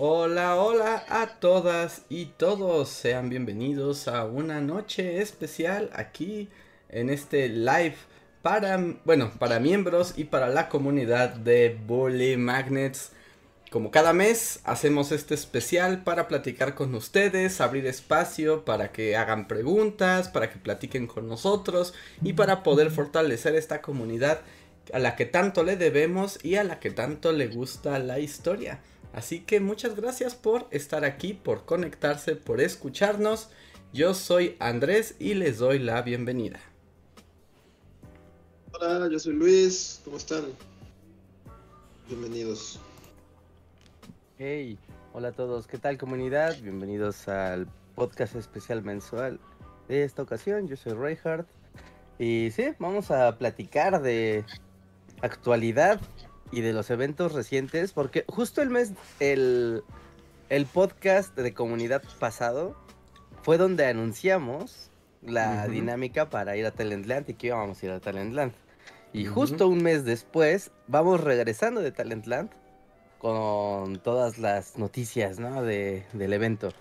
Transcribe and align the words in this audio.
Hola, 0.00 0.54
hola 0.62 1.04
a 1.08 1.26
todas 1.40 2.02
y 2.08 2.26
todos. 2.26 2.88
Sean 2.88 3.30
bienvenidos 3.30 4.06
a 4.06 4.26
una 4.26 4.60
noche 4.60 5.20
especial 5.20 5.90
aquí 5.92 6.48
en 6.88 7.10
este 7.10 7.48
live 7.48 7.96
para, 8.40 8.78
bueno, 9.04 9.32
para 9.40 9.58
miembros 9.58 10.14
y 10.16 10.22
para 10.22 10.50
la 10.50 10.68
comunidad 10.68 11.30
de 11.30 11.76
Bully 11.84 12.36
Magnets. 12.36 13.10
Como 13.72 13.90
cada 13.90 14.12
mes 14.12 14.60
hacemos 14.62 15.10
este 15.10 15.34
especial 15.34 16.04
para 16.04 16.28
platicar 16.28 16.76
con 16.76 16.94
ustedes, 16.94 17.60
abrir 17.60 17.84
espacio 17.84 18.64
para 18.64 18.92
que 18.92 19.16
hagan 19.16 19.48
preguntas, 19.48 20.28
para 20.28 20.48
que 20.48 20.60
platiquen 20.60 21.08
con 21.08 21.26
nosotros 21.26 21.92
y 22.22 22.34
para 22.34 22.62
poder 22.62 22.92
fortalecer 22.92 23.56
esta 23.56 23.82
comunidad 23.82 24.42
a 24.92 25.00
la 25.00 25.16
que 25.16 25.26
tanto 25.26 25.64
le 25.64 25.74
debemos 25.76 26.38
y 26.44 26.54
a 26.54 26.62
la 26.62 26.78
que 26.78 26.92
tanto 26.92 27.32
le 27.32 27.48
gusta 27.48 27.98
la 27.98 28.20
historia. 28.20 28.78
Así 29.12 29.40
que 29.40 29.60
muchas 29.60 29.96
gracias 29.96 30.34
por 30.34 30.66
estar 30.70 31.04
aquí, 31.04 31.34
por 31.34 31.64
conectarse, 31.64 32.36
por 32.36 32.60
escucharnos. 32.60 33.50
Yo 33.92 34.14
soy 34.14 34.56
Andrés 34.60 35.16
y 35.18 35.34
les 35.34 35.58
doy 35.58 35.78
la 35.78 36.02
bienvenida. 36.02 36.60
Hola, 38.72 39.08
yo 39.10 39.18
soy 39.18 39.32
Luis, 39.32 40.00
¿cómo 40.04 40.18
están? 40.18 40.44
Bienvenidos. 42.06 42.78
Hey, 44.38 44.78
hola 45.12 45.28
a 45.28 45.32
todos, 45.32 45.66
¿qué 45.66 45.78
tal 45.78 45.98
comunidad? 45.98 46.56
Bienvenidos 46.62 47.26
al 47.28 47.66
podcast 47.94 48.36
especial 48.36 48.82
mensual 48.82 49.40
de 49.88 50.04
esta 50.04 50.22
ocasión. 50.22 50.68
Yo 50.68 50.76
soy 50.76 50.92
Reinhardt 50.92 51.48
y 52.18 52.50
sí, 52.52 52.68
vamos 52.78 53.10
a 53.10 53.36
platicar 53.36 54.00
de 54.02 54.44
actualidad 55.22 56.00
y 56.50 56.60
de 56.60 56.72
los 56.72 56.90
eventos 56.90 57.32
recientes, 57.32 57.92
porque 57.92 58.24
justo 58.28 58.62
el 58.62 58.70
mes, 58.70 58.92
el, 59.20 59.82
el 60.48 60.66
podcast 60.66 61.36
de 61.36 61.52
comunidad 61.52 62.02
pasado 62.18 62.76
fue 63.42 63.58
donde 63.58 63.86
anunciamos 63.86 64.90
la 65.22 65.66
dinámica 65.68 66.30
para 66.30 66.56
ir 66.56 66.66
a 66.66 66.70
Talentland 66.70 67.28
y 67.30 67.34
que 67.34 67.48
íbamos 67.48 67.82
a 67.82 67.86
ir 67.86 67.92
a 67.92 68.00
Talentland. 68.00 68.52
Y 69.12 69.24
justo 69.24 69.68
un 69.68 69.82
mes 69.82 70.04
después 70.04 70.70
vamos 70.86 71.22
regresando 71.22 71.80
de 71.80 71.92
Talentland 71.92 72.50
con 73.18 73.98
todas 74.00 74.38
las 74.38 74.78
noticias 74.78 75.38
¿no? 75.38 75.62
de, 75.62 76.04
del 76.12 76.32
evento. 76.32 76.72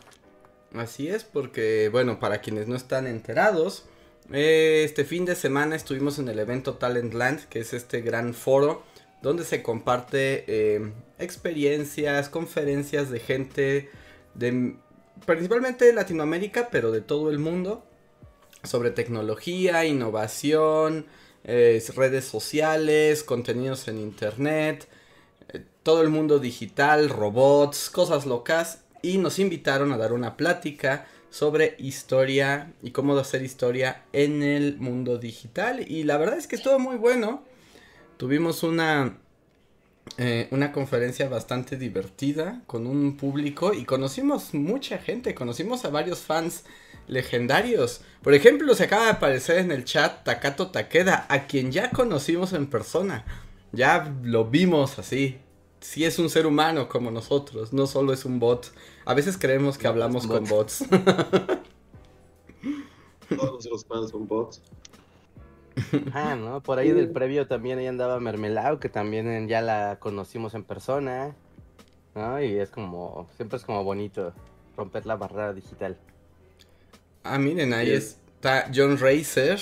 Así 0.74 1.08
es, 1.08 1.24
porque 1.24 1.90
bueno, 1.90 2.20
para 2.20 2.42
quienes 2.42 2.68
no 2.68 2.76
están 2.76 3.08
enterados, 3.08 3.86
eh, 4.32 4.84
este 4.84 5.06
fin 5.06 5.26
de 5.26 5.36
semana 5.36 5.76
estuvimos 5.76 6.20
en 6.20 6.28
el 6.28 6.40
evento 6.40 6.76
Talentland, 6.76 7.46
que 7.46 7.60
es 7.60 7.74
este 7.74 8.02
gran 8.02 8.34
foro 8.34 8.84
donde 9.22 9.44
se 9.44 9.64
comparte 9.64 10.46
eh, 10.48 10.92
experiencias, 11.20 12.30
conferencias 12.30 13.10
de 13.10 13.20
gente 13.20 13.90
de 14.36 14.76
principalmente 15.26 15.86
de 15.86 15.94
Latinoamérica, 15.94 16.70
pero 16.72 16.92
de 16.92 17.02
todo 17.02 17.30
el 17.30 17.40
mundo, 17.40 17.84
sobre 18.64 18.92
tecnología, 18.92 19.86
innovación, 19.86 21.06
eh, 21.44 21.84
redes 21.96 22.26
sociales, 22.26 23.24
contenidos 23.24 23.88
en 23.88 24.00
internet, 24.00 24.88
eh, 25.50 25.64
todo 25.84 26.02
el 26.02 26.10
mundo 26.10 26.40
digital, 26.40 27.10
robots, 27.10 27.90
cosas 27.90 28.26
locas, 28.26 28.84
y 29.02 29.18
nos 29.18 29.40
invitaron 29.40 29.92
a 29.92 29.98
dar 29.98 30.14
una 30.14 30.38
plática 30.38 31.08
sobre 31.30 31.76
historia 31.78 32.74
y 32.82 32.92
cómo 32.92 33.18
hacer 33.18 33.44
historia 33.44 34.04
en 34.12 34.44
el 34.44 34.78
mundo 34.78 35.18
digital. 35.18 35.86
Y 35.88 36.04
la 36.04 36.18
verdad 36.18 36.38
es 36.38 36.48
que 36.48 36.56
estuvo 36.56 36.80
muy 36.80 36.98
bueno 36.98 37.44
tuvimos 38.18 38.64
una, 38.64 39.18
eh, 40.18 40.48
una 40.52 40.72
conferencia 40.72 41.30
bastante 41.30 41.78
divertida 41.78 42.62
con 42.68 42.88
un 42.88 43.16
público 43.16 43.74
y 43.74 43.86
conocimos 43.86 44.54
mucha 44.54 44.98
gente, 44.98 45.34
conocimos 45.36 45.86
a 45.86 45.90
varios 45.90 46.20
fans 46.20 46.66
legendarios. 47.08 48.02
Por 48.22 48.34
ejemplo, 48.34 48.76
se 48.76 48.84
acaba 48.86 49.06
de 49.06 49.12
aparecer 49.12 49.60
en 49.60 49.72
el 49.72 49.86
chat 49.86 50.24
Takato 50.24 50.68
Takeda, 50.72 51.26
a 51.30 51.48
quien 51.48 51.72
ya 51.72 51.92
conocimos 51.92 52.54
en 52.54 52.68
persona. 52.68 53.24
Ya 53.72 54.14
lo 54.24 54.46
vimos 54.46 55.00
así. 55.00 55.38
Sí 55.80 56.06
es 56.06 56.20
un 56.20 56.30
ser 56.30 56.48
humano 56.48 56.90
como 56.90 57.12
nosotros, 57.12 57.72
no 57.72 57.86
solo 57.88 58.12
es 58.12 58.26
un 58.26 58.40
bot. 58.40 58.74
A 59.06 59.14
veces 59.14 59.38
creemos 59.38 59.78
que 59.78 59.88
hablamos 59.88 60.26
con 60.26 60.44
bots. 60.46 60.84
Todos 63.30 63.66
los 63.66 63.86
fans 63.86 64.10
son 64.10 64.28
bots. 64.28 64.62
Ah, 66.14 66.36
¿no? 66.36 66.62
Por 66.62 66.80
ahí 66.80 66.92
del 66.92 67.10
previo 67.10 67.48
también 67.48 67.80
ahí 67.80 67.88
andaba 67.88 68.20
Mermelao, 68.20 68.80
que 68.80 68.90
también 68.90 69.48
ya 69.48 69.62
la 69.62 69.98
conocimos 70.00 70.54
en 70.54 70.64
persona, 70.64 71.36
¿no? 72.16 72.42
Y 72.42 72.58
es 72.58 72.70
como, 72.70 73.30
siempre 73.36 73.58
es 73.58 73.64
como 73.64 73.84
bonito 73.84 74.34
romper 74.76 75.06
la 75.06 75.16
barrera 75.16 75.54
digital. 75.54 75.98
Ah, 77.24 77.38
miren, 77.38 77.74
ahí 77.74 77.92
está 77.92 78.70
John 78.74 78.98
Racer. 78.98 79.60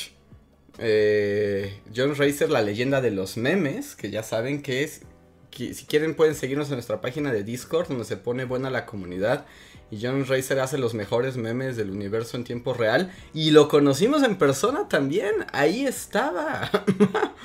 Eh, 0.77 1.81
John 1.95 2.15
Racer, 2.15 2.49
la 2.49 2.61
leyenda 2.61 3.01
de 3.01 3.11
los 3.11 3.37
memes, 3.37 3.95
que 3.95 4.11
ya 4.11 4.23
saben 4.23 4.61
que 4.61 4.83
es. 4.83 5.01
Que 5.49 5.73
si 5.73 5.85
quieren 5.85 6.15
pueden 6.15 6.35
seguirnos 6.35 6.67
en 6.67 6.75
nuestra 6.75 6.99
página 6.99 7.31
de 7.31 7.43
Discord, 7.43 7.87
donde 7.87 8.03
se 8.03 8.17
pone 8.17 8.43
buena 8.43 8.69
la 8.69 8.85
comunidad. 8.85 9.45
Y 9.91 10.01
John 10.01 10.25
Racer 10.25 10.59
hace 10.59 10.77
los 10.77 10.93
mejores 10.93 11.37
memes 11.37 11.77
del 11.77 11.91
universo 11.91 12.37
en 12.37 12.43
tiempo 12.43 12.73
real. 12.73 13.11
Y 13.33 13.51
lo 13.51 13.67
conocimos 13.67 14.23
en 14.23 14.37
persona 14.37 14.87
también. 14.87 15.45
Ahí 15.53 15.85
estaba. 15.85 16.69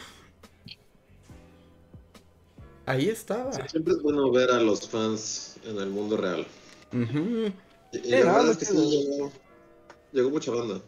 Ahí 2.86 3.08
estaba. 3.08 3.52
siempre 3.68 3.92
es 3.92 4.02
bueno 4.02 4.32
ver 4.32 4.50
a 4.50 4.60
los 4.60 4.88
fans 4.88 5.58
en 5.64 5.76
el 5.78 5.90
mundo 5.90 6.16
real. 6.16 6.46
Y, 6.92 8.10
la 8.10 8.32
verdad 8.32 8.50
es 8.50 8.56
que 8.56 8.64
sí, 8.64 9.30
llegó, 10.12 10.30
mucha 10.30 10.50
banda. 10.50 10.80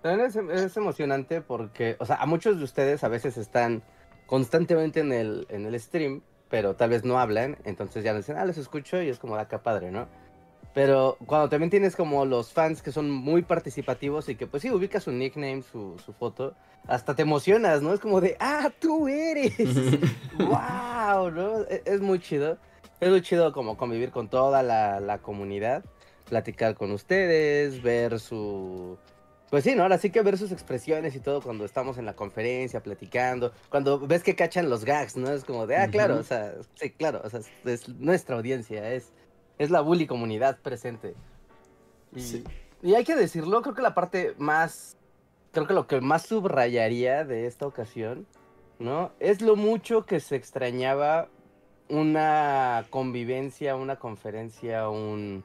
También 0.00 0.28
es, 0.28 0.36
es, 0.36 0.76
emocionante 0.76 1.40
porque, 1.40 1.96
o 1.98 2.06
sea, 2.06 2.16
a 2.16 2.26
muchos 2.26 2.58
de 2.58 2.64
ustedes 2.64 3.02
a 3.02 3.08
veces 3.08 3.36
están 3.36 3.82
constantemente 4.26 5.00
en 5.00 5.12
el, 5.12 5.46
en 5.48 5.66
el 5.66 5.80
stream, 5.80 6.22
pero 6.48 6.76
tal 6.76 6.90
vez 6.90 7.04
no 7.04 7.18
hablan, 7.18 7.58
entonces 7.64 8.04
ya 8.04 8.14
dicen, 8.14 8.36
ah, 8.36 8.44
les 8.44 8.58
escucho 8.58 9.02
y 9.02 9.08
es 9.08 9.18
como 9.18 9.36
acá 9.36 9.56
ah, 9.56 9.62
padre, 9.62 9.90
¿no? 9.90 10.06
Pero 10.74 11.18
cuando 11.26 11.48
también 11.48 11.70
tienes 11.70 11.96
como 11.96 12.24
los 12.24 12.52
fans 12.52 12.80
que 12.80 12.92
son 12.92 13.10
muy 13.10 13.42
participativos 13.42 14.28
y 14.28 14.36
que 14.36 14.46
pues 14.46 14.62
sí, 14.62 14.70
ubicas 14.70 15.04
su 15.04 15.12
nickname, 15.12 15.62
su, 15.62 15.98
su 16.04 16.12
foto, 16.14 16.54
hasta 16.86 17.14
te 17.14 17.22
emocionas, 17.22 17.82
¿no? 17.82 17.92
Es 17.92 18.00
como 18.00 18.20
de, 18.20 18.36
ah, 18.40 18.70
tú 18.78 19.06
eres. 19.06 19.54
wow, 20.38 21.30
¿no? 21.30 21.60
Es, 21.64 21.82
es, 21.84 22.00
muy 22.00 22.20
chido. 22.20 22.56
Es 23.00 23.10
muy 23.10 23.20
chido 23.20 23.52
como 23.52 23.76
convivir 23.76 24.10
con 24.10 24.28
toda 24.28 24.62
la, 24.62 24.98
la, 25.00 25.18
comunidad, 25.18 25.84
platicar 26.28 26.74
con 26.74 26.90
ustedes, 26.92 27.82
ver 27.82 28.18
su... 28.18 28.96
Pues 29.50 29.64
sí, 29.64 29.74
¿no? 29.74 29.82
Ahora 29.82 29.98
sí 29.98 30.08
que 30.08 30.22
ver 30.22 30.38
sus 30.38 30.50
expresiones 30.50 31.14
y 31.14 31.20
todo 31.20 31.42
cuando 31.42 31.66
estamos 31.66 31.98
en 31.98 32.06
la 32.06 32.14
conferencia, 32.16 32.82
platicando, 32.82 33.52
cuando 33.68 33.98
ves 34.00 34.22
que 34.22 34.34
cachan 34.34 34.70
los 34.70 34.86
gags, 34.86 35.16
¿no? 35.16 35.30
Es 35.30 35.44
como 35.44 35.66
de, 35.66 35.76
ah, 35.76 35.88
claro, 35.88 36.16
o 36.16 36.22
sea, 36.22 36.54
sí, 36.76 36.90
claro, 36.90 37.20
o 37.22 37.28
sea, 37.28 37.40
es 37.66 37.88
nuestra 37.90 38.36
audiencia, 38.36 38.90
es 38.94 39.12
es 39.62 39.70
la 39.70 39.80
bully 39.80 40.06
comunidad 40.06 40.58
presente. 40.60 41.14
Y, 42.14 42.44
y 42.82 42.94
hay 42.94 43.04
que 43.04 43.14
decirlo, 43.14 43.62
creo 43.62 43.74
que 43.74 43.82
la 43.82 43.94
parte 43.94 44.34
más, 44.38 44.96
creo 45.52 45.66
que 45.66 45.74
lo 45.74 45.86
que 45.86 46.00
más 46.00 46.22
subrayaría 46.22 47.24
de 47.24 47.46
esta 47.46 47.66
ocasión, 47.66 48.26
¿no? 48.78 49.12
Es 49.20 49.40
lo 49.40 49.54
mucho 49.54 50.04
que 50.04 50.18
se 50.20 50.36
extrañaba 50.36 51.28
una 51.88 52.86
convivencia, 52.90 53.76
una 53.76 53.96
conferencia, 53.96 54.88
un, 54.88 55.44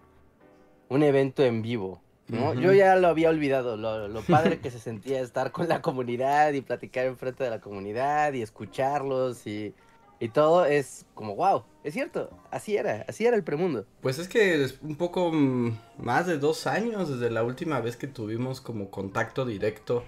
un 0.90 1.04
evento 1.04 1.44
en 1.44 1.62
vivo. 1.62 2.02
¿no? 2.28 2.54
Yo 2.54 2.74
ya 2.74 2.96
lo 2.96 3.08
había 3.08 3.30
olvidado, 3.30 3.78
lo, 3.78 4.08
lo 4.08 4.22
padre 4.22 4.60
que 4.60 4.72
se 4.72 4.80
sentía 4.80 5.22
estar 5.22 5.52
con 5.52 5.70
la 5.70 5.82
comunidad 5.82 6.52
y 6.54 6.62
platicar 6.62 7.06
enfrente 7.06 7.44
de 7.44 7.50
la 7.50 7.62
comunidad 7.62 8.34
y 8.34 8.42
escucharlos 8.42 9.48
y 9.48 9.74
y 10.20 10.30
todo 10.30 10.66
es 10.66 11.06
como, 11.14 11.36
wow, 11.36 11.64
es 11.84 11.94
cierto, 11.94 12.30
así 12.52 12.76
era, 12.76 13.06
así 13.08 13.26
era 13.26 13.36
el 13.36 13.44
premundo. 13.44 13.86
Pues 14.02 14.20
es 14.20 14.28
que 14.28 14.64
es 14.64 14.80
un 14.82 14.96
poco 14.96 15.32
mm, 15.32 15.78
más 16.00 16.28
de 16.28 16.38
dos 16.38 16.68
años 16.68 17.10
desde 17.10 17.32
la 17.32 17.44
última 17.44 17.80
vez 17.82 17.98
que 17.98 18.08
tuvimos 18.08 18.62
como 18.62 18.90
contacto 18.90 19.46
directo, 19.46 20.04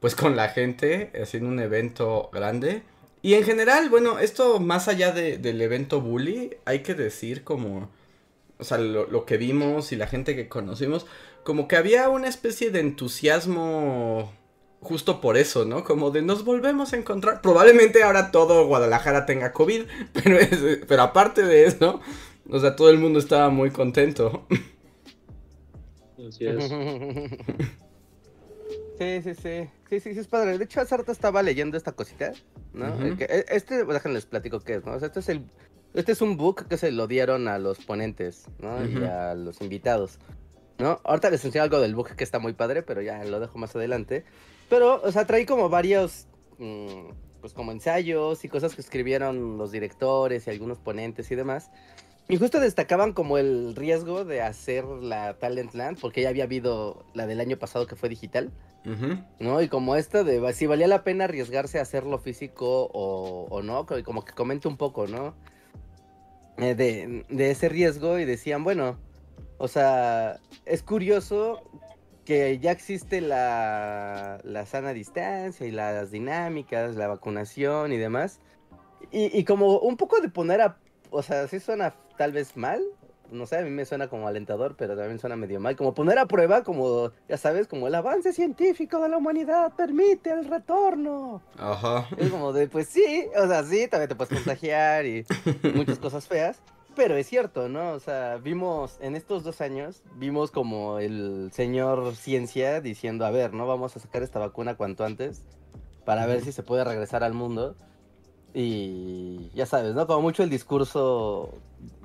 pues 0.00 0.14
con 0.14 0.36
la 0.36 0.48
gente, 0.48 1.12
haciendo 1.20 1.48
un 1.48 1.60
evento 1.60 2.30
grande. 2.32 2.82
Y 3.22 3.34
en 3.34 3.44
general, 3.44 3.88
bueno, 3.88 4.18
esto 4.18 4.60
más 4.60 4.88
allá 4.88 5.12
de, 5.12 5.38
del 5.38 5.60
evento 5.60 6.00
bully, 6.00 6.56
hay 6.64 6.82
que 6.82 6.94
decir 6.94 7.44
como, 7.44 7.90
o 8.58 8.64
sea, 8.64 8.78
lo, 8.78 9.06
lo 9.06 9.26
que 9.26 9.36
vimos 9.36 9.92
y 9.92 9.96
la 9.96 10.06
gente 10.06 10.34
que 10.34 10.48
conocimos, 10.48 11.06
como 11.44 11.68
que 11.68 11.76
había 11.76 12.08
una 12.08 12.28
especie 12.28 12.70
de 12.70 12.80
entusiasmo 12.80 14.32
justo 14.80 15.20
por 15.20 15.36
eso, 15.36 15.64
¿no? 15.64 15.84
Como 15.84 16.10
de 16.10 16.22
nos 16.22 16.44
volvemos 16.44 16.92
a 16.92 16.96
encontrar. 16.96 17.40
Probablemente 17.42 18.02
ahora 18.02 18.30
todo 18.30 18.66
Guadalajara 18.66 19.26
tenga 19.26 19.52
COVID, 19.52 19.82
pero, 20.12 20.38
pero 20.88 21.02
aparte 21.02 21.42
de 21.42 21.66
eso, 21.66 22.00
o 22.48 22.58
sea, 22.58 22.76
todo 22.76 22.90
el 22.90 22.98
mundo 22.98 23.18
estaba 23.18 23.50
muy 23.50 23.70
contento. 23.70 24.46
Así 26.28 26.46
es. 26.46 26.70
Sí, 29.00 29.22
sí, 29.22 29.34
sí. 29.34 29.70
Sí, 29.88 30.00
sí, 30.00 30.12
sí, 30.12 30.20
es 30.20 30.26
padre. 30.26 30.58
De 30.58 30.64
hecho, 30.64 30.78
hace 30.78 30.94
rato 30.94 31.10
estaba 31.10 31.42
leyendo 31.42 31.78
esta 31.78 31.92
cosita, 31.92 32.34
¿no? 32.74 33.16
que, 33.16 33.24
e, 33.24 33.46
este, 33.48 33.86
déjenles 33.86 34.26
platico 34.26 34.60
qué 34.60 34.74
es, 34.74 34.84
¿no? 34.84 34.92
O 34.92 34.98
sea, 34.98 35.06
este 35.06 35.20
es 35.20 35.30
el, 35.30 35.46
Este 35.94 36.12
es 36.12 36.20
un 36.20 36.36
book 36.36 36.68
que 36.68 36.76
se 36.76 36.92
lo 36.92 37.06
dieron 37.06 37.48
a 37.48 37.58
los 37.58 37.78
ponentes, 37.78 38.44
¿no? 38.58 38.84
Y 38.84 39.02
a 39.04 39.34
los 39.34 39.62
invitados, 39.62 40.18
¿no? 40.78 41.00
Ahorita 41.04 41.30
les 41.30 41.42
enseño 41.46 41.62
algo 41.62 41.80
del 41.80 41.94
book 41.94 42.14
que 42.14 42.22
está 42.22 42.38
muy 42.40 42.52
padre, 42.52 42.82
pero 42.82 43.00
ya 43.00 43.24
lo 43.24 43.40
dejo 43.40 43.56
más 43.56 43.74
adelante. 43.74 44.26
Pero, 44.70 45.02
o 45.02 45.12
sea, 45.12 45.26
trae 45.26 45.44
como 45.44 45.68
varios, 45.68 46.28
mm, 46.58 47.10
pues 47.40 47.52
como 47.52 47.72
ensayos 47.72 48.44
y 48.44 48.48
cosas 48.48 48.74
que 48.74 48.80
escribieron 48.80 49.58
los 49.58 49.72
directores 49.72 50.46
y 50.46 50.50
algunos 50.50 50.78
ponentes 50.78 51.30
y 51.32 51.34
demás. 51.34 51.70
Y 52.28 52.36
justo 52.36 52.60
destacaban 52.60 53.12
como 53.12 53.38
el 53.38 53.74
riesgo 53.74 54.24
de 54.24 54.40
hacer 54.40 54.84
la 54.84 55.34
Talentland, 55.34 55.98
porque 55.98 56.22
ya 56.22 56.28
había 56.28 56.44
habido 56.44 57.04
la 57.12 57.26
del 57.26 57.40
año 57.40 57.58
pasado 57.58 57.88
que 57.88 57.96
fue 57.96 58.08
digital. 58.08 58.52
¿No? 59.40 59.60
Y 59.60 59.68
como 59.68 59.96
esta 59.96 60.24
de 60.24 60.52
si 60.54 60.64
valía 60.64 60.86
la 60.86 61.04
pena 61.04 61.24
arriesgarse 61.24 61.78
a 61.78 61.82
hacerlo 61.82 62.18
físico 62.18 62.88
o, 62.94 63.60
no, 63.62 63.84
como 64.04 64.24
que 64.24 64.32
comento 64.32 64.70
un 64.70 64.78
poco, 64.78 65.06
¿no? 65.06 65.34
Eh, 66.56 66.74
de, 66.74 67.26
de, 67.28 67.50
ese 67.50 67.68
riesgo 67.68 68.18
y 68.18 68.24
decían, 68.24 68.64
bueno, 68.64 68.96
o 69.58 69.68
sea, 69.68 70.40
es 70.64 70.82
curioso 70.82 71.62
que 72.24 72.58
ya 72.58 72.70
existe 72.70 73.20
la, 73.20 74.40
la 74.44 74.66
sana 74.66 74.92
distancia 74.92 75.66
y 75.66 75.70
las 75.70 76.10
dinámicas, 76.10 76.96
la 76.96 77.08
vacunación 77.08 77.92
y 77.92 77.96
demás. 77.96 78.40
Y, 79.10 79.36
y 79.36 79.44
como 79.44 79.78
un 79.78 79.96
poco 79.96 80.20
de 80.20 80.28
poner 80.28 80.60
a, 80.60 80.76
o 81.10 81.22
sea, 81.22 81.48
sí 81.48 81.60
suena 81.60 81.94
tal 82.16 82.32
vez 82.32 82.56
mal, 82.56 82.82
no 83.30 83.46
sé, 83.46 83.58
a 83.58 83.62
mí 83.62 83.70
me 83.70 83.84
suena 83.84 84.08
como 84.08 84.26
alentador, 84.26 84.74
pero 84.76 84.96
también 84.96 85.18
suena 85.18 85.36
medio 85.36 85.60
mal. 85.60 85.76
Como 85.76 85.94
poner 85.94 86.18
a 86.18 86.26
prueba, 86.26 86.62
como, 86.62 87.12
ya 87.28 87.36
sabes, 87.36 87.66
como 87.66 87.86
el 87.86 87.94
avance 87.94 88.32
científico 88.32 89.00
de 89.00 89.08
la 89.08 89.18
humanidad 89.18 89.72
permite 89.76 90.30
el 90.30 90.44
retorno. 90.46 91.42
Ajá. 91.58 92.08
Es 92.16 92.30
como 92.30 92.52
de, 92.52 92.68
pues 92.68 92.88
sí, 92.88 93.26
o 93.36 93.46
sea, 93.46 93.62
sí, 93.64 93.88
también 93.88 94.08
te 94.08 94.14
puedes 94.14 94.34
contagiar 94.34 95.06
y 95.06 95.24
muchas 95.74 95.98
cosas 95.98 96.26
feas. 96.26 96.60
Pero 96.96 97.16
es 97.16 97.26
cierto, 97.28 97.68
¿no? 97.68 97.92
O 97.92 98.00
sea, 98.00 98.36
vimos 98.36 98.98
en 99.00 99.14
estos 99.14 99.44
dos 99.44 99.60
años, 99.60 100.02
vimos 100.16 100.50
como 100.50 100.98
el 100.98 101.50
señor 101.52 102.16
ciencia 102.16 102.80
diciendo, 102.80 103.24
a 103.24 103.30
ver, 103.30 103.54
¿no? 103.54 103.66
Vamos 103.66 103.96
a 103.96 104.00
sacar 104.00 104.22
esta 104.22 104.38
vacuna 104.38 104.76
cuanto 104.76 105.04
antes 105.04 105.42
para 106.04 106.26
ver 106.26 106.42
si 106.42 106.52
se 106.52 106.62
puede 106.62 106.84
regresar 106.84 107.22
al 107.22 107.34
mundo. 107.34 107.76
Y 108.52 109.50
ya 109.54 109.66
sabes, 109.66 109.94
¿no? 109.94 110.08
Como 110.08 110.22
mucho 110.22 110.42
el 110.42 110.50
discurso 110.50 111.54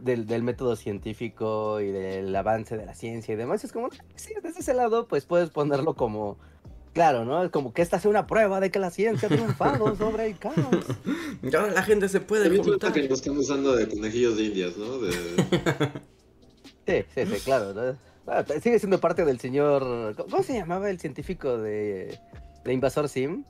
del, 0.02 0.44
método 0.44 0.76
científico 0.76 1.82
y 1.82 1.88
del 1.88 2.36
avance 2.36 2.78
de 2.78 2.86
la 2.86 2.94
ciencia 2.94 3.34
y 3.34 3.38
demás. 3.38 3.64
Es 3.64 3.72
como, 3.72 3.90
sí, 4.16 4.34
desde 4.44 4.60
ese 4.60 4.76
lado, 4.76 5.08
pues 5.08 5.26
puedes 5.26 5.50
ponerlo 5.50 5.96
como, 5.96 6.38
claro, 6.96 7.26
¿no? 7.26 7.52
Como 7.52 7.74
que 7.74 7.82
esta 7.82 8.00
sea 8.00 8.10
una 8.10 8.26
prueba 8.26 8.60
de 8.60 8.72
que 8.72 8.80
la 8.80 8.90
ciencia 8.90 9.28
ha 9.28 9.32
triunfado 9.32 9.96
sobre 9.98 10.28
el 10.28 10.40
caos. 10.40 10.56
Y 11.44 11.54
ahora 11.56 11.72
la 11.74 11.84
gente 11.84 12.10
se 12.10 12.22
puede 12.22 12.50
juntar. 12.58 12.94
que 12.94 13.04
lo 13.04 13.14
están 13.14 13.38
usando 13.38 13.76
de 13.76 13.88
conejillos 13.88 14.38
de 14.38 14.44
indias, 14.46 14.78
¿no? 14.78 15.00
De... 15.00 15.12
sí, 16.88 17.06
sí, 17.14 17.26
sí, 17.26 17.42
claro. 17.44 17.98
sigue 18.62 18.80
siendo 18.80 19.00
parte 19.00 19.26
del 19.26 19.40
señor... 19.40 20.16
¿Cómo 20.16 20.42
se 20.42 20.54
llamaba 20.54 20.90
el 20.90 21.00
científico 21.00 21.58
de, 21.58 22.18
de 22.64 22.74
Invasor 22.74 23.10
Sim? 23.10 23.44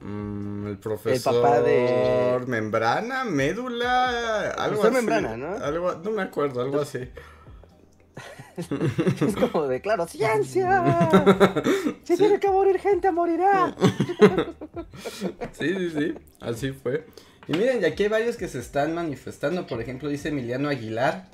Mm, 0.00 0.68
el 0.68 0.78
profesor. 0.78 1.34
El 1.34 1.40
papá 1.42 1.60
de. 1.60 2.40
Membrana, 2.46 3.24
médula, 3.24 4.50
algo 4.50 4.84
así. 4.84 4.92
membrana, 4.92 5.36
¿no? 5.36 5.56
Algo, 5.56 5.94
no 5.94 6.10
me 6.10 6.22
acuerdo, 6.22 6.60
algo 6.60 6.80
así. 6.80 7.08
es 9.26 9.36
como 9.36 9.66
de, 9.66 9.80
claro, 9.80 10.06
ciencia. 10.06 10.82
Si 12.04 12.16
tiene 12.16 12.38
que 12.38 12.50
morir 12.50 12.78
gente, 12.78 13.10
morirá. 13.10 13.74
sí, 15.52 15.74
sí, 15.74 15.90
sí, 15.90 16.14
así 16.40 16.72
fue. 16.72 17.06
Y 17.48 17.52
miren, 17.52 17.82
y 17.82 17.84
aquí 17.84 18.04
hay 18.04 18.08
varios 18.08 18.36
que 18.36 18.48
se 18.48 18.58
están 18.58 18.94
manifestando. 18.94 19.66
Por 19.66 19.80
ejemplo, 19.80 20.08
dice 20.08 20.28
Emiliano 20.28 20.68
Aguilar. 20.68 21.28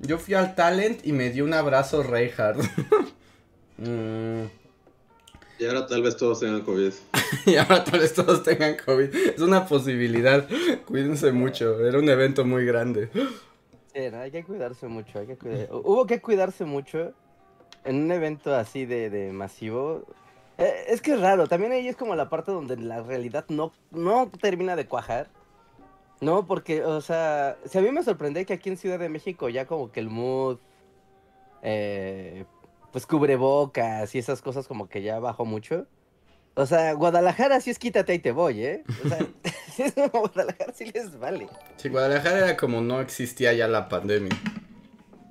Yo 0.00 0.18
fui 0.18 0.34
al 0.34 0.54
Talent 0.54 1.06
y 1.06 1.12
me 1.12 1.30
dio 1.30 1.44
un 1.44 1.54
abrazo 1.54 2.02
Reinhardt. 2.02 2.60
mm. 3.78 4.42
Y 5.58 5.64
ahora 5.66 5.86
tal 5.86 6.02
vez 6.02 6.16
todos 6.16 6.40
tengan 6.40 6.62
COVID. 6.62 6.92
y 7.46 7.56
ahora 7.56 7.84
tal 7.84 8.00
vez 8.00 8.12
todos 8.12 8.42
tengan 8.42 8.76
COVID. 8.84 9.14
Es 9.14 9.40
una 9.40 9.66
posibilidad. 9.66 10.46
Cuídense 10.86 11.32
mucho. 11.32 11.86
Era 11.86 11.98
un 11.98 12.08
evento 12.08 12.44
muy 12.44 12.64
grande. 12.64 13.10
Hay 13.94 14.30
que 14.30 14.44
cuidarse 14.44 14.86
mucho. 14.88 15.18
Hay 15.18 15.26
que 15.26 15.68
Hubo 15.70 16.06
que 16.06 16.20
cuidarse 16.20 16.64
mucho 16.64 17.12
en 17.84 18.04
un 18.04 18.12
evento 18.12 18.54
así 18.54 18.86
de, 18.86 19.30
masivo. 19.32 20.04
Eh, 20.58 20.84
es 20.88 21.00
que 21.02 21.12
es 21.12 21.20
raro. 21.20 21.46
También 21.46 21.72
ahí 21.72 21.88
es 21.88 21.96
como 21.96 22.14
la 22.14 22.28
parte 22.28 22.52
donde 22.52 22.76
la 22.76 23.02
realidad 23.02 23.44
no, 23.48 23.72
no 23.90 24.30
termina 24.40 24.76
de 24.76 24.86
cuajar. 24.86 25.28
No, 26.20 26.46
porque, 26.46 26.84
o 26.84 27.00
sea, 27.00 27.56
si 27.64 27.78
a 27.78 27.80
mí 27.80 27.90
me 27.90 28.02
sorprende 28.02 28.46
que 28.46 28.52
aquí 28.52 28.68
en 28.68 28.76
Ciudad 28.76 28.98
de 28.98 29.08
México 29.08 29.48
ya 29.48 29.66
como 29.66 29.90
que 29.90 29.98
el 29.98 30.08
mood 30.08 30.58
eh, 31.62 32.44
pues 32.92 33.06
cubrebocas 33.06 34.14
y 34.14 34.18
esas 34.18 34.42
cosas 34.42 34.68
como 34.68 34.88
que 34.88 35.02
ya 35.02 35.18
bajó 35.18 35.44
mucho. 35.44 35.86
O 36.54 36.66
sea, 36.66 36.92
Guadalajara 36.92 37.60
sí 37.60 37.70
es 37.70 37.78
quítate 37.78 38.14
y 38.14 38.18
te 38.18 38.32
voy, 38.32 38.64
¿eh? 38.64 38.84
O 39.04 39.08
sea, 39.08 40.08
Guadalajara 40.12 40.72
sí 40.74 40.90
les 40.92 41.18
vale. 41.18 41.48
Sí, 41.76 41.88
Guadalajara 41.88 42.38
era 42.38 42.56
como 42.56 42.80
no 42.80 43.00
existía 43.00 43.52
ya 43.54 43.68
la 43.68 43.88
pandemia. 43.88 44.38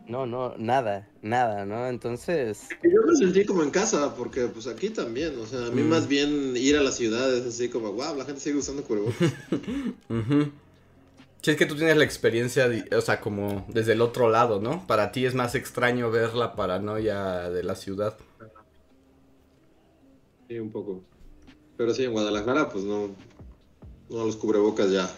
No, 0.08 0.26
no, 0.26 0.56
nada, 0.58 1.08
nada, 1.22 1.66
¿no? 1.66 1.88
Entonces... 1.88 2.68
Yo 2.84 3.02
me 3.06 3.16
sentí 3.16 3.46
como 3.46 3.64
en 3.64 3.70
casa, 3.70 4.14
porque 4.16 4.48
pues 4.48 4.68
aquí 4.68 4.90
también, 4.90 5.40
o 5.40 5.46
sea, 5.46 5.68
a 5.68 5.72
mí 5.72 5.84
mm. 5.84 5.88
más 5.88 6.08
bien 6.08 6.58
ir 6.58 6.76
a 6.76 6.82
las 6.82 6.96
ciudades 6.96 7.46
así 7.46 7.70
como, 7.70 7.94
wow, 7.94 8.16
la 8.18 8.26
gente 8.26 8.42
sigue 8.42 8.58
usando 8.58 8.84
cubrebocas. 8.84 9.32
Si 11.44 11.50
es 11.50 11.58
que 11.58 11.66
tú 11.66 11.76
tienes 11.76 11.98
la 11.98 12.04
experiencia, 12.04 12.70
o 12.96 13.02
sea, 13.02 13.20
como 13.20 13.66
desde 13.68 13.94
el 13.94 14.02
otro 14.02 14.30
lado, 14.30 14.62
¿no? 14.62 14.86
Para 14.86 15.12
ti 15.12 15.26
es 15.26 15.34
más 15.34 15.56
extraño 15.56 16.12
ver 16.12 16.36
la 16.36 16.56
paranoia 16.56 17.50
de 17.50 17.64
la 17.64 17.74
ciudad. 17.74 18.16
Sí, 20.48 20.60
un 20.60 20.70
poco. 20.70 21.02
Pero 21.82 21.96
sí, 21.96 22.04
en 22.04 22.12
Guadalajara, 22.12 22.70
pues 22.70 22.84
no, 22.84 23.10
no 24.12 24.24
los 24.24 24.36
cubrebocas 24.36 24.92
ya, 24.92 25.10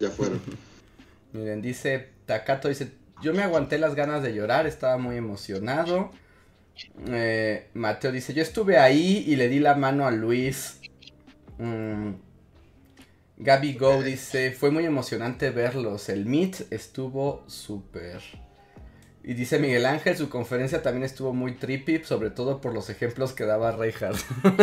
ya 0.00 0.10
fueron. 0.10 0.40
Miren, 1.32 1.62
dice 1.62 2.08
Takato, 2.26 2.66
dice, 2.66 2.90
yo 3.22 3.32
me 3.32 3.44
aguanté 3.44 3.78
las 3.78 3.94
ganas 3.94 4.20
de 4.24 4.34
llorar, 4.34 4.66
estaba 4.66 4.98
muy 4.98 5.14
emocionado. 5.14 6.10
Eh, 7.06 7.68
Mateo 7.74 8.10
dice, 8.10 8.34
yo 8.34 8.42
estuve 8.42 8.78
ahí 8.78 9.22
y 9.28 9.36
le 9.36 9.48
di 9.48 9.60
la 9.60 9.76
mano 9.76 10.08
a 10.08 10.10
Luis. 10.10 10.80
Mm, 11.58 12.14
Gaby 13.36 13.74
Go 13.74 14.02
dice, 14.02 14.50
fue 14.50 14.72
muy 14.72 14.86
emocionante 14.86 15.50
verlos, 15.50 16.08
el 16.08 16.26
Meet 16.26 16.72
estuvo 16.72 17.44
súper. 17.46 18.20
Y 19.28 19.34
dice 19.34 19.58
Miguel 19.58 19.84
Ángel, 19.84 20.16
su 20.16 20.30
conferencia 20.30 20.80
también 20.80 21.04
estuvo 21.04 21.34
muy 21.34 21.52
trippy, 21.52 22.02
sobre 22.02 22.30
todo 22.30 22.62
por 22.62 22.72
los 22.72 22.88
ejemplos 22.88 23.34
que 23.34 23.44
daba 23.44 23.72
Reinhardt. 23.72 24.18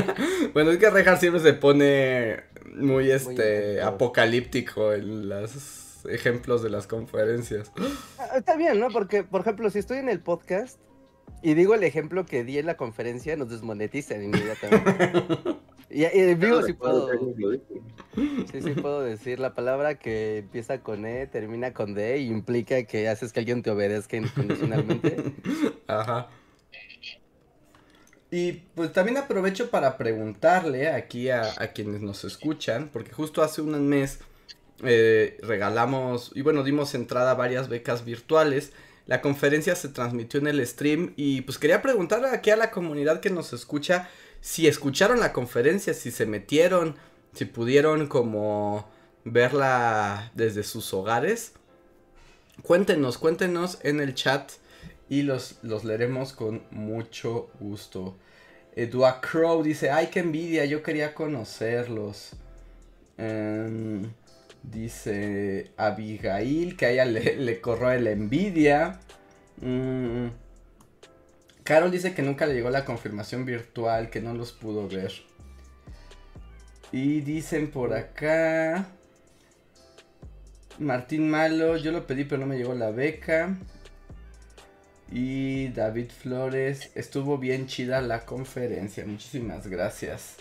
bueno, 0.55 0.71
es 0.71 0.79
que 0.79 0.89
Reinhardt 0.89 1.19
siempre 1.19 1.39
se 1.39 1.53
pone 1.53 2.39
muy 2.73 3.11
este 3.11 3.83
apocalíptico 3.83 4.91
en 4.91 5.29
los 5.29 6.03
ejemplos 6.09 6.63
de 6.63 6.71
las 6.71 6.87
conferencias. 6.87 7.71
Ah, 8.17 8.37
está 8.37 8.57
bien, 8.57 8.79
¿no? 8.79 8.87
Porque, 8.89 9.21
por 9.23 9.41
ejemplo, 9.41 9.69
si 9.69 9.77
estoy 9.77 9.99
en 9.99 10.09
el 10.09 10.19
podcast 10.19 10.79
y 11.43 11.53
digo 11.53 11.75
el 11.75 11.83
ejemplo 11.83 12.25
que 12.25 12.43
di 12.43 12.57
en 12.57 12.65
la 12.65 12.75
conferencia, 12.75 13.35
nos 13.35 13.51
desmonetizan 13.51 14.23
inmediatamente. 14.23 15.59
y, 15.89 16.05
y 16.05 16.35
vivo 16.35 16.61
si 16.63 16.73
puedo. 16.73 17.09
Sí, 18.51 18.61
sí 18.61 18.71
puedo 18.71 19.01
decir 19.01 19.39
la 19.39 19.53
palabra 19.53 19.99
que 19.99 20.39
empieza 20.39 20.79
con 20.79 21.05
E, 21.05 21.27
termina 21.27 21.73
con 21.73 21.93
D 21.93 22.19
y 22.19 22.27
implica 22.27 22.83
que 22.83 23.09
haces 23.09 23.33
que 23.33 23.39
alguien 23.39 23.61
te 23.61 23.71
obedezca 23.71 24.17
incondicionalmente. 24.17 25.17
Ajá. 25.87 26.29
Y 28.31 28.53
pues 28.73 28.91
también 28.91 29.17
aprovecho 29.17 29.69
para 29.69 29.97
preguntarle 29.97 30.89
aquí 30.89 31.29
a, 31.29 31.53
quienes 31.73 32.01
nos 32.01 32.23
escuchan, 32.23 32.89
porque 32.91 33.13
justo 33.13 33.43
hace 33.43 33.61
un 33.61 33.87
mes 33.87 34.19
eh, 34.83 35.37
regalamos, 35.41 36.31
y 36.35 36.41
bueno, 36.41 36.63
dimos 36.63 36.95
entrada 36.95 37.31
a 37.31 37.35
varias 37.35 37.69
becas 37.69 38.03
virtuales. 38.03 38.73
La 39.05 39.21
conferencia 39.21 39.75
se 39.75 39.89
transmitió 39.89 40.39
en 40.39 40.47
el 40.47 40.65
stream 40.65 41.13
y 41.15 41.41
pues 41.41 41.59
quería 41.59 41.81
preguntarle 41.81 42.29
aquí 42.29 42.49
a 42.49 42.55
la 42.55 42.71
comunidad 42.71 43.19
que 43.19 43.29
nos 43.29 43.53
escucha 43.53 44.09
si 44.45 44.67
escucharon 44.67 45.19
la 45.19 45.33
conferencia, 45.33 45.95
si 45.95 46.11
se 46.11 46.27
metieron, 46.27 46.95
si 47.33 47.45
pudieron 47.45 48.05
como 48.05 48.87
verla 49.23 50.31
desde 50.35 50.61
sus 50.61 50.93
hogares. 50.93 51.53
Cuéntenos, 52.61 53.17
cuéntenos 53.17 53.79
en 53.81 53.99
el 54.01 54.13
chat 54.13 54.51
y 55.09 55.23
los, 55.23 55.55
los 55.63 55.83
leeremos 55.83 56.31
con 56.31 56.61
mucho 56.69 57.49
gusto. 57.59 58.17
Edua 58.75 59.19
Crow 59.19 59.63
dice, 59.63 59.89
ay, 59.89 60.09
qué 60.11 60.19
envidia, 60.19 60.63
yo 60.65 60.83
quería 60.83 61.15
conocerlos. 61.15 62.33
Em, 63.17 64.13
dice 64.61 65.71
Abigail 65.75 66.77
que 66.77 66.85
a 66.85 66.91
ella 66.91 67.05
le, 67.05 67.35
le 67.37 67.61
corroe 67.61 67.99
la 67.99 68.11
envidia. 68.11 68.99
Mm, 69.59 70.27
Carol 71.65 71.89
dice 71.89 72.13
que 72.13 72.21
nunca 72.21 72.45
le 72.45 72.53
llegó 72.53 72.69
la 72.69 72.85
confirmación 72.85 73.43
virtual, 73.43 74.11
que 74.11 74.21
no 74.21 74.35
los 74.35 74.51
pudo 74.51 74.87
ver. 74.87 75.11
Y 76.91 77.21
dicen 77.21 77.71
por 77.71 77.95
acá. 77.95 78.85
Martín 80.77 81.27
Malo, 81.27 81.75
yo 81.77 81.91
lo 81.91 82.05
pedí 82.05 82.23
pero 82.25 82.41
no 82.41 82.45
me 82.45 82.57
llegó 82.57 82.75
la 82.75 82.91
beca. 82.91 83.57
Y 85.11 85.69
David 85.69 86.11
Flores, 86.11 86.91
estuvo 86.93 87.39
bien 87.39 87.65
chida 87.65 87.99
la 87.99 88.25
conferencia, 88.25 89.03
muchísimas 89.03 89.65
gracias. 89.65 90.37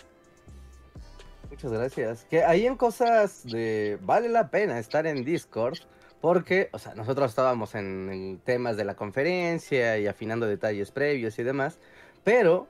Muchas 1.49 1.71
gracias. 1.71 2.25
Que 2.29 2.43
ahí 2.43 2.67
en 2.67 2.75
cosas 2.75 3.43
de 3.45 3.97
vale 4.01 4.29
la 4.29 4.51
pena 4.51 4.77
estar 4.77 5.07
en 5.07 5.25
Discord 5.25 5.79
porque, 6.21 6.69
o 6.71 6.79
sea, 6.79 6.95
nosotros 6.95 7.29
estábamos 7.29 7.75
en, 7.75 8.41
temas 8.43 8.77
de 8.77 8.85
la 8.85 8.95
conferencia 8.95 9.97
y 9.97 10.07
afinando 10.07 10.47
detalles 10.47 10.91
previos 10.91 11.37
y 11.39 11.43
demás, 11.43 11.77
pero 12.23 12.67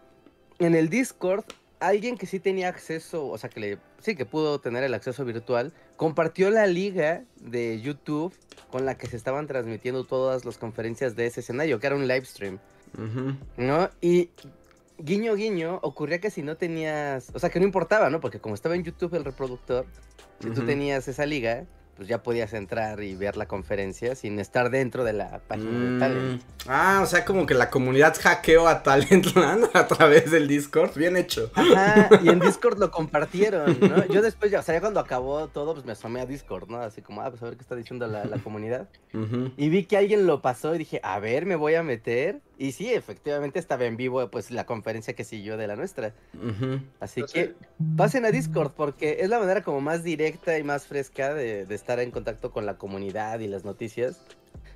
en 0.59 0.75
el 0.75 0.89
Discord 0.89 1.45
alguien 1.79 2.17
que 2.17 2.25
sí 2.25 2.39
tenía 2.39 2.69
acceso, 2.69 3.27
o 3.27 3.37
sea, 3.37 3.49
que 3.49 3.59
le 3.59 3.77
sí 3.99 4.15
que 4.15 4.25
pudo 4.25 4.59
tener 4.59 4.83
el 4.83 4.93
acceso 4.93 5.25
virtual, 5.25 5.73
compartió 5.97 6.51
la 6.51 6.67
liga 6.67 7.23
de 7.41 7.81
YouTube 7.81 8.33
con 8.69 8.85
la 8.85 8.97
que 8.97 9.07
se 9.07 9.17
estaban 9.17 9.47
transmitiendo 9.47 10.03
todas 10.03 10.45
las 10.45 10.57
conferencias 10.57 11.15
de 11.15 11.25
ese 11.25 11.39
escenario, 11.39 11.79
que 11.79 11.87
era 11.87 11.95
un 11.95 12.07
live 12.07 12.25
stream. 12.25 12.59
¿No? 13.57 13.89
Y 14.01 14.29
guiño 14.97 15.35
guiño, 15.35 15.79
ocurría 15.81 16.19
que 16.19 16.29
si 16.29 16.43
no 16.43 16.55
tenías, 16.55 17.31
o 17.33 17.39
sea, 17.39 17.49
que 17.49 17.59
no 17.59 17.65
importaba, 17.65 18.09
¿no? 18.09 18.21
Porque 18.21 18.39
como 18.39 18.55
estaba 18.55 18.75
en 18.75 18.83
YouTube 18.83 19.15
el 19.15 19.25
reproductor, 19.25 19.85
si 20.39 20.49
tú 20.51 20.65
tenías 20.65 21.07
esa 21.07 21.25
liga, 21.25 21.65
pues 21.95 22.07
ya 22.07 22.21
podías 22.21 22.53
entrar 22.53 23.01
y 23.01 23.15
ver 23.15 23.37
la 23.37 23.47
conferencia 23.47 24.15
sin 24.15 24.39
estar 24.39 24.69
dentro 24.69 25.03
de 25.03 25.13
la 25.13 25.39
página 25.47 25.79
de 25.79 25.89
mm. 25.89 25.99
Talent. 25.99 26.41
Ah, 26.67 26.99
o 27.01 27.05
sea, 27.05 27.23
como 27.23 27.45
que 27.45 27.53
la 27.53 27.69
comunidad 27.69 28.15
hackeó 28.19 28.67
a 28.67 28.83
Talentland 28.83 29.69
a 29.73 29.87
través 29.87 30.31
del 30.31 30.47
Discord, 30.47 30.95
bien 30.95 31.15
hecho. 31.15 31.51
Ajá, 31.53 32.09
y 32.21 32.29
en 32.29 32.39
Discord 32.41 32.79
lo 32.79 32.91
compartieron, 32.91 33.77
¿no? 33.79 34.05
Yo 34.07 34.21
después, 34.21 34.51
ya, 34.51 34.59
o 34.59 34.63
sea, 34.63 34.75
ya 34.75 34.81
cuando 34.81 34.99
acabó 34.99 35.47
todo, 35.47 35.73
pues 35.73 35.85
me 35.85 35.93
asomé 35.93 36.21
a 36.21 36.25
Discord, 36.25 36.69
¿no? 36.69 36.81
Así 36.81 37.01
como, 37.01 37.21
ah, 37.21 37.29
pues 37.29 37.41
a 37.41 37.45
ver 37.45 37.55
qué 37.55 37.61
está 37.61 37.75
diciendo 37.75 38.07
la, 38.07 38.25
comunidad. 38.43 38.89
Y 39.57 39.69
vi 39.69 39.85
que 39.85 39.97
alguien 39.97 40.27
lo 40.27 40.41
pasó 40.41 40.75
y 40.75 40.77
dije, 40.77 40.99
a 41.01 41.19
ver, 41.19 41.45
me 41.45 41.55
voy 41.55 41.75
a 41.75 41.83
meter. 41.83 42.41
Y 42.57 42.71
sí, 42.71 42.93
efectivamente 42.93 43.59
estaba 43.59 43.85
en 43.85 43.97
vivo 43.97 44.29
pues 44.29 44.49
la 44.49 44.65
conferencia 44.65 45.13
que 45.13 45.23
siguió 45.23 45.57
de 45.57 45.67
la 45.67 45.75
nuestra. 45.75 46.13
Así 46.99 47.21
que 47.23 47.53
pasen 47.97 48.25
a 48.25 48.31
Discord 48.31 48.71
porque 48.71 49.17
es 49.19 49.29
la 49.29 49.39
manera 49.39 49.61
como 49.61 49.81
más 49.81 50.03
directa 50.03 50.57
y 50.57 50.63
más 50.63 50.85
fresca 50.85 51.33
de, 51.33 51.61
estar 51.69 51.99
en 51.99 52.11
contacto 52.11 52.51
con 52.51 52.65
la 52.65 52.77
comunidad 52.77 53.39
y 53.39 53.47
las 53.47 53.65
noticias. 53.65 54.21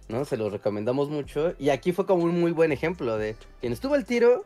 ¿No? 0.09 0.25
Se 0.25 0.37
los 0.37 0.51
recomendamos 0.51 1.09
mucho. 1.09 1.53
Y 1.59 1.69
aquí 1.69 1.91
fue 1.91 2.05
como 2.05 2.23
un 2.23 2.39
muy 2.39 2.51
buen 2.51 2.71
ejemplo 2.71 3.17
de 3.17 3.35
quien 3.61 3.73
estuvo 3.73 3.93
al 3.93 4.05
tiro, 4.05 4.43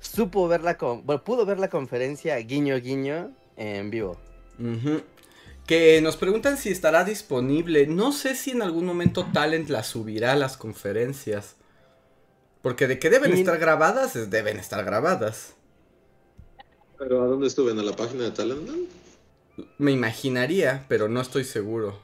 supo 0.00 0.48
ver 0.48 0.62
la 0.62 0.78
bueno, 1.04 1.22
pudo 1.22 1.44
ver 1.44 1.58
la 1.58 1.68
conferencia 1.68 2.36
guiño 2.38 2.80
guiño 2.80 3.30
en 3.56 3.90
vivo. 3.90 4.16
Que 5.66 6.00
nos 6.00 6.16
preguntan 6.16 6.56
si 6.56 6.70
estará 6.70 7.04
disponible. 7.04 7.86
No 7.86 8.10
sé 8.12 8.34
si 8.34 8.50
en 8.50 8.62
algún 8.62 8.86
momento 8.86 9.26
Talent 9.32 9.68
la 9.68 9.84
subirá 9.84 10.32
a 10.32 10.36
las 10.36 10.56
conferencias. 10.56 11.56
Porque 12.62 12.86
de 12.86 12.98
que 12.98 13.10
deben 13.10 13.32
estar 13.32 13.58
grabadas, 13.58 14.30
deben 14.30 14.58
estar 14.58 14.84
grabadas. 14.84 15.56
¿Pero 16.96 17.22
a 17.22 17.26
dónde 17.26 17.48
estuve? 17.48 17.72
¿En 17.72 17.84
la 17.84 17.96
página 17.96 18.22
de 18.22 18.30
Talentland? 18.30 18.86
Me 19.78 19.90
imaginaría, 19.90 20.84
pero 20.88 21.08
no 21.08 21.20
estoy 21.20 21.44
seguro. 21.44 21.98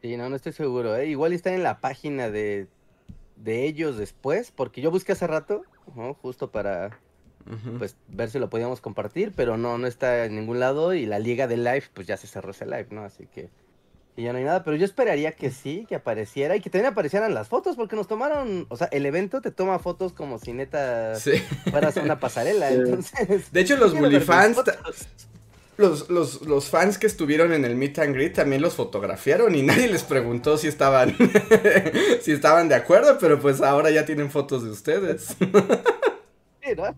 Sí, 0.00 0.16
no, 0.16 0.30
no 0.30 0.36
estoy 0.36 0.52
seguro. 0.52 0.96
¿eh? 0.96 1.08
Igual 1.08 1.34
está 1.34 1.54
en 1.54 1.62
la 1.62 1.80
página 1.80 2.30
de, 2.30 2.68
ellos 3.44 3.98
después, 3.98 4.50
porque 4.50 4.80
yo 4.80 4.90
busqué 4.90 5.12
hace 5.12 5.26
rato, 5.26 5.62
justo 6.22 6.50
para 6.50 6.98
pues 7.78 7.96
ver 8.08 8.30
si 8.30 8.38
lo 8.38 8.48
podíamos 8.48 8.80
compartir, 8.80 9.32
pero 9.34 9.56
no, 9.56 9.76
no 9.76 9.86
está 9.86 10.24
en 10.24 10.36
ningún 10.36 10.60
lado 10.60 10.94
y 10.94 11.04
la 11.04 11.18
liga 11.18 11.46
de 11.46 11.56
live, 11.56 11.84
pues 11.92 12.06
ya 12.06 12.16
se 12.16 12.26
cerró 12.26 12.52
ese 12.52 12.64
live, 12.64 12.88
¿no? 12.90 13.02
Así 13.02 13.26
que 13.26 13.50
y 14.16 14.24
ya 14.24 14.32
no 14.32 14.38
hay 14.38 14.44
nada, 14.44 14.64
pero 14.64 14.76
yo 14.76 14.84
esperaría 14.84 15.32
que 15.32 15.50
sí, 15.50 15.86
que 15.88 15.94
apareciera 15.94 16.56
y 16.56 16.60
que 16.60 16.70
también 16.70 16.92
aparecieran 16.92 17.32
las 17.32 17.48
fotos, 17.48 17.76
porque 17.76 17.96
nos 17.96 18.08
tomaron, 18.08 18.66
o 18.68 18.76
sea, 18.76 18.88
el 18.92 19.06
evento 19.06 19.40
te 19.40 19.50
toma 19.50 19.78
fotos 19.78 20.12
como 20.12 20.38
si 20.38 20.52
neta 20.52 21.14
sí. 21.14 21.32
fueras 21.70 21.96
una 21.96 22.18
pasarela, 22.20 22.70
entonces... 22.72 23.52
De 23.52 23.60
hecho, 23.60 23.76
los 23.76 23.94
fans 24.24 24.58
los, 25.80 26.10
los, 26.10 26.42
los, 26.42 26.68
fans 26.68 26.98
que 26.98 27.06
estuvieron 27.06 27.52
en 27.52 27.64
el 27.64 27.74
meet 27.74 27.98
and 27.98 28.14
greet 28.14 28.34
también 28.34 28.60
los 28.60 28.74
fotografiaron 28.74 29.54
y 29.54 29.62
nadie 29.64 29.88
les 29.88 30.04
preguntó 30.04 30.58
si 30.58 30.68
estaban, 30.68 31.16
si 32.20 32.32
estaban 32.32 32.68
de 32.68 32.74
acuerdo, 32.74 33.16
pero 33.18 33.40
pues 33.40 33.62
ahora 33.62 33.90
ya 33.90 34.04
tienen 34.04 34.30
fotos 34.30 34.62
de 34.62 34.70
ustedes. 34.70 35.36
Sí, 36.62 36.74
¿no? 36.76 36.94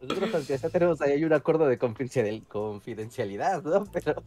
Nosotros 0.00 0.46
ya 0.46 0.68
tenemos 0.68 1.00
ahí 1.00 1.24
un 1.24 1.32
acuerdo 1.32 1.66
de 1.66 1.76
confidencialidad, 1.76 3.62
¿no? 3.64 3.84
Pero 3.92 4.22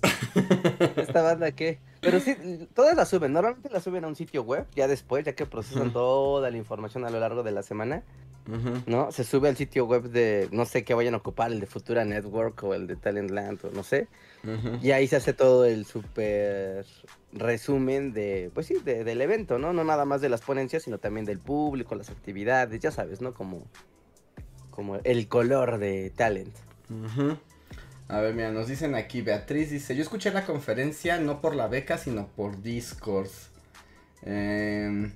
esta 0.98 1.22
banda 1.22 1.52
qué. 1.54 1.80
Pero 2.02 2.20
sí, 2.20 2.36
todas 2.74 2.96
las 2.96 3.08
suben. 3.08 3.32
Normalmente 3.32 3.70
las 3.70 3.84
suben 3.84 4.04
a 4.04 4.08
un 4.08 4.16
sitio 4.16 4.44
web, 4.44 4.66
ya 4.76 4.88
después, 4.88 5.24
ya 5.24 5.34
que 5.34 5.46
procesan 5.46 5.94
toda 5.94 6.52
la 6.52 6.58
información 6.58 7.06
a 7.06 7.10
lo 7.10 7.20
largo 7.20 7.44
de 7.44 7.52
la 7.52 7.64
semana. 7.64 8.04
¿No? 8.88 9.12
Se 9.12 9.24
sube 9.24 9.50
al 9.50 9.56
sitio 9.56 9.86
web 9.86 10.10
de, 10.10 10.50
no 10.52 10.66
sé 10.66 10.84
qué 10.84 10.94
vayan 10.94 11.14
a 11.14 11.18
ocupar, 11.18 11.52
el 11.52 11.60
de 11.60 11.68
Futura 11.68 12.04
Network 12.04 12.62
o 12.64 12.74
el 12.74 12.88
de 12.88 12.96
Talentland 12.96 13.64
o 13.64 13.72
no 13.72 13.84
sé. 13.84 14.08
Y 14.82 14.92
ahí 14.92 15.08
se 15.08 15.16
hace 15.16 15.34
todo 15.34 15.66
el 15.66 15.86
súper 15.86 16.86
resumen 17.32 18.12
de, 18.12 18.50
pues 18.54 18.66
sí, 18.66 18.76
del 18.84 19.22
evento, 19.22 19.60
¿no? 19.60 19.72
No 19.72 19.84
nada 19.84 20.06
más 20.06 20.20
de 20.20 20.28
las 20.28 20.42
ponencias, 20.42 20.84
sino 20.84 20.98
también 20.98 21.26
del 21.26 21.40
público, 21.40 21.96
las 21.96 22.10
actividades, 22.10 22.80
ya 22.82 22.92
sabes, 22.92 23.22
¿no? 23.22 23.34
Como 23.34 23.68
como 24.72 24.98
el 25.04 25.28
color 25.28 25.78
de 25.78 26.10
talent. 26.10 26.56
A 28.08 28.20
ver, 28.20 28.34
mira, 28.34 28.52
nos 28.52 28.68
dicen 28.68 28.96
aquí, 28.96 29.22
Beatriz 29.22 29.70
dice, 29.70 29.96
yo 29.96 30.02
escuché 30.02 30.32
la 30.32 30.46
conferencia 30.46 31.18
no 31.20 31.40
por 31.40 31.56
la 31.56 31.68
beca, 31.68 31.98
sino 31.98 32.28
por 32.28 32.62
Discord. 32.62 33.30
Em, 34.24 35.14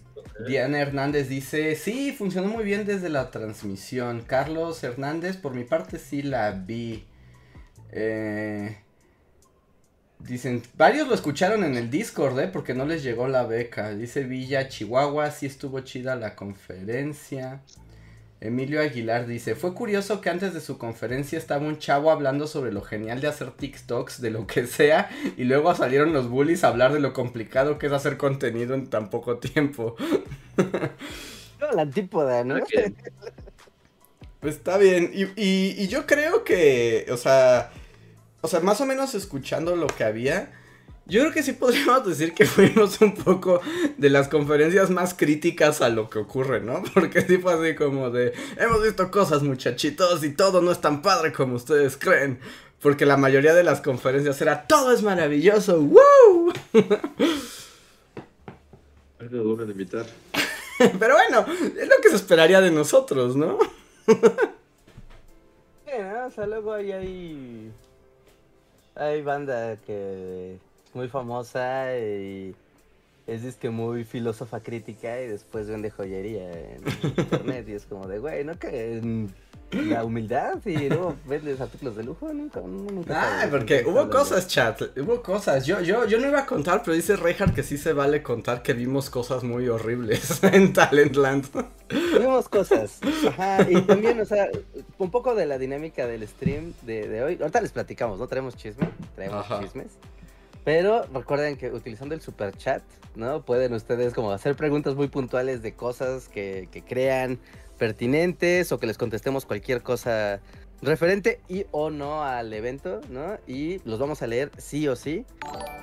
Diana 0.47 0.79
Hernández 0.79 1.27
dice, 1.27 1.75
sí, 1.75 2.13
funcionó 2.13 2.47
muy 2.47 2.63
bien 2.63 2.85
desde 2.85 3.09
la 3.09 3.31
transmisión. 3.31 4.21
Carlos 4.21 4.83
Hernández, 4.83 5.37
por 5.37 5.53
mi 5.53 5.63
parte 5.65 5.99
sí 5.99 6.21
la 6.21 6.51
vi. 6.51 7.05
Eh, 7.91 8.77
dicen, 10.19 10.63
varios 10.77 11.07
lo 11.07 11.15
escucharon 11.15 11.63
en 11.63 11.75
el 11.75 11.89
Discord, 11.89 12.39
¿eh? 12.39 12.47
Porque 12.47 12.73
no 12.73 12.85
les 12.85 13.03
llegó 13.03 13.27
la 13.27 13.43
beca. 13.43 13.91
Dice 13.91 14.23
Villa, 14.23 14.69
Chihuahua, 14.69 15.31
sí 15.31 15.45
estuvo 15.45 15.81
chida 15.81 16.15
la 16.15 16.35
conferencia. 16.35 17.61
Emilio 18.41 18.81
Aguilar 18.81 19.27
dice, 19.27 19.55
fue 19.55 19.73
curioso 19.73 20.21
que 20.21 20.29
antes 20.29 20.53
de 20.53 20.61
su 20.61 20.77
conferencia 20.77 21.37
estaba 21.37 21.65
un 21.65 21.79
chavo 21.79 22.11
hablando 22.11 22.47
sobre 22.47 22.71
lo 22.71 22.81
genial 22.81 23.21
de 23.21 23.27
hacer 23.27 23.51
TikToks, 23.51 24.21
de 24.21 24.29
lo 24.29 24.45
que 24.45 24.67
sea, 24.67 25.09
y 25.37 25.45
luego 25.45 25.73
salieron 25.73 26.13
los 26.13 26.29
bullies 26.29 26.63
a 26.63 26.67
hablar 26.67 26.93
de 26.93 26.99
lo 26.99 27.13
complicado 27.13 27.77
que 27.77 27.87
es 27.87 27.93
hacer 27.93 28.17
contenido 28.17 28.75
en 28.75 28.87
tan 28.87 29.09
poco 29.09 29.37
tiempo. 29.37 29.95
la 31.73 31.81
antípoda, 31.81 32.43
¿no? 32.43 32.57
Pues 34.41 34.55
está 34.55 34.77
bien, 34.77 35.11
y, 35.13 35.23
y 35.35 35.87
yo 35.87 36.05
creo 36.05 36.43
que, 36.43 37.07
o 37.09 37.17
sea, 37.17 37.71
o 38.41 38.47
sea, 38.47 38.59
más 38.59 38.79
o 38.79 38.85
menos 38.85 39.15
escuchando 39.15 39.75
lo 39.75 39.87
que 39.87 40.03
había, 40.03 40.51
yo 41.07 41.21
creo 41.21 41.31
que 41.31 41.43
sí 41.43 41.53
podríamos 41.53 42.05
decir 42.05 42.33
que 42.33 42.45
fuimos 42.45 42.99
un 43.01 43.13
poco 43.13 43.61
de 43.97 44.09
las 44.09 44.27
conferencias 44.27 44.89
más 44.89 45.13
críticas 45.13 45.81
a 45.81 45.89
lo 45.89 46.09
que 46.09 46.19
ocurre, 46.19 46.61
¿no? 46.61 46.83
Porque 46.93 47.21
sí 47.21 47.37
fue 47.37 47.53
así 47.53 47.75
como 47.75 48.09
de, 48.09 48.33
hemos 48.57 48.81
visto 48.81 49.11
cosas 49.11 49.43
muchachitos 49.43 50.23
y 50.23 50.33
todo 50.33 50.61
no 50.61 50.71
es 50.71 50.81
tan 50.81 51.01
padre 51.01 51.31
como 51.31 51.55
ustedes 51.55 51.97
creen. 51.97 52.39
Porque 52.81 53.05
la 53.05 53.17
mayoría 53.17 53.53
de 53.53 53.63
las 53.63 53.81
conferencias 53.81 54.41
era, 54.41 54.67
todo 54.67 54.91
es 54.93 55.01
maravilloso, 55.01 55.79
¡wow! 55.79 56.53
de 59.19 59.71
invitar. 59.71 60.05
Pero 60.99 61.15
bueno, 61.15 61.45
es 61.79 61.87
lo 61.87 61.95
que 62.01 62.09
se 62.09 62.15
esperaría 62.15 62.61
de 62.61 62.71
nosotros, 62.71 63.35
¿no? 63.35 63.57
o 66.25 66.31
sea, 66.31 66.47
luego 66.47 66.73
hay, 66.73 66.91
hay, 66.91 67.71
hay 68.95 69.21
banda 69.21 69.77
que 69.77 70.57
muy 70.95 71.09
famosa 71.09 71.95
y 71.97 72.55
es 73.27 73.55
que 73.55 73.69
muy 73.69 74.03
filósofa 74.03 74.59
crítica 74.59 75.21
y 75.21 75.27
después 75.27 75.67
vende 75.67 75.89
joyería 75.89 76.51
en 76.51 76.83
internet 77.17 77.65
y 77.67 77.73
es 77.73 77.85
como 77.85 78.07
de, 78.07 78.19
güey, 78.19 78.43
¿no 78.43 78.57
que 78.57 79.27
la 79.71 80.05
humildad 80.05 80.59
y 80.65 80.89
luego 80.89 81.15
vendes 81.25 81.59
artículos 81.59 81.95
de 81.95 82.03
lujo? 82.03 82.31
Nunca, 82.31 82.61
nunca 82.61 83.41
Ah, 83.41 83.47
porque 83.49 83.83
hubo 83.85 84.09
cosas, 84.09 84.47
chat, 84.47 84.79
hubo 84.97 85.21
cosas. 85.21 85.65
Yo, 85.65 85.81
yo, 85.81 86.05
yo 86.05 86.19
no 86.19 86.27
iba 86.27 86.41
a 86.41 86.45
contar, 86.45 86.81
pero 86.83 86.95
dice 86.95 87.15
Reinhardt 87.15 87.55
que 87.55 87.63
sí 87.63 87.77
se 87.77 87.93
vale 87.93 88.21
contar 88.21 88.61
que 88.61 88.73
vimos 88.73 89.09
cosas 89.09 89.43
muy 89.43 89.67
horribles 89.67 90.41
en 90.43 90.71
Talentland. 90.71 91.45
Vimos 91.89 92.47
cosas, 92.47 92.99
ajá, 93.27 93.67
y 93.69 93.81
también, 93.81 94.19
o 94.21 94.25
sea, 94.25 94.49
un 94.97 95.11
poco 95.11 95.35
de 95.35 95.45
la 95.45 95.57
dinámica 95.57 96.07
del 96.07 96.27
stream 96.27 96.73
de, 96.83 97.07
de 97.07 97.23
hoy. 97.23 97.37
Ahorita 97.41 97.59
les 97.59 97.71
platicamos, 97.71 98.19
¿no? 98.19 98.27
Traemos 98.27 98.55
chisme, 98.55 98.87
traemos 99.15 99.45
chismes. 99.59 99.97
Pero 100.65 101.03
recuerden 101.13 101.57
que 101.57 101.71
utilizando 101.71 102.15
el 102.15 102.21
super 102.21 102.57
chat, 102.57 102.81
¿no? 103.15 103.43
Pueden 103.45 103.73
ustedes 103.73 104.15
como 104.15 104.31
hacer 104.31 104.55
preguntas 104.55 104.95
muy 104.95 105.07
puntuales 105.07 105.61
de 105.61 105.75
cosas 105.75 106.27
que, 106.27 106.67
crean 106.89 107.39
pertinentes 107.77 108.71
o 108.71 108.79
que 108.79 108.87
les 108.87 108.97
contestemos 108.97 109.45
cualquier 109.45 109.83
cosa 109.83 110.41
referente 110.81 111.39
y 111.47 111.67
o 111.69 111.91
no 111.91 112.23
al 112.23 112.51
evento, 112.51 112.99
¿no? 113.09 113.37
Y 113.45 113.79
los 113.85 113.99
vamos 113.99 114.23
a 114.23 114.27
leer 114.27 114.49
sí 114.57 114.87
o 114.87 114.95
sí. 114.95 115.23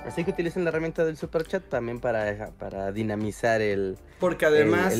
Así 0.05 0.25
que 0.25 0.31
utilicen 0.31 0.65
la 0.65 0.69
herramienta 0.69 1.05
del 1.05 1.15
super 1.15 1.45
chat 1.45 1.63
también 1.63 2.01
para, 2.01 2.51
para 2.59 2.91
dinamizar 2.91 3.61
el. 3.61 3.97
Porque 4.19 4.45
además. 4.45 4.93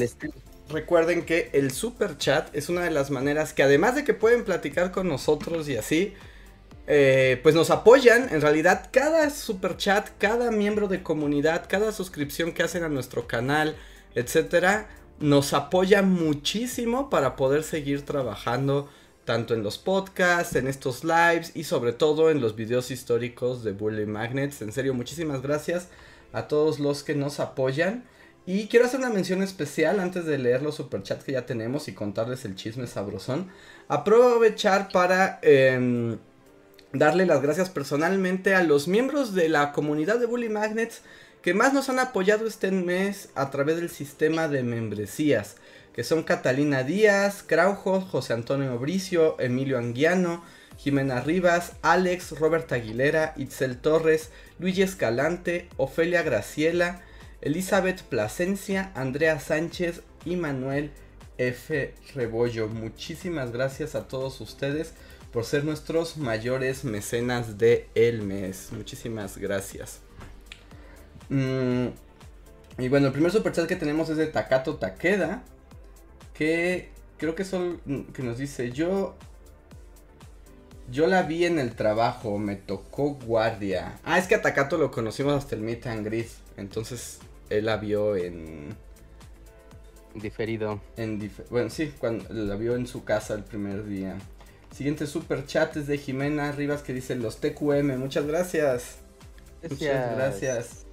recuerden 0.69 1.25
que 1.25 1.49
el 1.51 1.71
super 1.71 2.17
chat 2.17 2.55
es 2.55 2.69
una 2.69 2.83
de 2.83 2.89
las 2.89 3.11
maneras 3.11 3.51
que 3.51 3.63
además 3.63 3.95
de 3.95 4.05
que 4.05 4.13
pueden 4.13 4.45
platicar 4.45 4.91
con 4.91 5.09
nosotros 5.09 5.67
y 5.67 5.75
así, 5.75 6.13
eh, 6.87 7.39
pues 7.43 7.55
nos 7.55 7.69
apoyan. 7.69 8.29
En 8.31 8.41
realidad, 8.41 8.89
cada 8.91 9.29
super 9.29 9.77
chat, 9.77 10.09
cada 10.17 10.51
miembro 10.51 10.87
de 10.87 11.03
comunidad, 11.03 11.65
cada 11.67 11.91
suscripción 11.91 12.51
que 12.51 12.63
hacen 12.63 12.83
a 12.83 12.89
nuestro 12.89 13.27
canal, 13.27 13.75
etcétera, 14.15 14.89
nos 15.19 15.53
apoya 15.53 16.01
muchísimo 16.01 17.09
para 17.09 17.35
poder 17.35 17.63
seguir 17.63 18.03
trabajando 18.03 18.89
tanto 19.25 19.53
en 19.53 19.63
los 19.63 19.77
podcasts, 19.77 20.55
en 20.55 20.67
estos 20.67 21.03
lives 21.03 21.51
y 21.55 21.63
sobre 21.63 21.93
todo 21.93 22.29
en 22.29 22.41
los 22.41 22.55
videos 22.55 22.91
históricos 22.91 23.63
de 23.63 23.71
Bully 23.71 24.05
Magnets. 24.05 24.61
En 24.61 24.71
serio, 24.71 24.93
muchísimas 24.93 25.41
gracias 25.41 25.87
a 26.33 26.47
todos 26.47 26.79
los 26.79 27.03
que 27.03 27.15
nos 27.15 27.39
apoyan. 27.39 28.03
Y 28.45 28.67
quiero 28.67 28.85
hacer 28.85 28.99
una 28.99 29.09
mención 29.09 29.41
especial 29.41 30.01
antes 30.01 30.25
de 30.25 30.37
leer 30.37 30.61
los 30.61 30.75
superchats 30.75 31.23
que 31.23 31.31
ya 31.31 31.45
tenemos 31.45 31.87
y 31.87 31.93
contarles 31.93 32.43
el 32.43 32.55
chisme 32.55 32.87
sabrosón. 32.87 33.49
Aprovechar 33.87 34.89
para 34.91 35.39
em, 35.41 36.17
darle 36.93 37.25
las 37.25 37.41
gracias 37.41 37.69
personalmente 37.69 38.55
a 38.55 38.63
los 38.63 38.87
miembros 38.87 39.33
de 39.33 39.49
la 39.49 39.71
comunidad 39.71 40.19
de 40.19 40.27
Bully 40.27 40.49
Magnets 40.49 41.01
que 41.41 41.53
más 41.53 41.73
nos 41.73 41.89
han 41.89 41.99
apoyado 41.99 42.47
este 42.47 42.71
mes 42.71 43.29
a 43.35 43.49
través 43.49 43.77
del 43.77 43.89
sistema 43.89 44.47
de 44.47 44.63
membresías 44.63 45.57
que 45.93 46.03
son 46.03 46.23
Catalina 46.23 46.83
Díaz, 46.83 47.43
Craujo, 47.45 48.01
José 48.01 48.33
Antonio 48.33 48.77
Bricio, 48.79 49.39
Emilio 49.39 49.77
Anguiano, 49.77 50.43
Jimena 50.77 51.21
Rivas, 51.21 51.73
Alex, 51.83 52.31
Robert 52.39 52.71
Aguilera, 52.71 53.33
Itzel 53.37 53.77
Torres, 53.77 54.31
Luigi 54.57 54.81
Escalante, 54.81 55.69
Ofelia 55.77 56.23
Graciela, 56.23 57.01
Elizabeth 57.41 58.01
Plasencia, 58.01 58.91
Andrea 58.95 59.39
Sánchez 59.39 60.01
y 60.25 60.35
Manuel 60.35 60.91
F. 61.37 61.93
Rebollo. 62.15 62.67
Muchísimas 62.67 63.51
gracias 63.51 63.93
a 63.93 64.07
todos 64.07 64.41
ustedes 64.41 64.93
por 65.33 65.45
ser 65.45 65.65
nuestros 65.65 66.15
mayores 66.17 66.85
mecenas 66.85 67.57
de 67.57 67.89
el 67.95 68.21
mes. 68.21 68.69
Muchísimas 68.71 69.37
gracias. 69.37 69.99
Mm, 71.29 71.87
y 72.77 72.87
bueno, 72.87 73.07
el 73.07 73.13
primer 73.13 73.31
superchat 73.31 73.67
que 73.67 73.75
tenemos 73.75 74.09
es 74.09 74.17
de 74.17 74.27
Takato 74.27 74.75
Takeda 74.75 75.43
que 76.33 76.89
creo 77.17 77.35
que 77.35 77.45
son 77.45 77.79
que 78.13 78.23
nos 78.23 78.37
dice 78.37 78.71
yo 78.71 79.15
yo 80.91 81.07
la 81.07 81.23
vi 81.23 81.45
en 81.45 81.59
el 81.59 81.75
trabajo, 81.75 82.37
me 82.37 82.55
tocó 82.55 83.13
guardia. 83.13 83.99
Ah, 84.03 84.19
es 84.19 84.27
que 84.27 84.35
a 84.35 84.41
Takato 84.41 84.77
lo 84.77 84.91
conocimos 84.91 85.33
hasta 85.33 85.55
el 85.55 85.61
meet 85.61 85.87
and 85.87 86.05
greet, 86.05 86.27
entonces 86.57 87.19
él 87.49 87.65
la 87.65 87.77
vio 87.77 88.15
en 88.15 88.75
diferido. 90.13 90.81
En 90.97 91.31
bueno, 91.49 91.69
sí, 91.69 91.93
cuando 91.97 92.25
la 92.33 92.55
vio 92.55 92.75
en 92.75 92.85
su 92.85 93.03
casa 93.03 93.33
el 93.33 93.43
primer 93.43 93.85
día. 93.85 94.17
Siguiente 94.73 95.05
super 95.05 95.45
chat 95.45 95.77
es 95.77 95.85
de 95.85 95.99
Jimena 95.99 96.51
Rivas 96.51 96.81
que 96.81 96.93
dice 96.93 97.15
los 97.15 97.37
TQM, 97.37 97.95
muchas 97.99 98.25
gracias. 98.25 98.95
Muchas 99.61 100.15
gracias. 100.15 100.85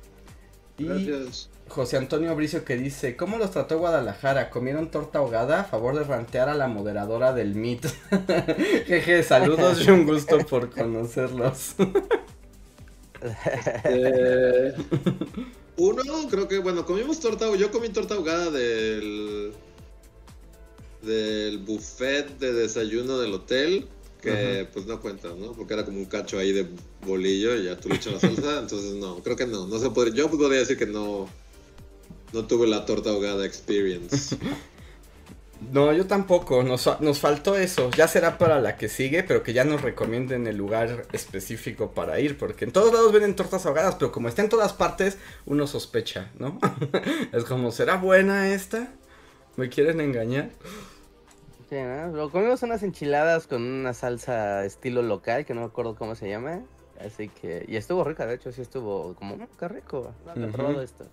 Y 0.76 0.84
gracias. 0.84 1.48
José 1.66 1.96
Antonio 1.96 2.34
Bricio 2.34 2.64
que 2.64 2.76
dice, 2.76 3.16
¿cómo 3.16 3.38
los 3.38 3.52
trató 3.52 3.78
Guadalajara? 3.78 4.50
¿Comieron 4.50 4.90
torta 4.90 5.20
ahogada? 5.20 5.60
A 5.60 5.64
favor 5.64 5.96
de 5.96 6.04
rantear 6.04 6.50
a 6.50 6.54
la 6.54 6.68
moderadora 6.68 7.32
del 7.32 7.54
MIT. 7.54 7.86
Jeje, 8.86 9.22
saludos 9.22 9.86
y 9.86 9.90
un 9.90 10.04
gusto 10.04 10.38
por 10.46 10.70
conocerlos. 10.70 11.76
Eh, 13.84 14.74
uno, 15.76 16.02
creo 16.30 16.48
que, 16.48 16.58
bueno, 16.58 16.84
comimos 16.84 17.20
torta, 17.20 17.54
yo 17.54 17.70
comí 17.70 17.90
torta 17.90 18.14
ahogada 18.14 18.50
del, 18.50 19.52
del 21.02 21.58
buffet 21.58 22.38
de 22.38 22.52
desayuno 22.52 23.18
del 23.18 23.34
hotel, 23.34 23.86
que 24.20 24.68
pues 24.72 24.86
no 24.86 25.00
cuenta, 25.00 25.28
¿no? 25.28 25.52
Porque 25.52 25.74
era 25.74 25.84
como 25.84 25.98
un 25.98 26.04
cacho 26.04 26.38
ahí 26.38 26.52
de 26.52 26.66
bolillo 27.06 27.56
y 27.56 27.64
ya 27.64 27.76
tú 27.78 27.88
le 27.88 27.96
echas 27.96 28.14
la 28.14 28.20
salsa, 28.20 28.60
entonces 28.60 28.94
no, 28.94 29.22
creo 29.22 29.36
que 29.36 29.46
no, 29.46 29.66
no 29.66 29.78
se 29.78 29.90
podría, 29.90 30.14
yo 30.14 30.30
podría 30.30 30.60
decir 30.60 30.76
que 30.76 30.86
no 30.86 31.28
no 32.32 32.46
tuve 32.46 32.66
la 32.66 32.84
torta 32.86 33.10
ahogada 33.10 33.44
experience. 33.44 34.36
No, 35.72 35.92
yo 35.92 36.06
tampoco. 36.06 36.62
Nos, 36.62 37.18
faltó 37.18 37.54
eso. 37.54 37.90
Ya 37.90 38.08
será 38.08 38.38
para 38.38 38.60
la 38.60 38.78
que 38.78 38.88
sigue, 38.88 39.22
pero 39.22 39.42
que 39.42 39.52
ya 39.52 39.62
nos 39.62 39.82
recomienden 39.82 40.46
el 40.46 40.56
lugar 40.56 41.06
específico 41.12 41.92
para 41.92 42.18
ir. 42.18 42.38
Porque 42.38 42.64
en 42.64 42.72
todos 42.72 42.94
lados 42.94 43.12
venden 43.12 43.36
tortas 43.36 43.66
ahogadas, 43.66 43.96
pero 43.96 44.10
como 44.10 44.28
está 44.28 44.40
en 44.40 44.48
todas 44.48 44.72
partes, 44.72 45.18
uno 45.44 45.66
sospecha, 45.66 46.30
¿no? 46.38 46.58
es 47.32 47.44
como, 47.44 47.72
¿será 47.72 47.96
buena 47.96 48.54
esta? 48.54 48.94
¿Me 49.56 49.68
quieren 49.68 50.00
engañar? 50.00 50.50
Sí, 51.70 51.76
¿no? 51.76 52.30
comimos 52.30 52.64
unas 52.64 52.82
enchiladas 52.82 53.46
con 53.46 53.62
una 53.62 53.94
salsa 53.94 54.64
estilo 54.64 55.02
local, 55.02 55.46
que 55.46 55.54
no 55.54 55.60
me 55.60 55.66
acuerdo 55.68 55.94
cómo 55.94 56.16
se 56.16 56.28
llama. 56.28 56.62
Así 56.98 57.28
que, 57.28 57.64
y 57.68 57.76
estuvo 57.76 58.02
rica, 58.02 58.26
de 58.26 58.34
hecho, 58.34 58.50
sí 58.50 58.60
estuvo 58.60 59.14
como, 59.14 59.36
mm, 59.36 59.46
qué 59.56 59.68
rico. 59.68 60.12
No, 60.34 60.80
esto. 60.80 61.06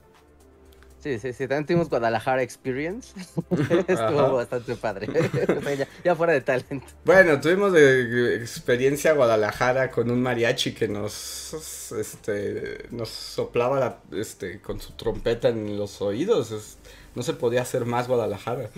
Sí, 0.98 1.20
sí, 1.20 1.32
sí, 1.32 1.48
también 1.48 1.68
tuvimos 1.68 1.90
Guadalajara 1.90 2.42
Experience. 2.42 3.14
Estuvo 3.88 4.34
bastante 4.34 4.76
padre. 4.76 5.08
ya, 6.04 6.16
fuera 6.16 6.34
de 6.34 6.42
talento. 6.42 6.88
Bueno, 7.06 7.40
tuvimos 7.40 7.72
de 7.72 8.38
experiencia 8.38 9.14
Guadalajara 9.14 9.92
con 9.92 10.10
un 10.10 10.22
mariachi 10.24 10.74
que 10.74 10.88
nos 10.88 11.94
este 11.94 12.88
nos 12.90 13.10
soplaba 13.10 14.02
este 14.12 14.60
con 14.60 14.82
su 14.82 14.94
trompeta 14.94 15.50
en 15.50 15.78
los 15.78 16.02
oídos. 16.02 16.80
no 17.14 17.22
se 17.22 17.34
podía 17.34 17.62
hacer 17.62 17.86
más 17.86 18.08
Guadalajara. 18.08 18.72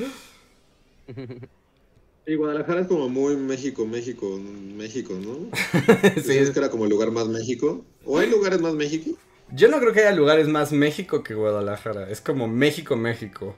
Y 2.30 2.36
Guadalajara 2.36 2.82
es 2.82 2.88
como 2.88 3.10
muy 3.10 3.36
México, 3.36 3.88
México, 3.88 4.38
México, 4.38 5.15
¿no? 5.15 5.50
sí. 6.22 6.38
¿Es 6.38 6.52
que 6.52 6.60
era 6.60 6.70
como 6.70 6.84
el 6.84 6.92
lugar 6.92 7.10
más 7.10 7.28
México? 7.28 7.84
¿O 8.06 8.20
hay 8.20 8.30
lugares 8.30 8.62
más 8.62 8.76
México? 8.76 9.18
Yo 9.52 9.68
no 9.68 9.80
creo 9.80 9.94
que 9.94 10.02
haya 10.02 10.12
lugares 10.12 10.48
más 10.48 10.72
México 10.72 11.24
que 11.24 11.34
Guadalajara. 11.34 12.08
Es 12.08 12.22
como 12.22 12.48
México, 12.48 12.96
México. 12.96 13.56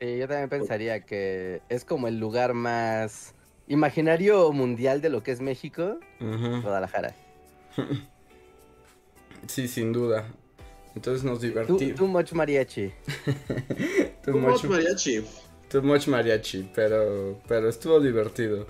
yo 0.00 0.28
también 0.28 0.48
pensaría 0.48 1.04
que 1.04 1.62
es 1.68 1.84
como 1.84 2.06
el 2.06 2.20
lugar 2.20 2.54
más 2.54 3.34
imaginario 3.66 4.52
mundial 4.52 5.00
de 5.00 5.08
lo 5.08 5.24
que 5.24 5.32
es 5.32 5.40
México, 5.40 5.98
Guadalajara. 6.20 7.16
Sí, 9.46 9.68
sin 9.68 9.92
duda. 9.92 10.26
Entonces 10.96 11.22
nos 11.22 11.40
divertimos. 11.40 11.94
Too, 11.94 12.08
much 12.08 12.32
mariachi. 12.32 12.92
too, 14.24 14.36
much, 14.36 14.64
mariachi. 14.64 15.24
Too 15.70 15.82
much 15.82 16.08
mariachi, 16.08 16.70
pero, 16.74 17.40
pero 17.46 17.68
estuvo 17.68 18.00
divertido. 18.00 18.66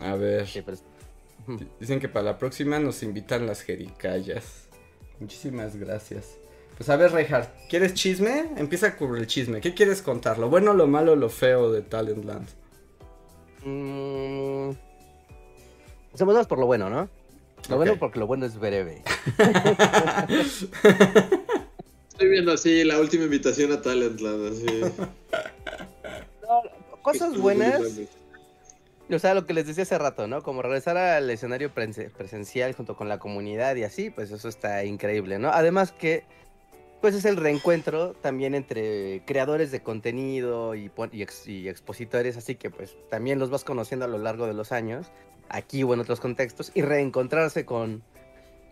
A 0.00 0.14
ver. 0.16 0.46
Dicen 1.80 2.00
que 2.00 2.08
para 2.08 2.24
la 2.24 2.38
próxima 2.38 2.78
nos 2.78 3.02
invitan 3.02 3.46
las 3.46 3.62
jericayas. 3.62 4.68
Muchísimas 5.20 5.76
gracias. 5.76 6.36
Pues 6.76 6.88
a 6.88 6.96
ver, 6.96 7.12
Reinhardt, 7.12 7.48
¿quieres 7.68 7.94
chisme? 7.94 8.50
Empieza 8.56 8.96
con 8.96 9.16
el 9.16 9.26
chisme. 9.26 9.60
¿Qué 9.60 9.74
quieres 9.74 10.02
contar? 10.02 10.38
¿Lo 10.38 10.50
bueno, 10.50 10.74
lo 10.74 10.86
malo, 10.86 11.16
lo 11.16 11.28
feo 11.28 11.70
de 11.70 11.82
Talentland? 11.82 12.48
Mm... 13.64 14.70
Empecemos 16.06 16.46
por 16.46 16.58
lo 16.58 16.66
bueno, 16.66 16.90
¿no? 16.90 17.08
Lo 17.68 17.76
bueno 17.76 17.96
porque 17.98 18.18
lo 18.18 18.26
bueno 18.26 18.44
es 18.44 18.58
breve. 18.58 19.02
Estoy 22.24 22.32
viendo 22.36 22.52
así 22.52 22.84
la 22.84 22.98
última 23.00 23.24
invitación 23.24 23.70
a 23.72 23.82
Talentland, 23.82 24.50
así. 24.50 24.66
cosas 27.02 27.36
buenas. 27.36 27.82
O 29.10 29.18
sea, 29.18 29.34
lo 29.34 29.44
que 29.44 29.52
les 29.52 29.66
decía 29.66 29.82
hace 29.82 29.98
rato, 29.98 30.26
¿no? 30.26 30.42
Como 30.42 30.62
regresar 30.62 30.96
al 30.96 31.28
escenario 31.28 31.70
presencial 31.74 32.72
junto 32.72 32.96
con 32.96 33.10
la 33.10 33.18
comunidad 33.18 33.76
y 33.76 33.82
así, 33.82 34.08
pues 34.08 34.30
eso 34.30 34.48
está 34.48 34.86
increíble, 34.86 35.38
¿no? 35.38 35.50
Además 35.50 35.92
que, 35.92 36.24
pues 37.02 37.14
es 37.14 37.26
el 37.26 37.36
reencuentro 37.36 38.14
también 38.14 38.54
entre 38.54 39.22
creadores 39.26 39.70
de 39.70 39.82
contenido 39.82 40.74
y, 40.74 40.90
y, 41.12 41.68
expositores, 41.68 42.38
así 42.38 42.54
que 42.54 42.70
pues 42.70 42.96
también 43.10 43.38
los 43.38 43.50
vas 43.50 43.64
conociendo 43.64 44.06
a 44.06 44.08
lo 44.08 44.16
largo 44.16 44.46
de 44.46 44.54
los 44.54 44.72
años, 44.72 45.08
aquí 45.50 45.82
o 45.82 45.92
en 45.92 46.00
otros 46.00 46.20
contextos, 46.20 46.72
y 46.74 46.80
reencontrarse 46.80 47.66
con, 47.66 48.02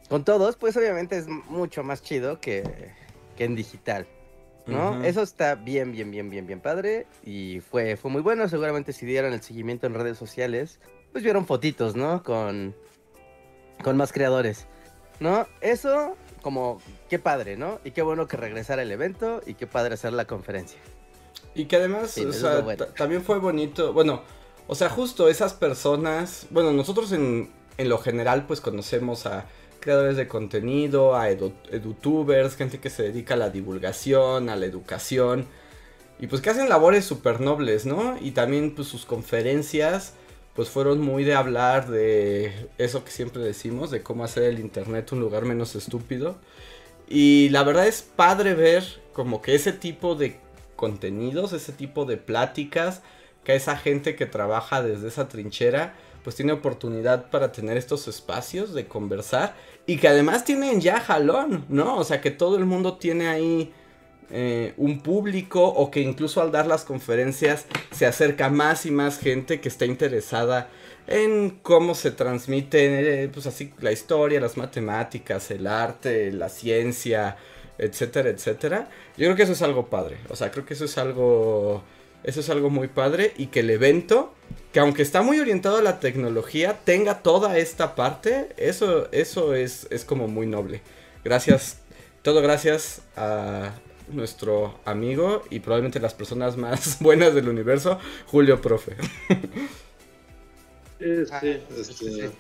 con 0.09 0.25
todos, 0.25 0.57
pues 0.57 0.75
obviamente 0.79 1.19
es 1.19 1.29
mucho 1.29 1.85
más 1.85 2.03
chido 2.03 2.41
que, 2.41 2.65
que 3.37 3.45
en 3.45 3.55
digital. 3.55 4.07
¿no? 4.67 5.03
Eso 5.03 5.23
está 5.23 5.57
bien, 5.57 5.93
bien, 5.93 6.11
bien, 6.11 6.31
bien, 6.31 6.47
bien 6.47 6.61
padre 6.61 7.07
y 7.25 7.61
fue, 7.61 7.97
fue 7.97 8.11
muy 8.11 8.23
bueno. 8.23 8.49
Seguramente 8.49 8.93
si 8.93 9.07
dieron 9.07 9.33
el 9.33 9.43
seguimiento 9.43 9.87
en 9.87 9.95
redes 9.95 10.19
sociales, 10.19 10.79
pues 11.11 11.25
vieron 11.25 11.47
fotitos, 11.47 11.97
¿no? 11.97 12.23
Con, 12.23 12.75
con 13.83 13.97
más 13.97 14.13
creadores, 14.13 14.67
¿no? 15.21 15.47
Eso, 15.61 16.17
como, 16.43 16.81
qué 17.09 17.19
padre, 17.19 17.57
¿no? 17.57 17.81
Y 17.85 17.91
qué 17.91 18.03
bueno 18.03 18.29
que 18.29 18.37
regresara 18.37 18.83
el 18.83 18.93
evento 18.93 19.43
y 19.47 19.55
qué 19.55 19.67
padre 19.67 19.95
hacer 19.95 20.13
la 20.13 20.27
conferencia. 20.27 20.79
Y 21.55 21.67
que 21.67 21.77
además, 21.77 22.17
o 22.19 22.33
sea, 22.33 22.65
también 22.97 23.23
fue 23.23 23.39
bonito, 23.39 23.93
bueno, 23.93 24.23
o 24.69 24.75
sea, 24.75 24.89
justo 24.89 25.29
esas 25.29 25.53
personas, 25.53 26.47
bueno, 26.51 26.73
nosotros 26.73 27.13
en, 27.13 27.51
en 27.77 27.89
lo 27.89 27.99
general 27.99 28.47
pues 28.47 28.61
conocemos 28.61 29.27
a 29.27 29.45
creadores 29.83 30.17
de 30.17 30.29
contenido, 30.29 31.15
a 31.15 31.29
edutubers, 31.29 32.57
gente 32.57 32.81
que 32.81 32.89
se 32.89 33.03
dedica 33.03 33.35
a 33.35 33.37
la 33.37 33.51
divulgación, 33.51 34.49
a 34.49 34.57
la 34.57 34.65
educación, 34.65 35.47
y 36.19 36.29
pues 36.29 36.41
que 36.41 36.51
hacen 36.51 36.71
labores 36.71 37.05
súper 37.05 37.41
nobles, 37.41 37.85
¿no? 37.85 38.17
Y 38.21 38.31
también 38.31 38.75
pues 38.75 38.89
sus 38.89 39.05
conferencias 39.05 40.15
pues 40.55 40.69
fueron 40.69 41.01
muy 41.01 41.25
de 41.25 41.35
hablar 41.35 41.89
de 41.89 42.69
eso 42.79 43.05
que 43.05 43.11
siempre 43.11 43.43
decimos, 43.43 43.91
de 43.91 44.03
cómo 44.03 44.25
hacer 44.25 44.45
el 44.45 44.59
Internet 44.59 45.11
un 45.13 45.21
lugar 45.21 45.45
menos 45.45 45.75
estúpido. 45.75 46.37
Y 47.09 47.49
la 47.49 47.63
verdad 47.65 47.87
es 47.87 48.03
padre 48.03 48.55
ver 48.55 48.85
como 49.13 49.43
que 49.43 49.55
ese 49.55 49.73
tipo 49.73 50.15
de 50.15 50.39
contenidos, 50.77 51.53
ese 51.53 51.73
tipo 51.73 52.05
de 52.05 52.19
pláticas, 52.19 53.03
que 53.45 53.55
esa 53.55 53.77
gente 53.77 54.15
que 54.15 54.27
trabaja 54.27 54.83
desde 54.83 55.09
esa 55.09 55.29
trinchera, 55.29 55.95
pues 56.23 56.37
tiene 56.37 56.53
oportunidad 56.53 57.31
para 57.31 57.51
tener 57.51 57.77
estos 57.77 58.07
espacios 58.07 58.75
de 58.75 58.87
conversar 58.87 59.57
y 59.87 59.97
que 59.97 60.09
además 60.09 60.45
tienen 60.45 60.81
ya 60.81 61.01
jalón, 61.01 61.65
¿no? 61.69 61.97
O 61.97 62.05
sea, 62.05 62.21
que 62.21 62.31
todo 62.31 62.57
el 62.57 62.65
mundo 62.65 62.99
tiene 62.99 63.29
ahí 63.29 63.73
eh, 64.31 64.73
un 64.77 65.01
público 65.01 65.63
o 65.63 65.91
que 65.91 66.01
incluso 66.01 66.41
al 66.41 66.53
dar 66.53 66.67
las 66.67 66.85
conferencias 66.85 67.67
se 67.91 68.07
acerca 68.07 68.49
más 68.49 68.87
y 68.87 68.91
más 68.91 69.19
gente 69.19 69.61
que 69.61 69.69
está 69.69 69.85
interesada 69.85 70.71
en 71.07 71.59
cómo 71.63 71.95
se 71.95 72.13
transmite, 72.13 73.25
eh, 73.25 73.29
pues 73.29 73.47
así, 73.47 73.73
la 73.81 73.93
historia, 73.93 74.41
las 74.41 74.57
matemáticas, 74.57 75.51
el 75.51 75.67
arte, 75.67 76.33
la 76.33 76.49
ciencia, 76.49 77.37
etcétera, 77.77 78.31
etcétera. 78.31 78.89
Yo 79.17 79.27
creo 79.27 79.37
que 79.37 79.43
eso 79.43 79.53
es 79.53 79.63
algo 79.63 79.91
padre, 79.91 80.19
o 80.29 80.37
sea, 80.37 80.51
creo 80.51 80.65
que 80.65 80.75
eso 80.75 80.85
es 80.85 80.97
algo, 80.97 81.83
eso 82.25 82.41
es 82.41 82.51
algo 82.51 82.71
muy 82.71 82.89
padre 82.89 83.33
y 83.37 83.47
que 83.47 83.61
el 83.61 83.71
evento, 83.71 84.35
que 84.73 84.81
aunque 84.81 85.03
está 85.03 85.23
muy 85.23 85.41
orientado 85.41 85.79
a 85.79 85.83
la 85.83 86.01
tecnología, 86.01 86.81
tenga 86.85 87.23
toda 87.23 87.59
esta 87.59 87.95
parte, 87.95 88.49
eso, 88.57 89.11
eso 89.13 89.55
es, 89.55 89.87
es 89.91 90.05
como 90.05 90.29
muy 90.29 90.47
noble. 90.47 90.81
Gracias, 91.25 91.79
todo 92.23 92.43
gracias 92.43 93.03
a, 93.17 93.73
nuestro 94.09 94.79
amigo 94.85 95.43
y 95.51 95.61
probablemente 95.61 96.01
las 96.01 96.15
personas 96.15 96.57
más 96.57 96.99
buenas 97.01 97.35
del 97.35 97.49
universo, 97.49 97.99
Julio 98.27 98.61
Profe. 98.61 98.97
Sí, 100.99 101.27
sí, 101.27 101.61
este, 101.77 102.31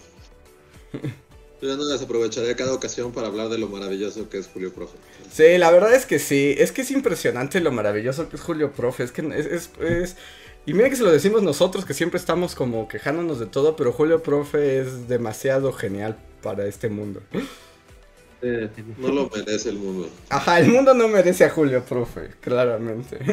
Yo 1.62 1.76
no 1.76 1.84
desaprovecharé 1.86 2.54
cada 2.56 2.74
ocasión 2.74 3.12
para 3.12 3.28
hablar 3.28 3.48
de 3.48 3.56
lo 3.56 3.68
maravilloso 3.68 4.28
que 4.28 4.38
es 4.38 4.48
Julio 4.48 4.72
Profe. 4.72 4.98
Sí, 5.32 5.58
la 5.58 5.70
verdad 5.70 5.94
es 5.94 6.04
que 6.04 6.18
sí, 6.18 6.54
es 6.58 6.72
que 6.72 6.82
es 6.82 6.90
impresionante 6.90 7.60
lo 7.60 7.72
maravilloso 7.72 8.28
que 8.28 8.36
es 8.36 8.42
Julio 8.42 8.72
Profe, 8.72 9.04
es 9.04 9.12
que 9.12 9.22
es, 9.34 9.70
es, 9.80 10.16
y 10.66 10.74
mira 10.74 10.90
que 10.90 10.96
se 10.96 11.04
lo 11.04 11.12
decimos 11.12 11.42
nosotros 11.42 11.84
que 11.84 11.94
siempre 11.94 12.18
estamos 12.18 12.54
como 12.54 12.88
quejándonos 12.88 13.38
de 13.38 13.46
todo, 13.46 13.76
pero 13.76 13.92
Julio 13.92 14.22
Profe 14.22 14.80
es 14.80 15.08
demasiado 15.08 15.72
genial 15.72 16.18
para 16.42 16.66
este 16.66 16.88
mundo 16.88 17.22
no 18.98 19.08
lo 19.08 19.30
merece 19.30 19.70
el 19.70 19.78
mundo. 19.78 20.08
Ajá, 20.28 20.58
el 20.58 20.68
mundo 20.68 20.92
no 20.94 21.06
merece 21.08 21.44
a 21.44 21.50
Julio, 21.50 21.84
profe, 21.84 22.30
claramente. 22.40 23.18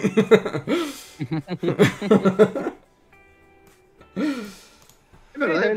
¿verdad? 5.36 5.74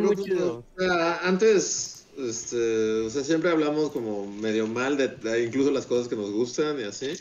antes, 1.22 2.01
este, 2.18 3.00
o 3.00 3.10
sea, 3.10 3.24
siempre 3.24 3.50
hablamos 3.50 3.90
como 3.90 4.26
medio 4.26 4.66
mal 4.66 4.96
de, 4.96 5.44
incluso 5.44 5.70
las 5.70 5.86
cosas 5.86 6.08
que 6.08 6.16
nos 6.16 6.30
gustan 6.30 6.78
y 6.80 6.84
así. 6.84 7.12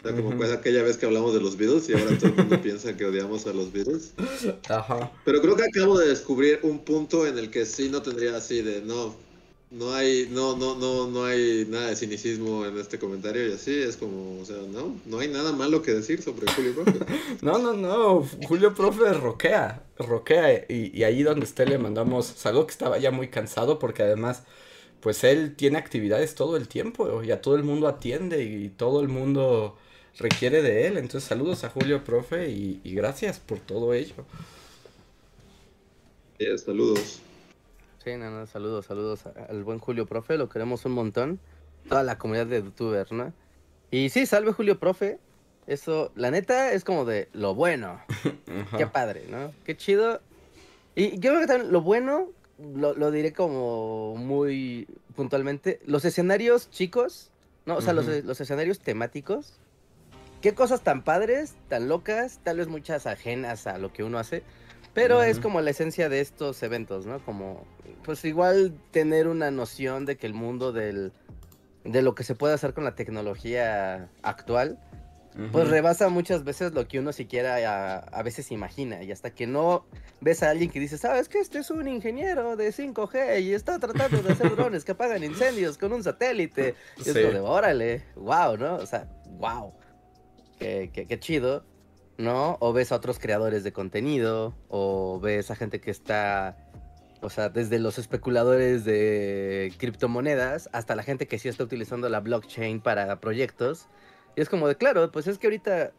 O 0.00 0.02
sea, 0.02 0.16
como 0.16 0.34
pues 0.34 0.50
aquella 0.50 0.82
vez 0.82 0.96
que 0.96 1.04
hablamos 1.04 1.34
de 1.34 1.40
los 1.40 1.58
Beatles 1.58 1.88
y 1.90 1.92
ahora 1.92 2.16
todo 2.18 2.30
el 2.30 2.36
mundo 2.36 2.58
piensa 2.62 2.96
que 2.96 3.04
odiamos 3.04 3.46
a 3.46 3.52
los 3.52 3.70
Beatles. 3.70 4.12
Ajá. 4.68 5.12
Pero 5.24 5.42
creo 5.42 5.56
que 5.56 5.64
acabo 5.64 5.98
de 5.98 6.08
descubrir 6.08 6.60
un 6.62 6.78
punto 6.78 7.26
en 7.26 7.36
el 7.36 7.50
que 7.50 7.66
sí 7.66 7.90
no 7.90 8.00
tendría 8.00 8.34
así 8.34 8.62
de, 8.62 8.80
no, 8.80 9.14
no 9.70 9.94
hay, 9.94 10.28
no, 10.30 10.56
no, 10.56 10.74
no, 10.74 11.06
no 11.06 11.24
hay 11.24 11.64
nada 11.68 11.90
de 11.90 11.96
cinicismo 11.96 12.66
en 12.66 12.76
este 12.78 12.98
comentario 12.98 13.48
y 13.48 13.52
así 13.52 13.72
es 13.80 13.96
como, 13.96 14.40
o 14.40 14.44
sea, 14.44 14.56
no, 14.68 15.00
no 15.06 15.18
hay 15.20 15.28
nada 15.28 15.52
malo 15.52 15.80
que 15.80 15.92
decir 15.92 16.22
sobre 16.22 16.50
Julio 16.52 16.74
Profe. 16.74 16.98
no, 17.42 17.58
no, 17.58 17.72
no, 17.74 18.26
Julio 18.48 18.74
Profe 18.74 19.12
roquea, 19.12 19.84
roquea 19.96 20.66
y, 20.68 20.90
y 20.92 21.04
ahí 21.04 21.22
donde 21.22 21.46
esté 21.46 21.66
le 21.66 21.78
mandamos 21.78 22.26
saludo 22.26 22.66
que 22.66 22.72
estaba 22.72 22.98
ya 22.98 23.12
muy 23.12 23.28
cansado 23.28 23.78
porque 23.78 24.02
además, 24.02 24.42
pues 25.00 25.22
él 25.22 25.54
tiene 25.54 25.78
actividades 25.78 26.34
todo 26.34 26.56
el 26.56 26.66
tiempo 26.66 27.22
y 27.22 27.30
a 27.30 27.40
todo 27.40 27.54
el 27.54 27.62
mundo 27.62 27.86
atiende 27.86 28.42
y 28.42 28.70
todo 28.70 29.00
el 29.00 29.08
mundo 29.08 29.76
requiere 30.18 30.62
de 30.62 30.86
él, 30.86 30.98
entonces 30.98 31.28
saludos 31.28 31.64
a 31.64 31.70
Julio 31.70 32.04
Profe 32.04 32.50
y, 32.50 32.80
gracias 32.84 33.38
por 33.38 33.60
todo 33.60 33.94
ello. 33.94 34.14
saludos. 36.56 37.20
Sí, 38.02 38.16
no, 38.16 38.46
saludos, 38.46 38.86
saludos 38.86 39.24
al 39.26 39.62
buen 39.62 39.78
Julio 39.78 40.06
Profe, 40.06 40.38
lo 40.38 40.48
queremos 40.48 40.86
un 40.86 40.92
montón. 40.92 41.38
Toda 41.86 42.02
la 42.02 42.16
comunidad 42.16 42.46
de 42.46 42.62
youtubers, 42.62 43.12
¿no? 43.12 43.34
Y 43.90 44.08
sí, 44.08 44.24
salve 44.24 44.52
Julio 44.52 44.78
Profe. 44.78 45.18
Eso, 45.66 46.10
la 46.14 46.30
neta, 46.30 46.72
es 46.72 46.82
como 46.82 47.04
de 47.04 47.28
lo 47.34 47.54
bueno. 47.54 48.00
Qué 48.78 48.86
padre, 48.86 49.26
¿no? 49.28 49.52
Qué 49.64 49.76
chido. 49.76 50.22
Y 50.94 51.18
yo 51.18 51.30
creo 51.30 51.40
que 51.40 51.46
también 51.46 51.72
lo 51.72 51.82
bueno, 51.82 52.30
lo, 52.58 53.10
diré 53.10 53.34
como 53.34 54.16
muy 54.16 54.88
puntualmente, 55.14 55.80
los 55.84 56.06
escenarios 56.06 56.70
chicos, 56.70 57.30
¿no? 57.66 57.76
O 57.76 57.80
sea, 57.82 57.92
los, 57.92 58.06
los 58.24 58.40
escenarios 58.40 58.80
temáticos. 58.80 59.58
Qué 60.40 60.54
cosas 60.54 60.80
tan 60.80 61.02
padres, 61.02 61.54
tan 61.68 61.86
locas, 61.86 62.40
tal 62.42 62.56
vez 62.56 62.68
muchas 62.68 63.06
ajenas 63.06 63.66
a 63.66 63.76
lo 63.76 63.92
que 63.92 64.04
uno 64.04 64.18
hace. 64.18 64.42
Pero 64.94 65.22
es 65.22 65.38
como 65.38 65.60
la 65.60 65.70
esencia 65.70 66.08
de 66.08 66.20
estos 66.20 66.62
eventos, 66.62 67.06
¿no? 67.06 67.24
Como, 67.24 67.64
pues 68.02 68.24
igual 68.24 68.74
tener 68.90 69.28
una 69.28 69.50
noción 69.50 70.04
de 70.04 70.16
que 70.16 70.26
el 70.26 70.34
mundo 70.34 70.72
del, 70.72 71.12
de 71.84 72.02
lo 72.02 72.14
que 72.14 72.24
se 72.24 72.34
puede 72.34 72.54
hacer 72.54 72.74
con 72.74 72.84
la 72.84 72.94
tecnología 72.94 74.08
actual, 74.22 74.78
pues 75.52 75.68
rebasa 75.68 76.08
muchas 76.08 76.42
veces 76.42 76.72
lo 76.72 76.88
que 76.88 76.98
uno 76.98 77.12
siquiera 77.12 78.02
a, 78.02 78.22
veces 78.22 78.50
imagina. 78.50 79.02
Y 79.02 79.12
hasta 79.12 79.30
que 79.30 79.46
no 79.46 79.86
ves 80.20 80.42
a 80.42 80.50
alguien 80.50 80.70
que 80.70 80.80
dice, 80.80 80.98
sabes 80.98 81.28
que 81.28 81.38
este 81.38 81.60
es 81.60 81.70
un 81.70 81.86
ingeniero 81.86 82.56
de 82.56 82.72
5G 82.72 83.40
y 83.42 83.54
está 83.54 83.78
tratando 83.78 84.22
de 84.22 84.32
hacer 84.32 84.56
drones 84.56 84.84
que 84.84 84.92
apagan 84.92 85.22
incendios 85.22 85.78
con 85.78 85.92
un 85.92 86.02
satélite. 86.02 86.74
Y 86.96 87.08
es 87.08 87.16
como 87.16 87.32
de, 87.32 87.40
órale, 87.40 88.04
wow, 88.16 88.56
¿no? 88.56 88.74
O 88.76 88.86
sea, 88.86 89.08
wow. 89.38 89.72
Qué, 90.58 90.90
qué, 90.92 91.06
qué 91.06 91.18
chido. 91.20 91.64
¿No? 92.20 92.56
O 92.60 92.72
ves 92.72 92.92
a 92.92 92.96
otros 92.96 93.18
creadores 93.18 93.64
de 93.64 93.72
contenido, 93.72 94.54
o 94.68 95.18
ves 95.20 95.50
a 95.50 95.56
gente 95.56 95.80
que 95.80 95.90
está, 95.90 96.56
o 97.22 97.30
sea, 97.30 97.48
desde 97.48 97.78
los 97.78 97.98
especuladores 97.98 98.84
de 98.84 99.72
criptomonedas 99.78 100.68
hasta 100.72 100.94
la 100.94 101.02
gente 101.02 101.26
que 101.26 101.38
sí 101.38 101.48
está 101.48 101.64
utilizando 101.64 102.08
la 102.08 102.20
blockchain 102.20 102.80
para 102.80 103.20
proyectos. 103.20 103.88
Y 104.36 104.42
es 104.42 104.48
como 104.48 104.68
de, 104.68 104.76
claro, 104.76 105.10
pues 105.10 105.26
es 105.26 105.38
que 105.38 105.46
ahorita 105.46 105.92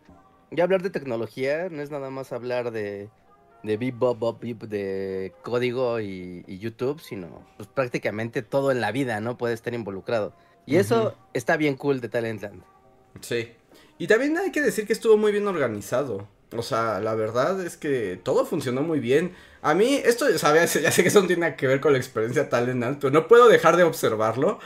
ya 0.51 0.63
hablar 0.63 0.81
de 0.83 0.89
tecnología 0.89 1.69
no 1.69 1.81
es 1.81 1.91
nada 1.91 2.09
más 2.09 2.31
hablar 2.31 2.71
de, 2.71 3.09
de 3.63 3.77
beep, 3.77 3.97
bop, 3.97 4.19
bop, 4.19 4.41
beep, 4.41 4.59
de 4.63 5.33
código 5.43 5.99
y, 5.99 6.43
YouTube, 6.47 7.01
sino 7.01 7.45
pues 7.57 7.67
prácticamente 7.67 8.41
todo 8.41 8.71
en 8.71 8.81
la 8.81 8.91
vida, 8.91 9.19
¿no? 9.19 9.37
Puede 9.37 9.53
estar 9.53 9.73
involucrado. 9.73 10.33
Y 10.65 10.75
eso 10.75 11.15
está 11.33 11.57
bien 11.57 11.75
cool 11.75 12.01
de 12.01 12.09
Talentland. 12.09 12.63
Sí, 13.19 13.51
y 14.01 14.07
también 14.07 14.35
hay 14.35 14.51
que 14.51 14.63
decir 14.63 14.87
que 14.87 14.93
estuvo 14.93 15.15
muy 15.15 15.31
bien 15.31 15.47
organizado. 15.47 16.27
O 16.57 16.63
sea, 16.63 16.99
la 17.01 17.13
verdad 17.13 17.63
es 17.63 17.77
que 17.77 18.19
todo 18.23 18.47
funcionó 18.47 18.81
muy 18.81 18.99
bien. 18.99 19.35
A 19.61 19.75
mí, 19.75 20.01
esto, 20.03 20.27
ya 20.27 20.65
sé 20.65 21.03
que 21.03 21.09
eso 21.09 21.21
no 21.21 21.27
tiene 21.27 21.55
que 21.55 21.67
ver 21.67 21.79
con 21.79 21.91
la 21.93 21.99
experiencia 21.99 22.49
Talent 22.49 22.99
pero 22.99 23.13
no 23.13 23.27
puedo 23.27 23.47
dejar 23.47 23.77
de 23.77 23.83
observarlo. 23.83 24.57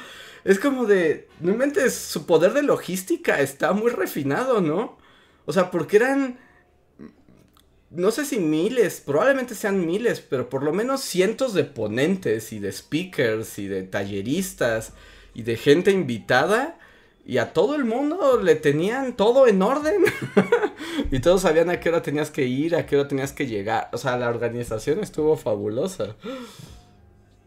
Es 0.46 0.58
como 0.58 0.86
de, 0.86 1.28
no 1.42 1.52
inventes, 1.52 1.94
su 1.94 2.26
poder 2.26 2.54
de 2.54 2.64
logística 2.64 3.42
está 3.42 3.74
muy 3.74 3.92
refinado, 3.92 4.62
¿no? 4.62 4.98
O 5.44 5.52
sea, 5.52 5.70
porque 5.70 5.98
eran, 5.98 6.40
no 7.90 8.12
sé 8.12 8.24
si 8.24 8.40
miles, 8.40 9.02
probablemente 9.06 9.54
sean 9.54 9.86
miles, 9.86 10.22
pero 10.22 10.48
por 10.48 10.64
lo 10.64 10.72
menos 10.72 11.02
cientos 11.02 11.54
de 11.54 11.66
ponentes 11.66 12.54
y 12.54 12.60
de 12.60 12.72
speakers 12.72 13.60
y 13.60 13.68
de 13.68 13.84
talleristas 13.84 14.94
y 15.34 15.44
de 15.44 15.58
gente 15.58 15.92
invitada 15.92 16.80
y 17.26 17.40
a 17.40 17.54
todo 17.54 17.76
el 17.76 17.86
mundo 17.86 18.40
le 18.40 18.56
tenían 18.56 19.14
todo 19.14 19.48
en 19.48 19.62
orden. 19.64 20.04
y 21.12 21.20
todos 21.20 21.42
sabían 21.42 21.72
a 21.72 21.80
qué 21.80 21.90
hora 21.90 22.04
tenías 22.04 22.30
que 22.30 22.46
ir, 22.46 22.76
a 22.76 22.86
qué 22.86 22.98
hora 22.98 23.08
tenías 23.08 23.34
que 23.34 23.48
llegar. 23.48 23.90
O 23.94 23.98
sea, 23.98 24.16
la 24.16 24.30
organización 24.30 25.00
estuvo 25.00 25.36
fabulosa. 25.36 26.16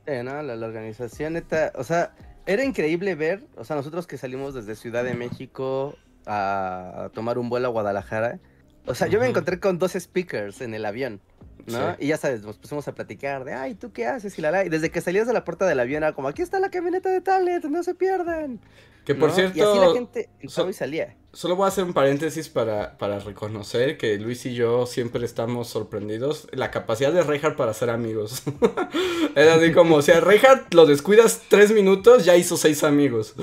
Eh, 0.06 0.22
no, 0.24 0.42
la, 0.42 0.66
organización, 0.66 1.34
neta, 1.34 1.72
o 1.76 1.84
sea, 1.84 2.12
era 2.46 2.64
increíble 2.64 3.14
ver, 3.14 3.44
o 3.56 3.64
sea, 3.64 3.76
nosotros 3.76 4.06
que 4.06 4.18
salimos 4.18 4.54
desde 4.54 4.74
Ciudad 4.74 5.04
de 5.04 5.14
México 5.14 5.94
a, 6.26 7.10
tomar 7.14 7.38
un 7.38 7.48
vuelo 7.48 7.68
a 7.68 7.70
Guadalajara. 7.70 8.40
O 8.86 8.94
sea, 8.94 9.06
yo 9.06 9.20
me 9.20 9.28
encontré 9.28 9.60
con 9.60 9.78
dos 9.78 9.92
speakers 9.92 10.60
en 10.60 10.74
el 10.74 10.86
avión. 10.86 11.20
¿No? 11.66 11.96
Y 11.98 12.08
ya 12.08 12.16
sabes, 12.16 12.42
nos 12.42 12.56
pusimos 12.56 12.86
a 12.88 12.94
platicar 12.94 13.44
de, 13.44 13.54
ay, 13.54 13.74
¿tú 13.74 13.92
qué 13.92 14.06
haces? 14.06 14.38
Y 14.38 14.42
la, 14.42 14.64
Y 14.64 14.68
desde 14.68 14.90
que 14.90 15.00
salías 15.00 15.26
de 15.26 15.32
la 15.32 15.44
puerta 15.44 15.66
del 15.66 15.80
avión 15.80 16.02
era 16.02 16.12
como, 16.12 16.28
aquí 16.28 16.42
está 16.42 16.60
la 16.60 16.70
camioneta 16.70 17.10
de 17.10 17.20
Talent, 17.20 17.64
no 17.64 17.82
se 17.82 17.94
pierdan. 17.94 18.60
Que 19.08 19.14
por 19.14 19.32
cierto. 19.32 19.56
Y 19.56 19.62
así 19.62 19.78
la 19.78 19.92
gente 19.94 20.28
y 20.42 20.72
salía. 20.74 21.16
Solo 21.32 21.56
voy 21.56 21.64
a 21.64 21.68
hacer 21.68 21.84
un 21.84 21.94
paréntesis 21.94 22.50
para, 22.50 22.98
para 22.98 23.18
reconocer 23.20 23.96
que 23.96 24.18
Luis 24.18 24.44
y 24.44 24.52
yo 24.52 24.84
siempre 24.84 25.24
estamos 25.24 25.68
sorprendidos. 25.68 26.46
La 26.52 26.70
capacidad 26.70 27.10
de 27.10 27.22
Reinhardt 27.22 27.56
para 27.56 27.72
ser 27.72 27.88
amigos. 27.88 28.42
es 29.34 29.48
así 29.48 29.72
como, 29.72 29.96
o 29.96 30.02
sea, 30.02 30.20
Reinhardt 30.20 30.74
lo 30.74 30.84
descuidas 30.84 31.40
tres 31.48 31.72
minutos, 31.72 32.26
ya 32.26 32.36
hizo 32.36 32.58
seis 32.58 32.84
amigos. 32.84 33.34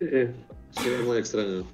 Eh, 0.00 0.32
sería 0.72 0.98
muy 1.04 1.18
extraño. 1.18 1.64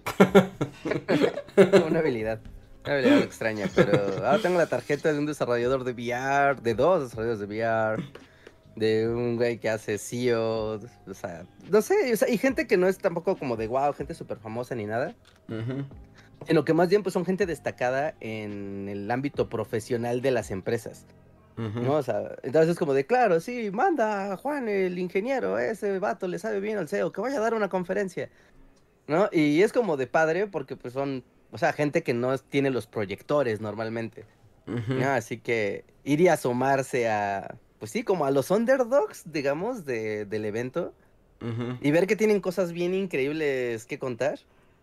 Una 1.86 2.00
habilidad. 2.00 2.40
Una 2.84 2.94
habilidad 2.94 3.18
extraña, 3.20 3.68
pero 3.74 3.92
ahora 4.26 4.38
tengo 4.38 4.58
la 4.58 4.66
tarjeta 4.66 5.12
de 5.12 5.18
un 5.18 5.26
desarrollador 5.26 5.84
de 5.84 5.92
VR, 5.92 6.60
de 6.60 6.74
dos 6.74 7.04
desarrolladores 7.04 7.40
de 7.40 7.46
VR 7.46 8.04
de 8.76 9.08
un 9.08 9.36
güey 9.36 9.58
que 9.58 9.70
hace 9.70 9.98
SEO, 9.98 10.80
o 11.06 11.14
sea, 11.14 11.46
no 11.70 11.80
sé, 11.80 12.12
o 12.12 12.16
sea, 12.16 12.28
y 12.28 12.38
gente 12.38 12.66
que 12.66 12.76
no 12.76 12.88
es 12.88 12.98
tampoco 12.98 13.36
como 13.36 13.56
de 13.56 13.68
wow, 13.68 13.92
gente 13.92 14.14
súper 14.14 14.38
famosa 14.38 14.74
ni 14.74 14.86
nada, 14.86 15.14
sino 16.46 16.64
que 16.64 16.74
más 16.74 16.88
bien 16.88 17.02
pues 17.02 17.12
son 17.12 17.24
gente 17.24 17.46
destacada 17.46 18.14
en 18.20 18.88
el 18.88 19.10
ámbito 19.10 19.48
profesional 19.48 20.22
de 20.22 20.30
las 20.30 20.50
empresas. 20.50 21.06
¿No? 21.56 21.92
O 21.92 22.02
sea, 22.02 22.34
entonces 22.42 22.72
es 22.72 22.78
como 22.78 22.94
de, 22.94 23.06
claro, 23.06 23.38
sí, 23.38 23.70
manda 23.70 24.32
a 24.32 24.36
Juan, 24.36 24.68
el 24.68 24.98
ingeniero, 24.98 25.56
ese 25.56 26.00
vato 26.00 26.26
le 26.26 26.40
sabe 26.40 26.58
bien 26.58 26.78
al 26.78 26.88
SEO, 26.88 27.12
que 27.12 27.20
vaya 27.20 27.36
a 27.36 27.40
dar 27.40 27.54
una 27.54 27.68
conferencia, 27.68 28.28
¿no? 29.06 29.28
Y 29.30 29.62
es 29.62 29.72
como 29.72 29.96
de 29.96 30.08
padre 30.08 30.48
porque 30.48 30.74
pues 30.74 30.94
son, 30.94 31.22
o 31.54 31.58
sea, 31.58 31.72
gente 31.72 32.02
que 32.02 32.14
no 32.14 32.36
tiene 32.36 32.70
los 32.70 32.88
proyectores 32.88 33.60
normalmente, 33.60 34.24
Así 35.04 35.38
que 35.38 35.84
ir 36.04 36.28
a 36.28 36.32
asomarse 36.32 37.08
a, 37.08 37.54
pues 37.78 37.92
sí, 37.92 38.02
como 38.02 38.24
a 38.24 38.32
los 38.32 38.50
underdogs, 38.50 39.22
digamos, 39.30 39.84
de, 39.84 40.24
del 40.24 40.44
evento. 40.46 40.92
Y 41.82 41.90
ver 41.90 42.06
que 42.06 42.16
tienen 42.16 42.40
cosas 42.40 42.72
bien 42.72 42.94
increíbles 42.94 43.84
que 43.84 43.98
contar. 43.98 44.40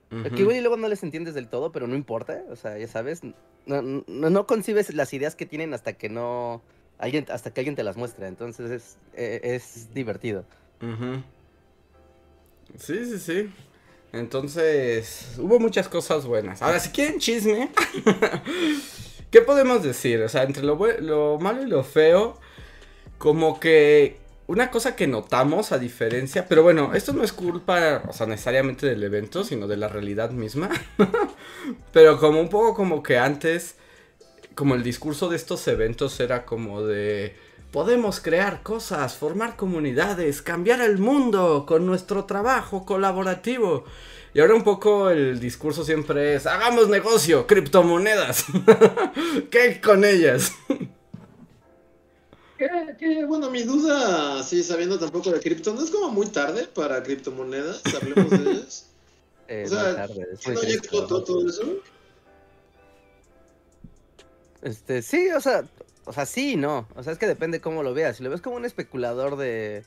Que 0.10 0.42
igual 0.42 0.56
y 0.56 0.62
luego 0.62 0.78
no 0.78 0.88
les 0.88 1.04
entiendes 1.04 1.34
del 1.34 1.48
todo, 1.48 1.74
pero 1.74 1.88
no 1.88 1.96
importa. 1.96 2.44
O 2.52 2.56
sea, 2.56 2.78
ya 2.78 2.88
sabes, 2.88 3.22
no, 3.66 3.82
no, 3.82 4.48
concibes 4.48 4.94
las 4.94 5.14
ideas 5.14 5.36
que 5.36 5.46
tienen 5.46 5.74
hasta 5.74 5.94
que 5.94 6.08
no. 6.08 6.62
Alguien, 7.00 7.26
hasta 7.30 7.52
que 7.52 7.62
alguien 7.62 7.76
te 7.76 7.84
las 7.84 7.98
muestra. 7.98 8.28
Entonces 8.28 8.70
es, 8.72 8.98
e, 9.16 9.42
es, 9.56 9.94
divertido. 9.94 10.46
Sí, 12.78 13.06
sí, 13.06 13.20
sí. 13.20 13.50
Entonces, 14.14 15.36
hubo 15.38 15.60
muchas 15.60 15.88
cosas 15.88 16.26
buenas. 16.26 16.62
Ahora, 16.62 16.80
si 16.80 16.90
quieren 16.90 17.20
chisme, 17.20 17.72
¿qué 19.32 19.42
podemos 19.42 19.84
decir? 19.84 20.22
O 20.22 20.30
sea, 20.30 20.44
entre 20.44 20.64
lo, 20.64 20.78
lo 21.00 21.40
malo 21.40 21.64
y 21.64 21.68
lo 21.68 21.84
feo, 21.84 22.38
como 23.18 23.60
que 23.60 24.18
una 24.48 24.70
cosa 24.70 24.98
que 24.98 25.08
notamos 25.08 25.72
a 25.72 25.80
diferencia, 25.80 26.46
pero 26.50 26.62
bueno, 26.62 26.94
esto 26.94 27.14
no 27.14 27.24
es 27.24 27.32
culpa, 27.32 28.04
o 28.06 28.12
sea, 28.12 28.28
necesariamente 28.28 28.86
del 28.86 29.02
evento, 29.02 29.46
sino 29.46 29.66
de 29.66 29.78
la 29.78 29.88
realidad 29.88 30.32
misma. 30.32 30.70
pero 31.94 32.20
como 32.20 32.42
un 32.42 32.50
poco 32.50 32.76
como 32.76 33.02
que 33.02 33.18
antes, 33.18 33.76
como 34.54 34.76
el 34.76 34.84
discurso 34.84 35.30
de 35.30 35.38
estos 35.38 35.66
eventos 35.70 36.20
era 36.20 36.46
como 36.46 36.84
de 36.84 37.34
podemos 37.72 38.20
crear 38.20 38.64
cosas, 38.64 39.16
formar 39.16 39.56
comunidades, 39.56 40.42
cambiar 40.42 40.82
el 40.82 40.98
mundo 40.98 41.66
con 41.68 41.86
nuestro 41.86 42.26
trabajo 42.26 42.86
colaborativo. 42.86 43.86
Y 44.34 44.40
ahora 44.40 44.56
un 44.56 44.64
poco 44.64 45.10
el 45.10 45.40
discurso 45.40 45.84
siempre 45.84 46.36
es, 46.36 46.46
hagamos 46.46 46.90
negocio, 46.90 47.48
criptomonedas. 47.48 48.46
¿Qué 49.52 49.82
con 49.82 50.06
ellas? 50.06 50.54
bueno, 53.28 53.50
mi 53.50 53.64
duda, 53.64 54.44
sí, 54.44 54.64
sabiendo 54.64 55.00
tampoco 55.00 55.32
de 55.32 55.40
cripto, 55.40 55.74
¿no 55.74 55.84
es 55.84 55.90
como 55.90 56.10
muy 56.10 56.28
tarde 56.28 56.68
para 56.68 57.02
criptomonedas? 57.02 57.82
Hablemos 57.96 58.30
de 58.30 58.52
ellas. 58.52 58.88
Eh, 59.48 59.64
o 59.66 59.68
sea, 59.68 59.96
tarde, 59.96 60.28
¿no 60.48 60.64
ya 60.64 60.70
explotó 60.70 61.24
todo 61.26 61.50
eso? 61.50 61.64
Este, 64.62 65.02
sí, 65.02 65.30
o 65.30 65.42
sea, 65.42 65.66
o 66.12 66.14
sea, 66.14 66.26
sí 66.26 66.58
no. 66.58 66.90
O 66.96 67.04
sea, 67.04 67.14
es 67.14 67.20
que 67.20 67.26
depende 67.26 67.62
cómo 67.62 67.84
lo 67.84 67.94
veas. 67.94 68.18
Si 68.18 68.24
lo 68.24 68.30
ves 68.30 68.42
como 68.42 68.58
un 68.58 68.66
especulador 68.66 69.38
de, 69.38 69.86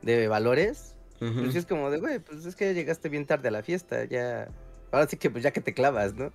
de 0.00 0.26
valores, 0.26 0.94
pues 1.18 1.54
es 1.54 1.66
como 1.66 1.90
de, 1.90 1.98
güey, 1.98 2.18
pues 2.18 2.46
es 2.46 2.56
que 2.56 2.72
llegaste 2.72 3.10
bien 3.10 3.26
tarde 3.26 3.48
a 3.48 3.50
la 3.50 3.62
fiesta, 3.62 4.06
ya. 4.06 4.48
Ahora 4.90 5.06
sí 5.06 5.18
que, 5.18 5.28
pues 5.28 5.44
ya 5.44 5.50
que 5.50 5.60
te 5.60 5.74
clavas, 5.74 6.14
¿no? 6.14 6.32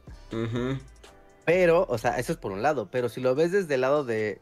Pero, 1.43 1.87
o 1.89 1.97
sea, 1.97 2.19
eso 2.19 2.33
es 2.33 2.37
por 2.37 2.51
un 2.51 2.61
lado. 2.61 2.89
Pero 2.91 3.09
si 3.09 3.19
lo 3.19 3.33
ves 3.33 3.51
desde 3.51 3.73
el 3.73 3.81
lado 3.81 4.03
de 4.03 4.39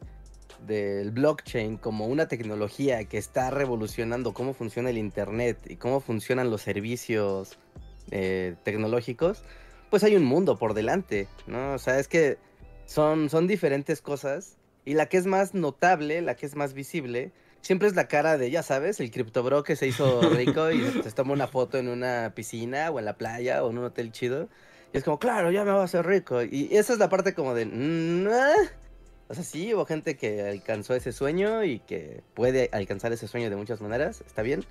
del 0.66 1.10
blockchain 1.12 1.78
como 1.78 2.06
una 2.06 2.28
tecnología 2.28 3.04
que 3.04 3.16
está 3.16 3.50
revolucionando 3.50 4.34
cómo 4.34 4.52
funciona 4.52 4.90
el 4.90 4.98
Internet 4.98 5.56
y 5.66 5.76
cómo 5.76 6.00
funcionan 6.02 6.50
los 6.50 6.60
servicios 6.60 7.58
eh, 8.10 8.54
tecnológicos, 8.64 9.42
pues 9.88 10.04
hay 10.04 10.14
un 10.14 10.24
mundo 10.24 10.58
por 10.58 10.74
delante, 10.74 11.28
¿no? 11.46 11.72
O 11.72 11.78
sea, 11.78 11.98
es 11.98 12.08
que 12.08 12.36
son, 12.84 13.30
son 13.30 13.46
diferentes 13.46 14.02
cosas 14.02 14.58
y 14.84 14.94
la 14.94 15.06
que 15.06 15.16
es 15.16 15.26
más 15.26 15.54
notable, 15.54 16.22
la 16.22 16.34
que 16.34 16.46
es 16.46 16.56
más 16.56 16.72
visible, 16.74 17.32
siempre 17.60 17.88
es 17.88 17.94
la 17.94 18.08
cara 18.08 18.38
de, 18.38 18.50
ya 18.50 18.62
sabes, 18.62 19.00
el 19.00 19.10
criptobro 19.10 19.62
que 19.62 19.76
se 19.76 19.86
hizo 19.86 20.20
rico 20.30 20.70
y 20.70 20.80
se 21.02 21.10
toma 21.12 21.32
una 21.32 21.46
foto 21.46 21.78
en 21.78 21.88
una 21.88 22.32
piscina 22.34 22.90
o 22.90 22.98
en 22.98 23.04
la 23.04 23.16
playa 23.16 23.64
o 23.64 23.70
en 23.70 23.78
un 23.78 23.84
hotel 23.84 24.12
chido. 24.12 24.48
Y 24.92 24.98
es 24.98 25.04
como, 25.04 25.18
claro, 25.18 25.50
ya 25.50 25.64
me 25.64 25.70
voy 25.70 25.82
a 25.82 25.84
hacer 25.84 26.04
rico. 26.06 26.42
Y 26.42 26.68
esa 26.72 26.92
es 26.92 26.98
la 26.98 27.08
parte 27.08 27.34
como 27.34 27.54
de, 27.54 27.66
mm, 27.66 28.26
o 29.28 29.34
sea, 29.34 29.44
sí, 29.44 29.72
hubo 29.72 29.84
gente 29.86 30.16
que 30.16 30.42
alcanzó 30.42 30.94
ese 30.94 31.12
sueño 31.12 31.62
y 31.62 31.78
que 31.78 32.22
puede 32.34 32.68
alcanzar 32.72 33.12
ese 33.12 33.28
sueño 33.28 33.48
de 33.48 33.56
muchas 33.56 33.80
maneras, 33.80 34.22
está 34.26 34.42
bien. 34.42 34.64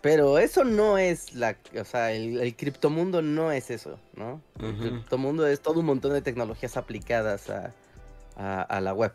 Pero 0.00 0.38
eso 0.38 0.64
no 0.64 0.96
es 0.96 1.34
la, 1.34 1.56
o 1.78 1.84
sea, 1.84 2.12
el, 2.12 2.54
criptomundo 2.56 3.20
no 3.20 3.50
es 3.50 3.70
eso, 3.70 3.98
¿no? 4.14 4.40
El 4.60 4.76
criptomundo 4.78 5.46
es 5.46 5.60
todo 5.60 5.80
un 5.80 5.86
montón 5.86 6.12
de 6.12 6.22
tecnologías 6.22 6.76
aplicadas 6.76 7.50
a, 7.50 7.74
a, 8.38 8.80
la 8.80 8.94
web. 8.94 9.12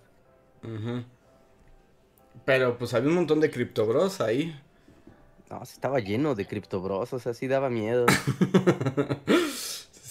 Pero 2.45 2.77
pues 2.77 2.93
había 2.93 3.09
un 3.09 3.15
montón 3.15 3.39
de 3.39 3.49
criptobros 3.49 4.21
ahí. 4.21 4.59
No, 5.49 5.63
estaba 5.63 5.99
lleno 5.99 6.35
de 6.35 6.45
criptobros, 6.45 7.13
o 7.13 7.19
sea, 7.19 7.33
sí 7.33 7.47
daba 7.47 7.69
miedo. 7.69 8.05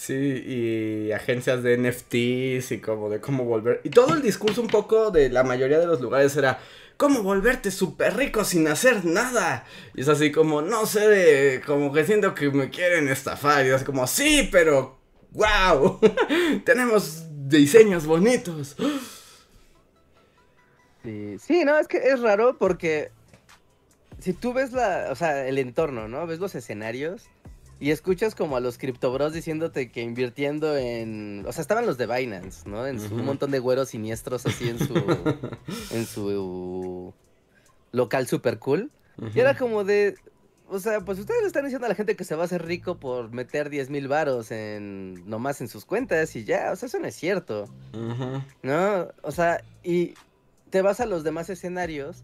Sí, 0.03 0.15
y 0.15 1.13
agencias 1.13 1.63
de 1.63 1.77
NFTs 1.77 2.73
y 2.73 2.81
como 2.81 3.09
de 3.09 3.21
cómo 3.21 3.45
volver. 3.45 3.79
Y 3.85 3.89
todo 3.89 4.13
el 4.15 4.21
discurso 4.21 4.59
un 4.59 4.67
poco 4.67 5.11
de 5.11 5.29
la 5.29 5.45
mayoría 5.45 5.79
de 5.79 5.87
los 5.87 6.01
lugares 6.01 6.35
era 6.35 6.59
cómo 6.97 7.23
volverte 7.23 7.71
súper 7.71 8.17
rico 8.17 8.43
sin 8.43 8.67
hacer 8.67 9.05
nada. 9.05 9.65
Y 9.95 10.01
es 10.01 10.09
así 10.09 10.29
como, 10.29 10.61
no 10.61 10.85
sé, 10.87 11.07
de, 11.07 11.61
como 11.65 11.93
que 11.93 12.03
siento 12.03 12.35
que 12.35 12.51
me 12.51 12.69
quieren 12.69 13.07
estafar. 13.07 13.65
Y 13.65 13.69
es 13.69 13.85
como, 13.85 14.05
sí, 14.05 14.49
pero, 14.51 14.99
wow, 15.31 16.01
tenemos 16.65 17.23
diseños 17.47 18.05
bonitos. 18.05 18.75
Sí, 21.03 21.37
sí, 21.39 21.65
no, 21.65 21.77
es 21.77 21.87
que 21.87 21.97
es 21.97 22.21
raro 22.21 22.57
porque 22.57 23.11
si 24.19 24.33
tú 24.33 24.53
ves 24.53 24.71
la, 24.71 25.07
o 25.11 25.15
sea, 25.15 25.47
el 25.47 25.57
entorno, 25.57 26.07
¿no? 26.07 26.25
Ves 26.25 26.39
los 26.39 26.55
escenarios 26.55 27.23
y 27.79 27.91
escuchas 27.91 28.35
como 28.35 28.55
a 28.55 28.61
los 28.61 28.77
criptobros 28.77 29.33
diciéndote 29.33 29.91
que 29.91 30.01
invirtiendo 30.01 30.77
en. 30.77 31.43
O 31.45 31.51
sea, 31.51 31.61
estaban 31.61 31.85
los 31.85 31.97
de 31.97 32.07
Binance, 32.07 32.69
¿no? 32.69 32.87
En 32.87 33.01
su, 33.01 33.13
un 33.13 33.25
montón 33.25 33.51
de 33.51 33.59
güeros 33.59 33.89
siniestros 33.89 34.45
así 34.45 34.69
en 34.69 34.79
su. 34.79 34.93
en 35.91 36.05
su 36.05 37.13
local 37.91 38.27
super 38.27 38.59
cool. 38.59 38.89
Y 39.35 39.39
era 39.39 39.57
como 39.57 39.83
de. 39.83 40.15
O 40.69 40.79
sea, 40.79 41.01
pues 41.01 41.19
ustedes 41.19 41.41
le 41.41 41.47
están 41.47 41.65
diciendo 41.65 41.85
a 41.85 41.89
la 41.89 41.95
gente 41.95 42.15
que 42.15 42.23
se 42.23 42.35
va 42.35 42.43
a 42.43 42.45
hacer 42.45 42.65
rico 42.65 42.97
por 42.99 43.31
meter 43.31 43.69
10 43.69 43.89
mil 43.89 44.07
varos 44.07 44.51
en. 44.51 45.27
nomás 45.29 45.61
en 45.61 45.67
sus 45.67 45.85
cuentas 45.85 46.35
y 46.35 46.45
ya. 46.45 46.71
O 46.71 46.75
sea, 46.75 46.87
eso 46.87 46.99
no 46.99 47.07
es 47.07 47.15
cierto. 47.15 47.65
¿No? 48.63 49.07
O 49.21 49.31
sea, 49.31 49.63
y 49.83 50.15
te 50.69 50.81
vas 50.81 50.99
a 50.99 51.05
los 51.05 51.23
demás 51.23 51.49
escenarios 51.49 52.23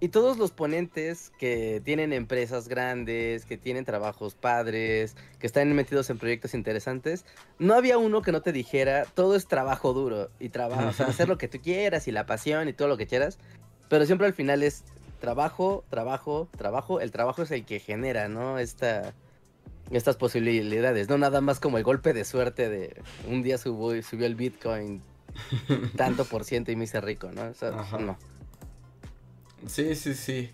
y 0.00 0.08
todos 0.08 0.36
los 0.36 0.50
ponentes 0.50 1.32
que 1.38 1.80
tienen 1.84 2.12
empresas 2.12 2.68
grandes, 2.68 3.46
que 3.46 3.56
tienen 3.56 3.84
trabajos 3.84 4.34
padres, 4.34 5.16
que 5.38 5.46
están 5.46 5.72
metidos 5.74 6.10
en 6.10 6.18
proyectos 6.18 6.52
interesantes, 6.54 7.24
no 7.58 7.74
había 7.74 7.96
uno 7.96 8.20
que 8.20 8.32
no 8.32 8.42
te 8.42 8.52
dijera, 8.52 9.06
todo 9.14 9.36
es 9.36 9.46
trabajo 9.46 9.92
duro 9.92 10.30
y 10.40 10.50
trabajo, 10.50 10.88
o 10.88 10.92
sea, 10.92 11.06
hacer 11.06 11.28
lo 11.28 11.38
que 11.38 11.48
tú 11.48 11.58
quieras 11.60 12.08
y 12.08 12.12
la 12.12 12.26
pasión 12.26 12.68
y 12.68 12.72
todo 12.72 12.88
lo 12.88 12.96
que 12.96 13.06
quieras, 13.06 13.38
pero 13.88 14.04
siempre 14.04 14.26
al 14.26 14.34
final 14.34 14.62
es 14.62 14.84
trabajo, 15.24 15.84
trabajo, 15.88 16.48
trabajo, 16.54 17.00
el 17.00 17.10
trabajo 17.10 17.42
es 17.42 17.50
el 17.50 17.64
que 17.64 17.80
genera, 17.80 18.28
¿no? 18.28 18.58
Esta, 18.58 19.14
estas 19.90 20.16
posibilidades, 20.16 21.08
no 21.08 21.16
nada 21.16 21.40
más 21.40 21.60
como 21.60 21.78
el 21.78 21.84
golpe 21.84 22.12
de 22.12 22.26
suerte 22.26 22.68
de 22.68 23.02
un 23.26 23.42
día 23.42 23.56
subió, 23.56 24.02
subió 24.02 24.26
el 24.26 24.34
Bitcoin 24.34 25.02
tanto 25.96 26.26
por 26.26 26.44
ciento 26.44 26.72
y 26.72 26.76
me 26.76 26.84
hice 26.84 27.00
rico, 27.00 27.30
¿no? 27.32 27.44
O 27.44 27.54
sea, 27.54 27.70
no. 27.70 28.18
Sí, 29.66 29.94
sí, 29.94 30.12
sí. 30.12 30.50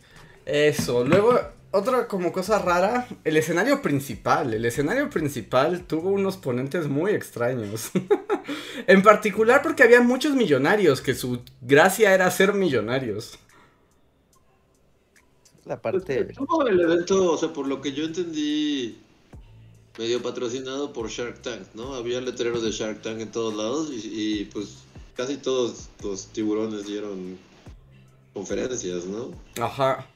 Eso. 0.47 1.05
Luego, 1.05 1.37
otra 1.73 2.07
como 2.07 2.31
cosa 2.31 2.61
rara, 2.61 3.09
el 3.25 3.37
escenario 3.37 3.83
principal. 3.83 4.55
El 4.55 4.65
escenario 4.65 5.11
principal 5.11 5.83
tuvo 5.83 6.11
unos 6.11 6.37
ponentes 6.37 6.87
muy 6.87 7.11
extraños. 7.11 7.91
en 8.87 9.03
particular 9.03 9.63
porque 9.63 9.83
había 9.83 10.01
muchos 10.01 10.37
millonarios, 10.37 11.01
que 11.01 11.15
su 11.15 11.43
gracia 11.61 12.15
era 12.15 12.31
ser 12.31 12.55
millonarios. 12.55 13.37
La 15.65 15.81
parte... 15.81 16.25
Pues, 16.25 16.71
el 16.71 16.81
evento, 16.81 17.33
o 17.33 17.37
sea, 17.39 17.53
por 17.53 17.67
lo 17.67 17.81
que 17.81 17.93
yo 17.93 18.05
entendí, 18.05 18.99
medio 19.99 20.23
patrocinado 20.23 20.93
por 20.93 21.09
Shark 21.09 21.43
Tank, 21.43 21.75
¿no? 21.75 21.95
Había 21.95 22.21
letreros 22.21 22.63
de 22.63 22.71
Shark 22.71 23.03
Tank 23.03 23.21
en 23.21 23.31
todos 23.31 23.55
lados 23.55 23.91
y, 23.93 24.45
pues 24.53 24.79
casi 25.17 25.37
todos 25.37 25.91
los 26.03 26.27
tiburones 26.29 26.87
dieron 26.87 27.39
conferencias, 28.33 29.05
¿no? 29.05 29.33
Ajá. 29.63 30.07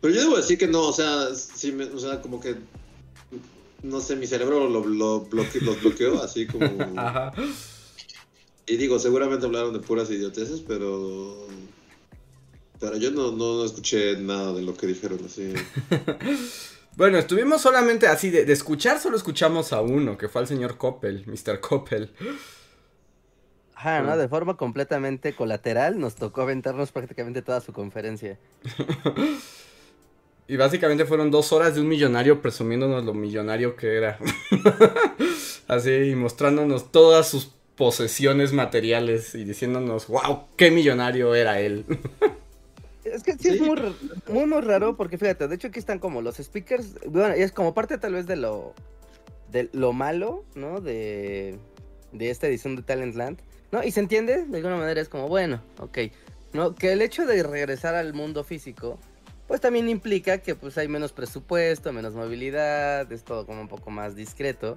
Pero 0.00 0.14
yo 0.14 0.20
debo 0.20 0.36
decir 0.36 0.56
que 0.56 0.66
no, 0.66 0.88
o 0.88 0.92
sea, 0.92 1.28
me, 1.74 1.84
o 1.84 1.98
sea, 1.98 2.22
como 2.22 2.40
que 2.40 2.56
no 3.82 4.00
sé, 4.00 4.16
mi 4.16 4.26
cerebro 4.26 4.68
lo, 4.68 4.84
lo 4.84 5.28
los 5.30 5.82
bloqueó 5.82 6.22
así 6.22 6.46
como. 6.46 6.66
Ajá. 6.96 7.32
Y 8.66 8.76
digo, 8.76 8.98
seguramente 8.98 9.46
hablaron 9.46 9.72
de 9.72 9.80
puras 9.80 10.10
idioteces, 10.10 10.60
pero. 10.66 11.46
Pero 12.80 12.96
yo 12.96 13.10
no, 13.10 13.30
no, 13.30 13.64
escuché 13.64 14.16
nada 14.16 14.54
de 14.54 14.62
lo 14.62 14.74
que 14.74 14.86
dijeron 14.86 15.20
así. 15.24 15.52
bueno, 16.96 17.18
estuvimos 17.18 17.60
solamente 17.60 18.06
así, 18.08 18.30
de, 18.30 18.50
escuchar 18.50 18.98
solo 18.98 19.16
escuchamos 19.16 19.72
a 19.72 19.82
uno, 19.82 20.16
que 20.16 20.28
fue 20.28 20.40
al 20.40 20.46
señor 20.46 20.78
Coppel, 20.78 21.24
Mr. 21.26 21.60
Coppel. 21.60 22.10
Ajá, 23.74 24.00
¿no? 24.00 24.16
De 24.16 24.28
forma 24.28 24.56
completamente 24.56 25.34
colateral 25.34 25.98
nos 25.98 26.16
tocó 26.16 26.42
aventarnos 26.42 26.90
prácticamente 26.90 27.42
toda 27.42 27.60
su 27.60 27.72
conferencia. 27.72 28.38
Y 30.50 30.56
básicamente 30.56 31.04
fueron 31.04 31.30
dos 31.30 31.52
horas 31.52 31.76
de 31.76 31.80
un 31.80 31.86
millonario 31.86 32.42
presumiéndonos 32.42 33.04
lo 33.04 33.14
millonario 33.14 33.76
que 33.76 33.96
era. 33.96 34.18
Así, 35.68 36.12
mostrándonos 36.16 36.90
todas 36.90 37.28
sus 37.28 37.52
posesiones 37.76 38.52
materiales 38.52 39.36
y 39.36 39.44
diciéndonos, 39.44 40.08
wow, 40.08 40.48
qué 40.56 40.72
millonario 40.72 41.36
era 41.36 41.60
él. 41.60 41.84
Es 43.04 43.22
que 43.22 43.32
sí, 43.32 43.48
es 43.48 43.60
muy, 43.60 43.76
muy, 44.28 44.46
muy 44.46 44.60
raro 44.60 44.96
porque 44.96 45.16
fíjate, 45.16 45.48
de 45.48 45.54
hecho 45.54 45.68
aquí 45.68 45.78
están 45.78 45.98
como 45.98 46.20
los 46.20 46.36
speakers, 46.36 46.96
bueno, 47.06 47.34
es 47.34 47.52
como 47.52 47.72
parte 47.72 47.96
tal 47.98 48.14
vez 48.14 48.26
de 48.26 48.36
lo, 48.36 48.74
de 49.50 49.70
lo 49.72 49.92
malo, 49.92 50.44
¿no? 50.54 50.80
De, 50.80 51.58
de 52.12 52.30
esta 52.30 52.46
edición 52.46 52.76
de 52.76 52.82
Talentland, 52.82 53.40
¿no? 53.72 53.82
Y 53.82 53.90
se 53.90 54.00
entiende, 54.00 54.44
de 54.44 54.56
alguna 54.56 54.76
manera 54.76 55.00
es 55.00 55.08
como, 55.08 55.28
bueno, 55.28 55.62
ok, 55.78 55.98
¿no? 56.52 56.74
Que 56.74 56.92
el 56.92 57.02
hecho 57.02 57.26
de 57.26 57.42
regresar 57.42 57.94
al 57.94 58.12
mundo 58.12 58.44
físico, 58.44 58.98
pues 59.46 59.60
también 59.60 59.88
implica 59.88 60.38
que 60.38 60.54
pues 60.54 60.78
hay 60.78 60.88
menos 60.88 61.12
presupuesto, 61.12 61.92
menos 61.92 62.14
movilidad, 62.14 63.10
es 63.10 63.24
todo 63.24 63.46
como 63.46 63.62
un 63.62 63.68
poco 63.68 63.90
más 63.90 64.14
discreto, 64.14 64.76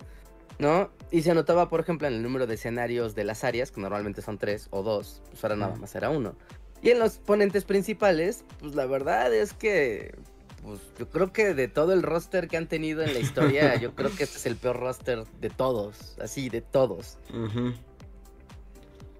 ¿no? 0.60 0.90
Y 1.12 1.24
se 1.24 1.34
notaba, 1.34 1.70
por 1.70 1.80
ejemplo, 1.80 2.08
en 2.08 2.14
el 2.14 2.24
número 2.24 2.48
de 2.48 2.56
escenarios 2.56 3.16
de 3.16 3.24
las 3.24 3.44
áreas, 3.44 3.72
que 3.72 3.82
normalmente 3.82 4.22
son 4.22 4.38
tres 4.38 4.68
o 4.72 4.82
dos, 4.82 5.22
pues 5.30 5.44
ahora 5.44 5.56
nada 5.56 5.76
más 5.76 5.94
era 5.96 6.10
uno. 6.10 6.36
Y 6.84 6.90
en 6.90 7.00
los 7.00 7.14
ponentes 7.18 7.64
principales, 7.64 8.44
pues 8.60 8.76
la 8.76 8.86
verdad 8.86 9.34
es 9.34 9.54
que, 9.54 10.14
pues 10.62 10.82
yo 11.00 11.10
creo 11.10 11.32
que 11.32 11.54
de 11.54 11.70
todo 11.70 11.94
el 11.94 12.04
roster 12.04 12.50
que 12.50 12.58
han 12.58 12.68
tenido 12.68 13.02
en 13.02 13.14
la 13.14 13.20
historia, 13.20 13.76
yo 13.80 13.96
creo 13.96 14.14
que 14.14 14.24
este 14.24 14.38
es 14.38 14.46
el 14.46 14.58
peor 14.58 14.82
roster 14.82 15.24
de 15.40 15.50
todos, 15.50 16.18
así, 16.20 16.50
de 16.50 16.60
todos. 16.60 17.18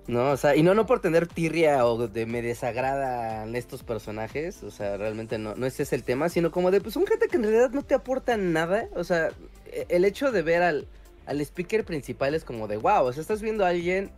¿no? 0.08 0.32
O 0.32 0.38
sea, 0.38 0.58
y 0.58 0.64
no, 0.64 0.74
no 0.74 0.86
por 0.86 1.00
tener 1.00 1.26
tirria 1.28 1.86
o 1.86 2.10
de 2.10 2.26
me 2.26 2.42
desagradan 2.42 3.56
estos 3.56 3.82
personajes, 3.84 4.62
o 4.64 4.70
sea, 4.72 4.98
realmente 4.98 5.38
no, 5.38 5.56
no 5.56 5.66
ese 5.66 5.84
es 5.84 5.94
el 5.94 6.04
tema, 6.04 6.28
sino 6.28 6.52
como 6.52 6.70
de, 6.70 6.82
pues, 6.82 6.98
un 6.98 7.08
gente 7.08 7.30
que 7.30 7.38
en 7.38 7.44
realidad 7.44 7.72
no 7.72 7.84
te 7.84 7.96
aporta 7.96 8.36
nada, 8.36 8.90
o 8.96 9.06
sea, 9.06 9.30
e, 9.68 9.86
el 9.88 10.04
hecho 10.04 10.34
de 10.34 10.42
ver 10.42 10.64
al, 10.64 10.88
al 11.26 11.40
speaker 11.40 11.86
principal 11.86 12.36
es 12.36 12.44
como 12.44 12.68
de, 12.68 12.76
wow, 12.76 13.06
o 13.06 13.14
sea, 13.14 13.22
estás 13.22 13.42
viendo 13.42 13.66
a 13.66 13.70
alguien 13.70 14.12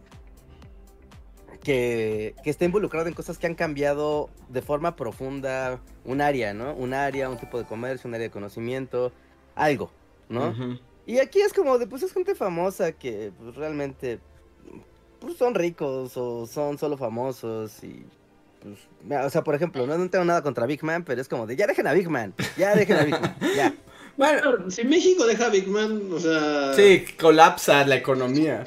que, 1.63 2.35
que 2.43 2.49
está 2.49 2.65
involucrado 2.65 3.07
en 3.07 3.13
cosas 3.13 3.37
que 3.37 3.47
han 3.47 3.55
cambiado 3.55 4.29
de 4.49 4.61
forma 4.61 4.95
profunda 4.95 5.79
un 6.03 6.21
área, 6.21 6.53
¿no? 6.53 6.73
Un 6.73 6.93
área, 6.93 7.29
un 7.29 7.37
tipo 7.37 7.57
de 7.57 7.65
comercio, 7.65 8.07
un 8.07 8.15
área 8.15 8.27
de 8.27 8.31
conocimiento, 8.31 9.11
algo, 9.55 9.91
¿no? 10.29 10.53
Y 11.05 11.19
aquí 11.19 11.41
es 11.41 11.53
como 11.53 11.77
de, 11.77 11.87
pues 11.87 12.03
es 12.03 12.13
gente 12.13 12.35
famosa 12.35 12.91
que 12.91 13.31
pues, 13.39 13.55
realmente 13.55 14.19
pues 15.19 15.37
son 15.37 15.55
ricos 15.55 16.17
o 16.17 16.45
son 16.45 16.77
solo 16.77 16.97
famosos 16.97 17.83
y 17.83 18.05
pues, 18.61 18.79
o 19.23 19.29
sea, 19.29 19.43
por 19.43 19.55
ejemplo, 19.55 19.85
no, 19.85 20.09
tengo 20.09 20.25
nada 20.25 20.41
contra 20.41 20.65
Big 20.65 20.83
Man, 20.83 21.03
pero 21.03 21.21
es 21.21 21.27
como 21.27 21.45
de 21.45 21.55
ya 21.55 21.67
dejen 21.67 21.87
a 21.87 21.93
Big 21.93 22.09
Man, 22.09 22.33
ya 22.57 22.75
dejen 22.75 22.97
a 22.97 23.03
Big 23.03 23.19
Man, 23.19 23.35
ya. 23.55 23.73
Bueno, 24.17 24.71
si 24.71 24.85
México 24.85 25.25
deja 25.25 25.47
a 25.47 25.49
Big 25.49 25.67
Man, 25.67 26.03
o 26.09 26.17
sea. 26.17 26.73
Sí, 26.73 27.03
colapsa 27.19 27.85
la 27.85 27.97
economía. 27.97 28.63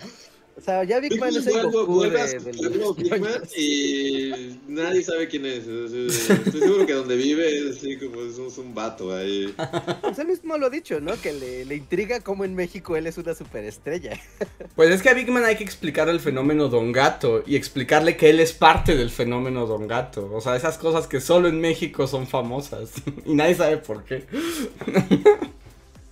O 0.59 0.61
sea, 0.61 0.83
ya 0.83 0.99
Big, 0.99 1.21
Man 1.21 1.35
es 1.35 1.47
el 1.47 1.71
Goku 1.71 2.01
Big 2.01 3.21
Man 3.21 3.43
y 3.57 4.59
nadie 4.67 5.05
sabe 5.05 5.29
quién 5.29 5.47
es. 5.47 5.65
Estoy 5.69 6.61
seguro 6.61 6.85
que 6.85 6.95
donde 6.95 7.17
vive 7.17 7.59
es 7.59 7.77
así 7.77 7.97
como 7.97 8.21
es 8.23 8.59
un 8.59 8.75
vato 8.75 9.15
ahí. 9.15 9.55
Pues 10.01 10.19
él 10.19 10.27
mismo 10.27 10.59
lo 10.59 10.67
ha 10.67 10.71
dicho, 10.71 11.01
¿no? 11.01 11.13
Que 11.21 11.33
le, 11.33 11.65
le 11.65 11.77
intriga 11.77 12.21
cómo 12.21 12.45
en 12.45 12.57
México 12.57 12.97
él 12.97 13.07
es 13.07 13.19
una 13.19 13.35
superestrella. 13.35 14.21
Pues 14.75 14.91
es 14.91 15.01
que 15.01 15.11
a 15.11 15.15
Big 15.15 15.31
Man 15.31 15.45
hay 15.45 15.57
que 15.57 15.65
explicar 15.65 16.09
el 16.09 16.19
fenómeno 16.19 16.69
Don 16.69 16.91
Gato 16.91 17.45
y 17.47 17.55
explicarle 17.55 18.17
que 18.17 18.31
él 18.31 18.41
es 18.41 18.53
parte 18.53 18.97
del 18.97 19.11
fenómeno 19.11 19.67
Don 19.67 19.87
Gato. 19.87 20.29
O 20.33 20.41
sea, 20.41 20.57
esas 20.57 20.77
cosas 20.77 21.07
que 21.07 21.21
solo 21.21 21.49
en 21.49 21.61
México 21.61 22.09
son 22.09 22.27
famosas 22.27 22.91
y 23.25 23.35
nadie 23.35 23.55
sabe 23.55 23.77
por 23.77 24.03
qué. 24.03 24.25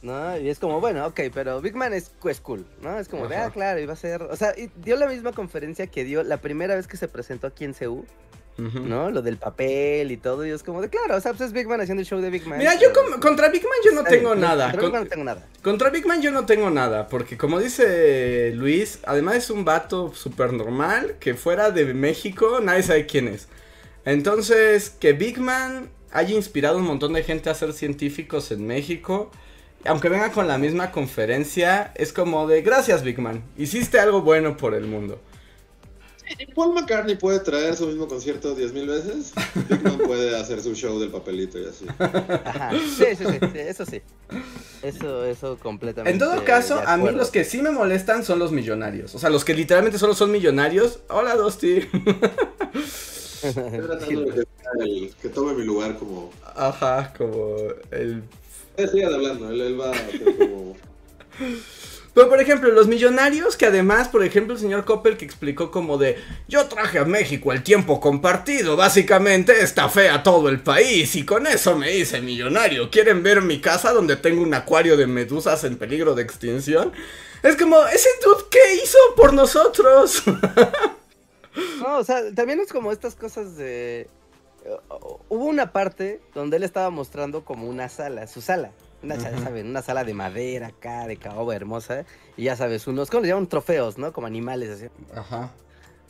¿No? 0.07 0.39
Y 0.39 0.49
es 0.49 0.59
como, 0.59 0.81
bueno, 0.81 1.07
ok, 1.07 1.21
pero 1.35 1.61
Big 1.61 1.75
Man 1.75 1.93
es, 1.93 2.13
cool, 2.43 2.65
¿no? 2.81 2.99
Es 2.99 3.09
como, 3.09 3.29
de, 3.29 3.37
ah, 3.37 3.51
claro, 3.51 3.79
iba 3.81 3.93
a 3.93 3.97
ser, 3.97 4.23
o 4.23 4.37
sea, 4.37 4.55
dio 4.77 4.97
la 4.97 5.07
misma 5.09 5.33
conferencia 5.33 5.89
que 5.89 6.05
dio 6.05 6.23
la 6.23 6.39
primera 6.39 6.75
vez 6.75 6.87
que 6.87 6.97
se 6.97 7.09
presentó 7.09 7.47
aquí 7.49 7.65
en 7.65 7.75
CU. 7.75 8.07
¿No? 8.59 9.11
Lo 9.11 9.21
del 9.21 9.37
papel 9.37 10.11
y 10.11 10.17
todo, 10.17 10.47
y 10.47 10.49
es 10.49 10.63
como 10.63 10.81
de 10.81 10.89
claro, 10.89 11.15
o 11.15 11.21
sea, 11.21 11.35
pues 11.35 11.49
es 11.49 11.53
Big 11.53 11.69
Man 11.69 11.79
haciendo 11.83 12.01
el 12.01 12.07
show 12.07 12.23
de 12.23 12.31
Big 12.31 12.47
Man. 12.47 12.59
Mira, 12.59 12.75
yo 12.81 12.89
contra 13.21 13.51
Big 13.51 13.63
Man 13.63 13.79
yo 13.85 13.93
no 13.93 14.03
tengo 14.03 14.35
nada. 14.35 14.71
Contra 14.71 14.81
Big 14.81 14.93
Man 14.93 15.03
no 15.03 15.09
tengo 15.11 15.25
nada. 15.25 15.47
Contra 15.61 15.91
Big 15.91 16.07
Man 16.07 16.23
yo 16.23 16.31
no 16.31 16.47
tengo 16.47 16.71
nada, 16.71 17.07
porque 17.09 17.37
como 17.37 17.61
dice 17.61 18.53
Luis, 18.55 19.01
además 19.05 19.37
es 19.37 19.51
un 19.51 19.67
vato 19.67 20.15
súper 20.15 20.55
normal, 20.55 21.17
que 21.21 21.35
fuera 21.35 21.71
de 21.71 21.93
México 21.93 22.61
nadie 22.63 22.83
sabe 22.83 23.05
quién 23.05 23.29
es. 23.29 23.49
Entonces, 24.07 24.89
que 24.89 25.13
Big 25.13 25.39
Man 25.39 25.91
haya 26.11 26.35
inspirado 26.35 26.79
un 26.79 26.85
montón 26.85 27.13
de 27.13 27.23
gente 27.25 27.51
a 27.51 27.55
ser 27.55 27.75
científicos 27.75 28.51
en 28.53 28.67
México, 28.67 29.31
aunque 29.87 30.09
venga 30.09 30.33
con 30.33 30.49
la 30.49 30.59
misma 30.59 30.91
conferencia, 30.91 31.93
es 31.95 32.13
como 32.13 32.47
de 32.47 32.63
gracias 32.63 33.03
Big 33.03 33.19
Man, 33.19 33.43
hiciste 33.57 33.99
algo 33.99 34.23
bueno 34.23 34.57
por 34.57 34.75
el 34.75 34.87
mundo. 34.87 35.19
Paul 36.55 36.75
McCartney 36.75 37.17
puede 37.17 37.39
traer 37.41 37.77
su 37.77 37.87
mismo 37.87 38.09
concierto 38.09 38.57
10.000 38.57 38.87
veces. 38.87 39.33
Big 39.69 39.83
Man 39.83 39.99
puede 39.99 40.37
hacer 40.37 40.61
su 40.61 40.75
show 40.75 40.99
del 40.99 41.11
papelito 41.11 41.59
y 41.59 41.67
así. 41.67 41.87
Ajá. 42.45 42.73
Sí, 42.73 43.05
sí, 43.17 43.25
sí, 43.25 43.59
eso 43.59 43.87
sí. 43.87 44.03
Eso, 44.83 45.25
eso 45.25 45.59
completamente. 45.59 46.13
En 46.13 46.19
todo 46.19 46.45
caso, 46.45 46.83
a 46.85 46.97
mí 46.97 47.11
los 47.11 47.31
que 47.31 47.45
sí 47.45 47.63
me 47.63 47.71
molestan 47.71 48.25
son 48.25 48.39
los 48.39 48.51
millonarios. 48.53 49.15
O 49.15 49.19
sea, 49.19 49.31
los 49.31 49.45
que 49.45 49.55
literalmente 49.55 49.99
solo 49.99 50.15
son 50.15 50.33
millonarios. 50.33 50.99
Hola, 51.09 51.37
Dusty. 51.37 51.81
que 55.23 55.29
tome 55.29 55.55
mi 55.55 55.65
lugar 55.65 55.97
como. 55.97 56.33
Ajá, 56.55 57.13
como 57.17 57.57
el 57.91 58.23
hablando, 58.79 59.51
él, 59.51 59.81
va 59.81 59.93
como... 60.39 60.77
Pero 62.17 62.31
por 62.31 62.41
ejemplo, 62.41 62.71
los 62.71 62.89
millonarios 62.89 63.59
que 63.59 63.67
además, 63.67 64.09
por 64.09 64.25
ejemplo, 64.25 64.55
el 64.55 64.59
señor 64.59 64.87
Coppel 64.87 65.19
que 65.19 65.27
explicó 65.27 65.71
como 65.71 65.99
de 65.99 66.17
yo 66.49 66.65
traje 66.65 66.99
a 66.99 67.05
México 67.05 67.53
el 67.53 67.63
tiempo 67.63 68.01
compartido, 68.01 68.75
básicamente 68.75 69.61
estafé 69.63 70.09
a 70.09 70.23
todo 70.23 70.49
el 70.49 70.61
país 70.61 71.15
y 71.15 71.27
con 71.27 71.47
eso 71.47 71.77
me 71.77 71.95
hice 71.95 72.23
millonario. 72.23 72.91
¿Quieren 72.91 73.23
ver 73.23 73.43
mi 73.43 73.61
casa 73.61 73.93
donde 73.93 74.17
tengo 74.17 74.43
un 74.43 74.55
acuario 74.55 74.97
de 74.97 75.07
medusas 75.07 75.63
en 75.65 75.77
peligro 75.77 76.15
de 76.15 76.23
extinción? 76.23 76.91
Es 77.43 77.55
como, 77.55 77.87
ese 77.87 78.09
dude, 78.25 78.45
¿qué 78.51 78.77
hizo 78.83 78.97
por 79.15 79.35
nosotros? 79.35 80.23
no, 81.81 81.99
o 81.99 82.05
sea, 82.05 82.35
también 82.35 82.61
es 82.61 82.73
como 82.73 82.93
estas 82.93 83.15
cosas 83.15 83.59
de 83.59 84.09
hubo 85.29 85.45
una 85.45 85.73
parte 85.73 86.21
donde 86.35 86.57
él 86.57 86.63
estaba 86.63 86.91
mostrando 86.91 87.45
como 87.45 87.69
una 87.69 87.89
sala, 87.89 88.27
su 88.27 88.41
sala. 88.41 88.73
Una, 89.03 89.17
una 89.63 89.83
sala 89.83 90.05
de 90.05 90.15
madera 90.15 90.69
acá, 90.69 91.07
de 91.07 91.17
caoba 91.17 91.55
hermosa. 91.55 92.05
Y 92.37 92.45
ya 92.45 92.57
sabes, 92.57 92.87
unos, 92.87 93.11
¿cómo 93.11 93.23
le 93.23 93.29
llaman? 93.29 93.47
Trofeos, 93.47 93.99
¿no? 93.99 94.13
Como 94.13 94.27
animales 94.27 94.71
así. 94.71 94.87
Ajá. 95.15 95.53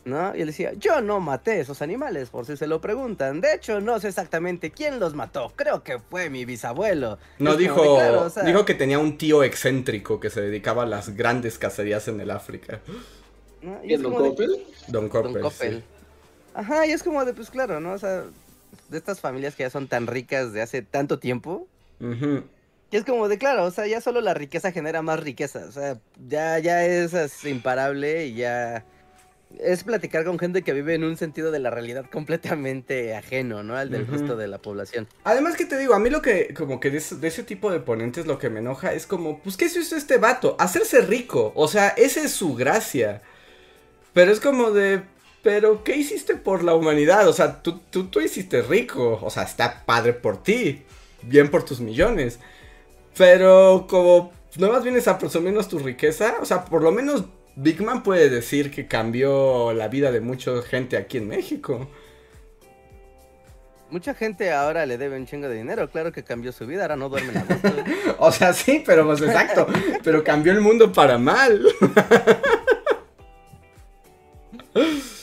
¿No? 0.04 0.36
Y 0.36 0.40
él 0.40 0.46
decía, 0.46 0.72
yo 0.74 1.00
no 1.00 1.18
maté 1.18 1.58
esos 1.58 1.82
animales, 1.82 2.30
por 2.30 2.46
si 2.46 2.56
se 2.56 2.68
lo 2.68 2.80
preguntan. 2.80 3.40
De 3.40 3.54
hecho, 3.54 3.80
no 3.80 3.98
sé 3.98 4.08
exactamente 4.08 4.70
quién 4.70 5.00
los 5.00 5.14
mató. 5.14 5.52
Creo 5.56 5.82
que 5.82 5.98
fue 5.98 6.30
mi 6.30 6.44
bisabuelo. 6.44 7.18
No, 7.40 7.56
dijo, 7.56 7.98
dijo 8.44 8.64
que 8.64 8.74
tenía 8.74 9.00
un 9.00 9.18
tío 9.18 9.42
excéntrico 9.42 10.20
que 10.20 10.30
se 10.30 10.40
dedicaba 10.40 10.84
a 10.84 10.86
las 10.86 11.16
grandes 11.16 11.58
cacerías 11.58 12.06
en 12.06 12.20
el 12.20 12.30
África. 12.30 12.80
Don, 13.60 14.14
Coppel? 14.14 14.64
Don 14.86 15.08
Coppel? 15.08 15.82
Ajá, 16.54 16.86
y 16.86 16.92
es 16.92 17.02
como 17.02 17.24
de, 17.24 17.34
pues 17.34 17.50
claro, 17.50 17.80
¿no? 17.80 17.92
O 17.92 17.98
sea, 17.98 18.24
de 18.88 18.98
estas 18.98 19.20
familias 19.20 19.54
que 19.54 19.62
ya 19.64 19.70
son 19.70 19.88
tan 19.88 20.06
ricas 20.06 20.52
de 20.52 20.62
hace 20.62 20.82
tanto 20.82 21.18
tiempo. 21.18 21.66
Y 22.00 22.96
es 22.96 23.04
como 23.04 23.28
de 23.28 23.38
claro, 23.38 23.64
o 23.64 23.70
sea, 23.70 23.86
ya 23.86 24.00
solo 24.00 24.20
la 24.20 24.34
riqueza 24.34 24.70
genera 24.72 25.02
más 25.02 25.20
riqueza. 25.20 25.64
O 25.68 25.72
sea, 25.72 25.98
ya, 26.28 26.58
ya 26.58 26.84
es, 26.84 27.44
imparable 27.44 28.26
y 28.26 28.34
ya. 28.36 28.84
es 29.58 29.82
platicar 29.84 30.24
con 30.24 30.38
gente 30.38 30.62
que 30.62 30.72
vive 30.72 30.94
en 30.94 31.02
un 31.04 31.16
sentido 31.16 31.50
de 31.50 31.58
la 31.58 31.70
realidad 31.70 32.04
completamente 32.12 33.14
ajeno, 33.16 33.62
¿no? 33.62 33.76
Al 33.76 33.90
del 33.90 34.06
resto 34.06 34.36
de 34.36 34.46
la 34.48 34.58
población. 34.58 35.08
Además 35.24 35.56
que 35.56 35.64
te 35.64 35.78
digo, 35.78 35.94
a 35.94 35.98
mí 35.98 36.10
lo 36.10 36.22
que, 36.22 36.54
como 36.54 36.78
que 36.78 36.90
de, 36.90 36.98
ese- 36.98 37.16
de 37.16 37.28
ese 37.28 37.42
tipo 37.42 37.70
de 37.72 37.80
ponentes 37.80 38.26
lo 38.26 38.38
que 38.38 38.50
me 38.50 38.60
enoja 38.60 38.92
es 38.92 39.06
como, 39.06 39.40
pues, 39.40 39.56
¿qué 39.56 39.64
hizo 39.66 39.96
este 39.96 40.18
vato? 40.18 40.56
Hacerse 40.58 41.00
rico. 41.00 41.52
O 41.56 41.66
sea, 41.68 41.88
esa 41.88 42.20
es 42.22 42.32
su 42.32 42.54
gracia. 42.54 43.22
Pero 44.12 44.30
es 44.32 44.40
como 44.40 44.70
de, 44.70 45.02
pero 45.46 45.84
¿qué 45.84 45.94
hiciste 45.94 46.34
por 46.34 46.64
la 46.64 46.74
humanidad? 46.74 47.28
O 47.28 47.32
sea, 47.32 47.62
tú, 47.62 47.78
tú, 47.78 48.08
tú 48.08 48.20
hiciste 48.20 48.62
rico. 48.62 49.20
O 49.22 49.30
sea, 49.30 49.44
está 49.44 49.84
padre 49.86 50.12
por 50.12 50.42
ti. 50.42 50.82
Bien 51.22 51.52
por 51.52 51.64
tus 51.64 51.78
millones. 51.78 52.40
Pero 53.16 53.86
como 53.88 54.32
no 54.56 54.72
más 54.72 54.82
vienes 54.82 55.06
a 55.06 55.18
presumirnos 55.18 55.68
tu 55.68 55.78
riqueza, 55.78 56.34
o 56.42 56.44
sea, 56.44 56.64
por 56.64 56.82
lo 56.82 56.90
menos 56.90 57.26
Big 57.54 57.80
Man 57.80 58.02
puede 58.02 58.28
decir 58.28 58.72
que 58.72 58.88
cambió 58.88 59.72
la 59.72 59.86
vida 59.86 60.10
de 60.10 60.20
mucha 60.20 60.50
gente 60.62 60.96
aquí 60.96 61.18
en 61.18 61.28
México. 61.28 61.88
Mucha 63.88 64.14
gente 64.14 64.50
ahora 64.50 64.84
le 64.84 64.98
debe 64.98 65.16
un 65.16 65.26
chingo 65.26 65.48
de 65.48 65.54
dinero, 65.54 65.88
claro 65.92 66.10
que 66.10 66.24
cambió 66.24 66.50
su 66.50 66.66
vida, 66.66 66.82
ahora 66.82 66.96
no 66.96 67.08
duermen 67.08 67.36
a 67.36 67.44
gusto. 67.44 67.72
O 68.18 68.32
sea, 68.32 68.52
sí, 68.52 68.82
pero 68.84 69.06
pues 69.06 69.22
exacto. 69.22 69.68
pero 70.02 70.24
cambió 70.24 70.52
el 70.52 70.60
mundo 70.60 70.92
para 70.92 71.18
mal. 71.18 71.64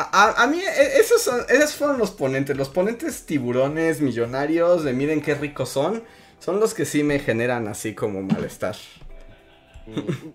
A, 0.00 0.42
a- 0.42 0.46
mí, 0.46 0.60
e- 0.60 1.00
esos, 1.00 1.20
son, 1.22 1.40
esos 1.48 1.74
fueron 1.74 1.98
los 1.98 2.12
ponentes. 2.12 2.56
Los 2.56 2.68
ponentes 2.68 3.26
tiburones 3.26 4.00
millonarios 4.00 4.84
de 4.84 4.92
miren 4.92 5.20
qué 5.20 5.34
ricos 5.34 5.70
son. 5.70 6.04
Son 6.38 6.60
los 6.60 6.72
que 6.72 6.84
sí 6.84 7.02
me 7.02 7.18
generan 7.18 7.66
así 7.66 7.94
como 7.94 8.22
malestar. 8.22 8.76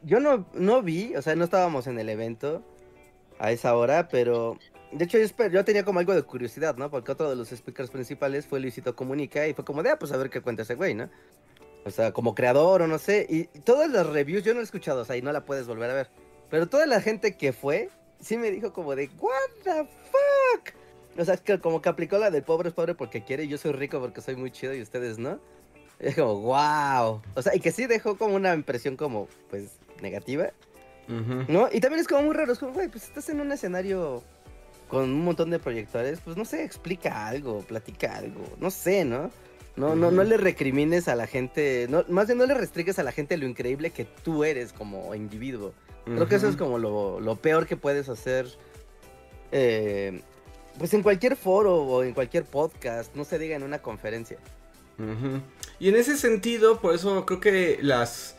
Yo 0.03 0.19
no, 0.19 0.45
no 0.53 0.81
vi, 0.81 1.15
o 1.15 1.21
sea, 1.21 1.35
no 1.35 1.43
estábamos 1.45 1.87
en 1.87 1.99
el 1.99 2.09
evento 2.09 2.63
a 3.39 3.51
esa 3.51 3.75
hora, 3.75 4.09
pero 4.09 4.57
de 4.91 5.05
hecho 5.05 5.17
yo, 5.19 5.47
yo 5.47 5.63
tenía 5.63 5.85
como 5.85 5.99
algo 5.99 6.13
de 6.13 6.23
curiosidad, 6.23 6.75
¿no? 6.75 6.89
Porque 6.89 7.11
otro 7.11 7.29
de 7.29 7.35
los 7.35 7.49
speakers 7.49 7.89
principales 7.89 8.47
fue 8.47 8.59
Luisito 8.59 8.95
Comunica 8.95 9.47
y 9.47 9.53
fue 9.53 9.63
como 9.63 9.83
de, 9.83 9.91
ah, 9.91 9.99
pues 9.99 10.11
a 10.11 10.17
ver 10.17 10.29
qué 10.29 10.41
cuenta 10.41 10.63
ese 10.63 10.75
güey, 10.75 10.93
¿no? 10.95 11.09
O 11.85 11.91
sea, 11.91 12.11
como 12.13 12.33
creador 12.33 12.81
o 12.81 12.87
no 12.87 12.97
sé, 12.97 13.27
y 13.29 13.43
todas 13.59 13.89
las 13.91 14.07
reviews 14.07 14.43
yo 14.43 14.53
no 14.53 14.59
he 14.59 14.63
escuchado, 14.63 15.01
o 15.01 15.05
sea, 15.05 15.17
y 15.17 15.21
no 15.21 15.31
la 15.31 15.45
puedes 15.45 15.67
volver 15.67 15.89
a 15.89 15.93
ver. 15.93 16.09
Pero 16.49 16.67
toda 16.67 16.85
la 16.85 16.99
gente 17.01 17.37
que 17.37 17.53
fue, 17.53 17.89
sí 18.23 18.37
me 18.37 18.51
dijo 18.51 18.73
como 18.73 18.95
de, 18.95 19.09
what 19.19 19.33
the 19.63 19.87
fuck? 20.11 20.73
O 21.17 21.25
sea, 21.25 21.37
que 21.37 21.59
como 21.59 21.81
que 21.81 21.89
aplicó 21.89 22.17
la 22.17 22.31
del 22.31 22.43
pobre 22.43 22.69
es 22.69 22.75
pobre 22.75 22.95
porque 22.95 23.23
quiere 23.23 23.43
y 23.43 23.47
yo 23.47 23.57
soy 23.57 23.73
rico 23.73 23.99
porque 23.99 24.21
soy 24.21 24.35
muy 24.35 24.51
chido 24.51 24.73
y 24.73 24.81
ustedes 24.81 25.17
no. 25.19 25.39
Es 25.99 26.15
como, 26.15 26.41
wow. 26.41 27.21
O 27.35 27.41
sea, 27.41 27.55
y 27.55 27.59
que 27.59 27.71
sí 27.71 27.85
dejó 27.85 28.17
como 28.17 28.35
una 28.35 28.53
impresión 28.53 28.97
como, 28.97 29.27
pues, 29.49 29.77
negativa. 30.01 30.51
¿No? 31.07 31.67
Y 31.71 31.81
también 31.81 31.99
es 31.99 32.07
como 32.07 32.23
muy 32.23 32.33
raro, 32.33 32.53
es 32.53 32.59
como, 32.59 32.73
güey, 32.73 32.87
pues 32.87 33.03
estás 33.03 33.27
en 33.27 33.41
un 33.41 33.51
escenario 33.51 34.23
con 34.87 35.03
un 35.03 35.25
montón 35.25 35.49
de 35.49 35.59
proyectores, 35.59 36.19
pues 36.23 36.37
no 36.37 36.45
sé, 36.45 36.63
explica 36.63 37.27
algo, 37.27 37.59
platica 37.61 38.15
algo, 38.15 38.41
no 38.59 38.71
sé, 38.71 39.03
¿no? 39.03 39.29
No, 39.75 39.95
no, 39.95 40.11
no 40.11 40.23
le 40.23 40.37
recrimines 40.37 41.07
a 41.07 41.15
la 41.15 41.25
gente, 41.25 41.87
no, 41.89 42.05
más 42.07 42.27
bien 42.27 42.37
no 42.37 42.45
le 42.45 42.53
restrigues 42.53 42.99
a 42.99 43.03
la 43.03 43.11
gente 43.11 43.35
lo 43.37 43.47
increíble 43.47 43.89
que 43.89 44.05
tú 44.05 44.43
eres 44.43 44.71
como 44.71 45.15
individuo. 45.15 45.73
Creo 46.05 46.27
que 46.27 46.35
eso 46.35 46.49
es 46.49 46.57
como 46.57 46.79
lo, 46.79 47.19
lo 47.19 47.35
peor 47.37 47.65
que 47.65 47.77
puedes 47.77 48.09
hacer, 48.09 48.47
eh, 49.51 50.21
pues 50.77 50.93
en 50.93 51.01
cualquier 51.01 51.35
foro 51.35 51.77
o 51.77 52.03
en 52.03 52.13
cualquier 52.13 52.43
podcast, 52.43 53.15
no 53.15 53.23
se 53.23 53.39
diga 53.39 53.55
en 53.55 53.63
una 53.63 53.81
conferencia. 53.81 54.37
Y 55.79 55.89
en 55.89 55.95
ese 55.95 56.17
sentido, 56.17 56.79
por 56.79 56.93
eso 56.93 57.25
creo 57.25 57.39
que 57.39 57.79
las... 57.81 58.35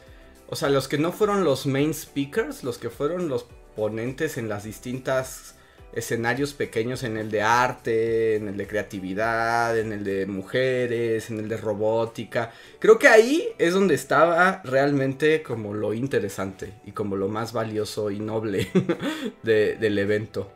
O 0.49 0.57
sea, 0.57 0.69
los 0.69 0.89
que 0.89 0.99
no 0.99 1.11
fueron 1.11 1.43
los 1.43 1.67
main 1.67 1.95
speakers, 1.95 2.65
los 2.65 2.79
que 2.79 2.91
fueron 2.91 3.29
los 3.29 3.47
ponentes 3.75 4.37
en 4.37 4.49
las 4.49 4.65
distintas 4.65 5.54
escenarios 5.95 6.55
pequeños, 6.55 7.03
en 7.05 7.17
el 7.17 7.31
de 7.31 7.43
arte, 7.43 8.37
en 8.37 8.49
el 8.49 8.57
de 8.57 8.67
creatividad, 8.67 9.79
en 9.79 9.93
el 9.93 10.05
de 10.05 10.27
mujeres, 10.27 11.31
en 11.31 11.39
el 11.41 11.49
de 11.49 11.57
robótica. 11.57 12.53
Creo 12.81 12.99
que 12.99 13.09
ahí 13.09 13.49
es 13.59 13.75
donde 13.75 13.95
estaba 13.95 14.61
realmente 14.65 15.43
como 15.43 15.75
lo 15.75 15.95
interesante 15.95 16.75
y 16.85 16.93
como 16.93 17.17
lo 17.17 17.29
más 17.29 17.53
valioso 17.53 18.11
y 18.11 18.21
noble 18.21 18.69
de- 19.43 19.77
del 19.77 19.99
evento. 19.99 20.51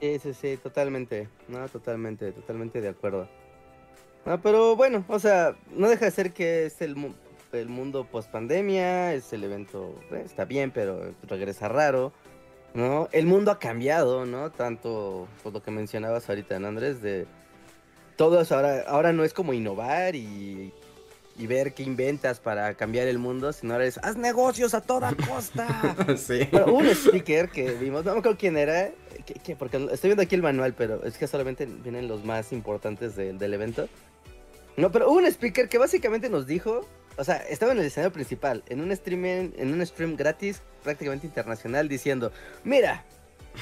Sí, 0.00 0.18
sí, 0.18 0.34
sí, 0.34 0.56
totalmente. 0.58 1.30
No, 1.48 1.68
totalmente, 1.68 2.32
totalmente 2.32 2.80
de 2.80 2.88
acuerdo. 2.88 3.30
No, 4.24 4.40
pero 4.42 4.76
bueno, 4.76 5.04
o 5.08 5.18
sea, 5.18 5.56
no 5.70 5.88
deja 5.88 6.06
de 6.06 6.10
ser 6.10 6.32
que 6.34 6.66
es 6.66 6.80
el, 6.82 6.96
el 7.54 7.68
mundo 7.68 8.06
post 8.10 8.30
pandemia, 8.30 9.14
es 9.14 9.32
el 9.32 9.44
evento, 9.44 9.94
eh, 10.12 10.22
está 10.24 10.44
bien, 10.44 10.70
pero 10.70 11.12
regresa 11.28 11.68
raro, 11.68 12.12
¿no? 12.74 13.08
El 13.12 13.26
mundo 13.26 13.50
ha 13.50 13.58
cambiado, 13.58 14.26
¿no? 14.26 14.50
Tanto, 14.50 15.28
pues 15.42 15.52
lo 15.54 15.62
que 15.62 15.70
mencionabas 15.70 16.28
ahorita, 16.28 16.58
¿no, 16.58 16.68
Andrés? 16.68 17.00
De 17.02 17.26
todo 18.16 18.40
eso, 18.40 18.54
ahora, 18.56 18.84
ahora 18.86 19.12
no 19.12 19.24
es 19.24 19.32
como 19.32 19.52
innovar 19.52 20.14
y, 20.14 20.72
y 21.36 21.46
ver 21.46 21.74
qué 21.74 21.82
inventas 21.82 22.38
para 22.40 22.74
cambiar 22.74 23.08
el 23.08 23.18
mundo, 23.18 23.52
sino 23.52 23.72
ahora 23.74 23.86
es, 23.86 23.98
haz 23.98 24.16
negocios 24.16 24.72
a 24.74 24.80
toda 24.80 25.12
costa. 25.28 25.96
sí. 26.16 26.48
Bueno, 26.52 26.72
un 26.74 26.86
speaker 26.86 27.48
que 27.48 27.72
vimos, 27.72 28.04
no 28.04 28.12
me 28.12 28.18
acuerdo 28.20 28.38
quién 28.38 28.56
era, 28.56 28.90
que, 29.26 29.34
que- 29.34 29.56
porque 29.56 29.76
estoy 29.92 30.08
viendo 30.10 30.22
aquí 30.22 30.34
el 30.36 30.42
manual, 30.42 30.74
pero 30.76 31.02
es 31.04 31.16
que 31.18 31.26
solamente 31.26 31.66
vienen 31.66 32.06
los 32.08 32.24
más 32.24 32.52
importantes 32.52 33.16
del- 33.16 33.38
del 33.38 33.54
evento. 33.54 33.88
No, 34.76 34.90
pero 34.90 35.08
hubo 35.08 35.18
un 35.18 35.26
speaker 35.26 35.68
que 35.68 35.78
básicamente 35.78 36.28
nos 36.28 36.46
dijo, 36.48 36.84
o 37.16 37.24
sea, 37.24 37.36
estaba 37.36 37.72
en 37.72 37.78
el 37.78 37.86
escenario 37.86 38.12
principal, 38.12 38.62
en 38.68 38.80
un 38.80 38.92
streaming, 38.92 39.50
en 39.56 39.72
un 39.72 39.84
stream 39.86 40.16
gratis, 40.16 40.62
prácticamente 40.82 41.26
internacional, 41.26 41.88
diciendo, 41.88 42.32
mira, 42.64 43.04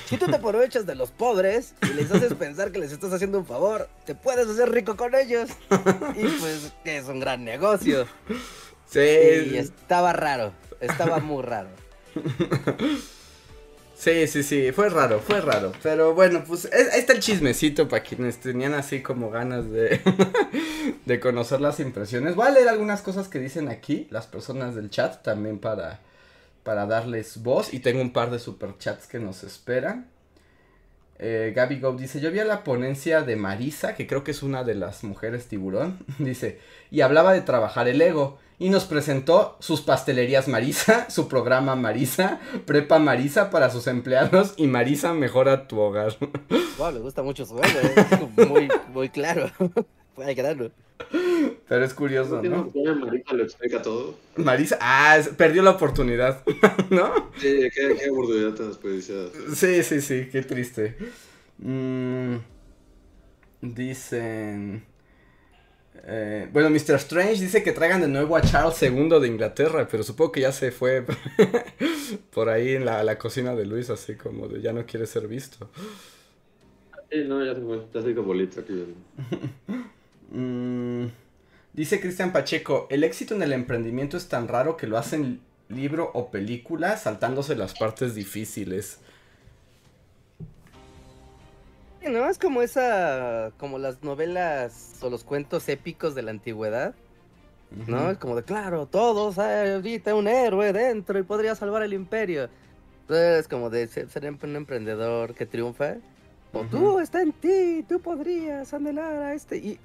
si 0.07 0.17
tú 0.17 0.27
te 0.27 0.37
aprovechas 0.37 0.87
de 0.87 0.95
los 0.95 1.11
pobres 1.11 1.75
y 1.83 1.95
les 1.95 2.11
haces 2.11 2.35
pensar 2.35 2.73
que 2.73 2.79
les 2.79 2.93
estás 2.93 3.13
haciendo 3.13 3.39
un 3.39 3.47
favor, 3.47 3.89
te 4.07 4.15
puedes 4.15 4.49
hacer 4.49 4.71
rico 4.71 4.97
con 4.97 5.15
ellos. 5.15 5.51
Y 6.17 6.27
pues 6.41 6.73
es 6.85 7.09
un 7.09 7.21
gran 7.21 7.45
negocio. 7.45 8.07
Sí. 8.89 9.01
Y 9.01 9.57
estaba 9.57 10.13
raro, 10.13 10.53
estaba 10.81 11.19
muy 11.19 11.43
raro. 11.43 11.69
Sí, 14.03 14.27
sí, 14.27 14.43
sí, 14.43 14.73
fue 14.73 14.89
raro, 14.89 15.21
fue 15.21 15.41
raro. 15.41 15.71
Pero 15.81 16.13
bueno, 16.13 16.43
pues 16.45 16.65
es- 16.65 16.93
ahí 16.93 16.99
está 16.99 17.13
el 17.13 17.21
chismecito 17.21 17.87
para 17.89 18.03
quienes 18.03 18.39
tenían 18.41 18.75
así 18.75 19.01
como 19.01 19.31
ganas 19.31 19.71
de, 19.71 20.01
de 21.07 21.21
conocer 21.21 21.61
las 21.61 21.79
impresiones. 21.79 22.35
Voy 22.35 22.49
a 22.49 22.51
leer 22.51 22.69
algunas 22.69 23.01
cosas 23.01 23.29
que 23.29 23.39
dicen 23.39 23.69
aquí 23.69 24.09
las 24.11 24.27
personas 24.27 24.75
del 24.75 24.91
chat 24.91 25.23
también 25.23 25.61
para, 25.61 26.01
para 26.65 26.87
darles 26.87 27.43
voz. 27.45 27.73
Y 27.73 27.79
tengo 27.79 28.01
un 28.01 28.13
par 28.13 28.31
de 28.33 28.41
superchats 28.41 29.07
que 29.07 29.21
nos 29.21 29.45
esperan. 29.45 30.09
Eh, 31.19 31.53
Gaby 31.55 31.79
Go 31.79 31.93
dice, 31.93 32.21
yo 32.21 32.33
vi 32.33 32.41
a 32.41 32.45
la 32.45 32.65
ponencia 32.65 33.23
de 33.23 33.37
Marisa, 33.37 33.95
que 33.95 34.07
creo 34.09 34.25
que 34.25 34.33
es 34.33 34.43
una 34.43 34.65
de 34.65 34.75
las 34.75 35.05
mujeres 35.05 35.47
tiburón, 35.47 35.99
dice, 36.19 36.59
y 36.93 37.01
hablaba 37.01 37.33
de 37.33 37.41
trabajar 37.41 37.89
el 37.89 38.01
ego, 38.03 38.39
y 38.59 38.69
nos 38.69 38.85
presentó 38.85 39.57
sus 39.59 39.81
pastelerías 39.81 40.47
Marisa, 40.47 41.11
su 41.11 41.27
programa 41.27 41.75
Marisa, 41.75 42.39
Prepa 42.67 43.01
Marisa 43.01 43.51
para 43.51 43.71
sus 43.71 43.89
empleados, 43.89 44.55
y 44.57 44.69
Marisa 44.69 45.15
mejora 45.15 45.67
tu 45.67 45.81
hogar. 45.81 46.15
Wow, 46.79 46.91
me 46.91 47.01
gusta 47.01 47.23
mucho 47.23 47.45
su 47.45 47.55
juego, 47.55 47.79
es 48.37 48.49
muy, 48.49 48.69
muy 48.93 49.09
claro. 49.11 49.51
Fue 50.17 50.25
al 50.25 50.35
grano. 50.35 50.71
Pero 51.69 51.85
es 51.85 51.95
curioso, 51.95 52.43
¿no? 52.43 52.73
lo 52.75 53.43
explica 53.43 53.83
todo. 53.83 54.15
Marisa, 54.37 54.79
ah, 54.81 55.17
es- 55.19 55.29
perdió 55.29 55.63
la 55.63 55.73
oportunidad, 55.73 56.43
¿no? 56.91 57.31
Sí, 57.39 57.69
qué, 57.75 57.97
qué 58.01 58.11
oportunidad 58.11 58.55
tan 58.55 58.69
desperdiciada. 58.69 59.29
Sí, 59.55 59.83
sí, 59.83 60.01
sí, 60.01 60.29
qué 60.33 60.43
triste. 60.43 60.97
Mm, 61.59 62.37
dicen... 63.61 64.92
eh, 66.05 66.49
bueno, 66.53 66.69
Mr. 66.71 66.97
Strange 66.97 67.41
dice 67.41 67.63
que 67.63 67.73
traigan 67.73 68.01
de 68.01 68.09
nuevo 68.09 68.37
a 68.37 68.43
Charles 68.43 68.83
II 68.83 69.09
de 69.21 69.29
Inglaterra, 69.29 69.87
pero 69.91 70.03
supongo 70.03 70.33
que 70.33 70.41
ya 70.41 70.53
se 70.53 70.73
fue 70.73 71.05
por 72.35 72.49
ahí 72.49 72.75
en 72.75 72.85
la, 72.85 73.05
la 73.05 73.19
cocina 73.19 73.55
de 73.55 73.67
Luis, 73.67 73.89
así 73.91 74.17
como 74.17 74.49
de 74.49 74.61
ya 74.61 74.73
no 74.73 74.85
quiere 74.85 75.07
ser 75.07 75.29
visto. 75.29 75.71
Sí, 77.11 77.25
no, 77.27 77.45
ya 77.45 77.55
se 77.55 77.61
fue. 77.61 77.83
Ya 77.93 78.11
hizo 78.11 78.23
bolita 78.23 78.61
aquí. 78.61 78.95
Mm, 80.35 81.09
dice 81.75 82.01
Cristian 82.01 82.33
Pacheco, 82.33 82.87
el 82.89 83.05
éxito 83.05 83.35
en 83.35 83.43
el 83.43 83.53
emprendimiento 83.53 84.17
es 84.17 84.29
tan 84.29 84.49
raro 84.49 84.79
que 84.79 84.87
lo 84.87 84.97
hacen 84.97 85.43
libro 85.69 86.11
o 86.15 86.31
película 86.31 86.97
saltándose 86.97 87.55
las 87.55 87.75
partes 87.75 88.15
difíciles. 88.15 89.01
¿No? 92.09 92.29
Es 92.29 92.39
como 92.39 92.63
esa, 92.63 93.53
como 93.59 93.79
las 93.79 94.03
novelas 94.03 94.99
o 95.03 95.11
los 95.11 95.25
cuentos 95.25 95.69
épicos 95.69 96.15
de 96.15 96.23
la 96.23 96.31
antigüedad, 96.33 96.95
¿no? 97.87 98.11
Es 98.11 98.19
como 98.19 98.37
de, 98.37 98.43
claro, 98.43 98.87
todos 98.87 99.39
hay 99.39 99.71
ahorita 99.71 100.15
un 100.15 100.29
héroe 100.29 100.73
dentro 100.73 101.19
y 101.19 101.23
podría 101.23 101.55
salvar 101.55 101.83
el 101.83 101.93
imperio. 101.93 102.49
Entonces, 103.03 103.41
es 103.41 103.49
como 103.49 103.71
de 103.71 103.87
ser, 103.87 104.09
ser 104.11 104.31
un 104.31 104.57
emprendedor 104.57 105.35
que 105.35 105.47
triunfa. 105.47 105.97
O 106.53 106.65
tú, 106.65 107.01
está 107.01 107.23
en 107.23 107.33
ti, 107.33 107.85
tú 107.89 108.01
podrías 108.01 108.75
anhelar 108.75 109.23
a 109.23 109.35
este. 109.35 109.57
Y, 109.57 109.79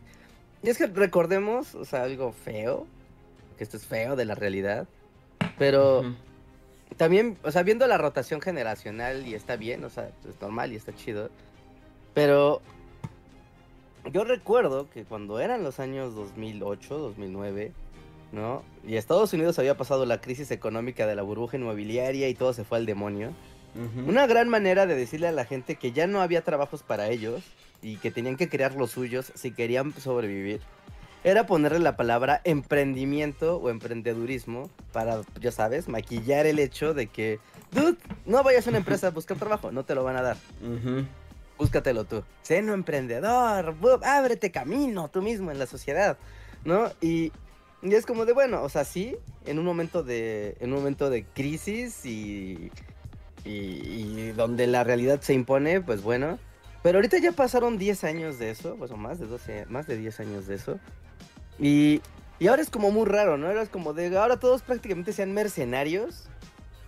y 0.64 0.70
es 0.70 0.78
que 0.78 0.88
recordemos, 0.88 1.76
o 1.76 1.86
sea, 1.86 2.04
algo 2.04 2.34
feo, 2.34 2.86
que 3.58 3.64
esto 3.64 3.78
es 3.78 3.86
feo 3.86 4.16
de 4.16 4.26
la 4.26 4.36
realidad, 4.36 4.88
pero 5.58 6.04
también, 6.98 7.38
o 7.44 7.52
sea, 7.52 7.64
viendo 7.64 7.88
la 7.88 7.98
rotación 7.98 8.42
generacional 8.42 9.26
y 9.28 9.34
está 9.34 9.56
bien, 9.56 9.84
o 9.84 9.90
sea, 9.90 10.10
es 10.28 10.42
normal 10.42 10.74
y 10.74 10.76
está 10.76 10.94
chido. 10.94 11.30
Pero 12.18 12.64
yo 14.12 14.24
recuerdo 14.24 14.90
que 14.90 15.04
cuando 15.04 15.40
eran 15.40 15.64
los 15.64 15.80
años 15.80 16.16
2008, 16.16 16.98
2009, 16.98 17.74
¿no? 18.32 18.64
Y 18.88 18.96
Estados 18.96 19.34
Unidos 19.34 19.60
había 19.60 19.78
pasado 19.78 20.04
la 20.08 20.20
crisis 20.20 20.50
económica 20.50 21.06
de 21.06 21.14
la 21.14 21.22
burbuja 21.22 21.58
inmobiliaria 21.58 22.28
y 22.28 22.34
todo 22.34 22.54
se 22.54 22.64
fue 22.64 22.80
al 22.80 22.88
demonio. 22.88 23.34
Una 24.08 24.26
gran 24.26 24.50
manera 24.50 24.88
de 24.88 24.96
decirle 24.96 25.28
a 25.28 25.32
la 25.32 25.46
gente 25.46 25.76
que 25.76 25.92
ya 25.92 26.08
no 26.08 26.24
había 26.24 26.42
trabajos 26.42 26.82
para 26.82 27.10
ellos 27.10 27.44
y 27.84 27.98
que 27.98 28.10
tenían 28.10 28.36
que 28.36 28.50
crear 28.50 28.74
los 28.74 28.90
suyos 28.90 29.32
si 29.36 29.52
querían 29.52 29.94
sobrevivir 29.94 30.62
era 31.24 31.46
ponerle 31.46 31.78
la 31.78 31.98
palabra 31.98 32.42
emprendimiento 32.46 33.58
o 33.58 33.70
emprendedurismo 33.70 34.72
para, 34.92 35.22
ya 35.40 35.52
sabes, 35.52 35.88
maquillar 35.88 36.48
el 36.48 36.58
hecho 36.58 36.96
de 36.96 37.06
que, 37.06 37.40
dude, 37.72 37.98
no 38.26 38.42
vayas 38.42 38.66
a 38.66 38.72
una 38.72 38.80
empresa 38.80 39.08
a 39.08 39.12
buscar 39.12 39.38
trabajo, 39.38 39.72
no 39.72 39.86
te 39.86 39.94
lo 39.94 40.04
van 40.04 40.16
a 40.16 40.24
dar. 40.24 40.38
Búscatelo 41.58 42.06
tú. 42.06 42.24
Sé 42.44 42.60
un 42.60 42.70
emprendedor, 42.70 43.76
ábrete 44.04 44.52
camino 44.52 45.10
tú 45.10 45.22
mismo 45.22 45.52
en 45.52 45.60
la 45.60 45.66
sociedad, 45.66 46.18
¿no? 46.66 46.92
Y, 47.02 47.32
es 47.82 48.06
como 48.06 48.26
de, 48.26 48.34
bueno, 48.34 48.64
o 48.64 48.70
sea, 48.70 48.84
sí, 48.84 49.16
en 49.46 49.60
un 49.60 49.66
momento 49.66 50.04
de, 50.04 50.58
en 50.60 50.72
un 50.74 50.80
momento 50.80 51.10
de 51.10 51.26
crisis 51.26 52.06
y, 52.06 52.72
y, 53.46 54.32
donde 54.32 54.68
la 54.68 54.84
realidad 54.84 55.22
se 55.22 55.34
impone, 55.34 55.82
pues 55.82 56.02
bueno. 56.02 56.40
Pero 56.84 56.98
ahorita 56.98 57.18
ya 57.20 57.32
pasaron 57.32 57.78
10 57.78 58.04
años 58.04 58.40
de 58.40 58.50
eso, 58.50 58.76
pues 58.78 58.92
o 58.92 58.98
más 58.98 59.20
de 59.20 59.28
12, 59.28 59.66
más 59.68 59.88
de 59.88 59.98
10 59.98 60.20
años 60.20 60.48
de 60.48 60.56
eso. 60.56 60.80
Y, 61.60 62.02
ahora 62.48 62.62
es 62.62 62.70
como 62.70 62.92
muy 62.92 63.06
raro, 63.06 63.38
¿no? 63.38 63.48
Ahora 63.48 63.62
es 63.62 63.70
como 63.70 63.94
de, 63.94 64.16
ahora 64.18 64.38
todos 64.38 64.62
prácticamente 64.62 65.14
sean 65.14 65.34
mercenarios, 65.34 66.30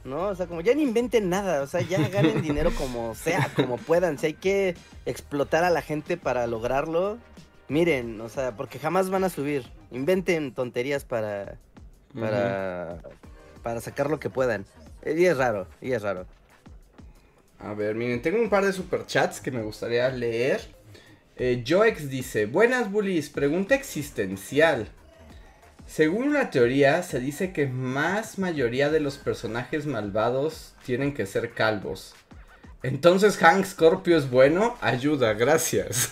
¿no? 0.09 0.27
O 0.27 0.35
sea, 0.35 0.47
como 0.47 0.61
ya 0.61 0.73
no 0.75 0.81
inventen 0.81 1.29
nada, 1.29 1.61
o 1.61 1.67
sea, 1.67 1.81
ya 1.81 2.05
ganen 2.09 2.41
dinero 2.43 2.71
como 2.75 3.15
sea, 3.15 3.49
como 3.55 3.77
puedan. 3.77 4.17
Si 4.17 4.27
hay 4.27 4.33
que 4.33 4.75
explotar 5.05 5.63
a 5.63 5.69
la 5.69 5.81
gente 5.81 6.17
para 6.17 6.47
lograrlo, 6.47 7.17
miren, 7.67 8.19
o 8.21 8.29
sea, 8.29 8.55
porque 8.55 8.79
jamás 8.79 9.09
van 9.09 9.23
a 9.23 9.29
subir. 9.29 9.65
Inventen 9.91 10.53
tonterías 10.53 11.05
para, 11.05 11.57
para, 12.13 12.99
para 13.63 13.81
sacar 13.81 14.09
lo 14.09 14.19
que 14.19 14.29
puedan. 14.29 14.65
Y 15.05 15.25
es 15.25 15.37
raro, 15.37 15.67
y 15.81 15.93
es 15.93 16.01
raro. 16.01 16.25
A 17.59 17.73
ver, 17.73 17.95
miren, 17.95 18.21
tengo 18.21 18.41
un 18.41 18.49
par 18.49 18.65
de 18.65 18.73
superchats 18.73 19.41
que 19.41 19.51
me 19.51 19.61
gustaría 19.61 20.09
leer. 20.09 20.61
Eh, 21.35 21.63
Joex 21.65 22.09
dice, 22.09 22.45
buenas 22.45 22.91
bullies, 22.91 23.29
pregunta 23.29 23.75
existencial. 23.75 24.89
Según 25.89 26.27
una 26.27 26.51
teoría, 26.51 27.01
se 27.01 27.19
dice 27.19 27.51
que 27.51 27.65
más 27.65 28.37
mayoría 28.37 28.91
de 28.91 28.99
los 28.99 29.17
personajes 29.17 29.87
malvados 29.87 30.75
tienen 30.85 31.15
que 31.15 31.25
ser 31.25 31.55
calvos. 31.55 32.13
Entonces 32.83 33.37
Hank 33.37 33.65
Scorpio 33.65 34.15
es 34.15 34.29
bueno, 34.29 34.77
ayuda, 34.81 35.33
gracias. 35.33 36.11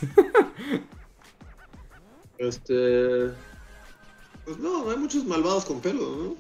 este... 2.40 3.30
Pues 4.46 4.58
no, 4.58 4.90
hay 4.90 4.98
muchos 4.98 5.26
malvados 5.26 5.66
con 5.66 5.80
pelo, 5.80 6.16
¿no? 6.16 6.36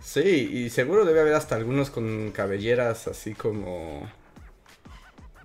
Sí, 0.00 0.48
y 0.52 0.70
seguro 0.70 1.04
debe 1.04 1.20
haber 1.20 1.34
hasta 1.34 1.56
algunos 1.56 1.90
con 1.90 2.30
cabelleras 2.30 3.08
así 3.08 3.34
como 3.34 4.08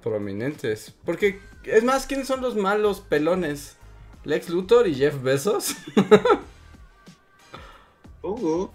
prominentes. 0.04 0.94
Porque, 1.04 1.40
es 1.64 1.84
más, 1.84 2.06
¿quiénes 2.06 2.28
son 2.28 2.42
los 2.42 2.56
malos 2.56 3.02
pelones? 3.02 3.76
¿Lex 4.24 4.50
Luthor 4.50 4.88
y 4.88 4.94
Jeff 4.94 5.20
Bezos? 5.24 5.76
Pongo. 8.24 8.72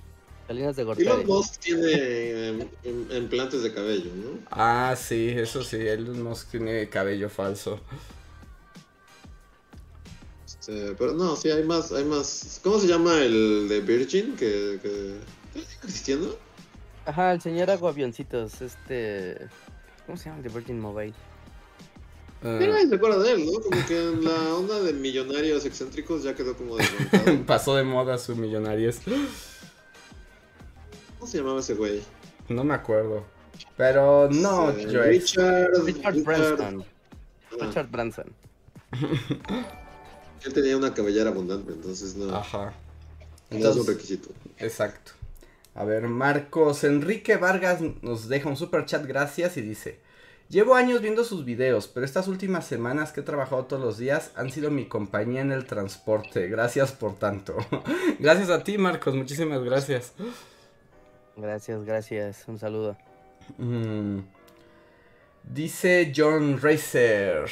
Salinas 0.47 0.77
de 0.77 0.83
Elon 0.83 1.27
Musk 1.27 1.59
tiene 1.59 2.69
implantes 2.85 3.63
de 3.63 3.73
cabello, 3.73 4.11
¿no? 4.15 4.39
Ah, 4.51 4.95
sí, 4.95 5.31
eso 5.31 5.65
sí, 5.65 5.77
Elon 5.77 6.23
Musk 6.23 6.51
tiene 6.51 6.87
cabello 6.91 7.31
falso. 7.31 7.81
Este, 10.45 10.95
pero 10.99 11.15
no, 11.15 11.35
sí, 11.35 11.51
hay 11.51 11.65
más, 11.65 11.93
hay 11.93 12.05
más. 12.05 12.61
¿Cómo 12.63 12.79
se 12.79 12.89
llama 12.89 13.23
el 13.23 13.69
de 13.71 13.81
Virgin? 13.81 14.37
Que, 14.37 14.79
que... 14.83 15.17
¿Está 15.59 15.87
existiendo? 15.87 16.39
Ajá, 17.07 17.33
el 17.33 17.41
señor 17.41 17.71
Aguavioncitos, 17.71 18.61
este... 18.61 19.49
¿Cómo 20.05 20.19
se 20.19 20.29
llama? 20.29 20.43
The 20.43 20.51
Virgin 20.51 20.79
Mobile. 20.79 21.15
Uh, 22.43 22.89
se 22.89 22.95
acuerda 22.95 23.19
de 23.19 23.33
él, 23.33 23.47
¿no? 23.47 23.61
Como 23.61 23.87
que 23.87 24.01
en 24.01 24.25
la 24.25 24.55
onda 24.55 24.81
de 24.81 24.93
millonarios 24.93 25.65
excéntricos 25.65 26.23
ya 26.23 26.35
quedó 26.35 26.57
como 26.57 26.77
de 26.77 26.85
Pasó 27.47 27.75
de 27.75 27.83
moda 27.83 28.17
su 28.17 28.37
millonarios. 28.37 28.99
¿Cómo 31.19 31.31
se 31.31 31.39
llamaba 31.39 31.59
ese 31.59 31.75
güey? 31.75 32.01
No 32.49 32.63
me 32.63 32.75
acuerdo. 32.75 33.25
Pero 33.77 34.29
no, 34.31 34.71
Richard, 34.71 35.71
Richard, 35.85 36.23
Branson. 36.23 36.85
Ah. 37.51 37.67
Richard 37.67 37.91
Branson. 37.91 38.33
Él 40.45 40.53
tenía 40.53 40.77
una 40.77 40.95
cabellera 40.95 41.31
abundante, 41.31 41.73
entonces 41.73 42.15
no. 42.15 42.35
Ajá. 42.35 42.73
No 43.51 43.71
es 43.71 43.77
un 43.77 43.87
requisito. 43.87 44.29
Exacto. 44.59 45.13
A 45.75 45.85
ver, 45.85 46.09
Marcos 46.09 46.85
Enrique 46.85 47.37
Vargas 47.37 47.81
nos 48.03 48.29
deja 48.29 48.49
un 48.49 48.57
super 48.57 48.85
chat, 48.85 49.07
gracias, 49.07 49.57
y 49.57 49.63
dice, 49.63 50.01
llevo 50.49 50.75
años 50.75 51.01
viendo 51.01 51.25
sus 51.25 51.45
videos, 51.45 51.89
pero 51.89 52.05
estas 52.05 52.29
últimas 52.29 52.67
semanas 52.67 53.13
que 53.13 53.21
he 53.21 53.25
trabajado 53.25 53.65
todos 53.65 53.83
los 53.83 53.99
días 53.99 54.33
han 54.35 54.51
sido 54.51 54.71
mi 54.71 54.87
compañía 54.87 55.41
en 55.41 55.53
el 55.53 55.67
transporte. 55.67 56.49
Gracias 56.49 56.93
por 56.93 57.19
tanto. 57.19 57.57
gracias 58.19 58.51
a 58.51 58.65
ti, 58.65 58.79
Marcos, 58.79 59.15
muchísimas 59.15 59.63
gracias. 59.63 60.13
Gracias, 61.37 61.85
gracias, 61.85 62.45
un 62.49 62.59
saludo. 62.59 62.97
Mm. 63.59 64.21
Dice 65.45 66.13
John 66.15 66.61
Racer. 66.61 67.49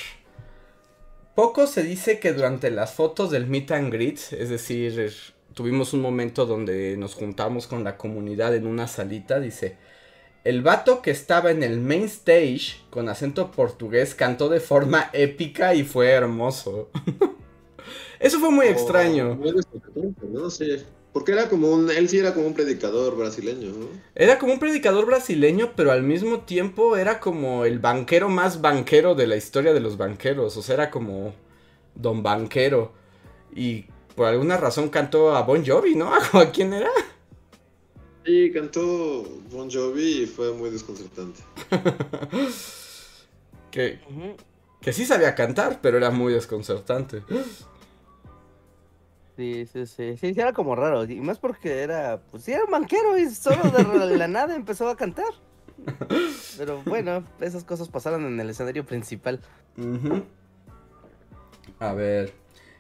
Poco 1.35 1.67
se 1.67 1.83
dice 1.83 2.19
que 2.19 2.33
durante 2.33 2.71
las 2.71 2.95
fotos 2.95 3.31
del 3.31 3.47
meet 3.47 3.71
and 3.71 3.93
greet, 3.93 4.19
es 4.33 4.49
decir, 4.49 5.13
tuvimos 5.55 5.93
un 5.93 6.01
momento 6.01 6.47
donde 6.47 6.97
nos 6.97 7.15
juntamos 7.15 7.67
con 7.67 7.85
la 7.85 7.97
comunidad 7.97 8.55
en 8.55 8.67
una 8.67 8.89
salita, 8.89 9.39
dice, 9.39 9.77
el 10.47 10.63
vato 10.63 11.03
que 11.03 11.11
estaba 11.11 11.51
en 11.51 11.65
el 11.65 11.81
main 11.81 12.05
stage 12.05 12.77
con 12.91 13.09
acento 13.09 13.51
portugués 13.51 14.15
cantó 14.15 14.49
de 14.49 14.61
forma 14.61 15.11
épica 15.13 15.75
y 15.75 15.83
fue 15.83 16.11
hermoso. 16.11 16.89
Eso 18.21 18.39
fue 18.39 18.51
muy 18.51 18.67
oh, 18.67 18.71
extraño. 18.71 19.35
No. 19.35 20.49
Porque 21.13 21.33
era 21.33 21.49
como 21.49 21.71
un. 21.71 21.91
Él 21.91 22.09
sí 22.09 22.19
era 22.19 22.33
como 22.33 22.47
un 22.47 22.55
predicador 22.55 23.17
brasileño, 23.17 23.73
¿no? 23.73 23.89
Era 24.15 24.39
como 24.39 24.53
un 24.53 24.59
predicador 24.59 25.07
brasileño, 25.07 25.73
pero 25.75 25.91
al 25.91 26.03
mismo 26.03 26.41
tiempo 26.41 26.97
era 26.97 27.19
como 27.21 27.65
el 27.65 27.79
banquero 27.79 28.29
más 28.29 28.61
banquero 28.61 29.15
de 29.15 29.27
la 29.27 29.37
historia 29.37 29.73
de 29.73 29.81
los 29.81 29.97
banqueros. 29.97 30.57
O 30.57 30.63
sea, 30.63 30.75
era 30.75 30.91
como. 30.91 31.35
Don 31.97 32.23
Banquero. 32.23 32.93
Y 33.55 33.87
por 34.15 34.27
alguna 34.27 34.59
razón 34.59 34.91
cantó 34.91 35.35
a 35.35 35.43
Bon 35.43 35.65
Jovi, 35.67 35.97
¿no? 35.97 36.11
¿A 36.33 36.51
quién 36.53 36.73
era? 36.73 36.91
Sí, 38.27 38.51
cantó 38.53 39.23
Bon 39.53 39.71
Jovi 39.71 40.23
y 40.23 40.27
fue 40.27 40.53
muy 40.53 40.71
desconcertante. 40.71 41.41
que, 43.71 44.01
que 44.81 44.93
sí 44.93 45.05
sabía 45.05 45.37
cantar, 45.37 45.79
pero 45.81 45.97
era 45.97 46.11
muy 46.11 46.33
desconcertante. 46.33 47.23
Sí, 49.37 49.67
sí, 49.73 49.87
sí, 49.87 50.17
sí, 50.17 50.35
era 50.37 50.53
como 50.53 50.75
raro, 50.75 51.05
y 51.05 51.21
más 51.21 51.39
porque 51.39 51.83
era, 51.83 52.21
pues 52.33 52.43
sí, 52.43 52.53
era 52.53 52.65
un 52.65 52.71
banquero 52.73 53.17
y 53.17 53.31
solo 53.31 53.71
de 53.71 54.17
la 54.17 54.27
nada 54.27 54.57
empezó 54.57 54.89
a 54.89 54.97
cantar. 54.97 55.27
Pero 56.59 56.83
bueno, 56.85 57.23
esas 57.41 57.63
cosas 57.63 57.89
pasaron 57.89 58.27
en 58.27 58.41
el 58.41 58.51
escenario 58.51 58.85
principal. 58.85 59.39
A 61.79 61.93
ver, 61.93 62.33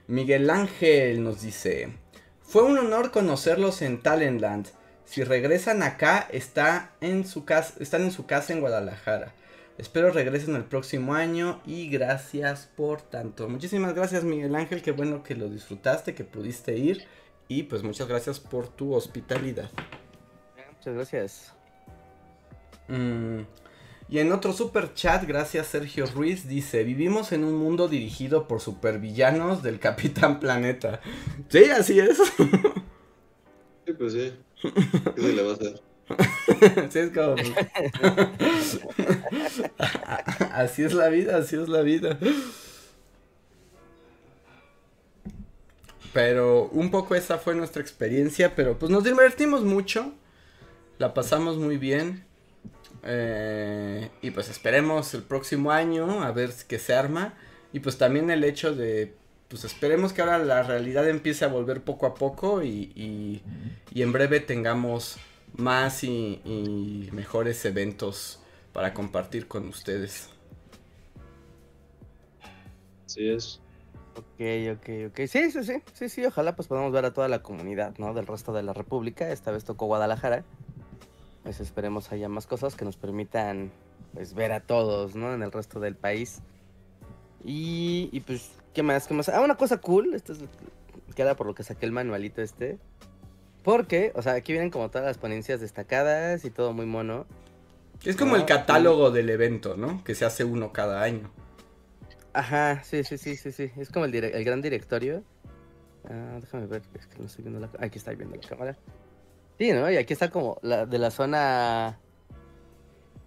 Miguel 0.09 0.51
Ángel 0.51 1.22
nos 1.22 1.42
dice, 1.42 1.97
fue 2.42 2.64
un 2.64 2.78
honor 2.78 3.12
conocerlos 3.12 3.80
en 3.82 4.03
Talentland. 4.03 4.66
Si 5.07 5.22
regresan 5.24 5.82
acá, 5.82 6.28
está 6.30 6.90
en 7.00 7.26
su 7.26 7.44
casa, 7.44 7.74
están 7.80 8.02
en 8.02 8.11
su 8.11 8.26
casa 8.26 8.52
en 8.52 8.61
Guadalajara. 8.61 9.32
Espero 9.78 10.11
regresen 10.11 10.57
el 10.57 10.64
próximo 10.64 11.14
año 11.14 11.61
y 11.64 11.88
gracias 11.88 12.68
por 12.76 13.02
tanto. 13.02 13.48
Muchísimas 13.48 13.94
gracias 13.94 14.24
Miguel 14.24 14.54
Ángel, 14.54 14.82
qué 14.82 14.90
bueno 14.90 15.22
que 15.22 15.34
lo 15.34 15.48
disfrutaste, 15.48 16.14
que 16.14 16.24
pudiste 16.24 16.76
ir 16.76 17.04
y 17.46 17.64
pues 17.64 17.82
muchas 17.82 18.09
gracias 18.09 18.40
por 18.40 18.68
tu 18.68 18.94
hospitalidad. 18.94 19.70
Muchas 20.76 20.94
gracias. 20.94 21.52
Mm, 22.88 23.42
y 24.09 24.18
en 24.18 24.32
otro 24.32 24.52
super 24.52 24.94
chat, 24.94 25.24
gracias 25.24 25.68
Sergio 25.68 26.07
Ruiz, 26.07 26.48
dice, 26.48 26.82
vivimos 26.82 27.32
en 27.32 27.44
un 27.44 27.54
mundo 27.54 27.86
dirigido 27.86 28.48
por 28.48 28.61
supervillanos 28.61 29.62
del 29.62 29.78
Capitán 29.78 30.40
Planeta. 30.40 31.00
Sí, 31.48 31.64
así 31.64 32.00
es. 32.00 32.18
Sí, 33.86 33.92
pues 33.92 34.14
sí. 34.14 34.32
¿Qué 35.14 35.22
se 35.22 35.32
le 35.32 35.42
va 35.42 35.50
a 35.50 35.54
hacer? 35.54 35.80
sí, 36.90 36.98
es 36.98 37.10
como... 37.10 37.34
así 40.52 40.84
es 40.84 40.94
la 40.94 41.08
vida, 41.08 41.36
así 41.36 41.56
es 41.56 41.68
la 41.68 41.82
vida. 41.82 42.18
Pero 46.12 46.68
un 46.68 46.90
poco 46.90 47.14
esa 47.14 47.38
fue 47.38 47.54
nuestra 47.54 47.82
experiencia, 47.82 48.54
pero 48.54 48.78
pues 48.78 48.90
nos 48.90 49.04
divertimos 49.04 49.64
mucho. 49.64 50.14
La 50.98 51.12
pasamos 51.12 51.58
muy 51.58 51.76
bien. 51.76 52.24
Eh, 53.02 54.10
y 54.22 54.30
pues 54.30 54.48
esperemos 54.48 55.12
el 55.14 55.22
próximo 55.22 55.70
año 55.70 56.22
a 56.22 56.32
ver 56.32 56.52
qué 56.68 56.78
se 56.78 56.94
arma. 56.94 57.34
Y 57.72 57.80
pues 57.80 57.98
también 57.98 58.30
el 58.30 58.44
hecho 58.44 58.74
de, 58.74 59.14
pues 59.49 59.64
esperemos 59.64 60.12
que 60.12 60.22
ahora 60.22 60.38
la 60.38 60.62
realidad 60.62 61.09
empiece 61.09 61.44
a 61.44 61.49
volver 61.49 61.82
poco 61.82 62.07
a 62.07 62.14
poco 62.14 62.62
y, 62.62 62.92
y, 63.92 64.03
en 64.03 64.12
breve 64.12 64.40
tengamos 64.40 65.18
más 65.57 66.05
y, 66.05 66.40
y, 66.44 67.09
mejores 67.12 67.64
eventos 67.64 68.40
para 68.72 68.92
compartir 68.92 69.47
con 69.47 69.68
ustedes. 69.68 70.30
Así 73.07 73.28
es. 73.28 73.61
Ok, 74.16 74.40
ok, 74.72 75.11
ok. 75.11 75.26
Sí, 75.28 75.51
sí, 75.51 75.64
sí, 75.64 75.82
sí, 75.92 76.09
sí, 76.09 76.24
ojalá 76.24 76.57
pues 76.57 76.68
podamos 76.68 76.92
ver 76.92 77.05
a 77.05 77.12
toda 77.12 77.28
la 77.28 77.42
comunidad, 77.42 77.94
¿no? 77.99 78.14
Del 78.14 78.26
resto 78.26 78.53
de 78.53 78.62
la 78.62 78.72
República. 78.72 79.30
Esta 79.30 79.51
vez 79.51 79.64
tocó 79.64 79.86
Guadalajara. 79.86 80.44
Pues 81.42 81.61
esperemos 81.61 82.11
haya 82.11 82.28
más 82.28 82.47
cosas 82.47 82.74
que 82.74 82.84
nos 82.84 82.97
permitan 82.97 83.70
pues 84.12 84.34
ver 84.34 84.53
a 84.53 84.61
todos, 84.61 85.14
¿no? 85.14 85.34
En 85.34 85.42
el 85.42 85.53
resto 85.53 85.78
del 85.78 85.94
país. 85.94 86.40
Y, 87.44 88.09
y 88.12 88.20
pues, 88.20 88.51
¿qué 88.76 88.82
más? 88.82 89.06
¿Qué 89.06 89.14
más? 89.14 89.30
Ah, 89.30 89.40
una 89.40 89.56
cosa 89.56 89.78
cool, 89.78 90.12
esto 90.12 90.34
es 90.34 90.40
que 91.14 91.22
era 91.22 91.34
por 91.34 91.46
lo 91.46 91.54
que 91.54 91.62
saqué 91.62 91.86
el 91.86 91.92
manualito 91.92 92.42
este. 92.42 92.78
Porque, 93.64 94.12
o 94.14 94.20
sea, 94.20 94.34
aquí 94.34 94.52
vienen 94.52 94.70
como 94.70 94.90
todas 94.90 95.06
las 95.06 95.16
ponencias 95.16 95.62
destacadas 95.62 96.44
y 96.44 96.50
todo 96.50 96.74
muy 96.74 96.84
mono. 96.84 97.24
Es 98.04 98.16
como 98.16 98.36
el 98.36 98.44
catálogo 98.44 99.10
del 99.10 99.30
evento, 99.30 99.78
¿no? 99.78 100.04
Que 100.04 100.14
se 100.14 100.26
hace 100.26 100.44
uno 100.44 100.74
cada 100.74 101.02
año. 101.02 101.30
Ajá, 102.34 102.82
sí, 102.84 103.02
sí, 103.02 103.16
sí, 103.16 103.36
sí, 103.36 103.50
sí. 103.50 103.72
Es 103.78 103.88
como 103.88 104.04
el, 104.04 104.14
el 104.14 104.44
gran 104.44 104.60
directorio. 104.60 105.24
Ah, 106.10 106.36
déjame 106.38 106.66
ver, 106.66 106.82
es 106.92 107.06
que 107.06 107.18
no 107.18 107.24
estoy 107.24 107.44
viendo 107.44 107.60
la... 107.60 107.70
Aquí 107.78 107.96
está 107.96 108.12
viendo 108.12 108.36
la 108.36 108.46
cámara. 108.46 108.76
Sí, 109.58 109.72
¿no? 109.72 109.90
Y 109.90 109.96
aquí 109.96 110.12
está 110.12 110.30
como 110.30 110.58
la, 110.60 110.84
de 110.84 110.98
la 110.98 111.10
zona. 111.10 111.98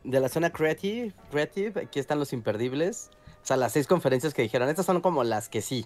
De 0.03 0.19
la 0.19 0.29
zona 0.29 0.51
creative, 0.51 1.11
creative, 1.31 1.81
aquí 1.81 1.99
están 1.99 2.19
los 2.19 2.33
imperdibles. 2.33 3.09
O 3.41 3.45
sea, 3.45 3.57
las 3.57 3.73
seis 3.73 3.87
conferencias 3.87 4.33
que 4.33 4.41
dijeron, 4.41 4.69
estas 4.69 4.85
son 4.85 5.01
como 5.01 5.23
las 5.23 5.49
que 5.49 5.61
sí. 5.61 5.85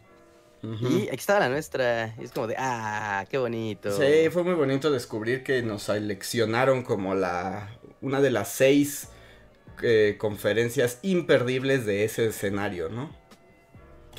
Y 0.64 1.08
aquí 1.10 1.18
estaba 1.18 1.42
la 1.42 1.50
nuestra. 1.50 2.16
Y 2.20 2.24
es 2.24 2.32
como 2.32 2.48
de, 2.48 2.56
ah, 2.58 3.26
qué 3.30 3.38
bonito. 3.38 3.92
Sí, 3.92 4.30
fue 4.32 4.44
muy 4.44 4.54
bonito 4.54 4.92
descubrir 4.92 5.44
que 5.44 5.62
nos 5.62 5.84
seleccionaron 5.84 6.84
como 6.84 7.16
la. 7.16 7.70
Una 8.02 8.22
de 8.22 8.32
las 8.32 8.50
seis 8.50 9.10
eh, 9.82 10.16
conferencias 10.18 11.00
imperdibles 11.02 11.86
de 11.86 12.06
ese 12.06 12.28
escenario, 12.28 12.88
¿no? 12.88 13.10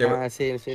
ah, 0.07 0.29
sí, 0.29 0.59
sí. 0.59 0.75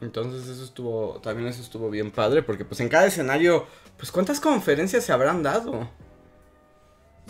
Entonces 0.00 0.48
eso 0.48 0.64
estuvo, 0.64 1.20
también 1.22 1.48
eso 1.48 1.62
estuvo 1.62 1.90
bien 1.90 2.10
padre, 2.10 2.42
porque 2.42 2.64
pues 2.64 2.80
en 2.80 2.88
cada 2.88 3.06
escenario, 3.06 3.66
pues 3.96 4.10
¿cuántas 4.10 4.40
conferencias 4.40 5.04
se 5.04 5.12
habrán 5.12 5.42
dado? 5.42 5.88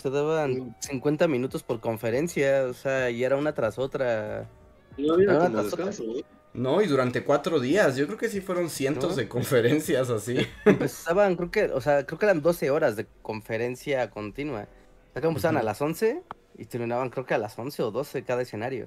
Se 0.01 0.11
daban 0.11 0.77
50 0.81 1.29
minutos 1.29 1.63
por 1.63 1.81
conferencia, 1.81 2.65
o 2.65 2.75
sea, 2.75 3.11
y 3.11 3.25
era 3.25 3.37
una 3.37 3.53
tras 3.53 3.79
otra. 3.79 4.49
No 4.97 5.15
había 5.15 5.39
como 5.39 5.63
descanso, 5.63 6.05
¿no? 6.53 6.83
y 6.83 6.87
durante 6.87 7.23
cuatro 7.23 7.61
días, 7.61 7.97
yo 7.97 8.07
creo 8.07 8.19
que 8.19 8.29
sí 8.29 8.41
fueron 8.41 8.71
cientos 8.71 9.17
de 9.17 9.29
conferencias 9.29 10.11
así. 10.11 10.39
Empezaban, 10.65 11.37
creo 11.37 11.51
que, 11.51 11.65
o 11.67 11.81
sea, 11.81 12.05
creo 12.07 12.19
que 12.19 12.27
eran 12.27 12.43
12 12.43 12.71
horas 12.71 12.97
de 12.97 13.07
conferencia 13.23 14.11
continua. 14.11 14.67
O 15.11 15.13
sea, 15.13 15.23
que 15.23 15.29
empezaban 15.29 15.57
a 15.57 15.63
las 15.63 15.81
11 15.81 16.23
y 16.59 16.65
terminaban 16.65 17.11
creo 17.11 17.27
que 17.27 17.35
a 17.35 17.39
las 17.39 17.59
11 17.59 17.83
o 17.83 17.91
12 17.91 18.23
cada 18.23 18.43
escenario. 18.43 18.87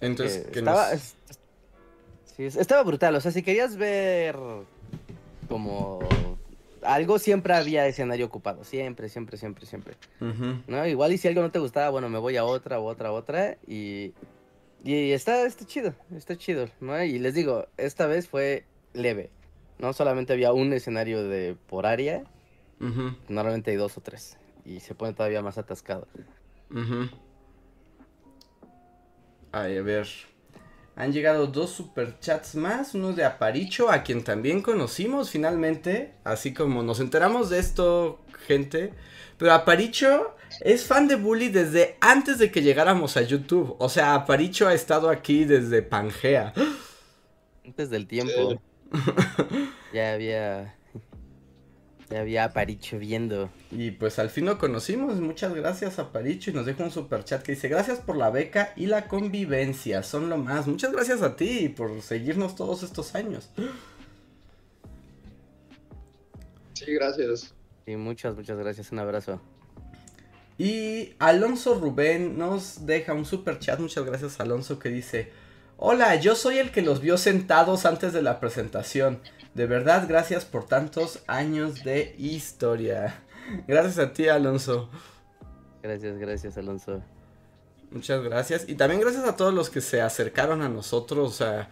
Entonces, 0.00 0.46
¿qué 0.52 0.60
estaba, 0.60 0.90
Sí, 2.36 2.44
estaba 2.44 2.82
brutal. 2.82 3.14
O 3.14 3.20
sea, 3.20 3.30
si 3.30 3.42
querías 3.42 3.76
ver 3.76 4.36
como 5.48 5.98
algo, 6.84 7.18
siempre 7.18 7.54
había 7.54 7.86
escenario 7.86 8.26
ocupado. 8.26 8.64
Siempre, 8.64 9.08
siempre, 9.08 9.36
siempre, 9.36 9.66
siempre. 9.66 9.96
¿No? 10.66 10.86
Igual 10.86 11.12
y 11.12 11.18
si 11.18 11.28
algo 11.28 11.42
no 11.42 11.50
te 11.50 11.58
gustaba, 11.58 11.90
bueno, 11.90 12.08
me 12.08 12.18
voy 12.18 12.36
a 12.36 12.44
otra, 12.44 12.80
u 12.80 12.84
otra, 12.84 13.12
otra. 13.12 13.56
Y, 13.66 14.12
y 14.84 15.12
está, 15.12 15.44
está 15.46 15.64
chido, 15.64 15.94
está 16.14 16.36
chido. 16.36 16.68
¿no? 16.80 17.02
Y 17.02 17.18
les 17.18 17.34
digo, 17.34 17.66
esta 17.76 18.06
vez 18.06 18.28
fue 18.28 18.64
leve. 18.94 19.30
No 19.78 19.92
solamente 19.92 20.32
había 20.32 20.52
un 20.52 20.72
escenario 20.72 21.24
de 21.24 21.56
por 21.68 21.86
área. 21.86 22.24
Normalmente 23.28 23.70
hay 23.70 23.76
dos 23.76 23.96
o 23.96 24.00
tres. 24.00 24.36
Y 24.64 24.80
se 24.80 24.94
pone 24.94 25.12
todavía 25.12 25.42
más 25.42 25.58
atascado. 25.58 26.06
Ay, 29.52 29.76
a 29.76 29.82
ver. 29.82 30.08
Han 30.94 31.12
llegado 31.12 31.46
dos 31.46 31.70
superchats 31.70 32.54
más, 32.54 32.94
uno 32.94 33.12
de 33.12 33.24
Aparicho, 33.24 33.90
a 33.90 34.02
quien 34.02 34.24
también 34.24 34.60
conocimos 34.60 35.30
finalmente, 35.30 36.12
así 36.22 36.52
como 36.52 36.82
nos 36.82 37.00
enteramos 37.00 37.48
de 37.48 37.58
esto, 37.58 38.20
gente. 38.46 38.92
Pero 39.38 39.52
Aparicho 39.54 40.36
es 40.60 40.84
fan 40.84 41.08
de 41.08 41.16
Bully 41.16 41.48
desde 41.48 41.96
antes 42.00 42.38
de 42.38 42.50
que 42.50 42.62
llegáramos 42.62 43.16
a 43.16 43.22
YouTube. 43.22 43.74
O 43.78 43.88
sea, 43.88 44.14
Aparicho 44.14 44.68
ha 44.68 44.74
estado 44.74 45.08
aquí 45.08 45.44
desde 45.44 45.82
Pangea. 45.82 46.52
Antes 47.64 47.88
del 47.88 48.06
tiempo. 48.06 48.60
ya 49.94 50.12
había 50.12 50.74
ya 52.12 52.20
había 52.20 52.44
Aparicho 52.44 52.98
viendo. 52.98 53.50
Y 53.70 53.92
pues 53.92 54.18
al 54.18 54.30
fin 54.30 54.44
lo 54.44 54.58
conocimos. 54.58 55.20
Muchas 55.20 55.54
gracias 55.54 55.98
a 55.98 56.02
Aparicho. 56.02 56.50
Y 56.50 56.54
nos 56.54 56.66
deja 56.66 56.84
un 56.84 56.90
super 56.90 57.24
chat 57.24 57.42
que 57.42 57.52
dice: 57.52 57.68
Gracias 57.68 58.00
por 58.00 58.16
la 58.16 58.30
beca 58.30 58.72
y 58.76 58.86
la 58.86 59.08
convivencia. 59.08 60.02
Son 60.02 60.28
lo 60.28 60.36
más. 60.36 60.66
Muchas 60.66 60.92
gracias 60.92 61.22
a 61.22 61.36
ti 61.36 61.68
por 61.68 62.02
seguirnos 62.02 62.54
todos 62.54 62.82
estos 62.82 63.14
años. 63.14 63.50
Sí, 66.74 66.92
gracias. 66.92 67.54
Y 67.86 67.96
muchas, 67.96 68.36
muchas 68.36 68.58
gracias. 68.58 68.92
Un 68.92 68.98
abrazo. 68.98 69.40
Y 70.58 71.14
Alonso 71.18 71.80
Rubén 71.80 72.36
nos 72.36 72.84
deja 72.86 73.14
un 73.14 73.24
super 73.24 73.58
chat. 73.58 73.80
Muchas 73.80 74.04
gracias, 74.04 74.38
Alonso, 74.38 74.78
que 74.78 74.90
dice: 74.90 75.32
Hola, 75.84 76.14
yo 76.14 76.36
soy 76.36 76.58
el 76.58 76.70
que 76.70 76.80
los 76.80 77.00
vio 77.00 77.18
sentados 77.18 77.86
antes 77.86 78.12
de 78.12 78.22
la 78.22 78.38
presentación. 78.38 79.20
De 79.54 79.66
verdad, 79.66 80.06
gracias 80.08 80.44
por 80.44 80.64
tantos 80.64 81.24
años 81.26 81.82
de 81.82 82.14
historia. 82.18 83.24
Gracias 83.66 83.98
a 83.98 84.12
ti, 84.12 84.28
Alonso. 84.28 84.88
Gracias, 85.82 86.18
gracias, 86.18 86.56
Alonso. 86.56 87.02
Muchas 87.90 88.22
gracias. 88.22 88.68
Y 88.68 88.76
también 88.76 89.00
gracias 89.00 89.24
a 89.24 89.34
todos 89.34 89.52
los 89.52 89.70
que 89.70 89.80
se 89.80 90.00
acercaron 90.00 90.62
a 90.62 90.68
nosotros. 90.68 91.28
O 91.32 91.34
sea, 91.34 91.68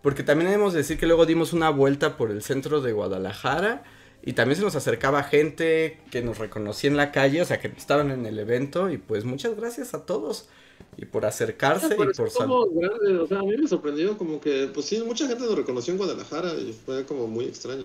porque 0.00 0.22
también 0.22 0.50
debemos 0.50 0.72
decir 0.72 0.98
que 0.98 1.04
luego 1.04 1.26
dimos 1.26 1.52
una 1.52 1.68
vuelta 1.68 2.16
por 2.16 2.30
el 2.30 2.42
centro 2.42 2.80
de 2.80 2.92
Guadalajara. 2.92 3.82
Y 4.22 4.32
también 4.32 4.56
se 4.56 4.64
nos 4.64 4.74
acercaba 4.74 5.22
gente 5.22 6.00
que 6.10 6.22
nos 6.22 6.38
reconocía 6.38 6.88
en 6.88 6.96
la 6.96 7.12
calle, 7.12 7.42
o 7.42 7.44
sea, 7.44 7.60
que 7.60 7.68
estaban 7.68 8.10
en 8.10 8.24
el 8.24 8.38
evento. 8.38 8.88
Y 8.88 8.96
pues 8.96 9.26
muchas 9.26 9.54
gracias 9.54 9.92
a 9.92 10.06
todos 10.06 10.48
y 10.96 11.04
por 11.04 11.24
acercarse 11.24 11.94
y 11.94 11.96
por 11.96 12.10
O 12.10 13.26
sea, 13.26 13.38
a 13.38 13.42
mí 13.42 13.56
me 13.56 13.68
sorprendió 13.68 14.18
como 14.18 14.40
que, 14.40 14.70
pues 14.72 14.86
sí, 14.86 15.02
mucha 15.04 15.26
gente 15.26 15.44
nos 15.44 15.54
reconoció 15.54 15.92
en 15.92 15.98
Guadalajara 15.98 16.54
y 16.54 16.72
fue 16.72 17.04
como 17.04 17.26
muy 17.26 17.46
extraño. 17.46 17.84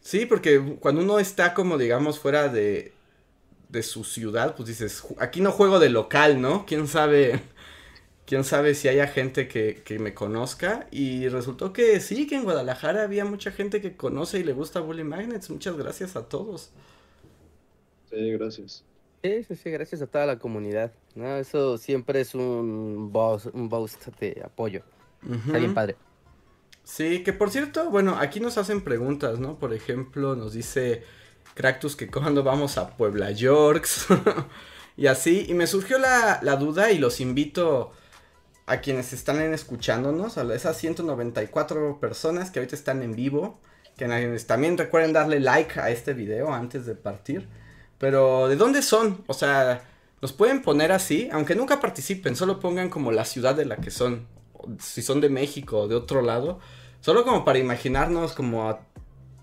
Sí, 0.00 0.26
porque 0.26 0.76
cuando 0.80 1.02
uno 1.02 1.18
está 1.18 1.54
como, 1.54 1.78
digamos, 1.78 2.18
fuera 2.18 2.48
de, 2.48 2.92
de 3.68 3.82
su 3.82 4.04
ciudad, 4.04 4.54
pues 4.56 4.68
dices, 4.68 5.02
aquí 5.18 5.40
no 5.40 5.52
juego 5.52 5.78
de 5.78 5.90
local, 5.90 6.40
¿no? 6.40 6.64
¿Quién 6.66 6.88
sabe? 6.88 7.42
quién 8.26 8.44
sabe 8.44 8.74
si 8.74 8.88
haya 8.88 9.06
gente 9.06 9.48
que, 9.48 9.82
que, 9.84 9.98
me 9.98 10.12
conozca. 10.12 10.88
Y 10.90 11.28
resultó 11.28 11.72
que 11.72 12.00
sí, 12.00 12.26
que 12.26 12.36
en 12.36 12.44
Guadalajara 12.44 13.04
había 13.04 13.24
mucha 13.24 13.52
gente 13.52 13.80
que 13.80 13.96
conoce 13.96 14.40
y 14.40 14.44
le 14.44 14.52
gusta 14.52 14.80
Bully 14.80 15.04
Magnets. 15.04 15.48
Muchas 15.48 15.76
gracias 15.76 16.16
a 16.16 16.28
todos. 16.28 16.70
Sí, 18.10 18.30
gracias. 18.32 18.84
Sí, 19.26 19.42
sí, 19.42 19.56
sí, 19.56 19.70
gracias 19.70 20.02
a 20.02 20.06
toda 20.06 20.24
la 20.24 20.38
comunidad. 20.38 20.92
¿no? 21.16 21.36
Eso 21.36 21.78
siempre 21.78 22.20
es 22.20 22.34
un 22.34 23.10
boost, 23.12 23.46
un 23.46 23.68
boost 23.68 24.06
de 24.20 24.40
apoyo. 24.44 24.82
Está 25.46 25.58
bien 25.58 25.74
padre. 25.74 25.96
Sí, 26.84 27.24
que 27.24 27.32
por 27.32 27.50
cierto, 27.50 27.90
bueno, 27.90 28.16
aquí 28.20 28.38
nos 28.38 28.56
hacen 28.58 28.82
preguntas, 28.82 29.40
¿no? 29.40 29.58
Por 29.58 29.74
ejemplo, 29.74 30.36
nos 30.36 30.52
dice 30.52 31.02
Cractus 31.54 31.96
que 31.96 32.08
cuando 32.08 32.44
vamos 32.44 32.78
a 32.78 32.96
Puebla 32.96 33.32
Yorks 33.32 34.06
y 34.96 35.08
así. 35.08 35.46
Y 35.48 35.54
me 35.54 35.66
surgió 35.66 35.98
la, 35.98 36.38
la, 36.42 36.54
duda 36.54 36.92
y 36.92 36.98
los 36.98 37.20
invito 37.20 37.90
a 38.66 38.80
quienes 38.80 39.12
están 39.12 39.40
escuchándonos, 39.52 40.38
a 40.38 40.54
esas 40.54 40.76
194 40.76 41.98
personas 41.98 42.52
que 42.52 42.60
ahorita 42.60 42.76
están 42.76 43.02
en 43.02 43.16
vivo. 43.16 43.58
Que 43.96 44.06
también 44.46 44.78
recuerden 44.78 45.12
darle 45.12 45.40
like 45.40 45.80
a 45.80 45.90
este 45.90 46.12
video 46.12 46.52
antes 46.52 46.86
de 46.86 46.94
partir. 46.94 47.48
Pero, 47.98 48.48
¿de 48.48 48.56
dónde 48.56 48.82
son? 48.82 49.24
O 49.26 49.34
sea, 49.34 49.82
nos 50.22 50.32
pueden 50.32 50.62
poner 50.62 50.92
así, 50.92 51.28
aunque 51.32 51.54
nunca 51.54 51.80
participen, 51.80 52.36
solo 52.36 52.60
pongan 52.60 52.90
como 52.90 53.12
la 53.12 53.24
ciudad 53.24 53.54
de 53.54 53.64
la 53.64 53.76
que 53.76 53.90
son. 53.90 54.26
Si 54.80 55.02
son 55.02 55.20
de 55.20 55.28
México 55.28 55.80
o 55.80 55.88
de 55.88 55.94
otro 55.94 56.22
lado. 56.22 56.58
Solo 57.00 57.24
como 57.24 57.44
para 57.44 57.58
imaginarnos 57.58 58.32
como 58.32 58.68
a 58.68 58.80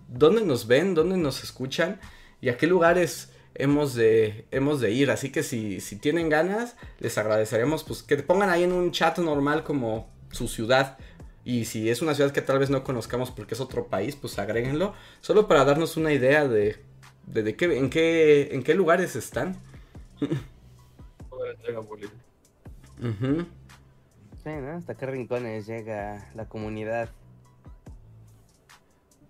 dónde 0.09 0.43
nos 0.43 0.67
ven, 0.67 0.95
dónde 0.95 1.17
nos 1.17 1.43
escuchan 1.43 1.99
y 2.41 2.49
a 2.49 2.57
qué 2.57 2.67
lugares 2.67 3.31
hemos 3.55 3.93
de, 3.93 4.45
hemos 4.51 4.81
de 4.81 4.91
ir. 4.91 5.11
Así 5.11 5.31
que 5.31 5.43
si, 5.43 5.79
si 5.79 5.95
tienen 5.95 6.29
ganas, 6.29 6.75
les 6.99 7.17
agradeceremos 7.17 7.83
pues 7.83 8.03
que 8.03 8.17
pongan 8.17 8.49
ahí 8.49 8.63
en 8.63 8.73
un 8.73 8.91
chat 8.91 9.17
normal 9.19 9.63
como 9.63 10.09
su 10.31 10.47
ciudad. 10.47 10.97
Y 11.45 11.65
si 11.65 11.89
es 11.89 12.01
una 12.01 12.15
ciudad 12.15 12.31
que 12.31 12.41
tal 12.41 12.59
vez 12.59 12.69
no 12.69 12.83
conozcamos 12.83 13.31
porque 13.31 13.53
es 13.53 13.61
otro 13.61 13.87
país, 13.87 14.15
pues 14.15 14.39
agréguenlo. 14.39 14.93
Solo 15.21 15.47
para 15.47 15.65
darnos 15.65 15.97
una 15.97 16.11
idea 16.13 16.47
de, 16.47 16.83
de, 17.27 17.55
qué, 17.55 17.77
en, 17.77 17.89
qué, 17.89 18.49
en 18.51 18.63
qué 18.63 18.73
lugares 18.73 19.15
están. 19.15 19.57
Hasta 24.45 24.95
qué 24.95 25.05
rincones 25.05 25.65
llega 25.65 26.29
la 26.35 26.47
comunidad. 26.49 27.09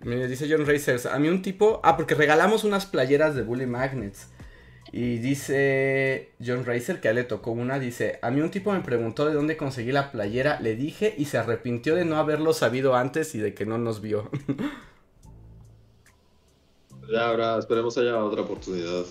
Me 0.02 0.28
dice 0.28 0.48
John 0.50 0.66
Racers, 0.66 1.06
a 1.06 1.18
mí 1.18 1.30
un 1.30 1.42
tipo... 1.42 1.80
Ah, 1.84 1.96
porque 1.96 2.14
regalamos 2.14 2.64
unas 2.66 2.86
playeras 2.86 3.36
de 3.36 3.44
Bully 3.44 3.66
Magnets. 3.66 4.28
Y 4.92 5.18
dice 5.18 6.34
John 6.46 6.66
Racer 6.66 7.00
que 7.00 7.08
a 7.08 7.12
él 7.12 7.16
le 7.18 7.24
tocó 7.24 7.52
una, 7.52 7.80
dice, 7.80 8.20
a 8.22 8.30
mí 8.30 8.42
un 8.42 8.52
tipo 8.52 8.72
me 8.72 8.82
preguntó 8.82 9.26
de 9.26 9.34
dónde 9.34 9.58
conseguí 9.58 9.92
la 9.92 10.12
playera, 10.12 10.60
le 10.60 10.76
dije 10.76 11.16
y 11.18 11.26
se 11.26 11.40
arrepintió 11.40 11.96
de 11.96 12.06
no 12.06 12.18
haberlo 12.18 12.54
sabido 12.54 12.96
antes 12.96 13.34
y 13.34 13.40
de 13.40 13.56
que 13.56 13.66
no 13.66 13.80
nos 13.80 14.02
vio. 14.02 14.30
ya 17.12 17.30
habrá, 17.30 17.58
esperemos 17.58 17.98
haya 17.98 18.24
otra 18.24 18.42
oportunidad. 18.42 19.04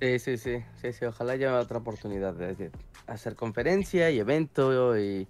Sí, 0.00 0.18
sí, 0.18 0.38
sí, 0.38 0.64
sí, 0.80 0.92
sí, 0.92 1.04
ojalá 1.04 1.32
haya 1.32 1.58
otra 1.58 1.78
oportunidad 1.78 2.34
de 2.34 2.70
hacer 3.06 3.34
conferencia 3.34 4.10
y 4.10 4.18
evento 4.18 4.98
y 4.98 5.26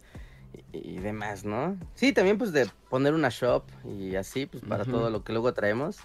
y, 0.72 0.99
demás, 0.99 1.45
¿no? 1.45 1.79
Sí, 1.95 2.12
también 2.12 2.39
pues 2.39 2.53
de 2.53 2.68
poner 2.91 3.14
una 3.14 3.29
shop 3.31 3.64
y 3.85 4.16
así, 4.16 4.47
pues 4.47 4.62
para 4.62 4.85
todo 4.85 5.11
lo 5.11 5.24
que 5.24 5.33
luego 5.33 5.53
traemos. 5.55 5.99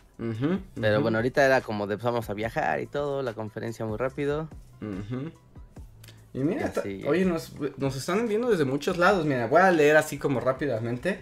Pero 0.75 1.01
bueno, 1.01 1.17
ahorita 1.17 1.45
era 1.45 1.61
como 1.61 1.87
de 1.87 1.97
pues, 1.97 2.05
vamos 2.05 2.29
a 2.29 2.33
viajar 2.33 2.79
y 2.79 2.87
todo, 2.87 3.21
la 3.23 3.33
conferencia 3.33 3.85
muy 3.85 3.97
rápido. 3.97 4.47
Y 6.33 6.39
mira, 6.39 6.71
oye, 7.07 7.25
nos, 7.25 7.53
nos, 7.77 7.95
están 7.95 8.27
viendo 8.27 8.49
desde 8.49 8.65
muchos 8.65 8.97
lados. 8.97 9.25
Mira, 9.25 9.47
voy 9.47 9.61
a 9.61 9.71
leer 9.71 9.97
así 9.97 10.17
como 10.17 10.39
rápidamente. 10.39 11.21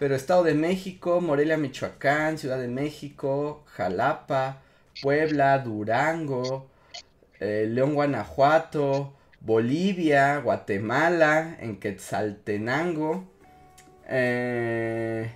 Pero 0.00 0.14
Estado 0.14 0.44
de 0.44 0.54
México, 0.54 1.20
Morelia, 1.20 1.58
Michoacán, 1.58 2.38
Ciudad 2.38 2.58
de 2.58 2.68
México, 2.68 3.64
Jalapa, 3.66 4.62
Puebla, 5.02 5.58
Durango, 5.58 6.70
eh, 7.38 7.66
León, 7.68 7.92
Guanajuato, 7.92 9.12
Bolivia, 9.40 10.38
Guatemala, 10.38 11.58
en 11.60 11.76
Quetzaltenango, 11.76 13.28
eh, 14.08 15.32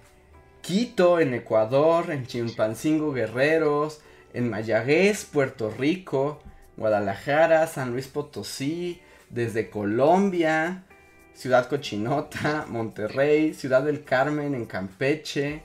Quito, 0.62 1.20
en 1.20 1.34
Ecuador, 1.34 2.10
en 2.10 2.26
Chimpancingo, 2.26 3.12
Guerreros, 3.12 4.00
en 4.32 4.48
Mayagüez, 4.48 5.26
Puerto 5.26 5.68
Rico, 5.68 6.40
Guadalajara, 6.78 7.66
San 7.66 7.90
Luis 7.90 8.08
Potosí, 8.08 9.02
desde 9.28 9.68
Colombia, 9.68 10.84
Ciudad 11.34 11.68
Cochinota, 11.68 12.64
Monterrey, 12.68 13.54
Ciudad 13.54 13.82
del 13.82 14.04
Carmen, 14.04 14.54
en 14.54 14.66
Campeche, 14.66 15.62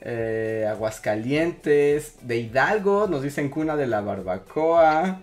eh, 0.00 0.66
Aguascalientes, 0.68 2.16
de 2.22 2.38
Hidalgo, 2.38 3.06
nos 3.06 3.22
dicen 3.22 3.48
cuna 3.48 3.76
de 3.76 3.86
la 3.86 4.00
barbacoa, 4.00 5.20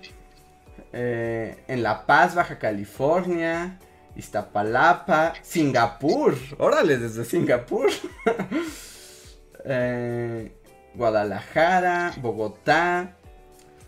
eh, 0.93 1.57
en 1.67 1.83
La 1.83 2.05
Paz, 2.05 2.33
Baja 2.33 2.57
California, 2.57 3.77
Iztapalapa, 4.15 5.33
Singapur, 5.41 6.35
órale, 6.57 6.97
desde 6.97 7.25
Singapur, 7.25 7.89
eh, 9.65 10.51
Guadalajara, 10.95 12.13
Bogotá, 12.21 13.17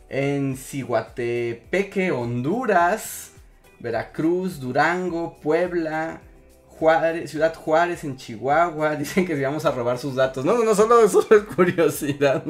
en 0.09 0.57
Ciguatepeque, 0.57 2.11
Honduras, 2.11 3.28
Veracruz, 3.79 4.59
Durango, 4.59 5.39
Puebla, 5.41 6.21
Ciudad 7.25 7.53
Juárez 7.55 8.05
en 8.05 8.15
Chihuahua, 8.15 8.95
dicen 8.95 9.25
que 9.25 9.35
si 9.35 9.41
vamos 9.41 9.65
a 9.65 9.71
robar 9.71 9.97
sus 9.97 10.15
datos. 10.15 10.45
No, 10.45 10.57
no, 10.57 10.63
no, 10.63 10.75
solo, 10.75 11.03
es 11.03 11.13
curiosidad. 11.55 12.43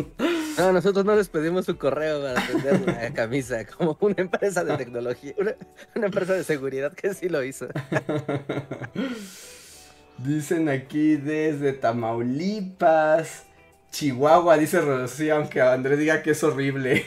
No, 0.57 0.71
nosotros 0.71 1.03
no 1.03 1.15
les 1.15 1.29
pedimos 1.29 1.65
su 1.65 1.77
correo 1.77 2.21
para 2.21 2.39
atender 2.39 2.81
la 2.85 3.09
camisa, 3.13 3.65
como 3.65 3.97
una 4.01 4.15
empresa 4.17 4.63
de 4.63 4.77
tecnología, 4.77 5.33
una, 5.37 6.05
empresa 6.05 6.33
de 6.33 6.43
seguridad 6.43 6.93
que 6.93 7.13
sí 7.13 7.27
lo 7.27 7.43
hizo. 7.43 7.67
Dicen 10.19 10.69
aquí 10.69 11.15
desde 11.15 11.73
Tamaulipas, 11.73 13.45
Chihuahua, 13.89 14.57
dice 14.57 14.81
Rocío, 14.81 15.37
aunque 15.37 15.61
Andrés 15.61 15.97
diga 15.97 16.21
que 16.21 16.31
es 16.31 16.43
horrible. 16.43 17.05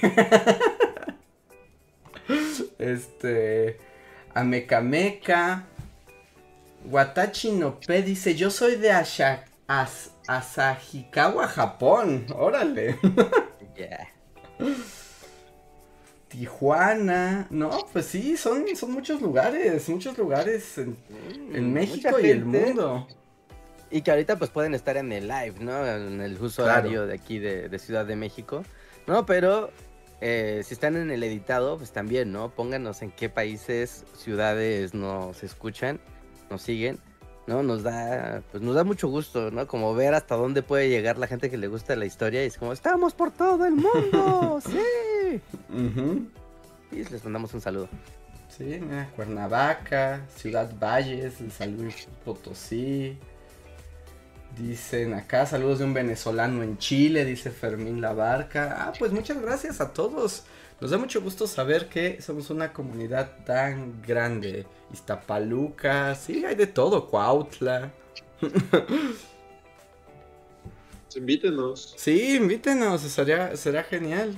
este, 2.79 3.79
Amecameca, 4.35 5.65
Watachi 6.91 7.53
no 7.53 7.79
dice, 7.87 8.35
yo 8.35 8.51
soy 8.51 8.77
de 8.77 8.91
Ashak, 8.91 9.47
Asahikawa, 10.27 11.47
Japón. 11.49 12.27
Órale. 12.35 12.99
Tijuana, 16.29 17.47
no, 17.51 17.87
pues 17.93 18.07
sí, 18.07 18.39
son, 18.39 18.65
son 18.75 18.93
muchos 18.93 19.21
lugares, 19.21 19.87
muchos 19.91 20.17
lugares 20.17 20.79
en, 20.79 20.97
mm, 21.53 21.73
México 21.73 22.19
y 22.19 22.31
el 22.31 22.45
mundo. 22.47 23.07
Y 23.91 24.01
que 24.01 24.11
ahorita 24.11 24.37
pues 24.37 24.49
pueden 24.51 24.73
estar 24.75 24.97
en 24.97 25.13
el 25.13 25.29
live, 25.29 25.57
¿no? 25.61 25.87
En 25.87 26.23
el 26.23 26.41
uso 26.41 26.65
horario 26.65 27.07
de 27.07 27.15
aquí 27.15 27.39
de, 27.39 27.79
Ciudad 27.79 28.07
de 28.07 28.17
México. 28.17 28.65
No, 29.07 29.27
pero 29.27 29.71
eh, 30.23 30.63
si 30.65 30.73
están 30.73 30.97
en 30.97 31.11
el 31.11 31.23
editado, 31.23 31.77
pues 31.77 31.93
también, 31.93 32.33
¿no? 32.33 32.51
Pónganos 32.51 33.03
en 33.03 33.11
qué 33.11 33.29
países, 33.29 34.05
ciudades 34.17 34.95
nos 34.95 35.43
escuchan, 35.43 36.01
nos 36.49 36.63
siguen 36.63 36.99
¿no? 37.47 37.63
Nos 37.63 37.83
da, 37.83 38.43
pues 38.51 38.63
nos 38.63 38.75
da 38.75 38.85
mucho 38.85 39.09
gusto, 39.09 39.51
¿no? 39.51 39.67
Como 39.67 39.95
ver 39.95 40.15
hasta 40.15 40.37
dónde 40.37 40.63
puede 40.63 40.89
llegar 40.89 41.19
la 41.19 41.27
gente 41.27 41.51
que 41.51 41.57
le 41.57 41.67
gusta 41.67 41.97
la 41.97 42.07
historia 42.07 42.45
y 42.45 42.47
es 42.47 42.59
como, 42.59 42.73
estamos 42.73 43.15
por 43.15 43.31
todo 43.33 43.65
el 43.65 43.75
mundo, 43.75 44.61
sí. 44.67 45.41
Y 46.93 46.97
les 46.97 47.25
mandamos 47.25 47.53
un 47.55 47.61
saludo. 47.61 47.89
Sí, 48.49 48.81
Cuernavaca, 49.17 50.27
Ciudad 50.37 50.71
Valles, 50.79 51.35
San 51.51 51.77
Luis 51.77 52.07
Potosí. 52.25 53.17
Dicen 54.57 55.15
acá, 55.15 55.47
saludos 55.47 55.79
de 55.79 55.87
un 55.87 55.95
venezolano 55.95 56.63
en 56.63 56.77
Chile, 56.77 57.25
dice 57.25 57.51
Fermín 57.51 58.01
Labarca. 58.01 58.77
Ah, 58.87 58.93
pues 58.99 59.11
muchas 59.13 59.41
gracias 59.41 59.81
a 59.81 59.93
todos. 59.93 60.45
Nos 60.81 60.91
da 60.91 60.99
mucho 60.99 61.23
gusto 61.23 61.47
saber 61.47 61.89
que 61.89 62.21
somos 62.21 62.51
una 62.51 62.73
comunidad 62.73 63.45
tan 63.45 64.03
grande. 64.03 64.67
Iztapaluca, 64.93 66.15
sí, 66.15 66.45
hay 66.45 66.55
de 66.55 66.67
todo, 66.67 67.09
Cuautla. 67.09 67.93
Invítenos. 71.15 71.95
Sí, 71.97 72.37
invítenos, 72.37 73.01
sería, 73.03 73.57
será 73.57 73.85
genial. 73.85 74.35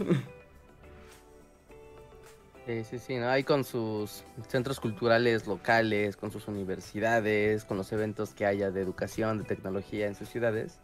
Sí, 2.66 2.82
sí, 2.84 2.98
sí, 2.98 3.16
¿no? 3.16 3.28
Hay 3.28 3.44
con 3.44 3.62
sus 3.64 4.24
centros 4.48 4.80
culturales 4.80 5.46
locales, 5.46 6.16
con 6.16 6.30
sus 6.30 6.48
universidades, 6.48 7.64
con 7.64 7.76
los 7.76 7.92
eventos 7.92 8.30
que 8.30 8.46
haya 8.46 8.70
de 8.70 8.80
educación, 8.80 9.38
de 9.38 9.44
tecnología 9.44 10.06
en 10.06 10.14
sus 10.14 10.30
ciudades. 10.30 10.78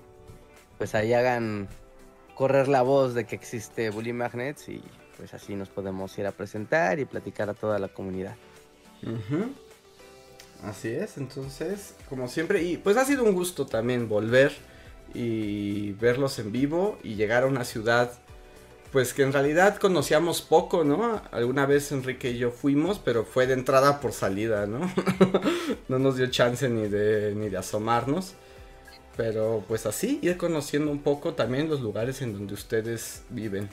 Pues 0.76 0.94
ahí 0.94 1.14
hagan 1.14 1.68
correr 2.34 2.68
la 2.68 2.82
voz 2.82 3.14
de 3.14 3.24
que 3.24 3.34
existe 3.34 3.90
Bully 3.90 4.12
Magnets 4.12 4.68
y 4.68 4.82
pues 5.16 5.32
así 5.34 5.54
nos 5.54 5.68
podemos 5.68 6.16
ir 6.18 6.26
a 6.26 6.32
presentar 6.32 6.98
y 6.98 7.04
platicar 7.06 7.48
a 7.48 7.54
toda 7.54 7.78
la 7.78 7.88
comunidad. 7.88 8.36
Así 10.64 10.88
es, 10.88 11.16
entonces, 11.16 11.94
como 12.08 12.28
siempre, 12.28 12.62
y 12.62 12.76
pues 12.76 12.98
ha 12.98 13.04
sido 13.04 13.24
un 13.24 13.32
gusto 13.32 13.66
también 13.66 14.08
volver 14.08 14.52
y 15.14 15.92
verlos 15.92 16.38
en 16.38 16.52
vivo 16.52 16.98
y 17.02 17.14
llegar 17.14 17.42
a 17.42 17.46
una 17.46 17.64
ciudad, 17.64 18.12
pues 18.92 19.14
que 19.14 19.22
en 19.22 19.32
realidad 19.32 19.76
conocíamos 19.76 20.42
poco, 20.42 20.84
¿no? 20.84 21.22
Alguna 21.30 21.66
vez 21.66 21.92
Enrique 21.92 22.30
y 22.30 22.38
yo 22.38 22.50
fuimos, 22.50 22.98
pero 22.98 23.24
fue 23.24 23.46
de 23.46 23.54
entrada 23.54 24.00
por 24.00 24.12
salida, 24.12 24.66
¿no? 24.66 24.80
no 25.88 25.98
nos 25.98 26.16
dio 26.16 26.26
chance 26.28 26.68
ni 26.68 26.88
de, 26.88 27.34
ni 27.34 27.48
de 27.48 27.56
asomarnos. 27.56 28.34
Pero 29.16 29.64
pues 29.68 29.86
así, 29.86 30.18
ir 30.22 30.36
conociendo 30.36 30.90
un 30.90 31.00
poco 31.02 31.34
también 31.34 31.68
los 31.68 31.80
lugares 31.80 32.22
en 32.22 32.32
donde 32.32 32.54
ustedes 32.54 33.22
viven. 33.28 33.68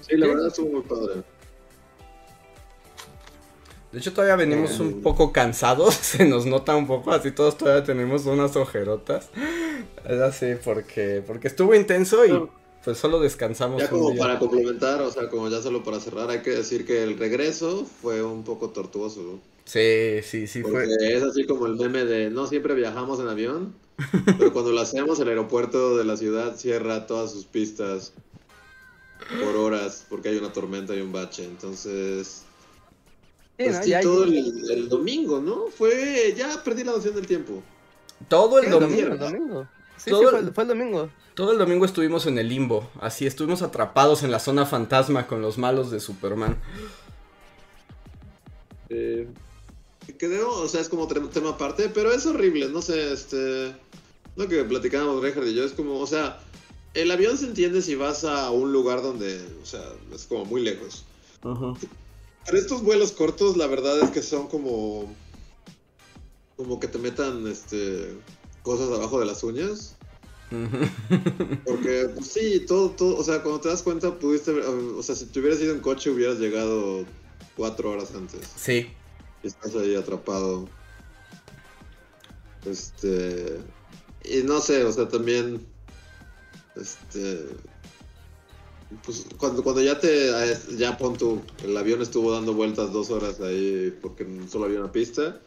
Sí, 0.00 0.16
la 0.16 0.26
verdad 0.26 0.48
estuvo 0.48 0.72
muy 0.72 0.82
padre. 0.82 1.22
De 3.94 4.00
hecho, 4.00 4.12
todavía 4.12 4.34
venimos 4.34 4.80
un 4.80 5.02
poco 5.02 5.32
cansados, 5.32 5.94
se 6.02 6.24
nos 6.24 6.46
nota 6.46 6.74
un 6.74 6.88
poco, 6.88 7.12
así 7.12 7.30
todos 7.30 7.56
todavía 7.56 7.84
tenemos 7.84 8.26
unas 8.26 8.56
ojerotas. 8.56 9.28
Es 10.04 10.20
así, 10.20 10.54
porque, 10.64 11.22
porque 11.24 11.46
estuvo 11.46 11.76
intenso 11.76 12.26
y 12.26 12.48
pues 12.84 12.98
solo 12.98 13.20
descansamos. 13.20 13.80
Ya 13.80 13.88
como 13.88 14.16
para 14.16 14.40
complementar, 14.40 15.00
o 15.00 15.12
sea, 15.12 15.28
como 15.28 15.48
ya 15.48 15.62
solo 15.62 15.84
para 15.84 16.00
cerrar, 16.00 16.28
hay 16.28 16.40
que 16.40 16.50
decir 16.50 16.84
que 16.84 17.04
el 17.04 17.16
regreso 17.16 17.86
fue 18.02 18.20
un 18.20 18.42
poco 18.42 18.70
tortuoso. 18.70 19.38
Sí, 19.64 20.22
sí, 20.24 20.48
sí 20.48 20.62
porque 20.62 20.88
Es 21.00 21.22
así 21.22 21.46
como 21.46 21.66
el 21.66 21.76
meme 21.76 22.04
de 22.04 22.30
no 22.30 22.48
siempre 22.48 22.74
viajamos 22.74 23.20
en 23.20 23.28
avión, 23.28 23.74
pero 24.38 24.52
cuando 24.52 24.72
lo 24.72 24.80
hacemos, 24.80 25.20
el 25.20 25.28
aeropuerto 25.28 25.96
de 25.96 26.04
la 26.04 26.16
ciudad 26.16 26.56
cierra 26.56 27.06
todas 27.06 27.30
sus 27.30 27.44
pistas 27.44 28.12
por 29.40 29.54
horas 29.54 30.04
porque 30.10 30.30
hay 30.30 30.36
una 30.36 30.52
tormenta 30.52 30.96
y 30.96 31.00
un 31.00 31.12
bache. 31.12 31.44
Entonces, 31.44 32.43
Sí, 33.56 33.64
pues 33.66 34.02
todo 34.02 34.24
el, 34.24 34.88
domingo, 34.88 35.40
¿no? 35.40 35.68
Fue, 35.68 36.34
ya 36.36 36.62
perdí 36.64 36.82
la 36.82 36.92
noción 36.92 37.14
del 37.14 37.26
tiempo. 37.26 37.62
Todo 38.28 38.58
el 38.58 38.68
domingo. 38.68 39.68
Sí, 39.96 40.10
todo 40.10 40.30
fue, 40.52 40.64
el 40.64 40.68
domingo. 40.68 41.08
Todo 41.34 41.52
el 41.52 41.58
domingo 41.58 41.84
estuvimos 41.84 42.26
en 42.26 42.38
el 42.38 42.48
limbo, 42.48 42.90
así 43.00 43.26
estuvimos 43.26 43.62
atrapados 43.62 44.24
en 44.24 44.32
la 44.32 44.40
zona 44.40 44.66
fantasma 44.66 45.28
con 45.28 45.40
los 45.40 45.56
malos 45.56 45.92
de 45.92 46.00
Superman. 46.00 46.60
Eh, 48.88 49.28
quedó, 50.18 50.50
o 50.60 50.68
sea, 50.68 50.80
es 50.80 50.88
como 50.88 51.06
tema 51.06 51.50
aparte, 51.50 51.88
pero 51.94 52.12
es 52.12 52.26
horrible, 52.26 52.68
no 52.68 52.82
sé, 52.82 53.12
este... 53.12 53.74
Lo 54.36 54.48
que 54.48 54.64
platicábamos 54.64 55.22
Richard 55.22 55.46
y 55.46 55.54
yo 55.54 55.62
es 55.62 55.72
como, 55.72 56.00
o 56.00 56.06
sea, 56.08 56.40
el 56.92 57.08
avión 57.12 57.38
se 57.38 57.46
entiende 57.46 57.82
si 57.82 57.94
vas 57.94 58.24
a 58.24 58.50
un 58.50 58.72
lugar 58.72 59.00
donde, 59.00 59.40
o 59.62 59.64
sea, 59.66 59.84
es 60.12 60.24
como 60.26 60.44
muy 60.44 60.60
lejos. 60.60 61.04
Ajá. 61.42 61.74
Pero 62.46 62.58
estos 62.58 62.82
vuelos 62.82 63.12
cortos, 63.12 63.56
la 63.56 63.66
verdad 63.66 64.00
es 64.00 64.10
que 64.10 64.22
son 64.22 64.48
como. 64.48 65.12
Como 66.56 66.78
que 66.78 66.88
te 66.88 66.98
metan 66.98 67.46
este 67.48 68.14
cosas 68.62 68.90
abajo 68.90 69.20
de 69.20 69.26
las 69.26 69.42
uñas. 69.42 69.96
Porque, 71.64 72.10
pues, 72.14 72.28
sí, 72.28 72.60
todo, 72.66 72.90
todo, 72.90 73.16
o 73.16 73.24
sea, 73.24 73.42
cuando 73.42 73.60
te 73.60 73.68
das 73.68 73.82
cuenta, 73.82 74.18
pudiste, 74.18 74.52
o 74.52 75.02
sea, 75.02 75.16
si 75.16 75.26
te 75.26 75.40
hubieras 75.40 75.60
ido 75.60 75.74
en 75.74 75.80
coche, 75.80 76.10
hubieras 76.10 76.38
llegado 76.38 77.04
cuatro 77.56 77.90
horas 77.90 78.14
antes. 78.14 78.40
Sí. 78.56 78.88
Y 79.42 79.46
estás 79.46 79.74
ahí 79.74 79.94
atrapado. 79.94 80.68
Este. 82.64 83.58
Y 84.24 84.42
no 84.42 84.60
sé, 84.60 84.84
o 84.84 84.92
sea, 84.92 85.08
también. 85.08 85.66
Este 86.76 87.46
pues 89.04 89.26
cuando, 89.36 89.62
cuando 89.62 89.82
ya 89.82 89.98
te, 89.98 90.30
ya 90.76 90.96
pon 90.96 91.16
tu, 91.16 91.40
el 91.64 91.76
avión 91.76 92.02
estuvo 92.02 92.32
dando 92.32 92.54
vueltas 92.54 92.92
dos 92.92 93.10
horas 93.10 93.40
ahí 93.40 93.96
porque 94.00 94.26
solo 94.50 94.66
había 94.66 94.80
una 94.80 94.92
pista. 94.92 95.40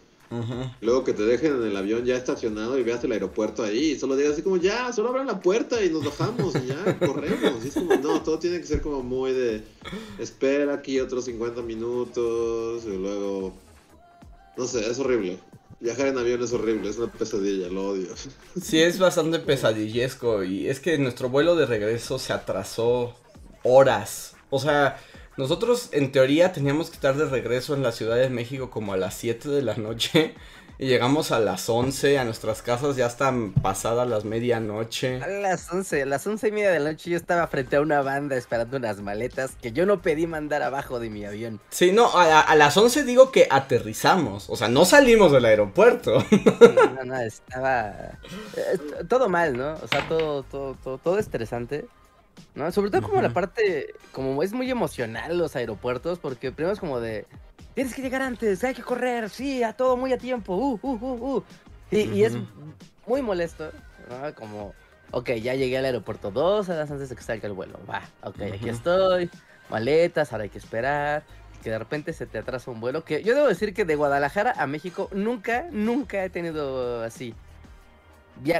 Luego 0.82 1.06
que 1.06 1.14
te 1.14 1.24
dejen 1.24 1.56
en 1.56 1.64
el 1.64 1.78
avión 1.78 2.04
ya 2.04 2.18
estacionado 2.18 2.78
y 2.78 2.84
veas 2.84 3.02
el 3.04 3.14
aeropuerto 3.14 3.64
ahí 3.64 3.92
y 3.92 4.00
solo 4.00 4.18
digas 4.18 4.34
así 4.34 4.42
como 4.42 4.58
ya, 4.58 4.92
solo 4.92 5.10
abran 5.10 5.28
la 5.28 5.40
puerta 5.40 5.82
y 5.84 5.90
nos 5.90 6.04
bajamos 6.04 6.54
y 6.56 6.68
ya, 6.68 7.00
corremos. 7.06 7.64
Y 7.64 7.70
es 7.70 7.74
como, 7.76 7.96
no, 7.96 8.22
todo 8.22 8.38
tiene 8.38 8.60
que 8.60 8.68
ser 8.68 8.82
como 8.82 9.04
muy 9.04 9.32
de 9.32 9.64
espera 10.20 10.74
aquí 10.74 11.00
otros 11.00 11.26
50 11.26 11.62
minutos 11.62 12.84
y 12.86 12.98
luego, 12.98 13.54
no 14.58 14.68
sé, 14.68 14.90
es 14.90 15.00
horrible. 15.00 15.40
Viajar 15.80 16.08
en 16.08 16.18
avión 16.18 16.42
es 16.44 16.52
horrible, 16.52 16.90
es 16.90 16.98
una 16.98 17.12
pesadilla, 17.12 17.70
lo 17.70 17.90
odio. 17.90 18.08
Sí, 18.62 18.82
es 18.82 19.00
bastante 19.00 19.40
pesadillesco 19.40 20.44
y 20.44 20.68
es 20.68 20.80
que 20.80 20.98
nuestro 20.98 21.30
vuelo 21.30 21.56
de 21.56 21.68
regreso 21.68 22.20
se 22.20 22.34
atrasó 22.34 23.16
horas. 23.68 24.36
O 24.50 24.60
sea, 24.60 24.98
nosotros 25.38 25.90
en 25.92 26.12
teoría 26.12 26.52
teníamos 26.52 26.90
que 26.90 26.96
estar 26.96 27.16
de 27.16 27.26
regreso 27.26 27.76
en 27.76 27.84
la 27.84 27.92
Ciudad 27.92 28.16
de 28.16 28.30
México 28.30 28.70
como 28.70 28.94
a 28.94 28.98
las 28.98 29.14
7 29.16 29.50
de 29.50 29.62
la 29.62 29.76
noche. 29.76 30.36
Y 30.80 30.86
llegamos 30.86 31.32
a 31.32 31.40
las 31.40 31.70
11 31.70 32.20
a 32.20 32.24
nuestras 32.24 32.62
casas, 32.62 32.96
ya 32.96 33.08
están 33.08 33.52
pasadas 33.52 34.08
las 34.08 34.26
medianoche. 34.26 35.20
A 35.24 35.28
las 35.28 35.72
11, 35.72 36.04
a 36.04 36.06
las 36.06 36.28
11 36.28 36.48
y 36.48 36.52
media 36.52 36.70
de 36.70 36.80
la 36.80 36.92
noche 36.92 37.10
yo 37.10 37.18
estaba 37.18 37.48
frente 37.48 37.78
a 37.78 37.82
una 37.82 38.02
banda 38.02 38.36
esperando 38.36 38.78
unas 38.78 39.02
maletas 39.02 39.56
que 39.60 39.72
yo 39.72 39.88
no 39.88 40.04
pedí 40.04 40.28
mandar 40.28 40.62
abajo 40.62 41.00
de 41.00 41.10
mi 41.10 41.26
avión. 41.26 41.60
Sí, 41.70 41.92
no, 41.92 42.12
a, 42.16 42.54
las 42.54 42.78
11 42.78 43.06
digo 43.06 43.32
que 43.32 43.48
aterrizamos, 43.50 44.52
o 44.52 44.56
sea, 44.56 44.68
no 44.68 44.86
salimos 44.86 45.32
del 45.32 45.46
aeropuerto. 45.46 46.24
No, 46.98 47.04
no, 47.04 47.20
estaba 47.20 47.90
eh, 48.56 48.78
todo 49.08 49.30
mal, 49.30 49.56
¿no? 49.56 49.74
O 49.74 49.88
sea, 49.88 50.08
todo, 50.08 50.44
todo, 50.44 50.76
todo, 50.84 50.98
todo 50.98 51.20
estresante. 51.20 51.88
¿No? 52.56 52.72
Sobre 52.72 52.90
todo 52.90 53.04
como 53.04 53.22
la 53.22 53.34
parte, 53.34 53.94
como 54.12 54.42
es 54.44 54.54
muy 54.54 54.70
emocional 54.70 55.38
los 55.38 55.56
aeropuertos, 55.56 56.20
porque 56.20 56.52
primero 56.52 56.74
es 56.74 56.80
como 56.80 57.00
de, 57.00 57.26
tienes 57.74 57.94
que 57.94 58.02
llegar 58.02 58.22
antes, 58.22 58.64
hay 58.64 58.74
que 58.74 58.82
correr, 58.82 59.30
sí, 59.30 59.64
a 59.64 59.74
todo 59.74 59.98
muy 59.98 60.14
a 60.14 60.18
tiempo, 60.18 60.56
uh, 60.56 60.80
uh, 60.82 60.94
uh, 60.94 61.36
uh. 61.36 61.44
Y, 61.92 62.24
es 62.24 62.34
muy 63.06 63.22
molesto, 63.22 63.72
¿no? 64.10 64.34
Como, 64.36 64.74
ok, 65.12 65.32
ya 65.34 65.54
llegué 65.56 65.78
al 65.78 65.86
aeropuerto 65.86 66.32
dos 66.32 66.68
horas 66.70 66.92
antes 66.92 67.10
de 67.10 67.16
que 67.16 67.22
salga 67.22 67.48
el 67.48 67.54
vuelo, 67.54 67.80
va, 67.90 68.02
ok, 68.24 68.42
aquí 68.54 68.70
estoy, 68.70 69.30
maletas, 69.70 70.32
ahora 70.32 70.44
hay 70.44 70.50
que 70.50 70.58
esperar, 70.58 71.24
que 71.64 71.70
de 71.70 71.80
repente 71.80 72.14
se 72.14 72.26
te 72.26 72.40
atrasa 72.40 72.72
un 72.72 72.80
vuelo, 72.80 73.04
que 73.04 73.24
yo 73.24 73.36
debo 73.36 73.48
decir 73.48 73.74
que 73.74 73.86
de 73.86 73.96
Guadalajara 73.96 74.54
a 74.58 74.68
México 74.68 75.10
nunca, 75.14 75.68
nunca 75.72 76.24
he 76.24 76.30
tenido 76.30 77.04
así 77.04 77.36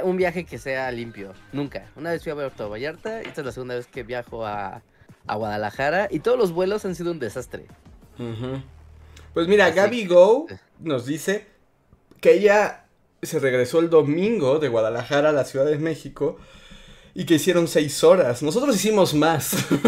un 0.04 0.16
viaje 0.16 0.44
que 0.44 0.58
sea 0.58 0.90
limpio. 0.90 1.32
Nunca. 1.52 1.90
Una 1.96 2.10
vez 2.10 2.22
fui 2.22 2.32
a 2.32 2.34
Puerto 2.34 2.68
Vallarta, 2.68 3.20
esta 3.20 3.40
es 3.40 3.46
la 3.46 3.52
segunda 3.52 3.74
vez 3.74 3.86
que 3.86 4.02
viajo 4.02 4.46
a, 4.46 4.82
Guadalajara 5.26 6.08
y 6.10 6.20
todos 6.20 6.38
los 6.38 6.52
vuelos 6.52 6.86
han 6.86 6.94
sido 6.94 7.10
un 7.12 7.18
desastre. 7.18 7.66
Pues 9.34 9.46
mira, 9.46 9.70
Gaby 9.70 10.06
Go 10.06 10.46
nos 10.78 11.04
dice 11.04 11.46
que 12.22 12.32
ella 12.32 12.86
se 13.20 13.38
regresó 13.38 13.80
el 13.80 13.90
domingo 13.90 14.58
de 14.58 14.68
Guadalajara 14.68 15.28
a 15.28 15.32
la 15.32 15.44
Ciudad 15.44 15.66
de 15.66 15.76
México 15.76 16.38
y 17.12 17.26
que 17.26 17.34
hicieron 17.34 17.68
seis 17.68 18.02
horas. 18.04 18.42
Nosotros 18.42 18.74
hicimos 18.74 19.12
más. 19.12 19.68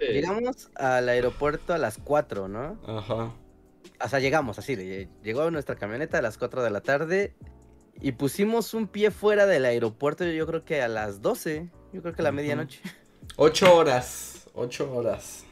Llegamos 0.00 0.70
al 0.74 1.08
aeropuerto 1.10 1.74
a 1.74 1.78
las 1.78 1.98
cuatro, 1.98 2.48
¿no? 2.48 2.78
Ajá. 2.86 3.34
O 4.02 4.08
sea, 4.08 4.20
llegamos 4.20 4.58
así, 4.58 5.08
llegó 5.22 5.50
nuestra 5.50 5.74
camioneta 5.74 6.18
a 6.18 6.22
las 6.22 6.38
4 6.38 6.62
de 6.62 6.70
la 6.70 6.80
tarde 6.80 7.34
y 8.00 8.12
pusimos 8.12 8.74
un 8.74 8.86
pie 8.86 9.10
fuera 9.10 9.46
del 9.46 9.64
aeropuerto, 9.64 10.24
yo 10.24 10.46
creo 10.46 10.64
que 10.64 10.82
a 10.82 10.88
las 10.88 11.20
12, 11.20 11.68
yo 11.92 12.02
creo 12.02 12.14
que 12.14 12.22
a 12.22 12.24
la 12.24 12.32
medianoche. 12.32 12.80
Ocho 13.36 13.74
horas, 13.74 14.48
ocho 14.54 14.92
horas. 14.92 15.44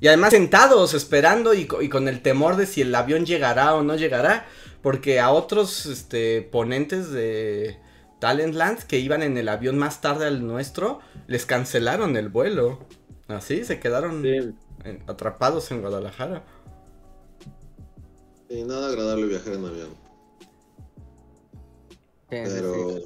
Y 0.00 0.08
además 0.08 0.30
sentados, 0.32 0.94
esperando 0.94 1.54
y, 1.54 1.66
con 1.66 2.08
el 2.08 2.20
temor 2.20 2.56
de 2.56 2.66
si 2.66 2.82
el 2.82 2.94
avión 2.94 3.24
llegará 3.24 3.74
o 3.74 3.82
no 3.82 3.96
llegará. 3.96 4.46
Porque 4.82 5.18
a 5.18 5.30
otros 5.30 5.86
este, 5.86 6.42
ponentes 6.42 7.10
de 7.10 7.78
Talentland 8.20 8.82
que 8.82 8.98
iban 8.98 9.22
en 9.22 9.38
el 9.38 9.48
avión 9.48 9.78
más 9.78 10.02
tarde 10.02 10.26
al 10.26 10.46
nuestro, 10.46 11.00
les 11.26 11.46
cancelaron 11.46 12.16
el 12.16 12.28
vuelo. 12.28 12.80
Así, 13.28 13.64
se 13.64 13.80
quedaron 13.80 14.56
atrapados 15.06 15.70
en 15.70 15.80
Guadalajara. 15.80 16.44
Y 18.50 18.62
nada 18.64 18.88
agradable 18.88 19.26
viajar 19.26 19.54
en 19.54 19.64
avión 19.64 20.03
pero... 22.28 23.00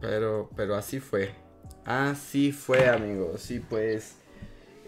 pero... 0.00 0.50
Pero 0.56 0.74
así 0.74 1.00
fue. 1.00 1.34
Así 1.84 2.52
fue, 2.52 2.88
amigos. 2.88 3.42
Sí, 3.42 3.60
pues... 3.60 4.16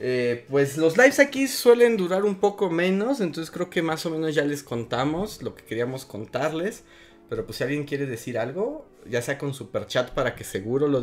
Eh, 0.00 0.44
pues 0.50 0.76
los 0.76 0.96
lives 0.96 1.20
aquí 1.20 1.46
suelen 1.46 1.96
durar 1.96 2.24
un 2.24 2.34
poco 2.34 2.68
menos, 2.68 3.20
entonces 3.20 3.52
creo 3.52 3.70
que 3.70 3.80
más 3.80 4.04
o 4.06 4.10
menos 4.10 4.34
ya 4.34 4.44
les 4.44 4.64
contamos 4.64 5.40
lo 5.40 5.54
que 5.54 5.64
queríamos 5.64 6.04
contarles. 6.04 6.84
Pero 7.28 7.46
pues 7.46 7.58
si 7.58 7.64
alguien 7.64 7.84
quiere 7.84 8.06
decir 8.06 8.38
algo, 8.38 8.86
ya 9.08 9.22
sea 9.22 9.38
con 9.38 9.54
super 9.54 9.86
chat 9.86 10.10
para 10.10 10.34
que 10.34 10.44
seguro 10.44 10.88
lo, 10.88 11.02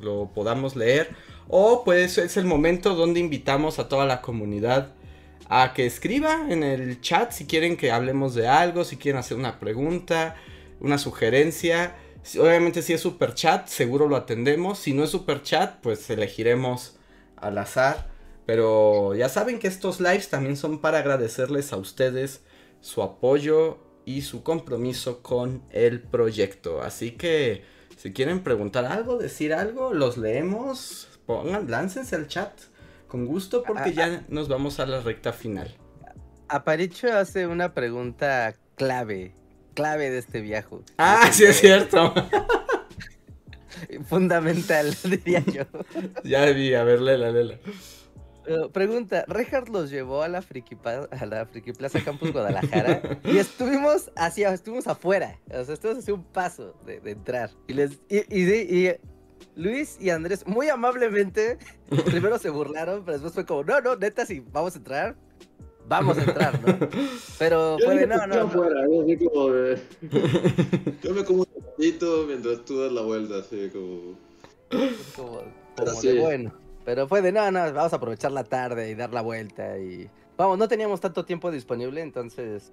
lo 0.00 0.30
podamos 0.34 0.76
leer. 0.76 1.10
O 1.48 1.84
pues 1.84 2.18
es 2.18 2.36
el 2.36 2.44
momento 2.44 2.94
donde 2.94 3.20
invitamos 3.20 3.78
a 3.78 3.88
toda 3.88 4.04
la 4.04 4.20
comunidad 4.20 4.92
a 5.48 5.72
que 5.74 5.86
escriba 5.86 6.46
en 6.48 6.62
el 6.62 7.00
chat 7.00 7.32
si 7.32 7.46
quieren 7.46 7.76
que 7.76 7.90
hablemos 7.90 8.34
de 8.34 8.48
algo, 8.48 8.84
si 8.84 8.96
quieren 8.96 9.18
hacer 9.18 9.36
una 9.36 9.58
pregunta, 9.58 10.36
una 10.80 10.98
sugerencia. 10.98 11.96
Obviamente 12.38 12.82
si 12.82 12.92
es 12.92 13.00
super 13.00 13.34
chat, 13.34 13.68
seguro 13.68 14.08
lo 14.08 14.16
atendemos. 14.16 14.78
Si 14.78 14.94
no 14.94 15.04
es 15.04 15.10
super 15.10 15.42
chat, 15.42 15.80
pues 15.80 16.08
elegiremos 16.10 16.96
al 17.36 17.58
azar. 17.58 18.08
Pero 18.46 19.14
ya 19.14 19.28
saben 19.28 19.58
que 19.58 19.68
estos 19.68 20.00
lives 20.00 20.28
también 20.28 20.56
son 20.56 20.80
para 20.80 20.98
agradecerles 20.98 21.72
a 21.72 21.76
ustedes 21.76 22.42
su 22.80 23.02
apoyo 23.02 23.78
y 24.04 24.22
su 24.22 24.42
compromiso 24.42 25.22
con 25.22 25.62
el 25.70 26.00
proyecto. 26.00 26.82
Así 26.82 27.12
que 27.12 27.64
si 27.96 28.12
quieren 28.12 28.42
preguntar 28.42 28.84
algo, 28.84 29.16
decir 29.16 29.54
algo, 29.54 29.94
los 29.94 30.18
leemos. 30.18 31.08
Pongan, 31.26 31.70
láncense 31.70 32.16
al 32.16 32.28
chat. 32.28 32.52
Con 33.14 33.26
gusto 33.26 33.62
porque 33.62 33.92
ya 33.92 34.24
nos 34.28 34.48
vamos 34.48 34.80
a 34.80 34.86
la 34.86 34.98
recta 34.98 35.32
final. 35.32 35.72
Aparicho 36.48 37.12
hace 37.12 37.46
una 37.46 37.72
pregunta 37.72 38.56
clave, 38.74 39.32
clave 39.74 40.10
de 40.10 40.18
este 40.18 40.40
viaje. 40.40 40.78
Ah, 40.98 41.30
sí 41.30 41.44
es 41.44 41.60
cierto. 41.60 42.12
Fundamental, 44.08 44.96
diría 45.04 45.44
yo. 45.44 45.62
ya 46.24 46.46
vi, 46.46 46.74
a 46.74 46.82
ver, 46.82 47.00
lela, 47.02 47.30
lela. 47.30 47.54
Eh, 48.46 48.68
pregunta, 48.72 49.24
Reinhardt 49.28 49.68
los 49.68 49.92
llevó 49.92 50.24
a 50.24 50.28
la 50.28 50.42
Friki, 50.42 50.76
a 50.84 51.24
la 51.26 51.46
Friki 51.46 51.72
Plaza 51.72 52.02
Campus 52.02 52.32
Guadalajara 52.32 53.20
y 53.22 53.38
estuvimos 53.38 54.10
hacia, 54.16 54.52
estuvimos 54.52 54.88
afuera, 54.88 55.38
o 55.52 55.62
sea, 55.62 55.74
estuvimos 55.74 56.02
hacia 56.02 56.14
un 56.14 56.24
paso 56.24 56.74
de, 56.84 57.00
entrar. 57.08 57.50
Y 57.68 57.74
les 57.74 57.92
y, 58.08 58.24
y, 58.28 58.92
Luis 59.56 59.98
y 60.00 60.10
Andrés 60.10 60.46
muy 60.46 60.68
amablemente 60.68 61.58
primero 62.06 62.38
se 62.38 62.50
burlaron, 62.50 63.04
pero 63.04 63.14
después 63.14 63.34
fue 63.34 63.46
como, 63.46 63.64
no, 63.64 63.80
no, 63.80 63.96
neta, 63.96 64.26
si 64.26 64.40
vamos 64.40 64.74
a 64.74 64.78
entrar, 64.78 65.16
vamos 65.88 66.18
a 66.18 66.22
entrar, 66.24 66.60
¿no? 66.60 66.88
Pero 67.38 67.76
fue 67.84 67.96
de, 67.96 68.06
no, 68.06 68.26
no. 68.26 69.02
Así 69.02 69.16
como 69.18 69.48
de... 69.50 69.80
Yo 71.02 71.14
me 71.14 71.24
como 71.24 71.40
un 71.40 71.62
poquito 71.62 72.24
mientras 72.26 72.64
tú 72.64 72.80
das 72.80 72.92
la 72.92 73.02
vuelta, 73.02 73.38
así 73.38 73.70
como. 73.70 74.16
Como, 75.16 75.42
como 75.76 76.00
de 76.00 76.20
bueno. 76.20 76.54
Pero 76.84 77.08
fue 77.08 77.22
de, 77.22 77.32
no, 77.32 77.50
no, 77.50 77.60
vamos 77.72 77.92
a 77.92 77.96
aprovechar 77.96 78.32
la 78.32 78.44
tarde 78.44 78.90
y 78.90 78.94
dar 78.94 79.12
la 79.12 79.22
vuelta 79.22 79.78
y... 79.78 80.08
Vamos, 80.36 80.58
no 80.58 80.68
teníamos 80.68 81.00
tanto 81.00 81.24
tiempo 81.24 81.50
disponible, 81.50 82.02
entonces... 82.02 82.72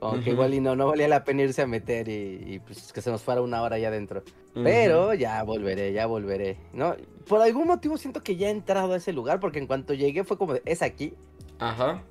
Como 0.00 0.22
que 0.22 0.30
igual 0.30 0.54
y 0.54 0.60
no, 0.60 0.74
no 0.74 0.86
valía 0.86 1.08
la 1.08 1.24
pena 1.24 1.42
irse 1.42 1.60
a 1.60 1.66
meter 1.66 2.08
y, 2.08 2.58
pues 2.66 2.92
que 2.92 3.02
se 3.02 3.10
nos 3.10 3.22
fuera 3.22 3.42
una 3.42 3.62
hora 3.62 3.76
allá 3.76 3.88
adentro. 3.88 4.22
Pero 4.54 5.14
ya 5.14 5.42
volveré, 5.42 5.92
ya 5.92 6.06
volveré. 6.06 6.56
¿no? 6.72 6.96
Por 7.28 7.42
algún 7.42 7.66
motivo 7.66 7.98
siento 7.98 8.22
que 8.22 8.36
ya 8.36 8.48
he 8.48 8.50
entrado 8.50 8.94
a 8.94 8.96
ese 8.96 9.12
lugar 9.12 9.40
porque 9.40 9.58
en 9.58 9.66
cuanto 9.66 9.94
llegué 9.94 10.24
fue 10.24 10.38
como, 10.38 10.54
es 10.64 10.82
aquí. 10.82 11.14
Ajá. 11.58 12.02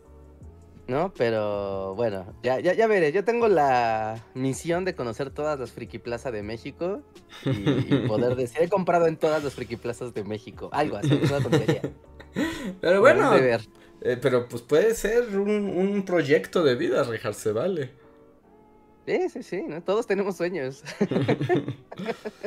¿no? 0.89 1.13
Pero 1.15 1.95
bueno, 1.95 2.25
ya, 2.43 2.59
ya, 2.59 2.73
ya 2.73 2.87
veré. 2.87 3.11
Yo 3.11 3.23
tengo 3.23 3.47
la 3.47 4.23
misión 4.33 4.85
de 4.85 4.95
conocer 4.95 5.29
todas 5.29 5.59
las 5.59 5.71
Friki 5.71 5.99
Plaza 5.99 6.31
de 6.31 6.43
México 6.43 7.01
y, 7.45 8.07
poder 8.07 8.35
decir, 8.37 8.61
he 8.61 8.69
comprado 8.69 9.07
en 9.07 9.15
todas 9.15 9.43
las 9.43 9.53
Friki 9.53 9.77
Plazas 9.77 10.13
de 10.13 10.23
México. 10.23 10.69
Algo 10.73 10.97
así, 10.97 11.13
una 11.13 11.39
tontería. 11.41 11.81
Pero 12.81 13.01
bueno, 13.01 13.31
eh, 14.01 14.17
pero 14.21 14.47
pues 14.47 14.61
puede 14.61 14.93
ser 14.95 15.37
un, 15.37 16.03
proyecto 16.05 16.63
de 16.63 16.75
vida, 16.75 17.03
rejarse, 17.03 17.51
vale. 17.51 17.91
Sí, 19.05 19.29
sí, 19.29 19.43
sí, 19.43 19.63
¿no? 19.67 19.81
todos 19.81 20.07
tenemos 20.07 20.37
sueños. 20.37 20.83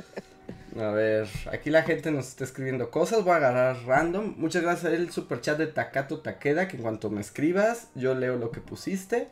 A 0.78 0.88
ver, 0.88 1.28
aquí 1.50 1.68
la 1.68 1.82
gente 1.82 2.10
nos 2.10 2.28
está 2.28 2.44
escribiendo 2.44 2.90
cosas, 2.90 3.24
voy 3.24 3.34
a 3.34 3.36
agarrar 3.36 3.84
random. 3.84 4.34
Muchas 4.38 4.62
gracias 4.62 4.94
al 4.94 5.10
super 5.10 5.42
chat 5.42 5.58
de 5.58 5.66
Takato 5.66 6.20
Takeda, 6.20 6.66
que 6.66 6.76
en 6.76 6.82
cuanto 6.82 7.10
me 7.10 7.20
escribas, 7.20 7.90
yo 7.94 8.14
leo 8.14 8.36
lo 8.36 8.50
que 8.50 8.62
pusiste. 8.62 9.28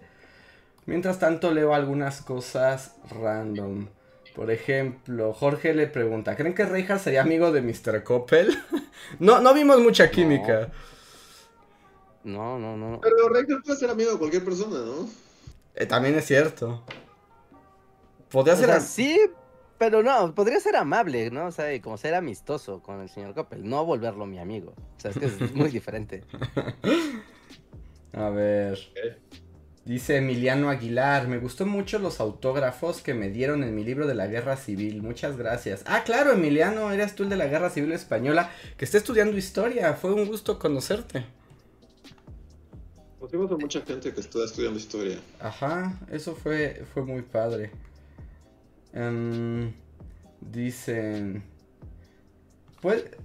Mientras 0.84 1.18
tanto, 1.18 1.52
leo 1.52 1.72
algunas 1.74 2.20
cosas 2.20 2.96
random. 3.10 3.88
Por 4.34 4.50
ejemplo, 4.50 5.32
Jorge 5.32 5.72
le 5.72 5.86
pregunta, 5.86 6.36
¿creen 6.36 6.54
que 6.54 6.64
Reinhardt 6.66 7.02
sería 7.02 7.22
amigo 7.22 7.52
de 7.52 7.62
Mr. 7.62 8.02
Coppel? 8.04 8.58
no, 9.18 9.40
no 9.40 9.54
vimos 9.54 9.80
mucha 9.80 10.10
química. 10.10 10.60
No, 10.60 10.99
no, 12.24 12.76
no. 12.76 13.00
Pero 13.00 13.28
Reinhardt 13.28 13.64
puede 13.64 13.78
ser 13.78 13.90
amigo 13.90 14.12
de 14.12 14.18
cualquier 14.18 14.44
persona, 14.44 14.78
¿no? 14.78 15.08
Eh, 15.74 15.86
también 15.86 16.14
es 16.16 16.26
cierto. 16.26 16.84
Podría 18.30 18.56
ser 18.56 18.70
así, 18.70 19.18
pero 19.78 20.02
no, 20.02 20.34
podría 20.34 20.60
ser 20.60 20.76
amable, 20.76 21.30
¿no? 21.30 21.46
O 21.46 21.52
sea, 21.52 21.80
como 21.80 21.96
ser 21.96 22.14
amistoso 22.14 22.82
con 22.82 23.00
el 23.00 23.08
señor 23.08 23.34
Coppel, 23.34 23.68
no 23.68 23.84
volverlo 23.84 24.26
mi 24.26 24.38
amigo. 24.38 24.74
O 24.96 25.00
sea, 25.00 25.10
es 25.10 25.18
que 25.18 25.26
es 25.26 25.40
muy 25.54 25.70
diferente. 25.70 26.22
A 28.12 28.28
ver. 28.28 28.78
Dice 29.84 30.18
Emiliano 30.18 30.68
Aguilar, 30.68 31.26
me 31.26 31.38
gustó 31.38 31.64
mucho 31.64 31.98
los 31.98 32.20
autógrafos 32.20 33.00
que 33.00 33.14
me 33.14 33.30
dieron 33.30 33.64
en 33.64 33.74
mi 33.74 33.82
libro 33.82 34.06
de 34.06 34.14
la 34.14 34.26
Guerra 34.26 34.56
Civil. 34.56 35.02
Muchas 35.02 35.36
gracias. 35.38 35.82
Ah, 35.86 36.04
claro, 36.04 36.32
Emiliano, 36.32 36.92
eras 36.92 37.14
tú 37.14 37.22
el 37.22 37.30
de 37.30 37.36
la 37.36 37.46
Guerra 37.46 37.70
Civil 37.70 37.92
Española 37.92 38.50
que 38.76 38.84
está 38.84 38.98
estudiando 38.98 39.36
historia. 39.38 39.94
Fue 39.94 40.12
un 40.12 40.26
gusto 40.26 40.58
conocerte. 40.58 41.24
Conocimos 43.20 43.52
a 43.52 43.56
mucha 43.56 43.82
gente 43.82 44.14
que 44.14 44.20
está 44.20 44.42
estudiando 44.42 44.78
historia. 44.78 45.18
Ajá, 45.40 46.00
eso 46.10 46.34
fue, 46.34 46.86
fue 46.94 47.04
muy 47.04 47.20
padre. 47.20 47.70
Um, 48.94 49.72
dicen. 50.40 51.44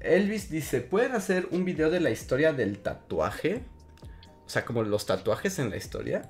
Elvis 0.01 0.49
dice: 0.49 0.81
¿Pueden 0.81 1.13
hacer 1.13 1.47
un 1.51 1.63
video 1.63 1.89
de 1.89 2.01
la 2.01 2.09
historia 2.09 2.51
del 2.51 2.79
tatuaje? 2.79 3.63
O 4.45 4.49
sea, 4.49 4.65
como 4.65 4.83
los 4.83 5.05
tatuajes 5.05 5.59
en 5.59 5.69
la 5.69 5.77
historia. 5.77 6.29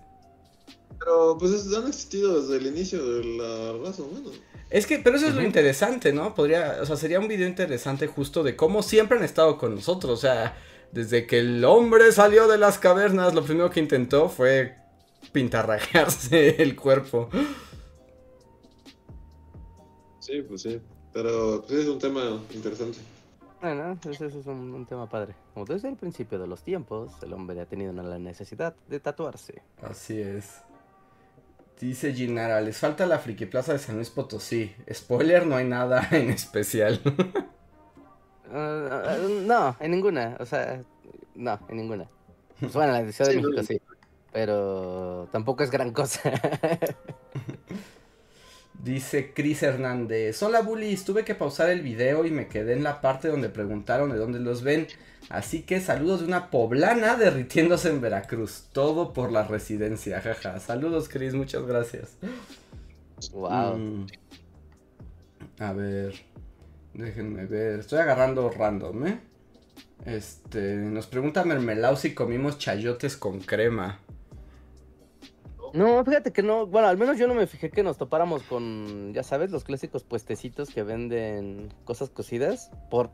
Pero 0.99 1.35
pues 1.39 1.51
han 1.75 1.87
existido 1.87 2.39
desde 2.39 2.57
el 2.57 2.67
inicio 2.67 3.03
de 3.03 3.25
la 3.25 3.73
raza 3.83 4.03
humana. 4.03 4.29
Es 4.69 4.85
que, 4.85 4.99
pero 4.99 5.17
eso 5.17 5.27
es 5.27 5.33
lo 5.33 5.41
interesante, 5.41 6.13
¿no? 6.13 6.35
Podría, 6.35 6.77
o 6.81 6.85
sea, 6.85 6.97
sería 6.97 7.19
un 7.19 7.27
video 7.27 7.47
interesante 7.47 8.05
justo 8.05 8.43
de 8.43 8.55
cómo 8.55 8.83
siempre 8.83 9.17
han 9.17 9.23
estado 9.23 9.57
con 9.57 9.73
nosotros. 9.73 10.11
O 10.11 10.21
sea, 10.21 10.55
desde 10.91 11.27
que 11.27 11.39
el 11.39 11.63
hombre 11.65 12.11
salió 12.11 12.47
de 12.47 12.57
las 12.57 12.79
cavernas, 12.79 13.33
lo 13.33 13.43
primero 13.43 13.69
que 13.69 13.79
intentó 13.79 14.29
fue 14.29 14.75
pintarrajearse 15.31 16.61
el 16.61 16.75
cuerpo. 16.75 17.29
Sí, 20.19 20.41
pues 20.41 20.61
sí. 20.61 20.81
Pero 21.13 21.63
pues, 21.65 21.79
es 21.79 21.87
un 21.87 21.99
tema 21.99 22.41
interesante. 22.53 22.97
Bueno, 23.61 23.97
ese 24.09 24.25
es 24.27 24.45
un, 24.45 24.85
tema 24.85 25.07
padre. 25.09 25.33
Como 25.53 25.65
desde 25.65 25.89
el 25.89 25.95
principio 25.95 26.37
de 26.37 26.45
los 26.45 26.61
tiempos, 26.61 27.13
el 27.23 27.33
hombre 27.33 27.59
ha 27.61 27.65
tenido 27.65 27.93
la 27.93 28.19
necesidad 28.19 28.75
de 28.87 28.99
tatuarse. 28.99 29.61
Así 29.81 30.19
es. 30.19 30.61
Dice 31.79 32.13
Ginara, 32.13 32.61
les 32.61 32.77
falta 32.77 33.05
la 33.05 33.19
Friki 33.19 33.45
Plaza 33.45 33.73
de 33.73 33.79
San 33.79 33.95
Luis 33.95 34.09
Potosí. 34.09 34.73
Spoiler, 34.91 35.45
no 35.45 35.55
hay 35.55 35.65
nada 35.65 36.07
en 36.11 36.29
especial. 36.29 37.01
Ah, 38.53 39.17
no, 39.45 39.75
en 39.79 39.91
ninguna. 39.91 40.37
O 40.39 40.45
sea, 40.45 40.83
no, 41.35 41.59
en 41.69 41.77
ninguna. 41.77 42.07
Pues 42.59 42.73
bueno, 42.73 42.93
la 42.93 43.01
edición 43.01 43.29
de 43.29 43.35
México 43.35 43.63
sí. 43.63 43.81
Pero 44.31 45.29
tampoco 45.31 45.63
es 45.63 45.71
gran 45.71 45.91
cosa. 45.91 46.21
Dice 48.83 49.33
Chris 49.33 49.63
Hernández, 49.63 50.43
hola 50.43 50.61
bullies, 50.61 51.05
tuve 51.05 51.23
que 51.23 51.33
pausar 51.33 51.69
el 51.69 51.81
video 51.81 52.25
y 52.25 52.31
me 52.31 52.47
quedé 52.47 52.73
en 52.73 52.83
la 52.83 53.01
parte 53.01 53.29
donde 53.29 53.49
preguntaron 53.49 54.11
de 54.11 54.17
dónde 54.17 54.39
los 54.39 54.61
ven. 54.61 54.87
Así 55.29 55.63
que 55.63 55.79
saludos 55.79 56.19
de 56.19 56.27
una 56.27 56.51
poblana 56.51 57.15
derritiéndose 57.15 57.89
en 57.89 58.01
Veracruz. 58.01 58.67
Todo 58.73 59.13
por 59.13 59.31
la 59.31 59.47
residencia, 59.47 60.21
jaja. 60.21 60.59
Saludos 60.59 61.09
Chris, 61.09 61.33
muchas 61.33 61.65
gracias. 61.65 62.17
Wow. 63.31 63.77
Mm. 63.77 64.07
A 65.59 65.73
ver, 65.73 66.13
déjenme 66.95 67.45
ver. 67.45 67.79
Estoy 67.79 67.99
agarrando 67.99 68.49
random, 68.49 69.07
¿eh? 69.07 69.19
Este, 70.05 70.75
nos 70.75 71.07
pregunta 71.07 71.43
Mermelau 71.43 71.95
si 71.97 72.13
comimos 72.13 72.57
chayotes 72.57 73.17
con 73.17 73.39
crema. 73.39 73.99
No, 75.73 76.05
fíjate 76.05 76.31
que 76.31 76.41
no, 76.41 76.67
bueno, 76.67 76.87
al 76.87 76.97
menos 76.97 77.17
yo 77.17 77.27
no 77.27 77.33
me 77.33 77.47
fijé 77.47 77.69
que 77.69 77.83
nos 77.83 77.97
topáramos 77.97 78.43
con, 78.43 79.13
ya 79.13 79.23
sabes, 79.23 79.51
los 79.51 79.65
clásicos 79.65 80.03
puestecitos 80.03 80.69
que 80.69 80.83
venden 80.83 81.73
cosas 81.83 82.09
cocidas 82.09 82.71
por 82.89 83.11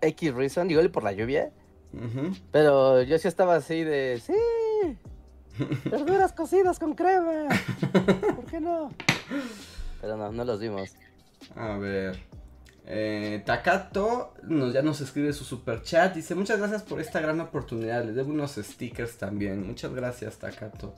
X 0.00 0.34
reason, 0.34 0.70
igual 0.70 0.86
y 0.86 0.88
por 0.88 1.04
la 1.04 1.12
lluvia. 1.12 1.52
Pero 2.50 3.02
yo 3.02 3.16
sí 3.18 3.28
estaba 3.28 3.54
así 3.54 3.84
de, 3.84 4.20
sí, 4.20 4.34
verduras 5.88 6.32
cocidas 6.32 6.80
con 6.80 6.94
crema. 6.94 7.48
¿Por 8.34 8.44
qué 8.46 8.60
no? 8.60 8.90
Pero 10.00 10.16
no, 10.16 10.32
no 10.32 10.44
los 10.44 10.58
vimos. 10.58 10.96
A 11.54 11.76
ver. 11.76 12.33
Eh, 12.86 13.42
Takato 13.46 14.34
nos, 14.42 14.74
ya 14.74 14.82
nos 14.82 15.00
escribe 15.00 15.32
su 15.32 15.44
super 15.44 15.82
chat. 15.82 16.14
Dice: 16.14 16.34
Muchas 16.34 16.58
gracias 16.58 16.82
por 16.82 17.00
esta 17.00 17.20
gran 17.20 17.40
oportunidad. 17.40 18.04
Le 18.04 18.12
debo 18.12 18.30
unos 18.30 18.52
stickers 18.56 19.16
también. 19.16 19.66
Muchas 19.66 19.94
gracias, 19.94 20.38
Takato. 20.38 20.94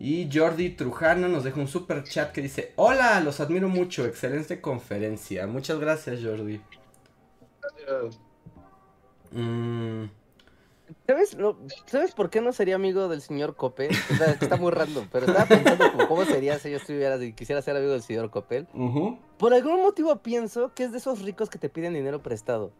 Y 0.00 0.28
Jordi 0.32 0.70
Trujano 0.70 1.28
nos 1.28 1.42
deja 1.42 1.60
un 1.60 1.66
super 1.66 2.04
chat 2.04 2.30
que 2.30 2.40
dice, 2.40 2.72
hola, 2.76 3.18
los 3.20 3.40
admiro 3.40 3.68
mucho, 3.68 4.06
excelente 4.06 4.60
conferencia. 4.60 5.46
Muchas 5.48 5.80
gracias, 5.80 6.20
Jordi. 6.22 6.60
Mm. 9.32 10.04
¿Sabes, 11.06 11.36
¿Sabes 11.86 12.12
por 12.12 12.30
qué 12.30 12.40
no 12.40 12.52
sería 12.52 12.76
amigo 12.76 13.08
del 13.08 13.20
señor 13.20 13.56
Copel? 13.56 13.90
está 14.40 14.56
muy 14.56 14.72
random, 14.72 15.06
pero 15.10 15.26
estaba 15.26 15.46
pensando 15.46 15.84
cómo 16.08 16.24
sería 16.24 16.58
si 16.58 16.70
yo 16.70 16.76
estuviera, 16.76 17.18
si 17.18 17.32
quisiera 17.32 17.62
ser 17.62 17.76
amigo 17.76 17.92
del 17.92 18.02
señor 18.02 18.30
Copel. 18.30 18.66
Por 19.38 19.54
algún 19.54 19.82
motivo 19.82 20.16
pienso 20.16 20.72
que 20.74 20.84
es 20.84 20.92
de 20.92 20.98
esos 20.98 21.22
ricos 21.22 21.50
que 21.50 21.58
te 21.58 21.68
piden 21.68 21.94
dinero 21.94 22.22
prestado. 22.22 22.72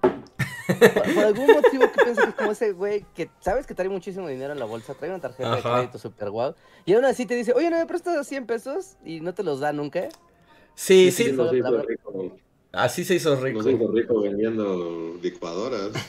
Por, 0.00 1.24
algún 1.24 1.46
motivo 1.46 1.90
que 1.90 2.04
piensas 2.04 2.24
que 2.24 2.30
es 2.30 2.36
como 2.36 2.52
ese 2.52 2.72
güey 2.72 3.04
que 3.14 3.28
sabes 3.40 3.66
que 3.66 3.74
trae 3.74 3.88
muchísimo 3.88 4.28
dinero 4.28 4.52
en 4.52 4.58
la 4.58 4.64
bolsa, 4.64 4.94
trae 4.94 5.10
una 5.10 5.20
tarjeta 5.20 5.56
de 5.56 5.62
crédito 5.62 5.98
super 5.98 6.30
guau, 6.30 6.54
y 6.84 6.94
aún 6.94 7.04
así 7.04 7.26
te 7.26 7.34
dice, 7.34 7.52
oye, 7.54 7.70
¿no 7.70 7.78
me 7.78 7.86
prestas 7.86 8.26
100 8.26 8.46
pesos? 8.46 8.96
Y 9.04 9.20
no 9.20 9.34
te 9.34 9.42
los 9.42 9.60
da 9.60 9.72
nunca. 9.72 10.08
Sí, 10.74 11.10
sí. 11.10 11.36
Así 12.72 13.04
se 13.04 13.16
hizo 13.16 13.36
rico. 13.36 13.58
No 13.58 13.64
se 13.64 13.72
hizo 13.72 13.90
rico 13.90 14.20
vendiendo 14.20 15.18
licuadoras. 15.22 15.90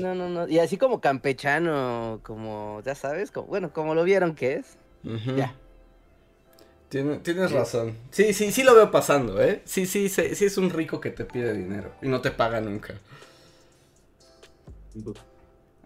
No, 0.00 0.14
no, 0.14 0.28
no. 0.28 0.48
Y 0.48 0.58
así 0.58 0.78
como 0.78 1.00
campechano, 1.00 2.20
como, 2.22 2.80
ya 2.84 2.94
sabes, 2.94 3.30
como, 3.30 3.48
bueno, 3.48 3.72
como 3.72 3.94
lo 3.94 4.04
vieron 4.04 4.34
que 4.34 4.54
es. 4.54 4.78
Ya 5.36 5.54
tienes 6.92 7.52
razón. 7.52 7.96
Sí, 8.10 8.34
sí, 8.34 8.52
sí 8.52 8.62
lo 8.62 8.74
veo 8.74 8.90
pasando, 8.90 9.42
¿eh? 9.42 9.62
Sí, 9.64 9.86
sí, 9.86 10.08
sí, 10.08 10.34
sí 10.34 10.44
es 10.44 10.58
un 10.58 10.70
rico 10.70 11.00
que 11.00 11.10
te 11.10 11.24
pide 11.24 11.54
dinero 11.54 11.94
y 12.02 12.08
no 12.08 12.20
te 12.20 12.30
paga 12.30 12.60
nunca. 12.60 12.94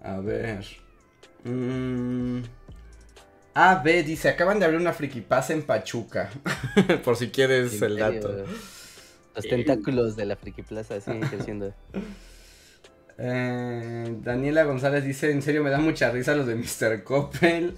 A 0.03 0.19
ver. 0.19 0.67
Mm. 1.45 2.41
A, 3.55 3.77
B, 3.77 4.03
dice, 4.03 4.29
acaban 4.29 4.59
de 4.59 4.67
abrir 4.67 4.81
una 4.81 4.93
friki 4.93 5.25
en 5.49 5.63
Pachuca. 5.63 6.31
Por 7.05 7.17
si 7.17 7.29
quieres 7.29 7.81
el 7.81 7.97
dato. 7.97 8.45
Los 9.37 9.47
tentáculos 9.47 10.17
de 10.17 10.25
la 10.25 10.37
friki 10.37 10.63
plaza 10.63 11.01
siguen 11.01 11.21
creciendo. 11.21 11.73
Eh, 13.19 14.15
Daniela 14.23 14.65
González 14.65 15.03
dice, 15.03 15.31
en 15.31 15.41
serio 15.41 15.65
me 15.65 15.71
da 15.71 15.79
mucha 15.79 16.11
risa 16.11 16.35
los 16.35 16.47
de 16.47 16.55
Mr. 16.55 17.03
Coppel. 17.03 17.75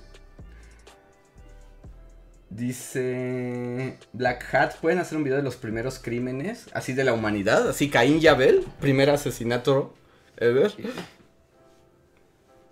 Dice 2.50 3.98
Black 4.12 4.52
Hat, 4.52 4.80
¿pueden 4.80 4.98
hacer 4.98 5.16
un 5.16 5.22
video 5.22 5.36
de 5.36 5.44
los 5.44 5.54
primeros 5.54 6.00
crímenes? 6.00 6.66
Así 6.72 6.92
de 6.92 7.04
la 7.04 7.12
humanidad, 7.12 7.68
así 7.68 7.88
Caín 7.88 8.18
y 8.20 8.26
Abel, 8.26 8.64
primer 8.80 9.10
asesinato 9.10 9.94
ever. 10.38 10.72
Sí, 10.72 10.82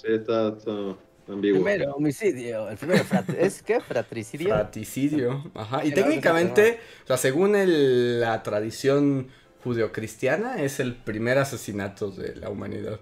está, 0.02 0.48
está 0.48 0.96
ambiguo. 1.28 1.62
Primero 1.64 1.94
homicidio, 1.94 2.68
el 2.68 2.76
primero 2.76 3.04
frat- 3.04 3.34
¿es 3.38 3.62
qué? 3.62 3.80
Fratricidio. 3.80 4.48
Fratricidio, 4.48 5.50
ajá. 5.54 5.84
Y 5.84 5.92
técnicamente, 5.92 6.78
o 7.04 7.06
sea, 7.06 7.16
según 7.16 7.56
el- 7.56 8.20
la 8.20 8.42
tradición 8.42 9.28
judeocristiana, 9.64 10.62
es 10.62 10.78
el 10.80 10.94
primer 10.94 11.38
asesinato 11.38 12.10
de 12.10 12.36
la 12.36 12.50
humanidad. 12.50 13.00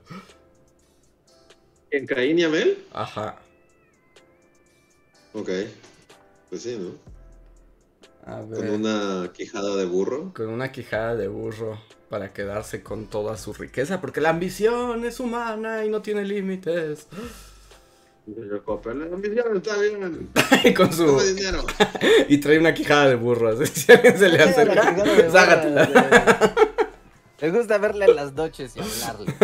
¿En 1.90 2.06
Caín 2.06 2.38
y 2.38 2.44
Abel? 2.44 2.78
Ajá. 2.92 3.36
Ok. 5.32 5.50
Pues 6.48 6.62
sí, 6.62 6.78
¿no? 6.78 6.92
A 8.26 8.38
Con 8.40 8.50
ver. 8.50 8.70
una 8.70 9.30
quijada 9.34 9.76
de 9.76 9.84
burro. 9.84 10.32
Con 10.34 10.48
una 10.48 10.72
quijada 10.72 11.14
de 11.14 11.28
burro 11.28 11.78
para 12.08 12.32
quedarse 12.32 12.82
con 12.82 13.06
toda 13.06 13.36
su 13.36 13.52
riqueza, 13.52 14.00
porque 14.00 14.20
la 14.20 14.30
ambición 14.30 15.04
es 15.04 15.20
humana 15.20 15.84
y 15.84 15.90
no 15.90 16.00
tiene 16.00 16.24
límites. 16.24 17.06
Yo 18.26 18.56
está 19.54 19.76
bien. 19.78 20.30
Con 20.76 20.92
su 20.92 21.20
dinero. 21.20 21.64
y 22.28 22.38
trae 22.38 22.58
una 22.58 22.72
quijada 22.72 23.08
de 23.08 23.16
burro, 23.16 23.50
así 23.50 23.66
si 23.80 23.92
alguien 23.92 24.18
se 24.18 24.28
le 24.30 24.42
acerca, 24.42 24.96
Me 27.40 27.50
gusta 27.50 27.78
verle 27.78 28.06
en 28.06 28.16
las 28.16 28.32
noches 28.32 28.74
y 28.76 28.80
hablarle. 28.80 29.34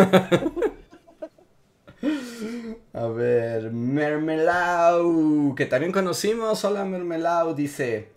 A 2.95 3.07
ver, 3.09 3.70
Mermelau, 3.70 5.55
que 5.55 5.66
también 5.66 5.93
conocimos. 5.93 6.64
Hola 6.64 6.85
Mermelau, 6.85 7.55
dice. 7.55 8.09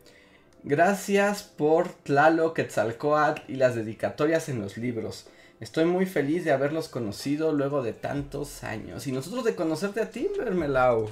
Gracias 0.63 1.43
por 1.43 1.89
Tlalo, 1.89 2.53
Quetzalcoatl 2.53 3.51
y 3.51 3.55
las 3.55 3.75
dedicatorias 3.75 4.47
en 4.47 4.61
los 4.61 4.77
libros. 4.77 5.27
Estoy 5.59 5.85
muy 5.85 6.05
feliz 6.05 6.43
de 6.43 6.51
haberlos 6.51 6.89
conocido 6.89 7.53
luego 7.53 7.83
de 7.83 7.93
tantos 7.93 8.63
años. 8.63 9.07
Y 9.07 9.11
nosotros 9.11 9.43
de 9.43 9.55
conocerte 9.55 10.01
a 10.01 10.09
ti, 10.09 10.27
Mermelau. 10.37 11.07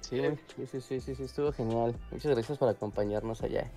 Sí, 0.00 0.20
sí, 0.56 0.66
sí, 0.70 0.80
sí, 0.80 1.00
sí, 1.00 1.14
sí, 1.14 1.22
estuvo 1.24 1.52
genial. 1.52 1.94
Muchas 2.10 2.32
gracias 2.32 2.58
por 2.58 2.68
acompañarnos 2.68 3.42
allá. 3.42 3.70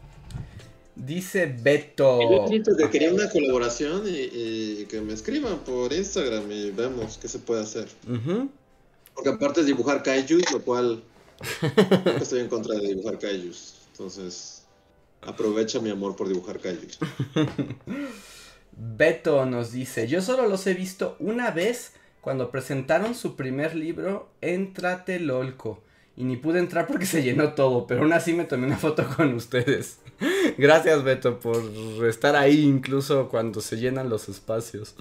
Dice 0.96 1.46
Beto. 1.46 2.22
Yo 2.22 2.48
siento 2.48 2.76
que 2.78 2.90
quería 2.90 3.14
una 3.14 3.30
colaboración 3.30 4.04
y, 4.08 4.30
y 4.32 4.86
que 4.86 5.02
me 5.02 5.14
escriban 5.14 5.60
por 5.60 5.92
Instagram 5.92 6.50
y 6.52 6.72
vemos 6.72 7.18
qué 7.18 7.28
se 7.28 7.40
puede 7.40 7.62
hacer. 7.62 7.90
Porque 9.14 9.30
aparte 9.30 9.62
es 9.62 9.68
dibujar 9.68 10.04
kaijus, 10.04 10.52
lo 10.52 10.62
cual 10.62 11.04
estoy 12.22 12.42
en 12.42 12.48
contra 12.48 12.76
de 12.76 12.88
dibujar 12.88 13.20
kaijus. 13.20 13.76
Entonces, 13.92 14.64
aprovecha 15.22 15.80
mi 15.80 15.90
amor 15.90 16.16
por 16.16 16.28
dibujar 16.28 16.60
kaijus. 16.60 17.00
Beto 18.78 19.46
nos 19.46 19.72
dice, 19.72 20.08
yo 20.08 20.22
solo 20.22 20.48
los 20.48 20.66
he 20.68 20.74
visto 20.74 21.16
una 21.20 21.52
vez 21.52 21.94
cuando 22.22 22.50
presentaron 22.50 23.14
su 23.14 23.36
primer 23.36 23.76
libro, 23.76 24.30
Entrate 24.42 25.20
Lolco. 25.20 25.82
Y 26.18 26.24
ni 26.24 26.38
pude 26.38 26.60
entrar 26.60 26.88
porque 26.88 27.06
se 27.06 27.22
llenó 27.22 27.54
todo, 27.54 27.88
pero 27.88 28.02
aún 28.02 28.14
así 28.14 28.34
me 28.34 28.46
tomé 28.46 28.68
una 28.68 28.78
foto 28.78 29.06
con 29.16 29.34
ustedes. 29.34 30.00
Gracias 30.58 31.04
Beto 31.04 31.40
por 31.40 31.62
estar 32.08 32.36
ahí 32.36 32.64
incluso 32.64 33.28
cuando 33.30 33.62
se 33.62 33.78
llenan 33.78 34.10
los 34.10 34.30
espacios. 34.30 34.96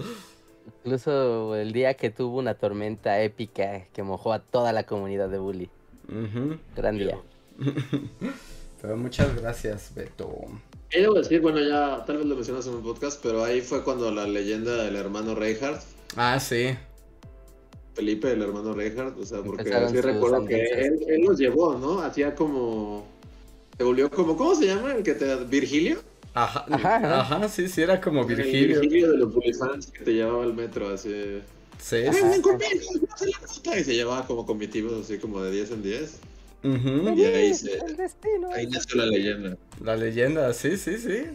Incluso 0.83 1.55
el 1.55 1.71
día 1.73 1.93
que 1.93 2.09
tuvo 2.09 2.39
una 2.39 2.55
tormenta 2.55 3.21
épica 3.21 3.85
que 3.93 4.03
mojó 4.03 4.33
a 4.33 4.39
toda 4.39 4.73
la 4.73 4.83
comunidad 4.83 5.29
de 5.29 5.37
Bully. 5.37 5.69
Gran 6.75 6.97
día. 6.97 7.17
Pero 8.81 8.97
muchas 8.97 9.35
gracias 9.35 9.93
Beto. 9.95 10.29
Y 10.95 11.01
debo 11.01 11.15
decir, 11.15 11.41
bueno, 11.41 11.59
ya 11.61 12.03
tal 12.05 12.17
vez 12.17 12.25
lo 12.25 12.35
mencionas 12.35 12.65
en 12.67 12.75
un 12.75 12.83
podcast, 12.83 13.19
pero 13.21 13.43
ahí 13.43 13.61
fue 13.61 13.83
cuando 13.83 14.11
la 14.11 14.25
leyenda 14.27 14.83
del 14.83 14.95
hermano 14.95 15.35
Reinhardt, 15.35 15.81
Ah, 16.15 16.39
sí. 16.39 16.75
Felipe, 17.93 18.31
el 18.31 18.41
hermano 18.41 18.73
Reinhardt, 18.73 19.17
o 19.19 19.25
sea, 19.25 19.41
porque 19.41 19.61
Empezaron 19.63 19.89
sí 19.91 20.01
recuerdo 20.01 20.45
que 20.45 20.55
él, 20.61 20.99
él 21.07 21.21
los 21.21 21.37
llevó, 21.37 21.77
¿no? 21.77 21.99
Hacía 22.01 22.35
como. 22.35 23.05
Se 23.77 23.83
volvió 23.83 24.09
como. 24.11 24.35
¿Cómo 24.37 24.53
se 24.55 24.67
llama? 24.67 24.93
El 24.95 25.03
que 25.03 25.13
te. 25.13 25.35
¿Virgilio? 25.45 25.97
Ajá, 26.33 26.65
Ajá, 26.69 26.95
ajá. 26.97 27.19
ajá, 27.21 27.49
sí, 27.49 27.67
sí, 27.69 27.81
era 27.81 27.99
como 28.01 28.21
El 28.21 28.35
Virgilio. 28.35 28.81
Virgilio 28.81 29.11
de 29.11 29.17
los 29.17 29.33
Bullyfans 29.33 29.87
que 29.87 30.03
te 30.03 30.13
llevaba 30.13 30.43
al 30.43 30.53
metro, 30.53 30.89
así. 30.89 31.41
Sí, 31.79 31.95
¡Ay, 31.97 32.13
sí. 32.13 32.21
ven 32.23 32.41
conmigo! 32.41 32.69
¡No 33.09 33.17
se 33.17 33.25
la 33.27 33.37
nota! 33.41 33.79
Y 33.79 33.83
se 33.85 33.95
llevaba 33.95 34.25
como 34.27 34.45
comitivos, 34.45 34.93
así 35.05 35.17
como 35.17 35.41
de 35.41 35.51
10 35.51 35.71
en 35.71 35.83
10. 35.83 36.17
Ujú. 36.65 37.13
Y 37.15 37.23
ahí 37.25 37.53
se. 37.53 37.77
El 37.77 37.95
destino. 37.95 38.49
Ahí 38.51 38.65
nació 38.67 38.97
la 38.97 39.05
leyenda. 39.05 39.57
La 39.83 39.95
leyenda, 39.95 40.51
sí, 40.53 40.77
sí, 40.77 40.97
sí. 40.97 41.25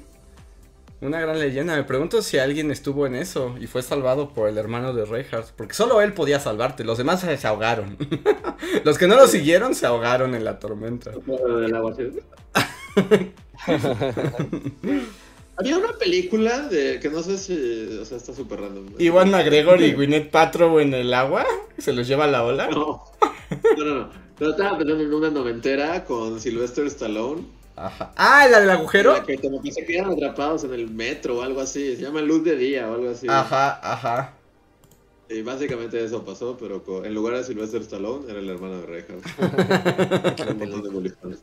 Una 1.00 1.20
gran 1.20 1.38
leyenda. 1.38 1.76
Me 1.76 1.84
pregunto 1.84 2.20
si 2.20 2.38
alguien 2.38 2.70
estuvo 2.70 3.06
en 3.06 3.14
eso 3.14 3.54
y 3.58 3.66
fue 3.66 3.82
salvado 3.82 4.34
por 4.34 4.48
el 4.48 4.58
hermano 4.58 4.92
de 4.92 5.06
Reinhardt. 5.06 5.52
Porque 5.56 5.72
solo 5.72 6.02
él 6.02 6.12
podía 6.12 6.40
salvarte. 6.40 6.84
Los 6.84 6.98
demás 6.98 7.20
se 7.20 7.46
ahogaron. 7.46 7.96
Los 8.84 8.98
que 8.98 9.06
no 9.06 9.14
lo 9.16 9.26
siguieron 9.26 9.74
se 9.74 9.86
ahogaron 9.86 10.34
en 10.34 10.44
la 10.44 10.58
tormenta. 10.58 11.12
Había 15.56 15.76
una 15.76 15.92
película 15.92 16.60
de 16.68 16.98
que 17.00 17.08
no 17.08 17.22
sé 17.22 17.38
si. 17.38 17.98
O 17.98 18.04
sea, 18.04 18.16
está 18.16 18.34
súper 18.34 18.60
random. 18.60 18.94
Iwan 18.98 19.30
McGregor 19.30 19.80
y 19.80 19.92
Gwyneth 19.96 20.30
Paltrow 20.30 20.80
en 20.80 20.92
el 20.92 21.14
agua. 21.14 21.46
Se 21.78 21.92
los 21.92 22.08
lleva 22.08 22.26
la 22.26 22.44
ola. 22.44 22.68
No. 22.68 23.04
No, 23.76 23.84
no, 23.84 23.94
no. 23.94 24.29
Pero 24.40 24.52
estaba 24.52 24.78
pensando 24.78 25.04
en 25.04 25.12
una 25.12 25.30
noventera 25.30 26.02
con 26.06 26.40
Sylvester 26.40 26.86
Stallone. 26.86 27.42
Ajá. 27.76 28.10
Ah, 28.16 28.48
la 28.50 28.60
del 28.60 28.70
agujero. 28.70 29.12
la 29.12 29.22
que 29.22 29.36
como 29.36 29.60
que 29.62 29.70
se 29.70 29.84
quedan 29.84 30.10
atrapados 30.10 30.64
en 30.64 30.72
el 30.72 30.88
metro 30.88 31.36
o 31.36 31.42
algo 31.42 31.60
así. 31.60 31.94
Se 31.94 32.02
llama 32.02 32.22
Luz 32.22 32.42
de 32.42 32.56
Día 32.56 32.90
o 32.90 32.94
algo 32.94 33.10
así. 33.10 33.26
Ajá, 33.28 33.78
ajá. 33.82 34.32
Y 35.28 35.42
básicamente 35.42 36.02
eso 36.02 36.24
pasó, 36.24 36.56
pero 36.58 36.82
en 37.04 37.14
lugar 37.14 37.36
de 37.36 37.44
Sylvester 37.44 37.82
Stallone 37.82 38.30
era 38.30 38.40
el 38.40 38.48
hermano 38.48 38.80
de 38.80 38.86
Reinhardt. 38.86 40.40
Un 40.50 40.58
montón 40.58 40.82
de 40.84 40.88
bolivianos. 40.88 41.38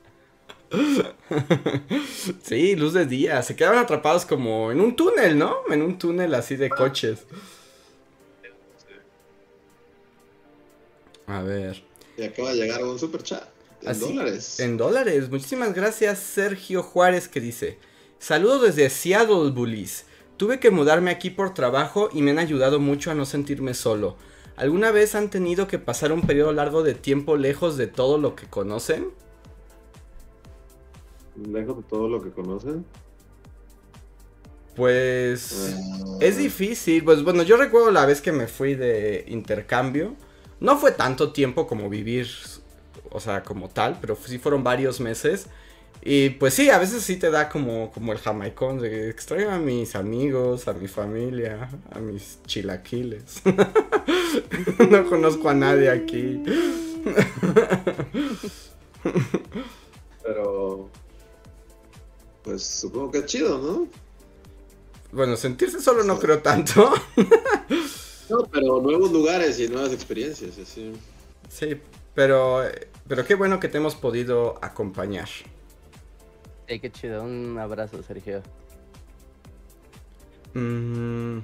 Sí, 2.41 2.75
luz 2.75 2.93
de 2.93 3.05
día. 3.05 3.43
Se 3.43 3.55
quedaban 3.55 3.77
atrapados 3.77 4.25
como 4.25 4.71
en 4.71 4.81
un 4.81 4.95
túnel, 4.95 5.37
¿no? 5.37 5.55
En 5.69 5.83
un 5.83 5.99
túnel 5.99 6.33
así 6.33 6.55
de 6.55 6.69
coches. 6.69 7.27
A 11.27 11.43
ver. 11.43 11.86
Y 12.17 12.23
acaba 12.23 12.51
de 12.51 12.57
llegar 12.57 12.83
un 12.83 12.99
super 12.99 13.23
chat. 13.23 13.47
En 13.81 13.89
Así, 13.89 14.13
dólares. 14.13 14.59
En 14.59 14.77
dólares. 14.77 15.29
Muchísimas 15.29 15.73
gracias, 15.73 16.19
Sergio 16.19 16.83
Juárez, 16.83 17.27
que 17.27 17.39
dice: 17.39 17.77
Saludos 18.19 18.63
desde 18.63 18.89
Seattle, 18.89 19.51
Bullies. 19.51 20.05
Tuve 20.37 20.59
que 20.59 20.71
mudarme 20.71 21.11
aquí 21.11 21.29
por 21.29 21.53
trabajo 21.53 22.09
y 22.11 22.21
me 22.21 22.31
han 22.31 22.39
ayudado 22.39 22.79
mucho 22.79 23.11
a 23.11 23.15
no 23.15 23.25
sentirme 23.25 23.73
solo. 23.73 24.17
¿Alguna 24.55 24.91
vez 24.91 25.15
han 25.15 25.29
tenido 25.29 25.67
que 25.67 25.79
pasar 25.79 26.11
un 26.11 26.25
periodo 26.25 26.51
largo 26.53 26.83
de 26.83 26.95
tiempo 26.95 27.37
lejos 27.37 27.77
de 27.77 27.87
todo 27.87 28.17
lo 28.17 28.35
que 28.35 28.47
conocen? 28.47 29.13
Lejos 31.35 31.77
de 31.77 31.83
todo 31.83 32.09
lo 32.09 32.21
que 32.21 32.31
conocen. 32.31 32.85
Pues. 34.75 35.75
Ah, 35.75 36.17
Es 36.19 36.37
difícil, 36.37 37.03
pues 37.03 37.23
bueno, 37.23 37.43
yo 37.43 37.57
recuerdo 37.57 37.91
la 37.91 38.05
vez 38.05 38.21
que 38.21 38.31
me 38.31 38.47
fui 38.47 38.75
de 38.75 39.25
intercambio. 39.27 40.15
No 40.59 40.77
fue 40.77 40.91
tanto 40.91 41.31
tiempo 41.31 41.67
como 41.67 41.89
vivir, 41.89 42.27
o 43.11 43.19
sea, 43.19 43.43
como 43.43 43.69
tal, 43.69 43.97
pero 44.01 44.15
sí 44.15 44.39
fueron 44.39 44.63
varios 44.63 44.99
meses. 44.99 45.47
Y 46.01 46.29
pues 46.31 46.53
sí, 46.53 46.69
a 46.69 46.77
veces 46.77 47.03
sí 47.03 47.17
te 47.17 47.29
da 47.29 47.49
como, 47.49 47.91
como 47.91 48.13
el 48.13 48.19
jamaicón 48.19 48.79
de 48.79 49.09
extraño 49.09 49.51
a 49.51 49.57
mis 49.59 49.95
amigos, 49.95 50.67
a 50.67 50.73
mi 50.73 50.87
familia, 50.87 51.69
a 51.91 51.99
mis 51.99 52.39
chilaquiles. 52.45 53.41
no 54.89 55.05
conozco 55.09 55.49
a 55.49 55.53
nadie 55.53 55.89
aquí. 55.89 56.43
Pero. 60.23 60.89
Pues 62.43 62.63
supongo 62.63 63.11
que 63.11 63.17
es 63.19 63.25
chido, 63.25 63.57
¿no? 63.57 63.87
Bueno, 65.11 65.35
sentirse 65.35 65.81
solo 65.81 66.03
no 66.03 66.17
creo 66.19 66.39
tanto. 66.39 66.93
No, 68.29 68.43
pero 68.51 68.81
nuevos 68.81 69.11
lugares 69.11 69.59
y 69.59 69.67
nuevas 69.67 69.93
experiencias, 69.93 70.57
así. 70.57 70.93
sí, 71.49 71.79
pero, 72.13 72.63
pero 73.07 73.25
qué 73.25 73.35
bueno 73.35 73.59
que 73.59 73.69
te 73.69 73.77
hemos 73.77 73.95
podido 73.95 74.57
acompañar. 74.61 75.29
Sí, 76.67 76.79
qué 76.79 76.91
chido. 76.91 77.23
Un 77.23 77.57
abrazo, 77.57 78.01
Sergio. 78.03 78.41
Mm. 80.53 81.39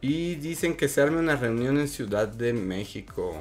Y 0.00 0.34
dicen 0.36 0.76
que 0.76 0.88
se 0.88 1.02
arme 1.02 1.18
una 1.18 1.36
reunión 1.36 1.78
en 1.78 1.86
Ciudad 1.86 2.26
de 2.26 2.52
México. 2.52 3.34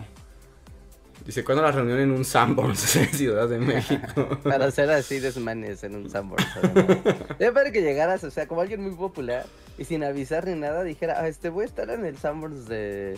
Dice, 1.25 1.43
¿cuándo 1.43 1.63
la 1.63 1.71
reunión 1.71 1.99
en 1.99 2.11
un 2.11 2.25
Sanborns 2.25 2.95
en 2.97 3.13
Ciudad 3.13 3.47
de 3.47 3.59
México? 3.59 4.39
Para 4.43 4.65
hacer 4.65 4.89
así 4.91 5.19
desmanes 5.19 5.83
en 5.83 5.95
un 5.95 6.09
Sanborns. 6.09 6.47
Debe 7.37 7.51
para 7.53 7.71
que 7.71 7.81
llegaras, 7.81 8.23
o 8.23 8.31
sea, 8.31 8.47
como 8.47 8.61
alguien 8.61 8.81
muy 8.81 8.95
popular 8.95 9.45
y 9.79 9.85
sin 9.85 10.03
avisar 10.03 10.45
ni 10.45 10.59
nada, 10.59 10.83
dijera, 10.83 11.21
ah, 11.21 11.27
este 11.29 11.47
voy 11.47 11.63
a 11.63 11.65
estar 11.67 11.89
en 11.89 12.05
el 12.05 12.17
Sanborns 12.17 12.67
de. 12.67 13.17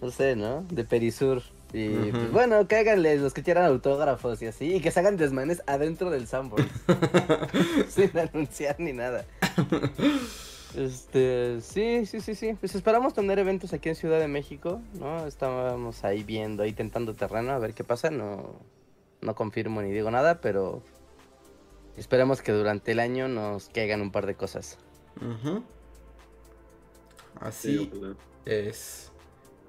No 0.00 0.10
sé, 0.12 0.36
¿no? 0.36 0.62
De 0.70 0.84
Perisur. 0.84 1.42
Y 1.72 1.88
pues 2.12 2.30
bueno, 2.30 2.68
cáiganles 2.68 3.20
los 3.20 3.34
que 3.34 3.42
quieran 3.42 3.64
autógrafos 3.64 4.40
y 4.42 4.46
así, 4.46 4.76
y 4.76 4.80
que 4.80 4.90
se 4.90 5.00
hagan 5.00 5.16
desmanes 5.16 5.62
adentro 5.66 6.10
del 6.10 6.28
Sanborns. 6.28 6.70
sin 7.88 8.16
anunciar 8.16 8.76
ni 8.78 8.92
nada. 8.92 9.24
Este, 10.76 11.60
sí, 11.62 12.06
sí, 12.06 12.20
sí, 12.20 12.36
sí. 12.36 12.56
Pues 12.60 12.76
esperamos 12.76 13.12
tener 13.12 13.40
eventos 13.40 13.72
aquí 13.72 13.88
en 13.88 13.96
Ciudad 13.96 14.20
de 14.20 14.28
México, 14.28 14.80
¿no? 14.94 15.26
Estábamos 15.26 16.04
ahí 16.04 16.22
viendo, 16.22 16.62
ahí 16.62 16.72
tentando 16.72 17.14
terreno, 17.14 17.52
a 17.52 17.58
ver 17.58 17.74
qué 17.74 17.82
pasa. 17.82 18.10
No, 18.10 18.54
no 19.20 19.34
confirmo 19.34 19.82
ni 19.82 19.90
digo 19.90 20.12
nada, 20.12 20.40
pero 20.40 20.80
esperemos 21.96 22.40
que 22.40 22.52
durante 22.52 22.92
el 22.92 23.00
año 23.00 23.26
nos 23.26 23.68
caigan 23.68 24.00
un 24.00 24.12
par 24.12 24.26
de 24.26 24.36
cosas. 24.36 24.78
Así 27.40 27.90
es. 28.44 29.10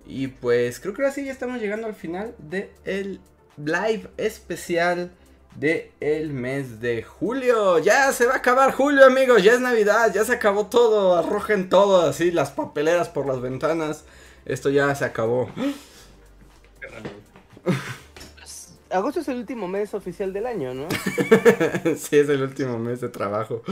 Y 0.05 0.27
pues 0.27 0.79
creo 0.79 0.93
que 0.93 1.01
ahora 1.01 1.13
sí 1.13 1.25
ya 1.25 1.31
estamos 1.31 1.61
llegando 1.61 1.87
al 1.87 1.95
final 1.95 2.35
del 2.37 2.69
el 2.83 3.19
live 3.57 4.09
especial 4.17 5.11
de 5.55 5.91
el 5.99 6.33
mes 6.33 6.79
de 6.81 7.03
julio. 7.03 7.79
Ya 7.79 8.11
se 8.11 8.25
va 8.25 8.33
a 8.33 8.37
acabar 8.37 8.73
julio, 8.73 9.05
amigos. 9.05 9.43
Ya 9.43 9.53
es 9.53 9.61
Navidad, 9.61 10.13
ya 10.13 10.25
se 10.25 10.33
acabó 10.33 10.67
todo. 10.67 11.15
Arrojen 11.15 11.69
todo 11.69 12.01
así, 12.07 12.31
las 12.31 12.51
papeleras 12.51 13.09
por 13.09 13.25
las 13.25 13.41
ventanas. 13.41 14.05
Esto 14.45 14.69
ya 14.69 14.93
se 14.95 15.05
acabó. 15.05 15.49
Agosto 18.89 19.21
es 19.21 19.27
el 19.27 19.37
último 19.37 19.67
mes 19.67 19.93
oficial 19.93 20.33
del 20.33 20.45
año, 20.45 20.73
¿no? 20.73 20.87
sí, 21.97 22.17
es 22.17 22.29
el 22.29 22.43
último 22.43 22.77
mes 22.77 23.01
de 23.01 23.09
trabajo. 23.09 23.63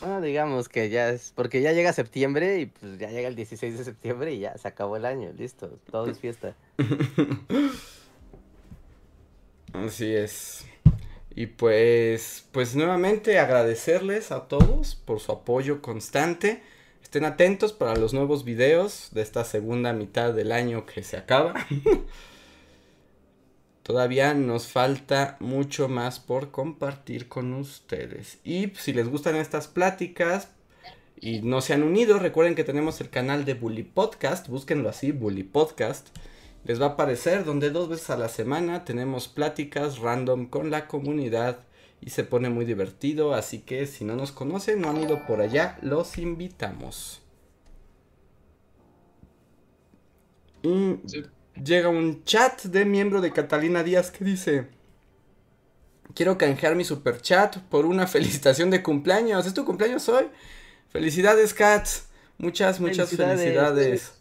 Bueno, 0.00 0.20
digamos 0.20 0.68
que 0.68 0.90
ya 0.90 1.10
es, 1.10 1.32
porque 1.34 1.60
ya 1.60 1.72
llega 1.72 1.92
septiembre 1.92 2.60
y 2.60 2.66
pues 2.66 2.98
ya 2.98 3.10
llega 3.10 3.28
el 3.28 3.34
16 3.34 3.78
de 3.78 3.84
septiembre 3.84 4.32
y 4.32 4.40
ya 4.40 4.56
se 4.56 4.68
acabó 4.68 4.96
el 4.96 5.04
año, 5.04 5.32
listo, 5.36 5.78
todo 5.90 6.08
es 6.08 6.18
fiesta. 6.20 6.54
Así 9.72 10.14
es. 10.14 10.64
Y 11.34 11.46
pues, 11.46 12.46
pues 12.52 12.74
nuevamente 12.74 13.38
agradecerles 13.38 14.32
a 14.32 14.48
todos 14.48 14.94
por 14.94 15.20
su 15.20 15.32
apoyo 15.32 15.82
constante. 15.82 16.62
Estén 17.02 17.24
atentos 17.24 17.72
para 17.72 17.96
los 17.96 18.12
nuevos 18.12 18.44
videos 18.44 19.10
de 19.12 19.22
esta 19.22 19.44
segunda 19.44 19.92
mitad 19.92 20.32
del 20.32 20.52
año 20.52 20.86
que 20.86 21.02
se 21.02 21.16
acaba. 21.16 21.54
Todavía 23.88 24.34
nos 24.34 24.66
falta 24.66 25.38
mucho 25.40 25.88
más 25.88 26.20
por 26.20 26.50
compartir 26.50 27.26
con 27.26 27.54
ustedes. 27.54 28.38
Y 28.44 28.66
si 28.76 28.92
les 28.92 29.08
gustan 29.08 29.34
estas 29.34 29.66
pláticas 29.66 30.50
y 31.18 31.40
no 31.40 31.62
se 31.62 31.72
han 31.72 31.82
unido, 31.82 32.18
recuerden 32.18 32.54
que 32.54 32.64
tenemos 32.64 33.00
el 33.00 33.08
canal 33.08 33.46
de 33.46 33.54
Bully 33.54 33.84
Podcast. 33.84 34.46
Búsquenlo 34.48 34.90
así, 34.90 35.12
Bully 35.12 35.42
Podcast. 35.42 36.08
Les 36.64 36.78
va 36.78 36.84
a 36.84 36.88
aparecer 36.90 37.46
donde 37.46 37.70
dos 37.70 37.88
veces 37.88 38.10
a 38.10 38.18
la 38.18 38.28
semana 38.28 38.84
tenemos 38.84 39.26
pláticas 39.26 40.00
random 40.00 40.48
con 40.48 40.70
la 40.70 40.86
comunidad 40.86 41.60
y 42.02 42.10
se 42.10 42.24
pone 42.24 42.50
muy 42.50 42.66
divertido. 42.66 43.32
Así 43.32 43.60
que 43.60 43.86
si 43.86 44.04
no 44.04 44.16
nos 44.16 44.32
conocen, 44.32 44.82
no 44.82 44.90
han 44.90 45.02
ido 45.02 45.24
por 45.26 45.40
allá, 45.40 45.78
los 45.80 46.18
invitamos 46.18 47.22
llega 51.64 51.88
un 51.88 52.24
chat 52.24 52.62
de 52.64 52.84
miembro 52.84 53.20
de 53.20 53.32
Catalina 53.32 53.82
Díaz 53.82 54.10
que 54.10 54.24
dice, 54.24 54.68
quiero 56.14 56.38
canjear 56.38 56.74
mi 56.74 56.84
super 56.84 57.20
chat 57.20 57.58
por 57.58 57.86
una 57.86 58.06
felicitación 58.08 58.70
de 58.70 58.82
cumpleaños. 58.82 59.46
¿Es 59.46 59.54
tu 59.54 59.64
cumpleaños 59.64 60.08
hoy? 60.08 60.26
Felicidades, 60.90 61.54
Kat. 61.54 61.86
Muchas, 62.38 62.80
muchas 62.80 63.10
felicidades. 63.10 64.12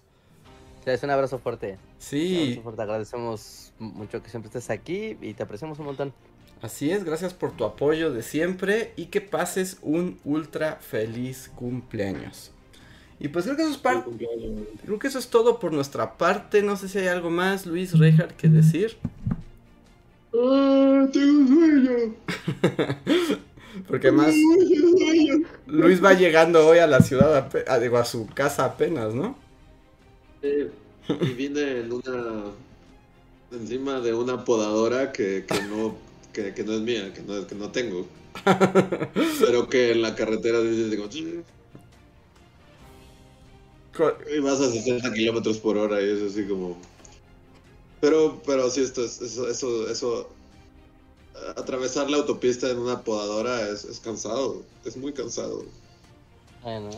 Te 0.83 0.97
un 1.03 1.11
abrazo 1.11 1.37
fuerte. 1.39 1.77
Sí. 1.97 2.61
Te 2.63 2.81
agradecemos 2.81 3.73
mucho 3.77 4.23
que 4.23 4.29
siempre 4.29 4.47
estés 4.47 4.69
aquí 4.69 5.17
y 5.21 5.33
te 5.33 5.43
apreciamos 5.43 5.79
un 5.79 5.85
montón. 5.85 6.13
Así 6.61 6.91
es, 6.91 7.03
gracias 7.03 7.33
por 7.33 7.51
tu 7.51 7.65
apoyo 7.65 8.11
de 8.11 8.23
siempre 8.23 8.93
y 8.95 9.07
que 9.07 9.21
pases 9.21 9.77
un 9.81 10.19
ultra 10.23 10.77
feliz 10.77 11.51
cumpleaños. 11.55 12.51
Y 13.19 13.29
pues 13.29 13.45
creo 13.45 13.57
que 13.57 13.63
eso 13.63 13.71
es 13.71 13.77
parte. 13.77 14.11
Creo 14.85 14.99
que 14.99 15.07
eso 15.07 15.17
es 15.17 15.27
todo 15.27 15.59
por 15.59 15.73
nuestra 15.73 16.17
parte. 16.17 16.61
No 16.61 16.77
sé 16.77 16.87
si 16.87 16.99
hay 16.99 17.07
algo 17.07 17.29
más, 17.29 17.65
Luis 17.65 17.97
Rejar, 17.97 18.35
que 18.35 18.47
decir. 18.47 18.97
Ah, 20.33 21.07
tengo 21.11 21.47
sueño. 21.47 22.15
Porque 23.87 24.11
más 24.11 24.33
Luis 25.67 26.03
va 26.03 26.13
llegando 26.13 26.67
hoy 26.67 26.79
a 26.79 26.87
la 26.87 27.01
ciudad, 27.01 27.49
a, 27.67 27.79
digo, 27.79 27.97
a 27.97 28.05
su 28.05 28.27
casa 28.27 28.65
apenas, 28.65 29.13
¿no? 29.13 29.37
Sí. 30.41 30.67
Y 31.21 31.33
viene 31.33 31.79
en 31.79 31.93
una 31.93 32.43
encima 33.51 33.99
de 34.01 34.13
una 34.13 34.43
podadora 34.43 35.11
que, 35.11 35.45
que 35.47 35.61
no 35.63 35.95
que, 36.33 36.53
que, 36.53 36.63
no 36.63 36.73
es 36.73 36.81
mía, 36.81 37.13
que 37.13 37.21
no, 37.21 37.47
que 37.47 37.55
no 37.55 37.71
tengo. 37.71 38.07
Pero 39.39 39.69
que 39.69 39.91
en 39.91 40.01
la 40.01 40.15
carretera 40.15 40.61
digo, 40.61 41.07
y 44.35 44.39
vas 44.39 44.59
a 44.59 44.71
60 44.71 45.13
kilómetros 45.13 45.57
por 45.57 45.77
hora 45.77 46.01
y 46.01 46.09
es 46.09 46.31
así 46.31 46.45
como. 46.45 46.77
Pero, 47.99 48.41
pero 48.45 48.69
sí, 48.69 48.81
esto 48.81 49.03
es, 49.03 49.21
eso, 49.21 49.49
eso, 49.49 49.89
eso, 49.89 50.29
atravesar 51.55 52.09
la 52.09 52.17
autopista 52.17 52.69
en 52.69 52.77
una 52.77 53.01
podadora 53.01 53.69
es, 53.69 53.85
es 53.85 53.99
cansado, 53.99 54.63
es 54.85 54.97
muy 54.97 55.13
cansado. 55.13 55.65
Bueno, 56.63 56.89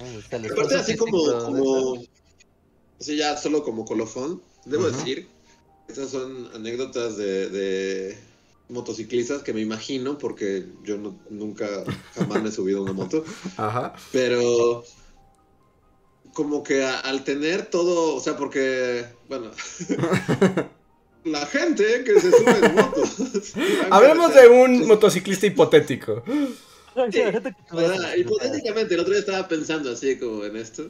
Aparte 0.51 0.75
así 0.75 0.95
como, 0.97 1.17
como, 1.45 2.03
así 2.99 3.17
ya 3.17 3.37
solo 3.37 3.63
como 3.63 3.85
colofón, 3.85 4.41
debo 4.65 4.89
decir, 4.89 5.27
estas 5.87 6.09
son 6.09 6.49
anécdotas 6.55 7.17
de, 7.17 7.49
de, 7.49 8.17
motociclistas 8.69 9.41
que 9.41 9.53
me 9.53 9.61
imagino, 9.61 10.17
porque 10.17 10.65
yo 10.83 10.97
no, 10.97 11.19
nunca, 11.29 11.67
jamás 12.15 12.41
me 12.41 12.49
he 12.49 12.51
subido 12.51 12.79
a 12.79 12.83
una 12.83 12.93
moto. 12.93 13.23
Ajá. 13.57 13.93
Pero 14.11 14.83
como 16.39 16.63
que 16.63 16.85
al 16.85 17.25
tener 17.25 17.65
todo, 17.65 18.15
o 18.15 18.19
sea, 18.21 18.37
porque, 18.37 19.03
bueno, 19.27 19.51
la 21.25 21.45
gente 21.45 22.05
que 22.05 22.17
se 22.17 22.31
sube 22.31 22.65
en 22.65 22.75
motos. 22.75 23.51
Hablemos 23.91 24.33
de 24.33 24.47
un 24.47 24.87
motociclista 24.87 25.47
hipotético. 25.47 26.23
hipotéticamente, 28.17 28.93
el 28.93 29.01
otro 29.01 29.11
día 29.11 29.19
estaba 29.19 29.49
pensando 29.49 29.91
así 29.91 30.17
como 30.17 30.45
en 30.45 30.55
esto. 30.55 30.89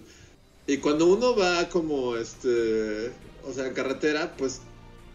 Y 0.68 0.78
cuando 0.78 1.08
uno 1.08 1.36
va 1.36 1.68
como, 1.70 2.16
este, 2.16 3.08
o 3.44 3.52
sea, 3.52 3.66
en 3.66 3.74
carretera, 3.74 4.36
pues 4.38 4.62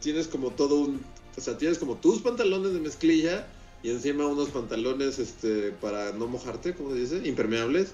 tienes 0.00 0.26
como 0.26 0.50
todo 0.50 0.80
un, 0.80 1.00
o 1.36 1.40
sea, 1.40 1.56
tienes 1.58 1.78
como 1.78 1.94
tus 1.94 2.20
pantalones 2.22 2.72
de 2.72 2.80
mezclilla 2.80 3.46
y 3.84 3.90
encima 3.90 4.26
unos 4.26 4.48
pantalones, 4.48 5.20
este, 5.20 5.70
para 5.80 6.10
no 6.10 6.26
mojarte, 6.26 6.74
como 6.74 6.90
se 6.90 6.96
dice, 6.96 7.20
impermeables 7.24 7.92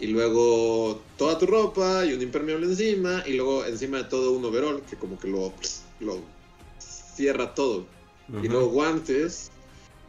y 0.00 0.06
luego 0.06 1.00
toda 1.16 1.38
tu 1.38 1.46
ropa 1.46 2.04
y 2.04 2.12
un 2.12 2.22
impermeable 2.22 2.66
encima 2.66 3.24
y 3.26 3.34
luego 3.34 3.64
encima 3.64 3.98
de 3.98 4.04
todo 4.04 4.32
un 4.32 4.44
overall 4.44 4.82
que 4.82 4.96
como 4.96 5.18
que 5.18 5.28
lo, 5.28 5.52
lo 6.00 6.20
cierra 6.78 7.54
todo. 7.54 7.86
Y 8.42 8.48
luego 8.48 8.68
guantes, 8.68 9.50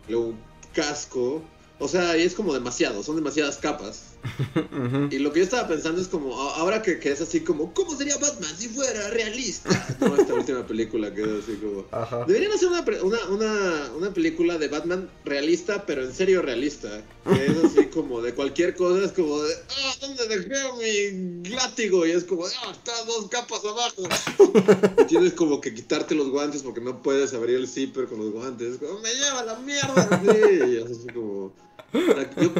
luego 0.08 0.28
un 0.28 0.40
casco. 0.74 1.42
O 1.80 1.88
sea, 1.88 2.12
ahí 2.12 2.24
es 2.24 2.36
como 2.36 2.54
demasiado, 2.54 3.02
son 3.02 3.16
demasiadas 3.16 3.58
capas. 3.58 4.09
Y 5.12 5.20
lo 5.20 5.32
que 5.32 5.40
yo 5.40 5.44
estaba 5.46 5.68
pensando 5.68 6.02
es 6.02 6.08
como, 6.08 6.34
ahora 6.34 6.82
que, 6.82 7.00
que, 7.00 7.12
es 7.12 7.22
así 7.22 7.42
como, 7.42 7.74
¿cómo 7.74 7.96
sería 7.96 8.18
Batman 8.18 8.52
si 8.58 8.68
fuera 8.70 9.10
realista? 9.10 9.70
No, 10.00 10.16
esta 10.16 10.34
última 10.34 10.66
película 10.66 11.14
que 11.14 11.22
es 11.22 11.44
así 11.44 11.54
como... 11.56 12.26
Deberían 12.26 12.52
hacer 12.52 12.68
una, 12.70 12.84
una, 13.04 13.26
una, 13.30 13.92
una, 13.98 14.14
película 14.14 14.58
de 14.58 14.68
Batman 14.68 15.10
realista, 15.26 15.86
pero 15.86 16.04
en 16.04 16.14
serio 16.14 16.42
realista. 16.42 17.04
Que 17.26 17.46
es 17.46 17.64
así 17.64 17.86
como 17.94 18.22
de 18.22 18.34
cualquier 18.34 18.76
cosa, 18.76 19.06
es 19.06 19.12
como 19.12 19.42
de, 19.42 19.54
ah, 19.54 19.96
¿dónde 20.02 20.28
dejé 20.28 20.74
mi 20.74 21.50
látigo? 21.50 22.06
Y 22.06 22.12
es 22.12 22.24
como, 22.24 22.46
ah, 22.46 22.72
está 22.72 23.04
dos 23.06 23.28
capas 23.30 23.62
abajo. 23.64 24.04
y 25.02 25.04
tienes 25.08 25.34
como 25.34 25.62
que 25.62 25.74
quitarte 25.74 26.16
los 26.16 26.30
guantes 26.30 26.64
porque 26.64 26.82
no 26.82 27.02
puedes 27.02 27.34
abrir 27.34 27.56
el 27.56 27.68
zipper 27.68 28.08
con 28.08 28.20
los 28.20 28.32
guantes. 28.32 28.74
Es 28.74 28.78
como, 28.80 29.00
me 29.00 29.14
lleva 29.14 29.44
la 29.44 29.56
mierda. 29.60 30.22
Sí, 30.22 30.72
y 30.72 30.78
es 30.78 30.86
así 30.86 31.08
como... 31.14 31.69
Yo 31.94 32.52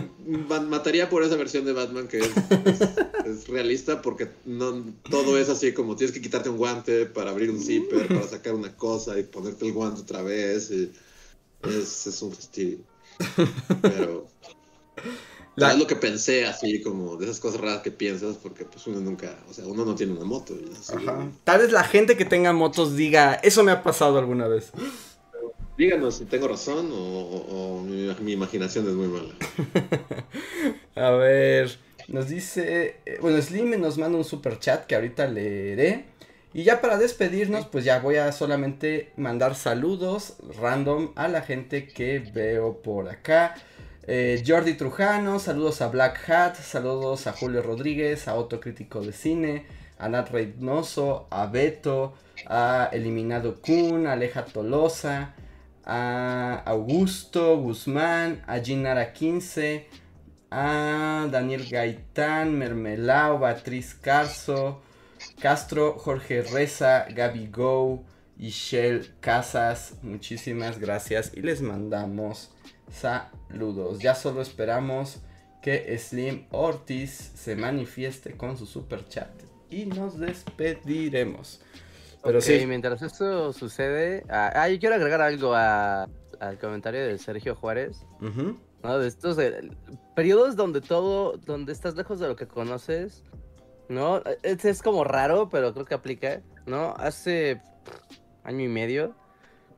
mataría 0.62 1.10
por 1.10 1.24
esa 1.24 1.36
versión 1.36 1.66
de 1.66 1.74
Batman 1.74 2.08
que 2.08 2.20
es, 2.20 3.48
realista 3.48 4.02
porque 4.02 4.28
no 4.46 4.84
todo 5.10 5.38
es 5.38 5.50
así 5.50 5.74
como 5.74 5.96
tienes 5.96 6.14
que 6.14 6.22
quitarte 6.22 6.50
un 6.50 6.58
guante 6.58 7.06
para 7.06 7.32
abrir 7.32 7.52
un 7.52 7.62
zipper, 7.62 8.08
para 8.08 8.28
sacar 8.28 8.54
una 8.54 8.76
cosa 8.76 9.20
y 9.20 9.24
ponerte 9.24 9.66
el 9.66 9.74
guante 9.74 10.02
otra 10.02 10.22
vez. 10.22 10.72
es, 10.72 12.22
un 12.22 12.32
fastidio. 12.32 12.80
Pero 13.82 14.28
es 15.68 15.78
lo 15.78 15.88
que 15.88 15.96
pensé 15.96 16.46
así 16.46 16.82
como 16.82 17.18
de 17.18 17.26
esas 17.26 17.40
cosas 17.40 17.60
raras 17.60 17.82
que 17.82 17.92
piensas 17.92 18.38
porque 18.38 18.66
pues 18.66 18.88
uno 18.88 19.00
nunca, 19.00 19.38
o 19.50 19.54
sea, 19.54 19.66
uno 19.66 19.86
no 19.86 19.96
tiene 19.96 20.14
una 20.14 20.26
moto. 20.26 20.56
Tal 21.44 21.60
vez 21.60 21.72
la 21.72 21.84
gente 21.84 22.16
que 22.18 22.26
tenga 22.26 22.54
motos 22.54 22.96
diga, 22.96 23.34
eso 23.36 23.64
me 23.64 23.72
ha 23.72 23.84
pasado 23.84 24.18
alguna 24.18 24.48
vez. 24.48 24.72
Díganos 25.80 26.16
si 26.16 26.26
tengo 26.26 26.50
razón 26.50 26.90
o, 26.92 27.82
mi, 27.88 28.34
imaginación 28.34 28.86
es 28.86 28.96
muy 28.96 29.08
mala. 29.08 29.34
A 30.96 31.12
ver, 31.12 31.72
nos 32.10 32.28
dice, 32.28 32.98
eh, 33.06 33.18
bueno, 33.22 33.42
Slim 33.42 33.80
nos 33.80 33.98
manda 33.98 34.18
un 34.18 34.26
super 34.26 34.60
chat 34.60 34.86
que 34.86 34.96
ahorita 34.96 35.26
leeré. 35.28 36.04
Y 36.54 36.64
ya 36.64 36.82
para 36.82 36.98
despedirnos, 36.98 37.66
pues 37.66 37.86
ya 37.86 38.02
voy 38.02 38.18
a 38.18 38.34
solamente 38.34 39.14
mandar 39.16 39.56
saludos 39.56 40.36
random 40.60 41.14
a 41.16 41.30
la 41.30 41.44
gente 41.44 41.88
que 41.88 42.20
veo 42.20 42.82
por 42.82 43.08
acá. 43.08 43.56
Eh, 44.06 44.44
Jordi 44.46 44.74
Trujano, 44.74 45.40
saludos 45.40 45.82
a 45.82 45.88
Black 45.88 46.30
Hat, 46.30 46.56
saludos 46.56 47.26
a 47.26 47.32
Julio 47.32 47.62
Rodríguez, 47.62 48.28
a 48.28 48.36
Otto 48.36 48.60
Crítico 48.60 49.00
de 49.00 49.14
Cine, 49.14 49.66
a 49.98 50.10
Nat 50.10 50.30
Reynoso, 50.30 51.28
a 51.30 51.46
Beto, 51.46 52.16
a 52.48 52.90
Eliminado 52.92 53.62
Kun, 53.62 54.08
a 54.08 54.12
Aleja 54.12 54.44
Tolosa, 54.44 55.36
a 55.92 56.62
Augusto 56.68 57.58
Guzmán, 57.58 58.44
a 58.46 58.60
Ginara 58.60 59.12
15, 59.12 59.88
a 60.52 61.28
Daniel 61.32 61.68
Gaitán, 61.68 62.54
Mermelao, 62.54 63.40
Beatriz 63.40 63.96
Carso, 63.96 64.84
Castro, 65.40 65.98
Jorge 65.98 66.44
Reza, 66.44 67.08
Gaby 67.10 67.48
Go, 67.48 68.04
Shell 68.38 69.16
Casas, 69.20 69.96
muchísimas 70.04 70.78
gracias 70.78 71.32
y 71.34 71.42
les 71.42 71.64
mandamos 71.64 72.52
saludos. 72.92 73.98
Ya 73.98 74.14
solo 74.14 74.44
esperamos 74.44 75.22
que 75.64 75.98
Slim 75.98 76.46
Ortiz 76.52 77.32
se 77.34 77.56
manifieste 77.56 78.38
con 78.38 78.58
su 78.58 78.68
super 78.68 79.08
chat 79.08 79.32
y 79.72 79.88
nos 79.88 80.20
despediremos. 80.20 81.62
Pero 82.24 82.42
sí. 82.42 82.66
mientras 82.68 83.02
esto 83.02 83.54
sucede, 83.54 84.24
ah, 84.30 84.52
ah 84.54 84.70
yo 84.70 84.80
quiero 84.80 84.96
agregar 84.96 85.22
algo 85.22 85.54
al 85.56 86.58
comentario 86.60 87.06
de 87.06 87.18
Sergio 87.18 87.56
Juárez. 87.56 88.06
¿no? 88.20 89.00
De 89.00 89.08
estos 89.08 89.38
eh, 89.40 89.72
periodos 90.16 90.56
donde 90.56 90.82
todo, 90.82 91.38
donde 91.38 91.72
estás 91.72 91.96
lejos 91.96 92.20
de 92.20 92.28
lo 92.28 92.36
que 92.36 92.48
conoces, 92.48 93.24
¿no? 93.88 94.22
Es, 94.44 94.64
es 94.66 94.82
como 94.82 95.04
raro, 95.04 95.50
pero 95.50 95.74
creo 95.74 95.86
que 95.86 95.96
aplica, 95.96 96.42
¿no? 96.66 96.94
Hace 96.98 97.62
año 98.44 98.64
y 98.64 98.68
medio, 98.68 99.16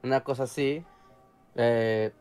una 0.03 0.23
cosa 0.23 0.43
así, 0.43 0.83
eh, 1.55 2.11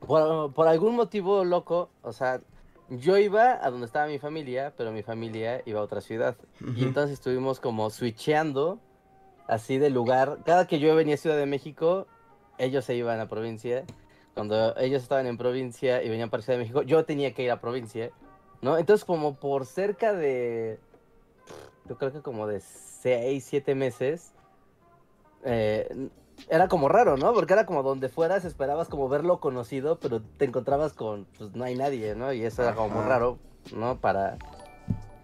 por, 0.00 0.68
algún 0.68 0.96
motivo 0.96 1.44
loco, 1.44 1.90
o 2.02 2.12
sea, 2.12 2.40
yo 2.88 3.18
iba 3.18 3.64
a 3.64 3.70
donde 3.70 3.86
estaba 3.86 4.06
mi 4.06 4.18
familia, 4.18 4.72
pero 4.76 4.92
mi 4.92 5.02
familia 5.02 5.62
iba 5.66 5.80
a 5.80 5.82
otra 5.82 6.00
ciudad. 6.00 6.36
Y 6.76 6.84
entonces 6.84 7.14
estuvimos 7.14 7.58
como 7.58 7.90
switcheando 7.90 8.78
así 9.48 9.78
de 9.78 9.90
lugar. 9.90 10.38
Cada 10.44 10.66
que 10.66 10.78
yo 10.78 10.94
venía 10.94 11.14
a 11.14 11.18
Ciudad 11.18 11.36
de 11.36 11.46
México, 11.46 12.06
ellos 12.58 12.84
se 12.84 12.94
iban 12.94 13.20
a 13.20 13.28
provincia. 13.28 13.84
Cuando 14.34 14.76
ellos 14.76 15.02
estaban 15.02 15.26
en 15.26 15.38
provincia 15.38 16.02
y 16.02 16.08
venían 16.08 16.30
para 16.30 16.42
Ciudad 16.42 16.58
de 16.58 16.64
México, 16.64 16.82
yo 16.82 17.04
tenía 17.04 17.32
que 17.32 17.42
ir 17.42 17.50
a 17.50 17.60
provincia. 17.60 18.10
¿No? 18.62 18.78
Entonces 18.78 19.04
como 19.04 19.36
por 19.36 19.66
cerca 19.66 20.12
de... 20.12 20.78
Yo 21.88 21.96
creo 21.98 22.12
que 22.12 22.20
como 22.20 22.46
de 22.46 22.60
6, 22.60 23.44
7 23.44 23.74
meses. 23.74 24.32
Eh, 25.44 26.08
era 26.48 26.68
como 26.68 26.88
raro, 26.88 27.16
¿no? 27.16 27.32
Porque 27.32 27.52
era 27.52 27.66
como 27.66 27.82
donde 27.82 28.08
fueras, 28.08 28.44
esperabas 28.44 28.88
como 28.88 29.08
verlo 29.08 29.40
conocido, 29.40 29.98
pero 29.98 30.20
te 30.20 30.44
encontrabas 30.44 30.92
con, 30.92 31.26
pues 31.38 31.54
no 31.54 31.64
hay 31.64 31.74
nadie, 31.74 32.14
¿no? 32.14 32.32
Y 32.32 32.44
eso 32.44 32.62
era 32.62 32.74
como 32.74 32.88
muy 32.88 33.04
raro, 33.04 33.38
¿no? 33.74 33.98
Para, 34.00 34.36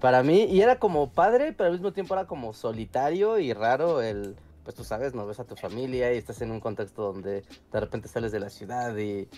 para 0.03 0.24
mí, 0.24 0.47
y 0.51 0.62
era 0.62 0.81
como 0.81 1.12
padre, 1.12 1.53
pero 1.53 1.69
al 1.69 1.74
mismo 1.74 1.93
tiempo 1.93 2.15
era 2.15 2.27
como 2.27 2.53
solitario 2.55 3.39
y 3.39 3.53
raro 3.53 4.03
el, 4.03 4.35
pues 4.65 4.74
tú 4.74 4.83
sabes, 4.83 5.15
no 5.15 5.24
ves 5.29 5.39
a 5.39 5.45
tu 5.45 5.55
familia 5.55 6.12
y 6.12 6.19
estás 6.19 6.43
en 6.43 6.51
un 6.51 6.59
contexto 6.59 7.12
donde 7.12 7.45
de 7.73 7.81
repente 7.81 8.09
sales 8.09 8.33
de 8.33 8.41
la 8.41 8.51
ciudad 8.51 8.97
y, 8.97 9.29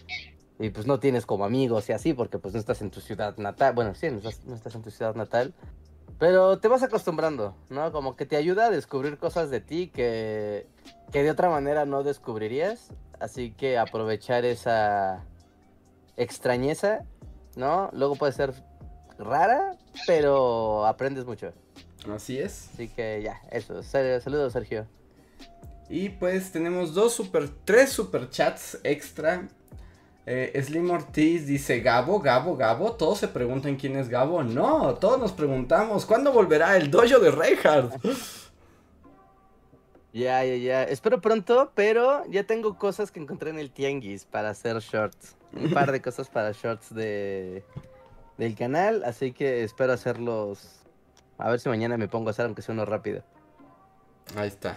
y 0.59 0.70
pues 0.70 0.86
no 0.86 0.99
tienes 1.01 1.27
como 1.27 1.45
amigos 1.45 1.91
y 1.91 1.93
así, 1.93 2.15
porque 2.15 2.39
pues 2.39 2.55
no 2.55 2.61
estás 2.61 2.81
en 2.81 2.91
tu 2.91 3.03
ciudad 3.03 3.36
natal, 3.36 3.74
bueno, 3.74 3.95
sí, 3.95 4.11
no 4.11 4.16
estás, 4.16 4.43
no 4.47 4.55
estás 4.55 4.74
en 4.74 4.81
tu 4.81 4.91
ciudad 4.91 5.15
natal. 5.15 5.53
Pero 6.19 6.59
te 6.59 6.69
vas 6.69 6.82
acostumbrando, 6.82 7.55
¿no? 7.69 7.93
Como 7.93 8.16
que 8.16 8.24
te 8.24 8.36
ayuda 8.36 8.66
a 8.66 8.70
descubrir 8.70 9.19
cosas 9.19 9.51
de 9.51 9.61
ti 9.61 9.89
que, 9.89 10.66
que 11.12 11.23
de 11.23 11.31
otra 11.31 11.51
manera 11.51 11.85
no 11.85 12.05
descubrirías. 12.05 12.89
Así 13.20 13.51
que 13.51 13.77
aprovechar 13.77 14.47
esa 14.47 15.27
extrañeza, 16.16 17.05
¿no? 17.55 17.91
Luego 17.93 18.16
puede 18.16 18.32
ser 18.32 18.55
rara, 19.19 19.77
pero 20.07 20.87
aprendes 20.87 21.25
mucho. 21.25 21.53
Así 22.12 22.39
es. 22.39 22.71
Así 22.75 22.89
que 22.89 23.23
ya, 23.23 23.41
eso. 23.51 23.83
Saludos, 23.83 24.53
Sergio. 24.53 24.87
Y 25.89 26.11
pues 26.11 26.51
tenemos 26.51 26.95
dos 26.95 27.15
super, 27.15 27.49
tres 27.65 27.91
super 27.91 28.31
chats 28.31 28.79
extra 28.85 29.49
eh, 30.27 30.59
Slim 30.62 30.91
Ortiz 30.91 31.47
dice, 31.47 31.81
Gabo, 31.81 32.19
Gabo, 32.19 32.57
Gabo, 32.57 32.93
todos 32.93 33.19
se 33.19 33.29
preguntan 33.29 33.77
quién 33.77 33.97
es 33.97 34.09
Gabo. 34.09 34.43
No, 34.43 34.95
todos 34.95 35.19
nos 35.19 35.33
preguntamos, 35.33 36.07
¿cuándo 36.07 36.33
volverá 36.33 36.77
el 36.77 36.91
dojo 36.91 37.19
de 37.19 37.31
Reinhardt? 37.31 37.95
Ya, 40.15 40.45
ya, 40.45 40.55
ya. 40.55 40.85
Espero 40.85 41.21
pronto, 41.21 41.73
pero 41.75 42.23
ya 42.31 42.45
tengo 42.45 42.79
cosas 42.79 43.11
que 43.11 43.19
encontré 43.19 43.51
en 43.51 43.59
el 43.59 43.73
Tianguis 43.73 44.25
para 44.25 44.51
hacer 44.51 44.79
shorts. 44.79 45.35
Un 45.53 45.73
par 45.73 45.91
de 45.91 46.01
cosas 46.01 46.29
para 46.29 46.53
shorts 46.53 46.95
de 46.95 47.65
del 48.39 48.55
canal, 48.56 49.02
así 49.05 49.32
que 49.32 49.65
espero 49.65 49.93
hacerlos. 49.93 50.81
A 51.39 51.51
ver 51.51 51.61
si 51.61 51.69
mañana 51.69 51.97
me 51.97 52.09
pongo 52.09 52.28
a 52.28 52.31
hacer, 52.31 52.47
aunque 52.47 52.62
sea 52.62 52.74
uno 52.74 52.85
rápido. 52.85 53.23
Ahí 54.36 54.48
está. 54.48 54.77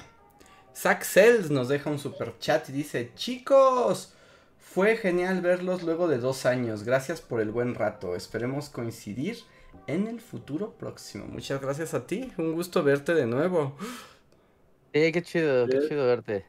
Zack 0.76 1.04
Cells 1.04 1.50
nos 1.50 1.70
deja 1.70 1.90
un 1.90 2.00
super 2.00 2.38
chat 2.40 2.70
y 2.70 2.72
dice: 2.72 3.12
Chicos, 3.16 4.14
fue 4.60 4.98
genial 4.98 5.42
verlos 5.42 5.84
luego 5.84 6.08
de 6.08 6.18
dos 6.18 6.46
años. 6.46 6.84
Gracias 6.84 7.22
por 7.22 7.42
el 7.42 7.52
buen 7.52 7.74
rato. 7.76 8.16
Esperemos 8.16 8.70
coincidir 8.70 9.38
en 9.88 10.08
el 10.08 10.22
futuro 10.22 10.74
próximo. 10.74 11.26
Muchas 11.26 11.62
gracias 11.62 11.94
a 11.94 12.06
ti. 12.06 12.32
Un 12.38 12.54
gusto 12.54 12.84
verte 12.84 13.14
de 13.14 13.26
nuevo. 13.26 13.76
Sí, 14.94 15.12
qué 15.12 15.22
chido, 15.22 15.68
qué 15.68 15.88
chido 15.88 16.06
verte. 16.06 16.46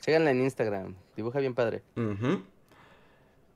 Síganla 0.00 0.30
en 0.30 0.42
Instagram. 0.42 0.94
Dibuja 1.16 1.40
bien 1.40 1.54
padre. 1.54 1.82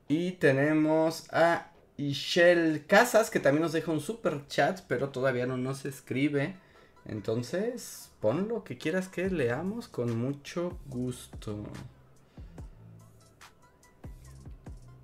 Y 0.09 0.33
tenemos 0.33 1.33
a 1.33 1.71
Ishel 1.99 2.87
Casas, 2.87 3.29
que 3.29 3.41
también 3.41 3.63
nos 3.63 3.73
deja 3.73 3.93
un 3.93 4.01
super 4.01 4.47
chat, 4.47 4.81
pero 4.89 5.11
todavía 5.11 5.47
no 5.47 5.59
nos 5.59 5.85
escribe. 5.85 6.57
Entonces, 7.05 8.11
pon 8.21 8.49
lo 8.49 8.65
que 8.65 8.79
quieras 8.79 9.09
que 9.09 9.29
leamos 9.29 9.89
con 9.89 10.17
mucho 10.17 10.79
gusto. 10.87 11.65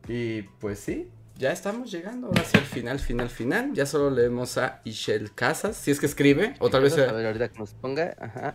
Y 0.06 0.42
pues 0.60 0.78
sí, 0.78 1.10
ya 1.36 1.50
estamos 1.50 1.90
llegando 1.90 2.28
ahora 2.28 2.44
sí 2.44 2.56
al 2.56 2.64
final, 2.64 3.00
final, 3.00 3.28
final. 3.28 3.72
Ya 3.74 3.86
solo 3.86 4.10
leemos 4.10 4.56
a 4.56 4.80
Ishel 4.84 5.34
Casas, 5.34 5.76
si 5.76 5.90
es 5.90 5.98
que 5.98 6.06
escribe, 6.06 6.54
o 6.60 6.70
tal 6.70 6.82
vez... 6.82 6.96
A 6.96 7.12
ver, 7.12 7.26
ahorita 7.26 7.48
que 7.48 7.58
nos 7.58 7.72
ponga, 7.72 8.14
ajá. 8.20 8.54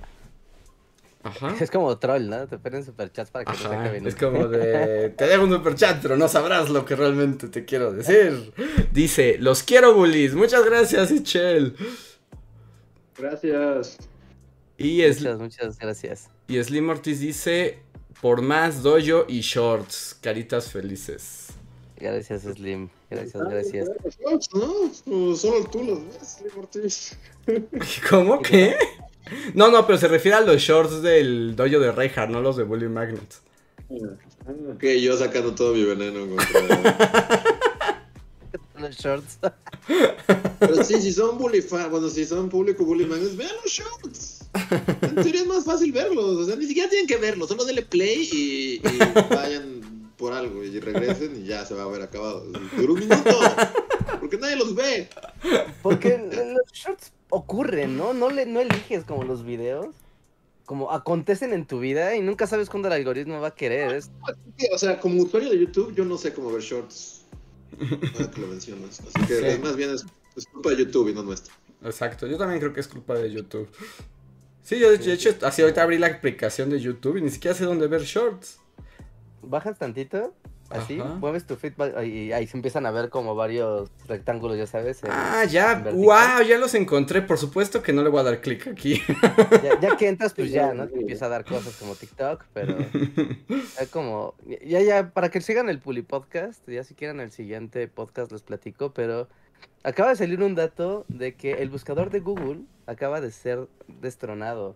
Ajá. 1.23 1.55
Es 1.59 1.71
como 1.71 1.97
troll, 1.97 2.29
¿no? 2.29 2.47
Te 2.47 2.57
ponen 2.57 2.83
superchats 2.83 3.31
para 3.31 3.45
que 3.45 3.57
te 3.57 3.65
acabe 3.65 4.01
Es 4.05 4.15
como 4.15 4.47
de. 4.47 5.09
Te 5.09 5.27
dejo 5.27 5.43
un 5.43 5.51
superchat, 5.51 6.01
pero 6.01 6.17
no 6.17 6.27
sabrás 6.27 6.69
lo 6.69 6.85
que 6.85 6.95
realmente 6.95 7.47
te 7.49 7.65
quiero 7.65 7.91
decir. 7.91 8.53
Dice: 8.91 9.37
Los 9.39 9.63
quiero, 9.63 9.93
bullies. 9.93 10.33
Muchas 10.33 10.63
gracias, 10.65 11.11
Ishel. 11.11 11.75
Gracias. 13.17 13.97
Y 14.77 15.01
es... 15.01 15.19
Muchas, 15.19 15.39
muchas 15.39 15.79
gracias. 15.79 16.29
Y 16.47 16.63
Slim 16.63 16.89
Ortiz 16.89 17.19
dice: 17.19 17.79
Por 18.21 18.41
más 18.41 18.81
dojo 18.81 19.25
y 19.27 19.41
shorts. 19.41 20.17
Caritas 20.21 20.71
felices. 20.71 21.47
Gracias, 21.97 22.43
Slim. 22.43 22.89
Gracias, 23.09 23.43
gracias. 23.43 23.89
No, 25.05 25.35
solo 25.35 25.65
tú 25.65 25.83
los 25.83 26.05
ves, 26.05 26.37
Slim 26.37 26.59
Ortiz. 26.59 27.17
¿Cómo? 28.09 28.41
¿Qué? 28.41 28.77
No, 29.53 29.69
no, 29.69 29.85
pero 29.85 29.97
se 29.97 30.07
refiere 30.07 30.37
a 30.37 30.41
los 30.41 30.61
shorts 30.61 31.01
del 31.01 31.55
dojo 31.55 31.79
de 31.79 31.91
Reinhardt, 31.91 32.31
no 32.31 32.41
los 32.41 32.57
de 32.57 32.63
Bully 32.63 32.87
Magnets. 32.87 33.41
Ok, 33.89 34.83
yo 35.01 35.17
sacando 35.17 35.53
todo 35.53 35.73
mi 35.73 35.83
veneno 35.83 36.27
contra... 36.27 37.43
los 38.79 38.95
shorts. 38.95 39.39
Pero 40.59 40.83
sí, 40.83 41.01
si 41.01 41.11
son 41.11 41.37
bully 41.37 41.61
fan, 41.61 41.91
bueno, 41.91 42.09
si 42.09 42.25
son 42.25 42.49
público 42.49 42.85
bully 42.85 43.05
magnets, 43.05 43.35
vean 43.35 43.51
los 43.63 43.71
shorts. 43.71 44.45
En 45.01 45.15
teoría 45.15 45.41
es 45.41 45.47
más 45.47 45.65
fácil 45.65 45.91
verlos, 45.91 46.25
o 46.25 46.45
sea, 46.45 46.55
ni 46.55 46.65
siquiera 46.65 46.89
tienen 46.89 47.07
que 47.07 47.17
verlos, 47.17 47.49
solo 47.49 47.65
denle 47.65 47.83
play 47.83 48.29
y, 48.31 48.75
y 48.75 48.97
vayan 49.29 49.81
por 50.17 50.33
algo 50.33 50.63
y 50.63 50.79
regresen 50.79 51.43
y 51.43 51.47
ya 51.47 51.65
se 51.65 51.73
va 51.73 51.83
a 51.83 51.85
haber 51.85 52.01
acabado. 52.01 52.45
Por 52.75 52.91
un 52.91 52.99
minuto, 52.99 53.39
porque 54.19 54.37
nadie 54.37 54.55
los 54.55 54.75
ve. 54.75 55.09
Porque 55.81 56.17
los 56.17 56.71
shorts 56.73 57.11
ocurren, 57.30 57.97
¿no? 57.97 58.14
No, 58.14 58.30
le, 58.30 58.45
no 58.45 58.60
eliges 58.60 59.03
como 59.03 59.23
los 59.23 59.43
videos. 59.43 59.88
Como 60.65 60.91
acontecen 60.91 61.51
en 61.53 61.65
tu 61.65 61.80
vida 61.80 62.15
y 62.15 62.22
nunca 62.22 62.45
sabes 62.45 62.69
cuándo 62.69 62.89
el 62.89 62.93
algoritmo 62.93 63.41
va 63.41 63.47
a 63.47 63.56
querer. 63.56 64.03
O 64.72 64.77
sea, 64.77 64.99
como 64.99 65.23
usuario 65.23 65.49
de 65.49 65.57
YouTube, 65.57 65.95
yo 65.95 66.06
no 66.06 66.15
sé 66.15 66.31
cómo 66.31 66.51
ver 66.51 66.61
shorts. 66.61 67.23
que 67.77 68.41
lo 68.41 68.47
mencionas. 68.47 68.99
Así 68.99 69.27
que 69.27 69.57
más 69.64 69.76
bien 69.76 69.89
es, 69.91 70.06
culpa 70.51 70.69
de 70.69 70.77
YouTube 70.77 71.10
y 71.10 71.14
no 71.14 71.23
nuestra. 71.23 71.53
Exacto, 71.84 72.27
yo 72.27 72.38
también 72.38 72.60
creo 72.60 72.73
que 72.73 72.81
es 72.81 72.88
culpa 72.88 73.15
de 73.15 73.31
YouTube. 73.31 73.68
Sí, 74.61 74.80
yo 74.80 74.91
de 74.91 75.14
hecho, 75.14 75.31
así 75.41 75.64
ahorita 75.64 75.81
abrí 75.81 75.97
la 75.97 76.07
aplicación 76.07 76.69
de 76.69 76.80
YouTube 76.80 77.18
y 77.18 77.22
ni 77.22 77.31
siquiera 77.31 77.57
sé 77.57 77.64
dónde 77.64 77.88
ver 77.88 78.03
shorts. 78.03 78.60
bajas 79.41 79.80
tantito 79.80 80.35
Así, 80.69 80.97
mueves 80.97 81.47
tu 81.47 81.55
feedback 81.55 82.03
y 82.03 82.31
ahí 82.31 82.45
se 82.45 82.55
empiezan 82.55 82.85
a 82.85 82.91
ver 82.91 83.09
como 83.09 83.33
varios 83.33 83.89
rectángulos, 84.07 84.57
ya 84.57 84.67
sabes. 84.67 85.01
ah, 85.09 85.43
ya, 85.45 85.83
wow, 85.93 86.43
ya 86.47 86.59
los 86.59 86.75
encontré. 86.75 87.23
Por 87.23 87.39
supuesto 87.39 87.81
que 87.81 87.91
no 87.91 88.03
le 88.03 88.09
voy 88.09 88.19
a 88.19 88.23
dar 88.23 88.41
clic 88.41 88.67
aquí. 88.67 89.01
Ya, 89.81 89.97
que 89.97 90.07
entras, 90.07 90.33
pues 90.33 90.51
ya, 90.51 90.73
¿no? 90.73 90.87
Te 90.87 90.99
empieza 90.99 91.25
a 91.25 91.29
dar 91.29 91.43
cosas 91.43 91.75
como 91.77 91.95
TikTok, 91.95 92.45
pero 92.53 92.77
es 93.79 93.89
como, 93.89 94.35
ya, 94.63 94.81
ya, 94.81 95.09
para 95.09 95.29
que 95.29 95.41
sigan 95.41 95.69
el 95.69 95.79
Puli 95.79 96.03
Podcast, 96.03 96.67
ya 96.69 96.83
si 96.83 96.93
quieren 96.93 97.19
el 97.19 97.31
siguiente 97.31 97.87
podcast 97.87 98.31
les 98.31 98.43
platico, 98.43 98.93
pero 98.93 99.27
acaba 99.83 100.09
de 100.09 100.17
salir 100.17 100.43
un 100.43 100.53
dato 100.53 101.05
de 101.07 101.33
que 101.33 101.53
el 101.53 101.69
buscador 101.69 102.11
de 102.11 102.19
Google 102.19 102.61
acaba 102.85 103.21
de 103.21 103.31
ser 103.31 103.67
destronado. 103.87 104.75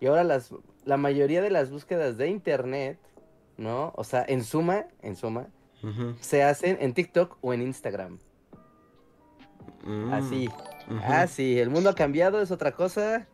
Y 0.00 0.06
ahora 0.06 0.24
las, 0.24 0.50
la 0.84 0.96
mayoría 0.96 1.42
de 1.42 1.50
las 1.50 1.70
búsquedas 1.70 2.16
de 2.16 2.28
Internet 2.28 2.98
¿no? 3.56 3.92
O 3.96 4.04
sea, 4.04 4.24
en 4.26 4.44
suma, 4.44 4.86
en 5.02 5.16
suma, 5.16 5.48
se 6.20 6.42
hacen 6.42 6.78
en 6.80 6.94
TikTok 6.94 7.38
o 7.40 7.52
en 7.52 7.62
Instagram. 7.62 8.18
Mm, 9.84 10.12
así. 10.12 10.48
Así, 11.04 11.58
el 11.58 11.70
mundo 11.70 11.90
ha 11.90 11.94
cambiado, 11.94 12.40
es 12.40 12.50
otra 12.50 12.72
cosa. 12.72 13.26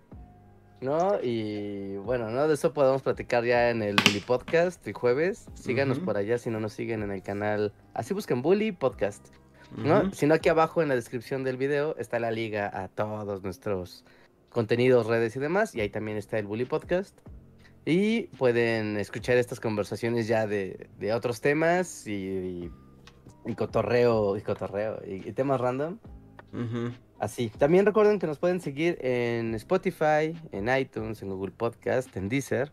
¿No? 0.82 1.22
Y 1.22 1.96
bueno, 1.98 2.28
¿no? 2.30 2.48
De 2.48 2.54
eso 2.54 2.72
podemos 2.72 3.02
platicar 3.02 3.44
ya 3.44 3.70
en 3.70 3.82
el 3.82 3.94
Bully 4.04 4.18
Podcast 4.18 4.84
el 4.86 4.94
jueves. 4.94 5.46
Síganos 5.54 6.00
por 6.00 6.16
allá 6.16 6.38
si 6.38 6.50
no 6.50 6.58
nos 6.58 6.72
siguen 6.72 7.04
en 7.04 7.12
el 7.12 7.22
canal. 7.22 7.72
Así 7.94 8.14
busquen 8.14 8.42
Bully 8.42 8.72
Podcast. 8.72 9.24
¿No? 9.76 10.10
Si 10.12 10.26
no, 10.26 10.34
aquí 10.34 10.48
abajo 10.48 10.82
en 10.82 10.88
la 10.88 10.96
descripción 10.96 11.44
del 11.44 11.56
video 11.56 11.96
está 11.98 12.18
la 12.18 12.32
liga 12.32 12.68
a 12.74 12.88
todos 12.88 13.42
nuestros 13.42 14.04
contenidos, 14.50 15.06
redes 15.06 15.36
y 15.36 15.38
demás. 15.38 15.72
Y 15.74 15.80
ahí 15.80 15.88
también 15.88 16.18
está 16.18 16.38
el 16.38 16.46
Bully 16.46 16.64
Podcast. 16.64 17.16
Y 17.84 18.22
pueden 18.38 18.96
escuchar 18.96 19.36
estas 19.36 19.58
conversaciones 19.58 20.28
ya 20.28 20.46
de, 20.46 20.88
otros 21.14 21.40
temas 21.40 22.06
y, 22.06 22.70
y, 23.44 23.54
cotorreo, 23.54 24.36
y 24.36 24.40
cotorreo, 24.42 25.00
y, 25.04 25.32
temas 25.32 25.60
random. 25.60 25.98
Así. 27.18 27.50
También 27.50 27.86
recuerden 27.86 28.18
que 28.18 28.26
nos 28.26 28.38
pueden 28.38 28.60
seguir 28.60 28.98
en 29.00 29.54
Spotify, 29.54 30.34
en 30.52 30.68
iTunes, 30.76 31.22
en 31.22 31.30
Google 31.30 31.52
Podcast, 31.52 32.16
en 32.16 32.28
Deezer. 32.28 32.72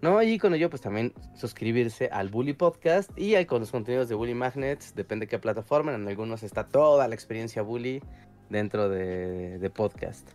¿No? 0.00 0.22
Y 0.22 0.38
con 0.38 0.54
ello, 0.54 0.70
pues 0.70 0.80
también 0.80 1.12
suscribirse 1.34 2.08
al 2.12 2.28
Bully 2.28 2.52
Podcast 2.52 3.10
y 3.16 3.44
con 3.46 3.60
los 3.60 3.72
contenidos 3.72 4.08
de 4.08 4.14
Bully 4.14 4.34
Magnets, 4.34 4.94
depende 4.94 5.26
de 5.26 5.30
qué 5.30 5.40
plataforma. 5.40 5.92
En 5.92 6.06
algunos 6.06 6.44
está 6.44 6.68
toda 6.68 7.08
la 7.08 7.14
experiencia 7.16 7.62
Bully 7.62 8.00
dentro 8.48 8.88
de, 8.88 9.70
podcast. 9.74 10.28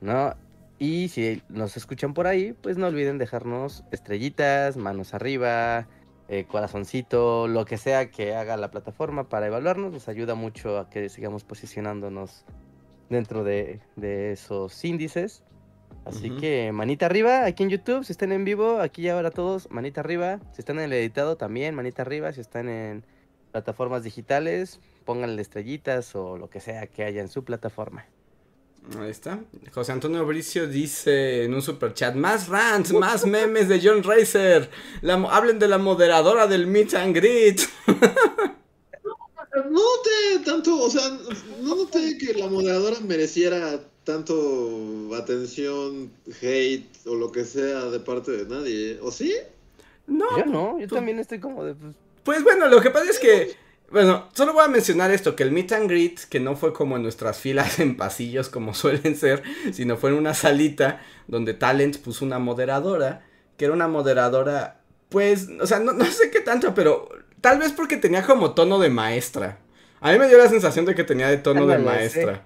¿No? 0.00 0.34
Y 0.80 1.08
si 1.08 1.42
nos 1.50 1.76
escuchan 1.76 2.14
por 2.14 2.26
ahí, 2.26 2.54
pues 2.54 2.78
no 2.78 2.86
olviden 2.86 3.18
dejarnos 3.18 3.84
estrellitas, 3.92 4.78
manos 4.78 5.12
arriba, 5.12 5.86
eh, 6.28 6.46
corazoncito, 6.48 7.48
lo 7.48 7.66
que 7.66 7.76
sea 7.76 8.10
que 8.10 8.34
haga 8.34 8.56
la 8.56 8.70
plataforma 8.70 9.28
para 9.28 9.46
evaluarnos. 9.46 9.92
Nos 9.92 10.08
ayuda 10.08 10.34
mucho 10.34 10.78
a 10.78 10.88
que 10.88 11.10
sigamos 11.10 11.44
posicionándonos 11.44 12.46
dentro 13.10 13.44
de, 13.44 13.82
esos 14.32 14.82
índices. 14.82 15.44
Así 16.06 16.30
que 16.30 16.72
manita 16.72 17.04
arriba 17.04 17.44
aquí 17.44 17.62
en 17.62 17.68
YouTube, 17.68 18.06
si 18.06 18.12
están 18.12 18.32
en 18.32 18.46
vivo, 18.46 18.80
aquí 18.80 19.02
y 19.02 19.08
ahora 19.10 19.30
todos, 19.30 19.70
manita 19.70 20.00
arriba. 20.00 20.40
Si 20.52 20.62
están 20.62 20.78
en 20.78 20.86
el 20.86 20.94
editado 20.94 21.36
también, 21.36 21.74
manita 21.74 22.00
arriba. 22.00 22.32
Si 22.32 22.40
están 22.40 22.70
en 22.70 23.04
plataformas 23.52 24.02
digitales, 24.02 24.80
pónganle 25.04 25.42
estrellitas 25.42 26.14
o 26.14 26.38
lo 26.38 26.48
que 26.48 26.60
sea 26.60 26.86
que 26.86 27.04
haya 27.04 27.20
en 27.20 27.28
su 27.28 27.44
plataforma. 27.44 28.06
Ahí 28.98 29.10
está. 29.10 29.40
José 29.72 29.92
Antonio 29.92 30.26
Bricio 30.26 30.66
dice 30.66 31.44
en 31.44 31.54
un 31.54 31.62
super 31.62 31.94
chat, 31.94 32.14
más 32.14 32.48
rants, 32.48 32.92
más 32.92 33.24
memes 33.24 33.68
de 33.68 33.80
John 33.82 34.02
Racer. 34.02 34.68
hablen 35.30 35.58
de 35.58 35.68
la 35.68 35.78
moderadora 35.78 36.46
del 36.46 36.66
Meet 36.66 36.94
and 36.94 37.14
Greet. 37.14 37.60
No 39.52 39.64
noté 39.64 40.44
tanto, 40.44 40.80
o 40.80 40.88
sea, 40.88 41.10
no 41.60 41.74
noté 41.74 42.16
que 42.18 42.34
la 42.34 42.46
moderadora 42.46 42.98
mereciera 43.00 43.80
tanto 44.04 45.10
atención, 45.14 46.10
hate 46.40 46.86
o 47.06 47.14
lo 47.14 47.30
que 47.30 47.44
sea 47.44 47.86
de 47.86 48.00
parte 48.00 48.30
de 48.30 48.46
nadie, 48.46 48.98
¿o 49.02 49.10
sí? 49.10 49.34
No. 50.06 50.26
Yo 50.38 50.46
no, 50.46 50.78
yo 50.78 50.88
también 50.88 51.18
estoy 51.18 51.40
como 51.40 51.64
de... 51.64 51.74
Pues, 51.74 51.94
pues 52.22 52.42
bueno, 52.42 52.68
lo 52.68 52.80
que 52.80 52.90
pasa 52.90 53.10
es 53.10 53.18
que 53.18 53.56
bueno, 53.90 54.28
solo 54.34 54.52
voy 54.52 54.64
a 54.64 54.68
mencionar 54.68 55.10
esto, 55.10 55.34
que 55.34 55.42
el 55.42 55.50
meet 55.50 55.72
and 55.72 55.88
greet, 55.88 56.20
que 56.28 56.38
no 56.38 56.54
fue 56.54 56.72
como 56.72 56.96
en 56.96 57.02
nuestras 57.02 57.38
filas 57.38 57.80
en 57.80 57.96
pasillos 57.96 58.48
como 58.48 58.72
suelen 58.74 59.16
ser, 59.16 59.42
sino 59.72 59.96
fue 59.96 60.10
en 60.10 60.16
una 60.16 60.34
salita 60.34 61.00
donde 61.26 61.54
Talent 61.54 61.98
puso 61.98 62.24
una 62.24 62.38
moderadora, 62.38 63.26
que 63.56 63.64
era 63.64 63.74
una 63.74 63.88
moderadora, 63.88 64.80
pues, 65.08 65.48
o 65.60 65.66
sea, 65.66 65.80
no, 65.80 66.04
sé 66.06 66.30
qué 66.30 66.40
tanto, 66.40 66.72
pero 66.74 67.08
tal 67.40 67.58
vez 67.58 67.72
porque 67.72 67.96
tenía 67.96 68.22
como 68.22 68.54
tono 68.54 68.78
de 68.78 68.90
maestra. 68.90 69.58
A 70.00 70.12
mí 70.12 70.18
me 70.18 70.28
dio 70.28 70.38
la 70.38 70.48
sensación 70.48 70.86
de 70.86 70.94
que 70.94 71.04
tenía 71.04 71.28
de 71.28 71.38
tono 71.38 71.66
de 71.66 71.78
maestra. 71.78 72.44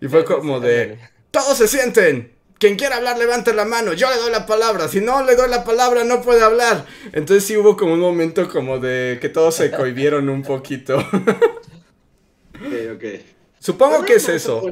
Y 0.00 0.08
fue 0.08 0.24
como 0.24 0.60
de, 0.60 0.98
todos 1.30 1.56
se 1.56 1.68
sienten, 1.68 2.33
quien 2.58 2.76
quiera 2.76 2.96
hablar, 2.96 3.18
levante 3.18 3.52
la 3.52 3.64
mano. 3.64 3.92
Yo 3.92 4.08
le 4.08 4.16
doy 4.16 4.30
la 4.30 4.46
palabra. 4.46 4.88
Si 4.88 5.00
no 5.00 5.22
le 5.24 5.36
doy 5.36 5.48
la 5.50 5.64
palabra, 5.64 6.04
no 6.04 6.22
puede 6.22 6.42
hablar. 6.42 6.86
Entonces 7.12 7.44
sí 7.44 7.56
hubo 7.56 7.76
como 7.76 7.94
un 7.94 8.00
momento 8.00 8.48
como 8.48 8.78
de 8.78 9.18
que 9.20 9.28
todos 9.28 9.56
se 9.56 9.70
cohibieron 9.70 10.28
un 10.28 10.42
poquito. 10.42 10.98
ok, 10.98 11.34
ok. 12.94 13.04
Supongo 13.58 14.04
que 14.04 14.14
es 14.14 14.28
eso. 14.28 14.62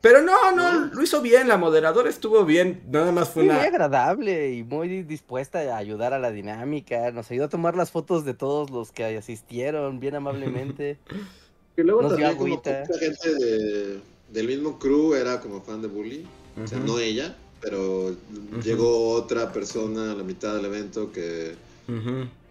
Pero 0.00 0.22
no, 0.22 0.52
no, 0.52 0.86
lo 0.94 1.02
hizo 1.02 1.20
bien, 1.20 1.48
la 1.48 1.56
moderadora 1.56 2.08
estuvo 2.08 2.44
bien, 2.44 2.80
nada 2.88 3.10
más 3.10 3.30
fue 3.30 3.42
una... 3.42 3.54
Muy 3.54 3.66
agradable 3.66 4.52
y 4.52 4.62
muy 4.62 5.02
dispuesta 5.02 5.58
a 5.58 5.78
ayudar 5.78 6.12
a 6.12 6.20
la 6.20 6.30
dinámica, 6.30 7.10
nos 7.10 7.28
ayudó 7.30 7.46
a 7.46 7.48
tomar 7.48 7.74
las 7.74 7.90
fotos 7.90 8.24
de 8.24 8.32
todos 8.32 8.70
los 8.70 8.92
que 8.92 9.04
asistieron, 9.04 9.98
bien 9.98 10.14
amablemente. 10.14 10.98
Y 11.78 11.82
luego 11.82 12.00
nos 12.00 12.12
también 12.12 12.36
como 12.36 12.56
mucha 12.56 12.86
gente 12.98 14.00
del 14.30 14.46
mismo 14.46 14.78
crew 14.78 15.12
era 15.12 15.40
como 15.40 15.60
fan 15.60 15.82
de 15.82 15.88
Bully. 15.88 16.26
O 16.62 16.66
sea, 16.66 16.78
no 16.78 16.98
ella, 16.98 17.36
pero 17.60 18.16
llegó 18.62 19.10
otra 19.10 19.52
persona 19.52 20.12
a 20.12 20.14
la 20.14 20.22
mitad 20.22 20.54
del 20.54 20.66
evento 20.66 21.12
que, 21.12 21.54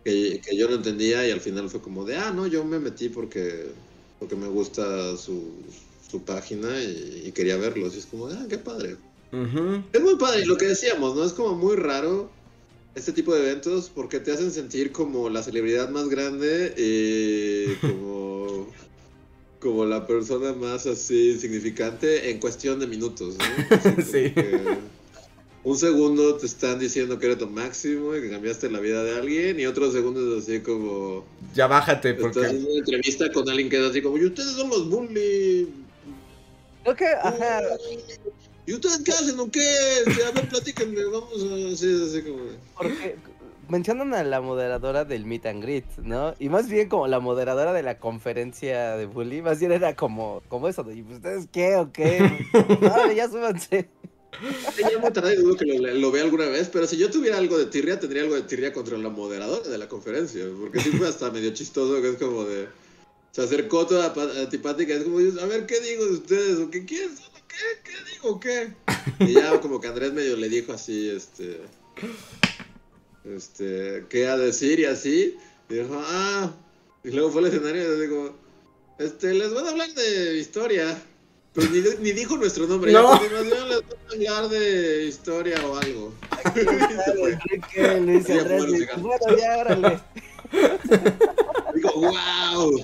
que, 0.03 0.57
yo 0.57 0.69
no 0.69 0.75
entendía 0.75 1.27
y 1.27 1.31
al 1.31 1.41
final 1.41 1.69
fue 1.69 1.81
como 1.81 2.05
de, 2.05 2.17
ah, 2.17 2.31
no, 2.31 2.45
yo 2.47 2.63
me 2.63 2.79
metí 2.79 3.09
porque, 3.09 3.71
porque 4.19 4.35
me 4.35 4.47
gusta 4.47 5.17
su, 5.17 5.53
su 6.09 6.21
página 6.21 6.81
y, 6.81 7.31
quería 7.33 7.57
verlo. 7.57 7.87
Y 7.87 7.97
es 7.97 8.05
como, 8.05 8.27
ah, 8.27 8.45
qué 8.49 8.57
padre. 8.57 8.97
Es 9.91 10.01
muy 10.01 10.15
padre, 10.15 10.43
y 10.43 10.45
lo 10.45 10.55
que 10.55 10.67
decíamos, 10.67 11.15
¿no? 11.15 11.25
Es 11.25 11.33
como 11.33 11.55
muy 11.55 11.75
raro 11.75 12.29
este 12.95 13.11
tipo 13.11 13.35
de 13.35 13.41
eventos 13.41 13.91
porque 13.93 14.21
te 14.21 14.31
hacen 14.31 14.51
sentir 14.51 14.93
como 14.93 15.29
la 15.29 15.43
celebridad 15.43 15.89
más 15.89 16.07
grande 16.07 16.73
y 16.77 17.75
como 17.85 18.67
como 19.59 19.85
la 19.85 20.05
persona 20.05 20.53
más 20.53 20.85
así 20.85 21.39
significante 21.39 22.29
en 22.29 22.39
cuestión 22.39 22.79
de 22.79 22.87
minutos, 22.87 23.35
¿no? 23.37 24.03
sí. 24.03 24.33
Un 25.63 25.77
segundo 25.77 26.35
te 26.35 26.45
están 26.45 26.77
diciendo 26.77 27.17
que 27.17 27.25
eres 27.25 27.41
lo 27.41 27.47
máximo 27.47 28.15
y 28.15 28.21
que 28.21 28.29
cambiaste 28.29 28.69
la 28.69 28.79
vida 28.79 29.03
de 29.03 29.17
alguien 29.17 29.59
y 29.59 29.65
otros 29.65 29.93
segundos 29.93 30.43
así 30.43 30.59
como... 30.59 31.25
Ya 31.55 31.65
bájate 31.65 32.13
porque... 32.13 32.39
Estás 32.39 32.53
en 32.53 32.65
una 32.65 32.77
entrevista 32.77 33.31
con 33.31 33.49
alguien 33.49 33.69
que 33.69 33.77
es 33.77 33.89
así 33.89 34.01
como, 34.01 34.17
y 34.17 34.25
ustedes 34.25 34.51
son 34.51 34.69
los 34.69 34.87
bully. 34.89 35.67
Creo 36.83 36.95
que, 36.95 37.07
ajá... 37.07 37.61
¿Y 38.67 38.73
ustedes 38.73 39.01
qué 39.03 39.11
hacen 39.11 39.39
o 39.39 39.49
qué? 39.49 39.67
A 40.27 40.31
ver, 40.31 40.49
platíquenme, 40.49 41.03
vamos 41.05 41.33
a... 41.33 41.73
Así, 41.73 41.99
así 42.09 42.21
como... 42.21 42.43
Porque 42.77 43.15
mencionan 43.69 44.13
a 44.13 44.23
la 44.23 44.41
moderadora 44.41 45.05
del 45.05 45.25
Meet 45.25 45.45
and 45.45 45.63
Greet, 45.63 45.85
¿no? 46.03 46.35
Y 46.39 46.49
más 46.49 46.69
bien 46.69 46.89
como 46.89 47.07
la 47.07 47.19
moderadora 47.19 47.73
de 47.73 47.83
la 47.83 47.99
conferencia 47.99 48.97
de 48.97 49.05
Bully, 49.05 49.41
más 49.41 49.59
bien 49.59 49.71
era 49.71 49.95
como, 49.95 50.41
como 50.47 50.67
eso, 50.67 50.85
¿y 50.91 51.01
ustedes 51.01 51.47
qué 51.51 51.75
o 51.77 51.91
qué? 51.91 52.19
no, 52.81 53.11
ya 53.11 53.29
súbanse. 53.29 53.89
Ya 54.77 54.99
me 54.99 55.11
tardé 55.11 55.37
dudo 55.37 55.55
que 55.55 55.65
lo, 55.65 56.11
vea 56.11 56.23
alguna 56.23 56.47
vez, 56.47 56.69
pero 56.71 56.87
si 56.87 56.97
yo 56.97 57.09
tuviera 57.09 57.37
algo 57.37 57.57
de 57.57 57.67
tirria, 57.67 57.99
tendría 57.99 58.23
algo 58.23 58.35
de 58.35 58.41
tirria 58.41 58.73
contra 58.73 58.97
la 58.97 59.09
moderadora 59.09 59.69
de 59.69 59.77
la 59.77 59.87
conferencia, 59.87 60.45
porque 60.59 60.81
sí 60.81 60.91
fue 60.91 61.07
hasta 61.07 61.31
medio 61.31 61.51
chistoso, 61.51 62.01
que 62.01 62.09
es 62.09 62.17
como 62.17 62.43
de... 62.43 62.67
Se 63.31 63.41
acercó 63.41 63.85
toda 63.85 64.13
antipática, 64.41 64.93
es 64.93 65.03
como, 65.03 65.19
a 65.19 65.45
ver, 65.45 65.65
¿qué 65.65 65.79
digo 65.81 66.05
de 66.05 66.11
ustedes? 66.11 66.59
¿O 66.59 66.69
qué 66.69 66.85
quieren? 66.85 67.11
¿Qué? 67.47 67.55
¿Qué 67.83 68.13
digo? 68.13 68.39
¿Qué? 68.39 68.73
Y 69.19 69.33
ya 69.33 69.59
como 69.61 69.79
que 69.79 69.87
Andrés 69.87 70.13
medio 70.13 70.35
le 70.35 70.49
dijo 70.49 70.73
así, 70.73 71.09
este 71.09 71.61
este, 73.33 74.05
qué 74.09 74.27
a 74.27 74.37
decir 74.37 74.79
y 74.79 74.85
así. 74.85 75.35
Y 75.69 75.73
dijo, 75.73 75.99
ah, 75.99 76.51
y 77.03 77.11
luego 77.11 77.31
fue 77.31 77.41
al 77.41 77.47
escenario 77.47 77.97
y 77.97 78.01
digo, 78.01 78.35
este, 78.99 79.33
les 79.33 79.53
voy 79.53 79.65
a 79.65 79.69
hablar 79.69 79.93
de 79.93 80.37
historia. 80.37 80.97
Pero 81.53 81.69
ni, 81.69 81.81
ni 82.01 82.11
dijo 82.11 82.37
nuestro 82.37 82.67
nombre. 82.67 82.91
No. 82.91 83.13
a 83.13 83.19
continuación 83.19 83.69
les 83.69 83.81
voy 83.81 84.25
a 84.25 84.37
hablar 84.37 84.51
de 84.51 85.05
historia 85.05 85.55
o 85.65 85.77
algo. 85.77 86.13
bueno, 89.01 89.37
ya, 89.37 89.57
órale. 89.57 89.99
Wow. 91.95 92.83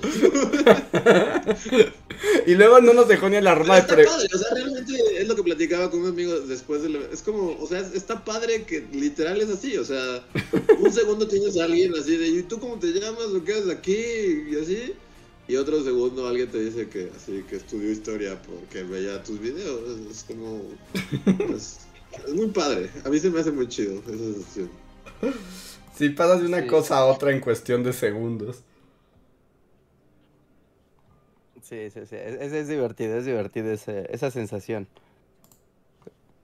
y 2.46 2.54
luego 2.54 2.80
no 2.80 2.94
nos 2.94 3.08
dejó 3.08 3.28
ni 3.28 3.40
la 3.40 3.54
ronda 3.54 3.76
de 3.76 3.82
pre... 3.82 4.06
O 4.06 4.18
sea, 4.18 4.54
realmente 4.54 4.94
es 5.18 5.28
lo 5.28 5.36
que 5.36 5.42
platicaba 5.42 5.90
con 5.90 6.00
un 6.00 6.08
amigo 6.08 6.40
después 6.40 6.82
de 6.82 6.88
la, 6.88 7.00
Es 7.12 7.20
como, 7.22 7.56
o 7.60 7.66
sea, 7.66 7.80
está 7.80 8.24
padre 8.24 8.64
que 8.64 8.86
literal 8.92 9.40
es 9.40 9.50
así, 9.50 9.76
o 9.76 9.84
sea, 9.84 10.24
un 10.78 10.92
segundo 10.94 11.28
tienes 11.28 11.58
a 11.58 11.64
alguien 11.64 11.92
así 11.94 12.16
de, 12.16 12.28
¿y 12.28 12.42
tú 12.42 12.58
cómo 12.58 12.78
te 12.78 12.88
llamas? 12.88 13.26
¿O 13.26 13.44
qué 13.44 13.52
haces 13.52 13.70
aquí? 13.70 13.96
Y 14.50 14.56
así. 14.60 14.94
Y 15.48 15.56
otro 15.56 15.82
segundo 15.82 16.26
alguien 16.26 16.50
te 16.50 16.60
dice 16.60 16.88
que 16.88 17.10
así 17.14 17.44
que 17.50 17.56
estudió 17.56 17.90
historia 17.90 18.40
porque 18.40 18.84
veía 18.84 19.22
tus 19.22 19.40
videos. 19.40 19.98
Es 20.10 20.24
como... 20.24 20.62
Es, 21.54 22.34
muy 22.34 22.48
padre. 22.48 22.90
A 23.06 23.08
mí 23.08 23.18
se 23.18 23.30
me 23.30 23.40
hace 23.40 23.50
muy 23.50 23.66
chido 23.68 23.94
esa 24.06 24.18
sensación. 24.18 24.70
Sí, 25.96 26.10
pasas 26.10 26.42
de 26.42 26.46
una 26.46 26.66
cosa 26.66 26.98
a 26.98 27.06
otra 27.06 27.32
en 27.32 27.40
cuestión 27.40 27.82
de 27.82 27.94
segundos. 27.94 28.58
Sí, 31.72 31.88
sí, 31.88 32.00
sí. 32.04 32.16
Es, 32.16 32.52
es 32.52 32.68
divertido, 32.68 33.16
es 33.16 33.24
divertido 33.24 33.72
esa 33.72 34.30
sensación. 34.30 34.86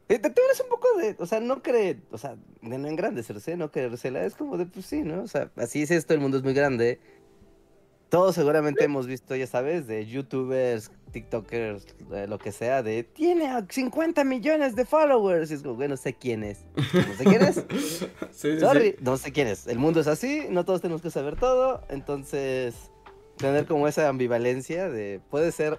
Te, 0.07 0.19
te 0.19 0.29
eres 0.29 0.61
un 0.63 0.71
poco 0.71 0.89
de, 0.97 1.17
o 1.19 1.27
sea, 1.27 1.39
no 1.39 1.63
cree, 1.63 1.99
o 2.11 2.17
sea, 2.17 2.37
de 2.63 2.79
no 2.79 2.89
engrandecerse, 2.89 3.55
no 3.59 3.71
querérsela, 3.71 4.25
es 4.25 4.35
como 4.35 4.57
de, 4.57 4.65
pues 4.65 4.87
sí, 4.87 5.03
¿no? 5.03 5.23
O 5.23 5.29
sea, 5.29 5.51
así 5.57 5.83
es 5.83 5.91
esto, 5.91 6.15
el 6.15 6.21
mundo 6.21 6.39
es 6.39 6.45
muy 6.45 6.55
grande. 6.55 6.99
Todos 8.09 8.37
seguramente 8.37 8.85
hemos 8.85 9.07
visto, 9.07 9.37
ya 9.37 9.47
sabes, 9.47 9.87
de 9.87 10.07
youtubers, 10.07 10.91
tiktokers, 11.13 11.87
lo 12.27 12.39
que 12.39 12.51
sea, 12.51 12.83
de, 12.83 13.05
tiene 13.05 13.51
50 13.69 14.25
millones 14.25 14.77
de 14.77 14.87
followers. 14.87 15.51
Y 15.51 15.55
es 15.55 15.63
como, 15.63 15.75
bueno, 15.75 15.93
no 15.93 15.99
sé 15.99 16.15
quién 16.15 16.43
es. 16.43 16.65
No 16.75 17.15
sé 17.19 17.25
quién 17.25 17.43
es. 17.43 17.65
Sorry, 18.61 18.97
no 19.03 19.19
sé 19.19 19.31
quién 19.31 19.49
es. 19.49 19.67
El 19.67 19.79
mundo 19.79 20.01
es 20.01 20.07
así, 20.07 20.47
no 20.49 20.65
todos 20.65 20.81
tenemos 20.81 21.03
que 21.03 21.11
saber 21.11 21.37
todo, 21.37 21.83
entonces 21.91 22.91
tener 23.39 23.67
como 23.67 23.89
esa 23.89 24.09
ambivalencia 24.09 24.89
de 24.89 25.21
puede 25.31 25.53
ser 25.53 25.79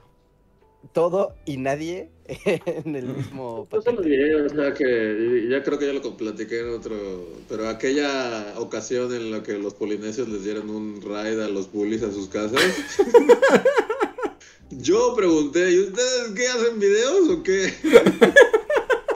todo 0.94 1.36
y 1.46 1.58
nadie 1.58 2.10
en 2.66 2.96
el 2.96 3.08
mismo 3.08 3.68
Yo 3.72 3.82
solo 3.82 4.02
diré, 4.02 4.36
o 4.36 4.50
sea 4.50 4.74
que 4.74 5.48
ya 5.50 5.62
creo 5.62 5.78
que 5.78 5.88
ya 5.88 5.94
lo 5.94 6.18
platiqué 6.18 6.62
en 6.62 6.70
otro, 6.70 7.28
pero 7.48 7.68
aquella 7.68 8.54
ocasión 8.58 9.14
en 9.14 9.32
la 9.32 9.44
que 9.44 9.58
los 9.58 9.74
polinesios 9.74 10.30
les 10.30 10.44
dieron 10.44 10.70
un 10.70 11.02
raid 11.02 11.40
a 11.40 11.50
los 11.50 11.72
bullies 11.72 12.04
a 12.04 12.12
sus 12.12 12.30
casas. 12.30 12.62
yo 14.72 15.14
pregunté, 15.16 15.72
¿y 15.72 15.80
ustedes 15.80 16.32
qué 16.36 16.48
hacen 16.48 16.80
videos 16.80 17.30
o 17.30 17.44
qué? 17.44 17.74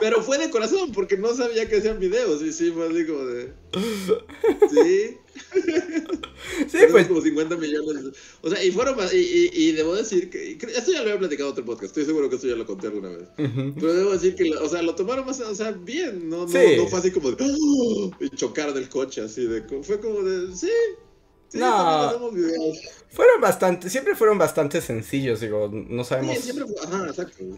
pero 0.04 0.22
fue 0.22 0.36
de 0.36 0.50
corazón 0.50 0.92
porque 0.92 1.16
no 1.16 1.34
sabía 1.34 1.66
que 1.66 1.78
hacían 1.78 1.98
videos 1.98 2.42
y 2.42 2.52
sí, 2.52 2.70
fue 2.72 2.88
así 2.88 3.06
como 3.06 3.24
de... 3.24 3.54
Sí. 4.70 5.16
Sí, 6.68 6.78
pues. 6.90 7.08
Como 7.08 7.22
50 7.22 7.56
millones. 7.56 8.04
O 8.42 8.50
sea, 8.50 8.62
y 8.62 8.70
fueron 8.70 8.98
y, 9.14 9.48
y, 9.50 9.72
debo 9.72 9.94
decir 9.94 10.28
que. 10.28 10.52
Esto 10.52 10.92
ya 10.92 10.98
lo 10.98 11.04
había 11.04 11.18
platicado 11.18 11.48
en 11.48 11.52
otro 11.52 11.64
podcast. 11.64 11.84
Estoy 11.86 12.04
seguro 12.04 12.28
que 12.28 12.36
esto 12.36 12.46
ya 12.48 12.54
lo 12.54 12.66
conté 12.66 12.88
alguna 12.88 13.08
vez. 13.08 13.28
Pero 13.36 13.94
debo 13.94 14.12
decir 14.12 14.34
que, 14.34 14.54
o 14.54 14.68
sea, 14.68 14.82
lo 14.82 14.94
tomaron 14.94 15.24
más, 15.24 15.40
o 15.40 15.54
sea, 15.54 15.72
bien. 15.72 16.28
No, 16.28 16.46
no, 16.46 16.76
no 16.76 16.86
fue 16.86 16.98
así 16.98 17.10
como 17.10 17.32
de. 17.32 17.42
¡Oh! 17.42 18.10
Y 18.20 18.28
chocar 18.28 18.74
del 18.74 18.90
coche, 18.90 19.22
así 19.22 19.46
de. 19.46 19.62
Fue 19.82 19.98
como 20.00 20.22
de. 20.22 20.54
Sí, 20.54 20.70
no. 21.54 22.30
Fueron 23.14 23.40
bastante, 23.40 23.90
siempre 23.90 24.16
fueron 24.16 24.38
bastante 24.38 24.80
sencillos, 24.80 25.38
digo, 25.38 25.70
no 25.72 26.02
sabemos. 26.02 26.36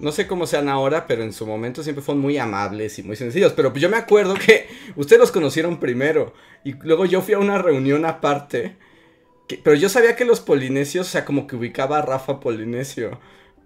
No 0.01 0.13
sé 0.13 0.27
cómo 0.27 0.47
sean 0.47 0.69
ahora, 0.69 1.07
pero 1.07 1.23
en 1.23 1.33
su 1.33 1.47
momento 1.47 1.83
siempre 1.83 2.05
fueron 2.05 2.21
muy 2.21 2.37
amables 2.37 2.99
y 2.99 3.03
muy 3.03 3.17
sencillos. 3.17 3.55
Pero 3.55 3.73
yo 3.73 3.89
me 3.89 3.97
acuerdo 3.97 4.35
que 4.35 4.69
ustedes 4.97 5.19
los 5.19 5.33
conocieron 5.33 5.81
primero. 5.81 6.35
Y 6.63 6.75
luego 6.75 7.07
yo 7.07 7.23
fui 7.23 7.33
a 7.33 7.39
una 7.39 7.57
reunión 7.57 8.05
aparte. 8.05 8.77
pero 9.65 9.75
yo 9.75 9.89
sabía 9.89 10.15
que 10.15 10.27
los 10.27 10.41
polinesios, 10.41 11.09
o 11.09 11.11
sea, 11.11 11.25
como 11.25 11.47
que 11.47 11.57
ubicaba 11.57 12.01
a 12.01 12.03
Rafa 12.03 12.39
Polinesio. 12.39 13.19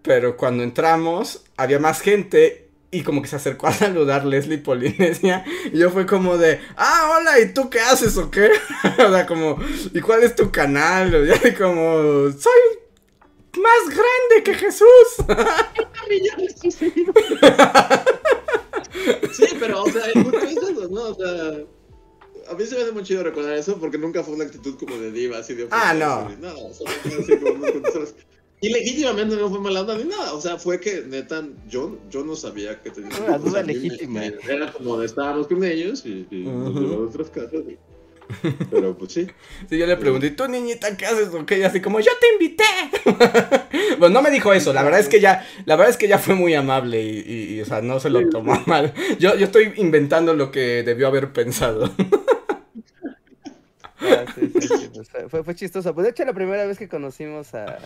Pero 0.02 0.36
cuando 0.36 0.62
entramos, 0.62 1.42
había 1.56 1.80
más 1.80 2.00
gente 2.00 2.69
y 2.90 3.02
como 3.02 3.22
que 3.22 3.28
se 3.28 3.36
acercó 3.36 3.68
a 3.68 3.72
saludar 3.72 4.24
Leslie 4.24 4.58
Polinesia. 4.58 5.44
Y 5.72 5.78
yo 5.78 5.90
fue 5.90 6.06
como 6.06 6.36
de, 6.36 6.60
ah, 6.76 7.16
hola, 7.16 7.38
¿y 7.40 7.54
tú 7.54 7.70
qué 7.70 7.80
haces 7.80 8.16
o 8.16 8.30
qué? 8.30 8.50
o 8.98 9.10
sea, 9.10 9.26
como, 9.26 9.58
¿y 9.92 10.00
cuál 10.00 10.24
es 10.24 10.34
tu 10.34 10.50
canal? 10.50 11.14
O 11.14 11.24
ya 11.24 11.38
como, 11.56 12.30
soy 12.32 12.80
más 13.58 13.88
grande 13.88 14.42
que 14.44 14.54
Jesús. 14.54 14.88
sí, 19.32 19.46
pero, 19.58 19.82
o 19.84 19.90
sea, 19.90 20.06
es 20.06 20.16
eso, 20.16 20.88
¿no? 20.90 21.02
O 21.02 21.14
sea, 21.14 21.64
a 22.48 22.54
mí 22.54 22.66
se 22.66 22.74
me 22.74 22.82
hace 22.82 22.92
muy 22.92 23.04
chido 23.04 23.22
recordar 23.22 23.54
eso 23.54 23.76
porque 23.78 23.98
nunca 23.98 24.24
fue 24.24 24.34
una 24.34 24.44
actitud 24.44 24.76
como 24.76 24.96
de 24.96 25.12
diva, 25.12 25.38
así 25.38 25.54
de... 25.54 25.68
Ah, 25.70 25.94
no. 25.94 26.28
No, 26.40 26.58
o 26.58 26.74
sea, 26.74 26.90
así 27.04 27.38
como, 27.38 27.66
y 28.62 28.68
legítimamente 28.68 29.36
no 29.36 29.48
fue 29.48 29.60
mala 29.60 29.80
onda 29.80 29.96
ni 29.96 30.04
nada. 30.04 30.34
O 30.34 30.40
sea, 30.40 30.58
fue 30.58 30.80
que 30.80 31.02
neta, 31.02 31.46
yo, 31.68 31.98
yo 32.10 32.24
no 32.24 32.36
sabía 32.36 32.80
que 32.80 32.90
tenía. 32.90 33.10
Una 33.26 33.38
duda 33.38 33.62
legítima. 33.62 34.24
Era 34.24 34.72
como 34.72 34.98
de 34.98 35.06
estábamos 35.06 35.46
con 35.46 35.64
ellos 35.64 36.04
y, 36.04 36.26
y 36.30 36.44
nos 36.44 36.74
llevamos 36.74 36.96
a 36.96 37.00
nuestras 37.00 37.30
casas. 37.30 37.62
Pero 38.70 38.96
pues 38.96 39.12
sí. 39.12 39.26
Sí, 39.68 39.78
yo 39.78 39.86
le 39.86 39.96
pregunté, 39.96 40.30
¿tú 40.30 40.46
niñita 40.46 40.96
qué 40.96 41.06
haces? 41.06 41.28
O 41.28 41.44
qué? 41.46 41.64
así 41.64 41.80
como, 41.80 42.00
yo 42.00 42.12
te 42.20 42.32
invité. 42.32 42.64
bueno, 43.98 44.14
no 44.14 44.22
me 44.22 44.30
dijo 44.30 44.52
eso, 44.52 44.72
la 44.72 44.82
verdad 44.82 45.00
es 45.00 45.08
que 45.08 45.20
ya, 45.20 45.46
la 45.64 45.76
verdad 45.76 45.90
es 45.90 45.96
que 45.96 46.06
ya 46.06 46.18
fue 46.18 46.34
muy 46.34 46.54
amable 46.54 47.02
y, 47.02 47.54
y, 47.54 47.60
o 47.60 47.64
sea, 47.64 47.80
no 47.80 47.98
se 47.98 48.10
lo 48.10 48.28
tomó 48.28 48.62
mal. 48.66 48.92
Yo, 49.18 49.36
yo 49.36 49.46
estoy 49.46 49.72
inventando 49.76 50.34
lo 50.34 50.50
que 50.50 50.82
debió 50.82 51.06
haber 51.06 51.32
pensado. 51.32 51.90
Ah, 54.02 54.24
sí, 54.34 54.50
sí, 54.58 54.66
sí, 54.66 54.90
pues 54.94 55.10
fue, 55.28 55.44
fue 55.44 55.54
chistoso. 55.54 55.94
Pues 55.94 56.04
de 56.04 56.10
hecho 56.12 56.24
la 56.24 56.32
primera 56.32 56.64
vez 56.64 56.78
que 56.78 56.88
conocimos 56.88 57.54
a, 57.54 57.78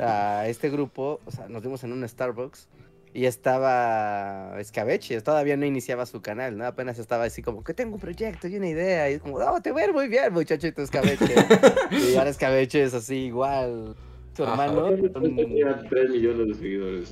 a 0.00 0.46
este 0.48 0.70
grupo, 0.70 1.20
o 1.24 1.30
sea, 1.30 1.48
nos 1.48 1.62
vimos 1.62 1.82
en 1.84 1.92
un 1.92 2.08
Starbucks 2.08 2.68
y 3.12 3.24
estaba 3.24 4.54
Escabeche, 4.60 5.20
todavía 5.20 5.56
no 5.56 5.66
iniciaba 5.66 6.06
su 6.06 6.22
canal, 6.22 6.56
¿no? 6.56 6.64
Apenas 6.64 6.98
estaba 6.98 7.24
así 7.24 7.42
como 7.42 7.64
que 7.64 7.74
tengo 7.74 7.94
un 7.94 8.00
proyecto 8.00 8.46
y 8.46 8.56
una 8.56 8.68
idea, 8.68 9.10
y 9.10 9.14
es 9.14 9.20
como, 9.20 9.36
oh, 9.36 9.60
te 9.60 9.72
voy 9.72 9.82
a 9.82 9.86
ver 9.86 9.94
muy 9.94 10.08
bien, 10.08 10.32
muchachito 10.32 10.82
Escabeche. 10.82 11.34
y 11.90 12.14
ahora 12.14 12.30
Escabeche 12.30 12.82
es 12.82 12.94
así 12.94 13.16
igual. 13.16 13.96
Su 14.36 14.44
hermano. 14.44 14.90
Tenía 14.94 15.82
3 15.88 16.10
millones 16.10 16.48
de 16.48 16.54
seguidores. 16.54 17.08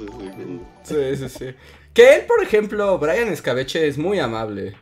Sí, 0.84 1.16
sí, 1.16 1.28
sí. 1.28 1.46
Que 1.92 2.14
él, 2.14 2.22
por 2.26 2.42
ejemplo, 2.42 2.96
Brian 2.98 3.28
Escabeche 3.28 3.88
es 3.88 3.98
muy 3.98 4.20
amable. 4.20 4.76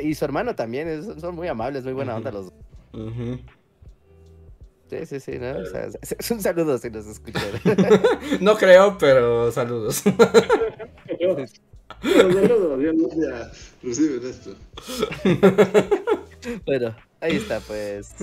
y 0.00 0.14
su 0.14 0.24
hermano 0.24 0.54
también, 0.54 1.20
son 1.20 1.34
muy 1.34 1.48
amables, 1.48 1.82
muy 1.82 1.94
buena 1.94 2.14
onda 2.14 2.30
los 2.30 2.44
dos. 2.46 2.54
Sí, 4.92 5.06
sí, 5.06 5.20
sí, 5.20 5.38
¿no? 5.38 5.52
O 5.56 5.64
sea, 5.64 5.88
es 6.02 6.30
un 6.30 6.42
saludo 6.42 6.76
si 6.76 6.90
nos 6.90 7.06
escuchan. 7.06 7.42
no 8.40 8.58
creo, 8.58 8.98
pero 8.98 9.50
saludos. 9.50 10.02
Reciben 13.82 14.20
esto. 14.28 14.54
bueno, 16.66 16.94
ahí 17.20 17.36
está, 17.36 17.60
pues. 17.60 18.14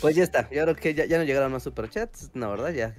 Pues 0.00 0.16
ya 0.16 0.24
está. 0.24 0.48
Yo 0.50 0.62
creo 0.62 0.76
que 0.76 0.94
ya, 0.94 1.04
ya 1.04 1.18
no 1.18 1.24
llegaron 1.24 1.52
más 1.52 1.62
superchats. 1.62 2.30
No, 2.32 2.50
¿verdad? 2.52 2.72
Ya. 2.72 2.94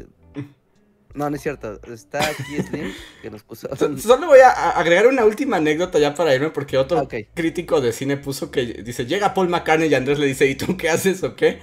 No, 1.15 1.30
no 1.31 1.35
es 1.35 1.41
cierto. 1.41 1.81
Está 1.91 2.23
aquí 2.27 2.61
Slim 2.61 2.93
que 3.23 3.31
nos 3.31 3.41
puso. 3.41 3.68
Solo 3.76 4.27
voy 4.27 4.41
a 4.41 4.51
agregar 4.72 5.07
una 5.07 5.26
última 5.26 5.57
anécdota 5.57 5.97
ya 5.97 6.14
para 6.14 6.35
irme 6.35 6.51
porque 6.51 6.77
otro 6.77 7.07
crítico 7.34 7.81
de 7.81 7.91
cine 7.91 8.18
puso 8.18 8.51
que 8.51 8.65
dice, 8.84 9.07
llega 9.07 9.34
Paul 9.34 9.49
McCartney 9.49 9.89
y 9.89 9.95
Andrés 9.95 10.19
le 10.19 10.27
dice, 10.27 10.45
¿y 10.45 10.53
tú 10.53 10.77
qué 10.77 10.89
haces 10.89 11.23
o 11.23 11.35
qué? 11.35 11.60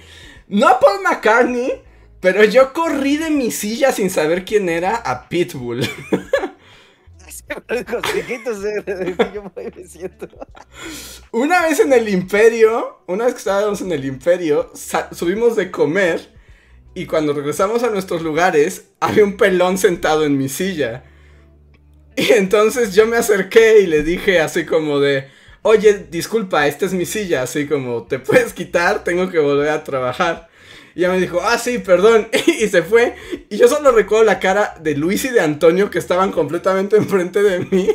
No 0.47 0.79
Paul 0.79 1.01
McCartney, 1.03 1.81
pero 2.19 2.43
yo 2.43 2.73
corrí 2.73 3.17
de 3.17 3.29
mi 3.29 3.51
silla 3.51 3.91
sin 3.91 4.09
saber 4.09 4.45
quién 4.45 4.69
era 4.69 4.95
a 4.95 5.27
Pitbull. 5.27 5.81
Una 11.31 11.61
vez 11.61 11.79
en 11.79 11.93
el 11.93 12.09
Imperio, 12.09 13.03
una 13.07 13.25
vez 13.25 13.33
que 13.35 13.39
estábamos 13.39 13.81
en 13.81 13.91
el 13.91 14.03
Imperio, 14.05 14.71
subimos 15.11 15.55
de 15.55 15.71
comer 15.71 16.29
y 16.93 17.05
cuando 17.05 17.33
regresamos 17.33 17.83
a 17.83 17.89
nuestros 17.89 18.21
lugares, 18.21 18.87
había 18.99 19.23
un 19.23 19.37
pelón 19.37 19.77
sentado 19.77 20.25
en 20.25 20.37
mi 20.37 20.49
silla. 20.49 21.03
Y 22.15 22.33
entonces 22.33 22.95
yo 22.95 23.05
me 23.05 23.17
acerqué 23.17 23.81
y 23.81 23.87
le 23.87 24.03
dije 24.03 24.39
así 24.39 24.65
como 24.65 24.99
de, 24.99 25.29
oye, 25.67 26.07
disculpa, 26.09 26.65
esta 26.67 26.85
es 26.85 26.93
mi 26.93 27.05
silla, 27.05 27.43
así 27.43 27.67
como, 27.67 28.03
¿te 28.03 28.19
puedes 28.19 28.53
quitar? 28.53 29.03
Tengo 29.03 29.29
que 29.29 29.39
volver 29.39 29.69
a 29.69 29.83
trabajar. 29.83 30.47
Y 30.95 31.01
ella 31.01 31.11
me 31.11 31.19
dijo, 31.19 31.39
ah, 31.43 31.59
sí, 31.59 31.77
perdón. 31.77 32.27
y 32.47 32.67
se 32.67 32.81
fue. 32.81 33.15
Y 33.49 33.57
yo 33.57 33.67
solo 33.67 33.91
recuerdo 33.91 34.23
la 34.23 34.39
cara 34.39 34.75
de 34.81 34.95
Luis 34.95 35.25
y 35.25 35.29
de 35.29 35.41
Antonio 35.41 35.91
que 35.91 35.99
estaban 35.99 36.31
completamente 36.31 36.97
enfrente 36.97 37.43
de 37.43 37.59
mí. 37.59 37.87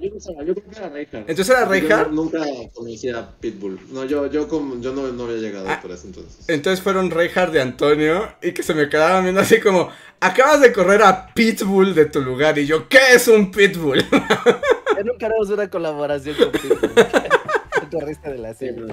Yo 0.00 0.54
creo 0.54 0.70
que 0.70 0.78
era 0.78 0.88
Reinhardt. 0.88 1.30
¿Entonces 1.30 1.50
era 1.50 1.64
Reinhardt? 1.64 2.10
nunca 2.10 2.40
conocía 2.74 3.28
Pitbull. 3.38 3.78
No, 3.92 4.04
yo, 4.04 4.26
yo, 4.26 4.48
como, 4.48 4.80
yo 4.80 4.92
no, 4.92 5.06
no 5.12 5.24
había 5.24 5.36
llegado 5.36 5.66
ah, 5.68 5.78
por 5.80 5.92
eso 5.92 6.06
entonces. 6.06 6.44
Entonces 6.48 6.82
fueron 6.82 7.10
Reinhardt 7.10 7.52
de 7.52 7.60
Antonio 7.60 8.28
y 8.42 8.52
que 8.52 8.62
se 8.62 8.74
me 8.74 8.88
quedaban 8.88 9.22
viendo 9.22 9.40
así 9.40 9.60
como, 9.60 9.88
acabas 10.18 10.60
de 10.60 10.72
correr 10.72 11.02
a 11.02 11.32
Pitbull 11.32 11.94
de 11.94 12.06
tu 12.06 12.20
lugar. 12.20 12.58
Y 12.58 12.66
yo, 12.66 12.88
¿qué 12.88 12.98
es 13.14 13.28
un 13.28 13.50
Pitbull? 13.50 14.04
nunca 15.04 15.26
haremos 15.26 15.50
una 15.50 15.68
colaboración 15.70 16.36
con 16.36 16.50
Pitbull. 16.52 16.90
de 18.24 18.38
la 18.38 18.54
serie. 18.54 18.86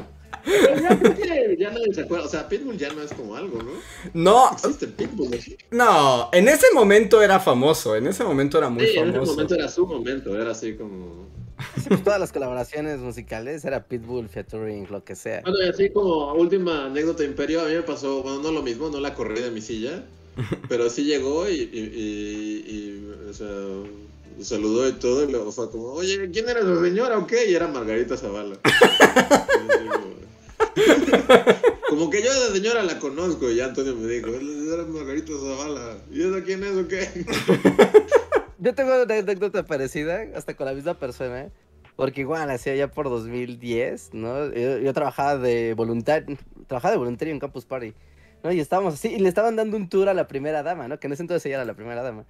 ya 0.45 0.99
creo 0.99 1.15
que 1.15 1.57
ya 1.57 1.69
nadie 1.71 1.93
se 1.93 2.01
acuerda. 2.01 2.26
O 2.26 2.30
sea, 2.30 2.47
Pitbull 2.49 2.77
ya 2.77 2.91
no 2.93 3.01
es 3.01 3.13
como 3.13 3.35
algo, 3.35 3.59
¿no? 3.61 3.71
No, 4.13 4.51
Existe 4.53 4.88
Pitbull. 4.88 5.30
¿no? 5.31 5.38
Sí, 5.38 5.57
no, 5.71 6.30
en 6.34 6.47
ese 6.47 6.67
momento 6.73 7.21
era 7.21 7.39
famoso, 7.39 7.95
en 7.95 8.07
ese 8.07 8.23
momento 8.23 8.57
era 8.57 8.69
muy 8.69 8.84
en 8.84 8.89
ese 8.89 8.99
famoso. 9.13 9.31
momento 9.34 9.55
era 9.55 9.69
su 9.69 9.88
momento. 9.88 10.39
Era 10.39 10.51
así 10.51 10.73
como. 10.76 11.27
Sí, 11.76 11.89
pues 11.89 12.03
todas 12.03 12.19
las 12.21 12.31
colaboraciones 12.31 12.99
musicales 12.99 13.65
era 13.65 13.84
Pitbull, 13.84 14.30
featuring, 14.30 14.88
lo 14.89 15.03
que 15.03 15.15
sea. 15.15 15.41
Bueno, 15.41 15.57
y 15.65 15.69
así 15.69 15.89
como 15.89 16.34
última 16.34 16.85
anécdota 16.85 17.23
Imperio, 17.26 17.61
a 17.61 17.65
mí 17.65 17.73
me 17.73 17.81
pasó, 17.84 18.23
bueno, 18.23 18.39
no 18.41 18.51
lo 18.53 18.61
mismo, 18.61 18.89
no 18.89 18.99
la 19.01 19.13
corrí 19.13 19.41
de 19.41 19.51
mi 19.51 19.59
silla, 19.61 20.03
pero 20.69 20.89
sí 20.89 21.03
llegó 21.03 21.49
y, 21.49 21.55
y, 21.55 21.80
y- 21.80 22.71
y, 22.71 23.30
o 23.30 23.34
sea, 23.34 23.47
saludó 24.43 24.87
y 24.87 24.93
todo, 24.93 25.23
y 25.23 25.31
luego 25.31 25.51
fue 25.51 25.69
como, 25.69 25.93
oye, 25.93 26.29
¿quién 26.31 26.47
era 26.47 26.61
la 26.61 26.81
señora 26.81 27.17
o 27.17 27.27
qué? 27.27 27.49
Y 27.49 27.55
era 27.55 27.67
Margarita 27.67 28.17
Zavala. 28.17 28.57
como 31.89 32.09
que 32.09 32.23
yo 32.23 32.31
a 32.31 32.37
la 32.37 32.53
señora 32.53 32.83
la 32.83 32.99
conozco, 32.99 33.49
y 33.49 33.55
ya 33.55 33.65
Antonio 33.65 33.95
me 33.95 34.07
dijo, 34.07 34.29
era 34.29 34.83
Margarita 34.83 35.33
Zavala, 35.33 35.97
¿y 36.11 36.21
esa 36.21 36.43
quién 36.43 36.63
es 36.63 36.75
o 36.75 36.87
qué? 36.87 37.07
Yo 38.61 38.75
tengo 38.75 39.01
una 39.01 39.15
anécdota 39.15 39.63
parecida, 39.63 40.25
hasta 40.35 40.53
con 40.53 40.65
la 40.65 40.73
misma 40.73 40.93
persona, 40.93 41.49
porque 41.95 42.21
igual, 42.21 42.49
hacía 42.49 42.75
ya 42.75 42.89
por 42.89 43.09
2010, 43.09 44.13
¿no? 44.13 44.53
Yo, 44.53 44.79
yo 44.79 44.93
trabajaba 44.93 45.37
de 45.37 45.73
voluntario, 45.75 46.37
trabajaba 46.67 46.91
de 46.91 46.97
voluntario 46.97 47.33
en 47.33 47.39
Campus 47.39 47.63
Party, 47.63 47.93
¿no? 48.43 48.51
Y 48.51 48.59
estábamos 48.59 48.95
así, 48.95 49.13
y 49.13 49.19
le 49.19 49.29
estaban 49.29 49.55
dando 49.55 49.77
un 49.77 49.87
tour 49.87 50.09
a 50.09 50.13
la 50.13 50.27
primera 50.27 50.61
dama, 50.61 50.89
¿no? 50.89 50.99
Que 50.99 51.07
en 51.07 51.13
ese 51.13 51.23
entonces 51.23 51.45
ella 51.45 51.55
era 51.55 51.65
la 51.65 51.73
primera 51.73 52.03
dama, 52.03 52.25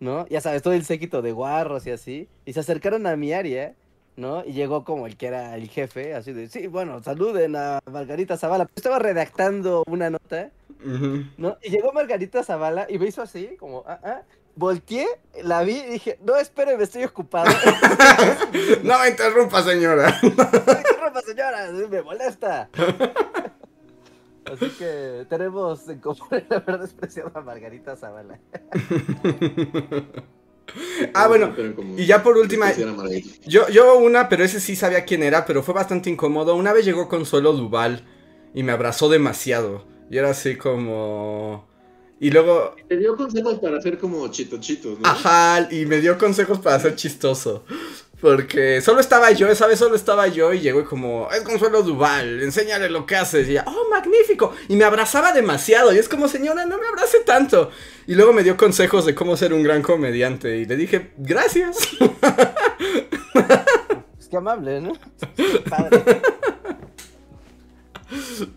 ¿no? 0.00 0.26
Ya 0.28 0.40
sabes, 0.40 0.62
todo 0.62 0.74
el 0.74 0.84
séquito 0.84 1.22
de 1.22 1.32
guarros 1.32 1.86
y 1.86 1.90
así, 1.90 2.28
y 2.44 2.52
se 2.52 2.60
acercaron 2.60 3.06
a 3.06 3.16
mi 3.16 3.32
área, 3.32 3.74
¿no? 4.16 4.44
Y 4.44 4.52
llegó 4.52 4.84
como 4.84 5.06
el 5.06 5.16
que 5.16 5.26
era 5.26 5.54
el 5.56 5.68
jefe, 5.68 6.14
así 6.14 6.32
de, 6.32 6.48
sí, 6.48 6.66
bueno, 6.66 7.02
saluden 7.02 7.56
a 7.56 7.80
Margarita 7.90 8.36
Zavala. 8.36 8.64
Yo 8.64 8.72
estaba 8.76 8.98
redactando 8.98 9.84
una 9.86 10.10
nota. 10.10 10.50
¿no? 11.36 11.56
Y 11.62 11.70
llegó 11.70 11.92
Margarita 11.92 12.42
Zavala 12.44 12.86
y 12.88 12.98
me 12.98 13.06
hizo 13.06 13.22
así, 13.22 13.56
como, 13.58 13.84
ah, 13.86 13.98
ah. 14.02 14.22
Volteé, 14.58 15.06
la 15.42 15.62
vi 15.62 15.76
y 15.76 15.90
dije, 15.90 16.18
no, 16.24 16.34
espere, 16.36 16.78
me 16.78 16.84
estoy 16.84 17.04
ocupado. 17.04 17.50
No 18.82 18.98
me 19.00 19.10
interrumpa, 19.10 19.62
señora. 19.62 20.18
¡Ay, 20.22 20.32
qué 20.32 20.96
ropa, 20.98 21.20
señora! 21.20 21.70
Me 21.90 22.00
molesta. 22.00 22.70
Así 24.52 24.68
que 24.78 25.26
tenemos 25.28 25.88
en 25.88 26.00
común 26.00 26.28
el 26.30 26.46
haber 26.50 26.78
despreciado 26.80 27.32
a 27.34 27.40
Margarita 27.40 27.96
Zavala. 27.96 28.38
Ah, 31.14 31.28
bueno, 31.28 31.54
y 31.96 32.06
ya 32.06 32.22
por 32.22 32.36
última. 32.36 32.72
Yo, 33.46 33.68
yo 33.68 33.98
una, 33.98 34.28
pero 34.28 34.44
ese 34.44 34.60
sí 34.60 34.74
sabía 34.76 35.04
quién 35.04 35.22
era, 35.22 35.46
pero 35.46 35.62
fue 35.62 35.74
bastante 35.74 36.10
incómodo. 36.10 36.54
Una 36.56 36.72
vez 36.72 36.84
llegó 36.84 37.08
Consuelo 37.08 37.52
Duval 37.52 38.04
y 38.52 38.62
me 38.62 38.72
abrazó 38.72 39.08
demasiado. 39.08 39.86
Y 40.10 40.18
era 40.18 40.30
así 40.30 40.56
como... 40.56 41.68
Y 42.18 42.30
luego... 42.30 42.74
Te 42.88 42.96
dio 42.96 43.16
consejos 43.16 43.58
para 43.58 43.76
hacer 43.76 43.98
como 43.98 44.26
chito 44.28 44.58
chitos, 44.58 44.98
¿no? 44.98 45.08
Ajá, 45.08 45.68
y 45.70 45.84
me 45.86 46.00
dio 46.00 46.16
consejos 46.16 46.58
para 46.58 46.80
ser 46.80 46.96
chistoso. 46.96 47.64
Porque 48.20 48.80
solo 48.80 49.00
estaba 49.00 49.30
yo, 49.32 49.48
esa 49.48 49.66
vez 49.66 49.78
solo 49.78 49.94
estaba 49.94 50.26
yo 50.28 50.52
y 50.54 50.60
llegó 50.60 50.80
y 50.80 50.84
como, 50.84 51.28
es 51.30 51.42
Consuelo 51.42 51.82
Duval, 51.82 52.42
enséñale 52.42 52.88
lo 52.88 53.04
que 53.04 53.14
haces. 53.14 53.46
Y 53.46 53.52
ella, 53.52 53.64
oh, 53.66 53.90
magnífico. 53.90 54.54
Y 54.68 54.76
me 54.76 54.84
abrazaba 54.84 55.32
demasiado. 55.32 55.92
Y 55.92 55.98
es 55.98 56.08
como, 56.08 56.26
señora, 56.26 56.64
no 56.64 56.78
me 56.78 56.86
abrace 56.86 57.20
tanto. 57.26 57.70
Y 58.06 58.14
luego 58.14 58.32
me 58.32 58.42
dio 58.42 58.56
consejos 58.56 59.04
de 59.04 59.14
cómo 59.14 59.36
ser 59.36 59.52
un 59.52 59.62
gran 59.62 59.82
comediante. 59.82 60.56
Y 60.56 60.64
le 60.64 60.76
dije, 60.76 61.12
gracias. 61.18 61.76
Es 64.18 64.30
que 64.30 64.38
amable, 64.38 64.80
¿no? 64.80 64.92
Padre. 65.70 66.02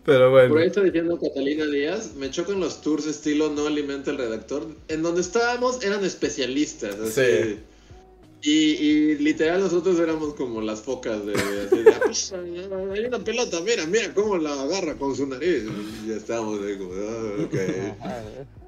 Pero 0.04 0.32
bueno. 0.32 0.50
Por 0.50 0.62
ahí 0.62 0.68
está 0.68 0.82
diciendo 0.82 1.20
Catalina 1.20 1.66
Díaz, 1.66 2.16
me 2.16 2.32
chocan 2.32 2.60
los 2.60 2.82
tours 2.82 3.06
estilo 3.06 3.52
no 3.52 3.68
alimenta 3.68 4.10
el 4.10 4.18
redactor. 4.18 4.66
En 4.88 5.04
donde 5.04 5.22
estábamos 5.22 5.84
eran 5.84 6.04
especialistas. 6.04 6.96
así. 6.96 7.22
Sí. 7.22 7.60
Y, 8.42 8.52
y 8.52 9.16
literal 9.18 9.60
nosotros 9.60 10.00
éramos 10.00 10.34
como 10.34 10.62
las 10.62 10.82
focas 10.82 11.26
de... 11.26 11.34
"Ah, 11.36 12.00
pues, 12.06 12.32
hay 12.32 13.06
una 13.06 13.20
pelota, 13.20 13.60
mira, 13.62 13.86
mira 13.86 14.14
cómo 14.14 14.38
la 14.38 14.54
agarra 14.62 14.96
con 14.96 15.14
su 15.16 15.28
nariz. 15.28 15.64
Y 16.04 16.08
ya 16.10 16.16
estábamos 16.16 16.62
ahí 16.62 16.78
como, 16.78 16.94
ah, 16.94 17.44
ok. 17.46 17.56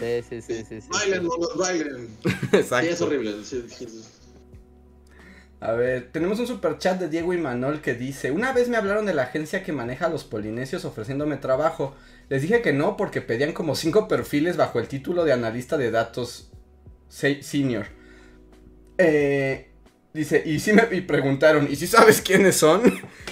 Sí, 0.00 0.22
sí, 0.28 0.42
sí, 0.42 0.64
sí. 0.68 0.80
sí, 0.82 0.88
Bailen, 0.90 1.20
sí. 1.22 1.26
monos, 1.26 1.56
bailen. 1.56 2.08
Exacto. 2.52 2.86
Sí, 2.86 2.92
es 2.92 3.00
horrible. 3.00 3.44
sí, 3.44 3.64
sí, 3.68 3.86
sí. 3.88 4.02
A 5.60 5.72
ver, 5.72 6.10
tenemos 6.12 6.38
un 6.40 6.46
super 6.46 6.76
chat 6.78 6.98
de 7.00 7.08
Diego 7.08 7.32
y 7.32 7.38
Manuel 7.38 7.80
que 7.80 7.94
dice, 7.94 8.30
una 8.32 8.52
vez 8.52 8.68
me 8.68 8.76
hablaron 8.76 9.06
de 9.06 9.14
la 9.14 9.22
agencia 9.22 9.62
que 9.62 9.72
maneja 9.72 10.06
a 10.06 10.10
los 10.10 10.24
polinesios 10.24 10.84
ofreciéndome 10.84 11.36
trabajo. 11.36 11.94
Les 12.28 12.42
dije 12.42 12.62
que 12.62 12.72
no 12.72 12.96
porque 12.96 13.20
pedían 13.22 13.52
como 13.52 13.74
cinco 13.76 14.06
perfiles 14.08 14.56
bajo 14.56 14.80
el 14.80 14.88
título 14.88 15.24
de 15.24 15.32
analista 15.32 15.76
de 15.78 15.90
datos 15.90 16.51
senior. 17.12 17.86
Eh, 18.98 19.70
dice, 20.12 20.42
y 20.44 20.58
sí 20.60 20.72
me 20.72 20.88
y 20.92 21.02
preguntaron, 21.02 21.68
¿y 21.70 21.76
si 21.76 21.86
sabes 21.86 22.20
quiénes 22.20 22.56
son? 22.56 22.82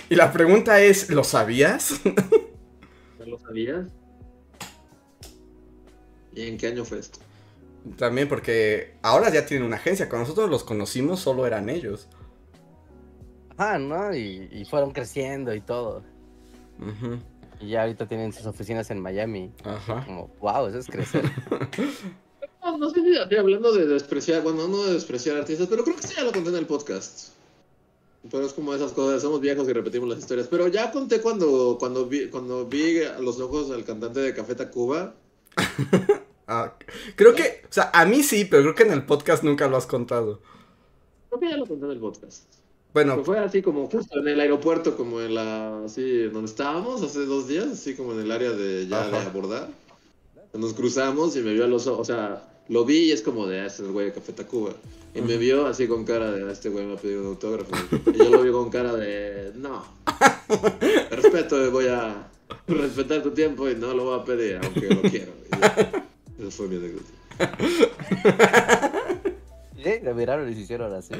Y 0.09 0.17
la 0.17 0.33
pregunta 0.33 0.81
es, 0.81 1.09
¿lo 1.11 1.25
sabías? 1.25 2.01
¿No 2.05 3.27
lo 3.27 3.39
sabías? 3.39 3.87
¿Y 6.35 6.49
en 6.49 6.59
qué 6.59 6.69
año 6.69 6.85
fue 6.85 6.99
esto? 6.99 7.21
También 7.97 8.29
porque 8.29 8.95
ahora 9.03 9.31
ya 9.31 9.47
tienen 9.47 9.67
una 9.67 9.77
agencia, 9.77 10.09
cuando 10.09 10.29
nosotros 10.29 10.51
los 10.51 10.65
conocimos 10.65 11.21
solo 11.21 11.47
eran 11.47 11.69
ellos. 11.69 12.09
Ajá, 13.57 13.79
¿no? 13.79 14.15
Y, 14.15 14.49
y 14.53 14.65
fueron 14.65 14.91
creciendo 14.91 15.55
y 15.55 15.61
todo. 15.61 16.03
Y 17.61 17.69
ya 17.71 17.83
ahorita 17.83 18.07
tienen 18.07 18.33
sus 18.33 18.47
oficinas 18.47 18.91
en 18.91 19.01
Miami. 19.01 19.53
Ajá. 19.65 20.05
Como, 20.05 20.29
wow, 20.41 20.67
eso 20.67 20.79
es 20.79 20.87
crecer. 20.87 21.25
No, 22.63 22.79
no 22.79 22.91
sé 22.91 23.01
si 23.03 23.17
estoy 23.17 23.39
hablando 23.39 23.73
de 23.73 23.87
despreciar, 23.87 24.43
bueno, 24.43 24.69
no 24.69 24.85
de 24.85 24.95
despreciar 24.95 25.37
artistas, 25.37 25.67
pero 25.69 25.83
creo 25.83 25.97
que 25.97 26.07
sí 26.07 26.15
ya 26.17 26.25
lo 26.25 26.33
conté 26.33 26.51
en 26.51 26.57
el 26.57 26.67
podcast. 26.67 27.31
Pero 28.31 28.45
es 28.45 28.53
como 28.53 28.75
esas 28.75 28.93
cosas, 28.93 29.23
somos 29.23 29.41
viejos 29.41 29.67
y 29.69 29.73
repetimos 29.73 30.09
las 30.09 30.19
historias. 30.19 30.47
Pero 30.49 30.69
ya 30.69 30.93
conté 30.93 31.23
cuando, 31.23 31.77
cuando, 31.79 32.07
vi, 32.07 32.29
cuando 32.29 32.67
vi 32.67 33.03
a 33.03 33.19
los 33.19 33.41
ojos 33.41 33.71
al 33.71 33.85
cantante 33.85 34.21
de 34.21 34.35
Café 34.35 34.55
Tacuba. 34.55 35.15
Ah, 36.53 36.75
creo 37.15 37.33
que, 37.33 37.63
o 37.63 37.73
sea, 37.73 37.93
a 37.95 38.05
mí 38.05 38.25
sí, 38.25 38.45
pero 38.45 38.65
creo 38.65 38.75
que 38.75 38.83
en 38.83 38.91
el 38.91 39.07
podcast 39.07 39.45
nunca 39.45 39.69
lo 39.69 39.77
has 39.77 39.87
contado. 39.87 40.41
Creo 41.29 41.39
que 41.39 41.49
ya 41.49 41.57
lo 41.57 41.65
conté 41.65 41.85
en 41.85 41.93
el 41.93 42.01
podcast. 42.01 42.43
Bueno, 42.93 43.13
Pero 43.13 43.25
fue 43.25 43.39
así 43.39 43.63
como 43.63 43.89
justo 43.89 44.19
en 44.19 44.27
el 44.27 44.41
aeropuerto, 44.41 44.97
como 44.97 45.21
en 45.21 45.37
la, 45.37 45.85
así, 45.85 46.25
donde 46.25 46.51
estábamos 46.51 47.03
hace 47.03 47.25
dos 47.25 47.47
días, 47.47 47.69
así 47.69 47.95
como 47.95 48.15
en 48.15 48.23
el 48.23 48.33
área 48.33 48.51
de 48.51 48.89
ya 48.89 49.07
de 49.09 49.17
abordar. 49.19 49.69
Nos 50.53 50.75
cruzamos 50.75 51.37
y 51.37 51.41
me 51.41 51.53
vio 51.53 51.67
a 51.67 51.69
los 51.69 51.87
ojos, 51.87 52.01
o 52.01 52.05
sea, 52.13 52.50
lo 52.71 52.85
vi 52.87 53.09
y 53.09 53.13
es 53.13 53.21
como 53.21 53.47
de, 53.47 53.61
ah, 53.61 53.67
ese 53.67 53.83
es 53.83 53.89
el 53.89 53.93
güey 53.93 54.07
de 54.07 54.13
Café 54.13 54.33
Tacuba. 54.33 54.73
Y 55.15 55.21
me 55.21 55.37
vio 55.37 55.67
así 55.67 55.87
con 55.89 56.05
cara 56.05 56.31
de, 56.31 56.45
"Ah, 56.45 56.53
este 56.53 56.69
güey 56.69 56.87
me 56.87 56.95
ha 56.95 56.97
pedido 56.97 57.21
un 57.23 57.27
autógrafo. 57.29 57.73
Y 58.15 58.17
yo 58.19 58.31
lo 58.31 58.43
vi 58.43 58.51
con 58.53 58.71
cara 58.71 58.95
de, 58.95 59.53
no. 59.57 59.85
Respeto, 61.11 61.71
voy 61.73 61.89
a 61.89 62.29
respetar 62.69 63.23
tu 63.23 63.33
tiempo 63.33 63.69
y 63.69 63.75
no 63.75 63.93
lo 63.93 64.05
voy 64.05 64.21
a 64.21 64.25
pedir, 64.25 64.61
aunque 64.63 64.89
lo 64.89 65.03
quiero. 65.03 65.33
Esa 66.39 66.51
fue 66.51 66.69
mi 66.69 66.77
anécdota. 66.77 67.11
Sí, 69.83 69.93
me 70.03 70.13
miraron 70.13 70.47
y 70.53 70.55
se 70.55 70.61
hicieron 70.61 70.93
así. 70.93 71.15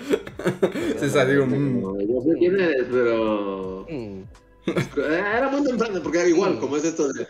se 0.99 1.09
salió 1.09 1.45
un... 1.45 1.81
No, 1.81 1.99
yo 1.99 2.21
sé 2.21 2.39
quién 2.39 2.61
eres, 2.61 2.85
pero... 2.91 3.87
Mm. 3.89 4.21
Era 5.01 5.49
muy 5.51 5.65
temprano, 5.67 6.03
porque 6.03 6.29
igual, 6.29 6.59
como 6.61 6.77
es 6.77 6.85
esto 6.85 7.11
de 7.11 7.27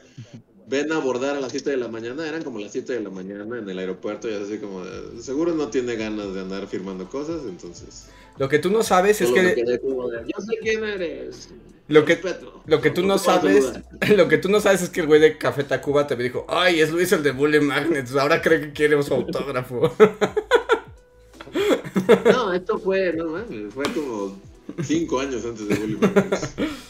ven 0.71 0.93
a 0.93 0.97
abordar 0.97 1.37
a 1.37 1.41
las 1.41 1.51
7 1.51 1.71
de 1.71 1.77
la 1.77 1.89
mañana, 1.89 2.27
eran 2.27 2.43
como 2.43 2.61
las 2.61 2.71
7 2.71 2.93
de 2.93 3.01
la 3.01 3.11
mañana 3.11 3.59
en 3.59 3.69
el 3.69 3.79
aeropuerto 3.79 4.31
y 4.31 4.35
así 4.35 4.59
como, 4.59 4.85
de, 4.85 5.21
seguro 5.21 5.53
no 5.55 5.69
tiene 5.69 5.97
ganas 5.97 6.33
de 6.33 6.41
andar 6.41 6.67
firmando 6.69 7.09
cosas, 7.11 7.43
entonces... 7.47 8.07
Lo 8.39 8.49
que 8.49 8.61
tú 8.61 8.71
no 8.71 8.83
sabes 8.83 9.21
es 9.21 9.31
que... 9.33 9.79
como 9.81 10.09
de, 10.09 10.21
yo 10.23 10.43
sé 10.43 10.57
quién 10.63 10.85
eres. 10.85 11.51
Lo 11.89 12.05
que- 12.05 12.15
respeto". 12.15 12.63
Lo 12.67 12.81
que 12.81 12.91
tú 12.91 13.05
no 13.05 13.19
sabes, 13.19 13.73
lo 14.17 14.29
que 14.29 14.39
tú 14.39 14.49
no 14.49 14.61
sabes 14.61 14.83
es 14.83 14.91
que 14.91 15.01
el 15.01 15.09
güey 15.09 15.21
de 15.21 15.37
Café 15.37 15.65
Tacuba 15.65 16.07
te 16.07 16.15
dijo, 16.15 16.47
ay, 16.49 16.81
es 16.81 16.93
Luis 16.93 17.11
el 17.13 17.25
de 17.25 17.33
Bully 17.33 17.61
Magnets, 17.61 18.15
ahora 18.15 18.41
cree 18.41 18.61
que 18.61 18.73
quiere 18.73 19.03
su 19.03 19.13
autógrafo. 19.15 19.93
No, 22.25 22.53
esto 22.53 22.79
fue, 22.79 23.13
no 23.13 23.27
mames, 23.27 23.75
fue 23.75 23.85
como 23.93 24.37
5 24.83 25.21
años 25.21 25.45
antes 25.45 25.69
de 25.69 25.75
Bully 25.75 25.97
Magnets. 25.97 26.55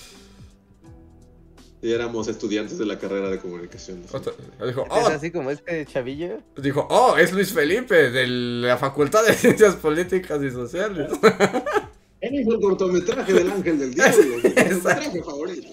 Y 1.83 1.93
éramos 1.93 2.29
estudiantes 2.29 2.77
de 2.79 2.85
la 2.85 2.99
carrera 2.99 3.31
de 3.31 3.39
comunicación. 3.39 4.03
Otra- 4.13 4.33
Dijo, 4.67 4.83
Es 4.85 4.89
oh, 4.91 5.07
así 5.09 5.31
como 5.31 5.51
este 5.51 5.87
chavillo. 5.87 6.41
dijo, 6.57 6.87
oh, 6.91 7.17
es 7.17 7.33
Luis 7.33 7.53
Felipe 7.53 8.11
de 8.11 8.27
la 8.27 8.77
Facultad 8.77 9.25
de 9.25 9.33
Ciencias 9.37 9.77
Políticas 9.77 10.43
y 10.43 10.51
Sociales. 10.51 11.11
Él 12.21 12.35
hizo 12.35 12.53
el 12.53 12.61
cortometraje 12.61 13.33
del 13.33 13.51
Ángel 13.51 13.79
del 13.79 13.95
Diablo, 13.95 14.25
mi 14.37 14.43
cortometraje 14.43 15.23
favorito. 15.23 15.69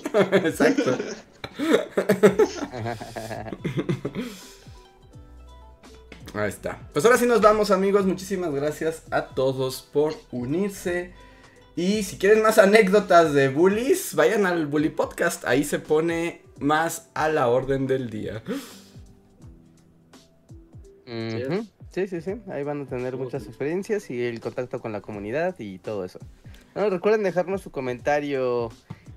Exacto. 0.47 0.97
Ahí 6.33 6.49
está. 6.49 6.79
Pues 6.93 7.03
ahora 7.05 7.17
sí 7.17 7.25
nos 7.25 7.41
vamos 7.41 7.71
amigos. 7.71 8.05
Muchísimas 8.05 8.51
gracias 8.53 9.03
a 9.11 9.27
todos 9.27 9.81
por 9.81 10.13
unirse. 10.31 11.13
Y 11.77 12.01
si 12.01 12.17
quieren 12.17 12.41
más 12.41 12.57
anécdotas 12.57 13.33
de 13.33 13.49
bullies, 13.49 14.15
vayan 14.15 14.47
al 14.47 14.65
Bully 14.65 14.89
Podcast. 14.89 15.45
Ahí 15.45 15.63
se 15.63 15.77
pone 15.77 16.41
más 16.59 17.11
a 17.13 17.29
la 17.29 17.49
orden 17.49 17.85
del 17.85 18.09
día. 18.09 18.41
Sí, 21.05 22.07
sí, 22.07 22.19
sí. 22.19 22.41
Ahí 22.49 22.63
van 22.63 22.81
a 22.81 22.85
tener 22.87 23.15
muchas 23.15 23.45
experiencias 23.45 24.09
y 24.09 24.25
el 24.25 24.39
contacto 24.39 24.81
con 24.81 24.91
la 24.91 25.01
comunidad 25.01 25.53
y 25.59 25.77
todo 25.77 26.03
eso. 26.03 26.17
No, 26.73 26.89
recuerden 26.89 27.21
dejarnos 27.21 27.61
su 27.61 27.69
comentario 27.69 28.69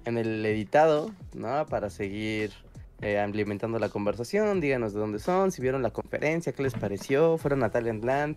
en 0.05 0.19
el 0.19 0.45
editado, 0.45 1.15
¿no? 1.32 1.65
Para 1.65 1.89
seguir 1.89 2.53
eh, 3.01 3.19
alimentando 3.19 3.78
la 3.78 3.89
conversación. 3.89 4.61
Díganos 4.61 4.93
de 4.93 5.01
dónde 5.01 5.19
son, 5.19 5.51
si 5.51 5.62
vieron 5.62 5.82
la 5.82 5.93
conferencia, 5.93 6.53
qué 6.53 6.62
les 6.62 6.74
pareció, 6.74 7.39
fueron 7.39 7.62
a 7.62 7.70
Talentland. 7.70 8.37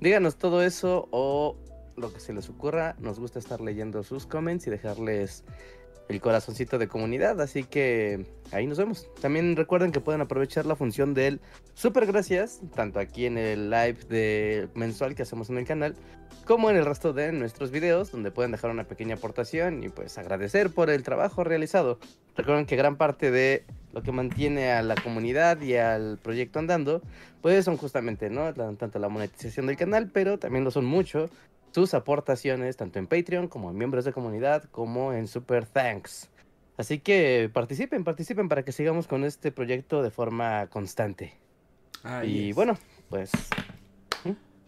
Díganos 0.00 0.36
todo 0.36 0.62
eso 0.62 1.08
o 1.10 1.56
lo 1.96 2.12
que 2.12 2.20
se 2.20 2.32
les 2.32 2.48
ocurra. 2.48 2.96
Nos 2.98 3.18
gusta 3.18 3.38
estar 3.38 3.60
leyendo 3.60 4.02
sus 4.02 4.26
comments 4.26 4.66
y 4.66 4.70
dejarles 4.70 5.44
el 6.08 6.20
corazoncito 6.20 6.78
de 6.78 6.88
comunidad. 6.88 7.40
Así 7.40 7.64
que 7.64 8.26
ahí 8.52 8.66
nos 8.66 8.78
vemos. 8.78 9.08
También 9.20 9.56
recuerden 9.56 9.92
que 9.92 10.00
pueden 10.00 10.20
aprovechar 10.20 10.66
la 10.66 10.76
función 10.76 11.14
del 11.14 11.40
super 11.74 12.06
gracias, 12.06 12.60
tanto 12.74 13.00
aquí 13.00 13.26
en 13.26 13.38
el 13.38 13.70
live 13.70 13.98
de 14.08 14.68
mensual 14.74 15.14
que 15.14 15.22
hacemos 15.22 15.50
en 15.50 15.58
el 15.58 15.66
canal, 15.66 15.94
como 16.44 16.70
en 16.70 16.76
el 16.76 16.84
resto 16.84 17.12
de 17.12 17.32
nuestros 17.32 17.70
videos, 17.72 18.12
donde 18.12 18.30
pueden 18.30 18.52
dejar 18.52 18.70
una 18.70 18.84
pequeña 18.84 19.16
aportación 19.16 19.82
y 19.82 19.88
pues 19.88 20.16
agradecer 20.16 20.70
por 20.70 20.90
el 20.90 21.02
trabajo 21.02 21.42
realizado. 21.42 21.98
Recuerden 22.36 22.66
que 22.66 22.76
gran 22.76 22.96
parte 22.96 23.30
de 23.30 23.64
lo 23.92 24.02
que 24.02 24.12
mantiene 24.12 24.70
a 24.70 24.82
la 24.82 24.94
comunidad 24.94 25.60
y 25.60 25.74
al 25.74 26.18
proyecto 26.18 26.58
andando, 26.58 27.02
pues 27.40 27.64
son 27.64 27.78
justamente, 27.78 28.30
¿no? 28.30 28.52
Tanto 28.52 28.98
la 28.98 29.08
monetización 29.08 29.66
del 29.66 29.76
canal, 29.76 30.10
pero 30.12 30.38
también 30.38 30.62
lo 30.62 30.70
son 30.70 30.84
mucho 30.84 31.30
sus 31.76 31.92
aportaciones, 31.92 32.78
tanto 32.78 32.98
en 32.98 33.06
Patreon 33.06 33.48
como 33.48 33.68
en 33.70 33.76
miembros 33.76 34.06
de 34.06 34.12
comunidad, 34.14 34.64
como 34.70 35.12
en 35.12 35.28
Super 35.28 35.66
Thanks. 35.66 36.30
Así 36.78 37.00
que 37.00 37.50
participen, 37.52 38.02
participen 38.02 38.48
para 38.48 38.64
que 38.64 38.72
sigamos 38.72 39.06
con 39.06 39.24
este 39.24 39.52
proyecto 39.52 40.02
de 40.02 40.10
forma 40.10 40.68
constante. 40.68 41.34
y 42.24 42.52
bueno, 42.54 42.78
pues... 43.10 43.30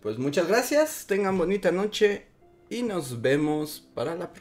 Pues 0.02 0.18
muchas 0.18 0.48
gracias, 0.48 1.06
tengan 1.06 1.38
bonita 1.38 1.72
noche 1.72 2.26
y 2.68 2.82
nos 2.82 3.22
vemos 3.22 3.88
para 3.94 4.14
la 4.14 4.34
próxima. 4.34 4.36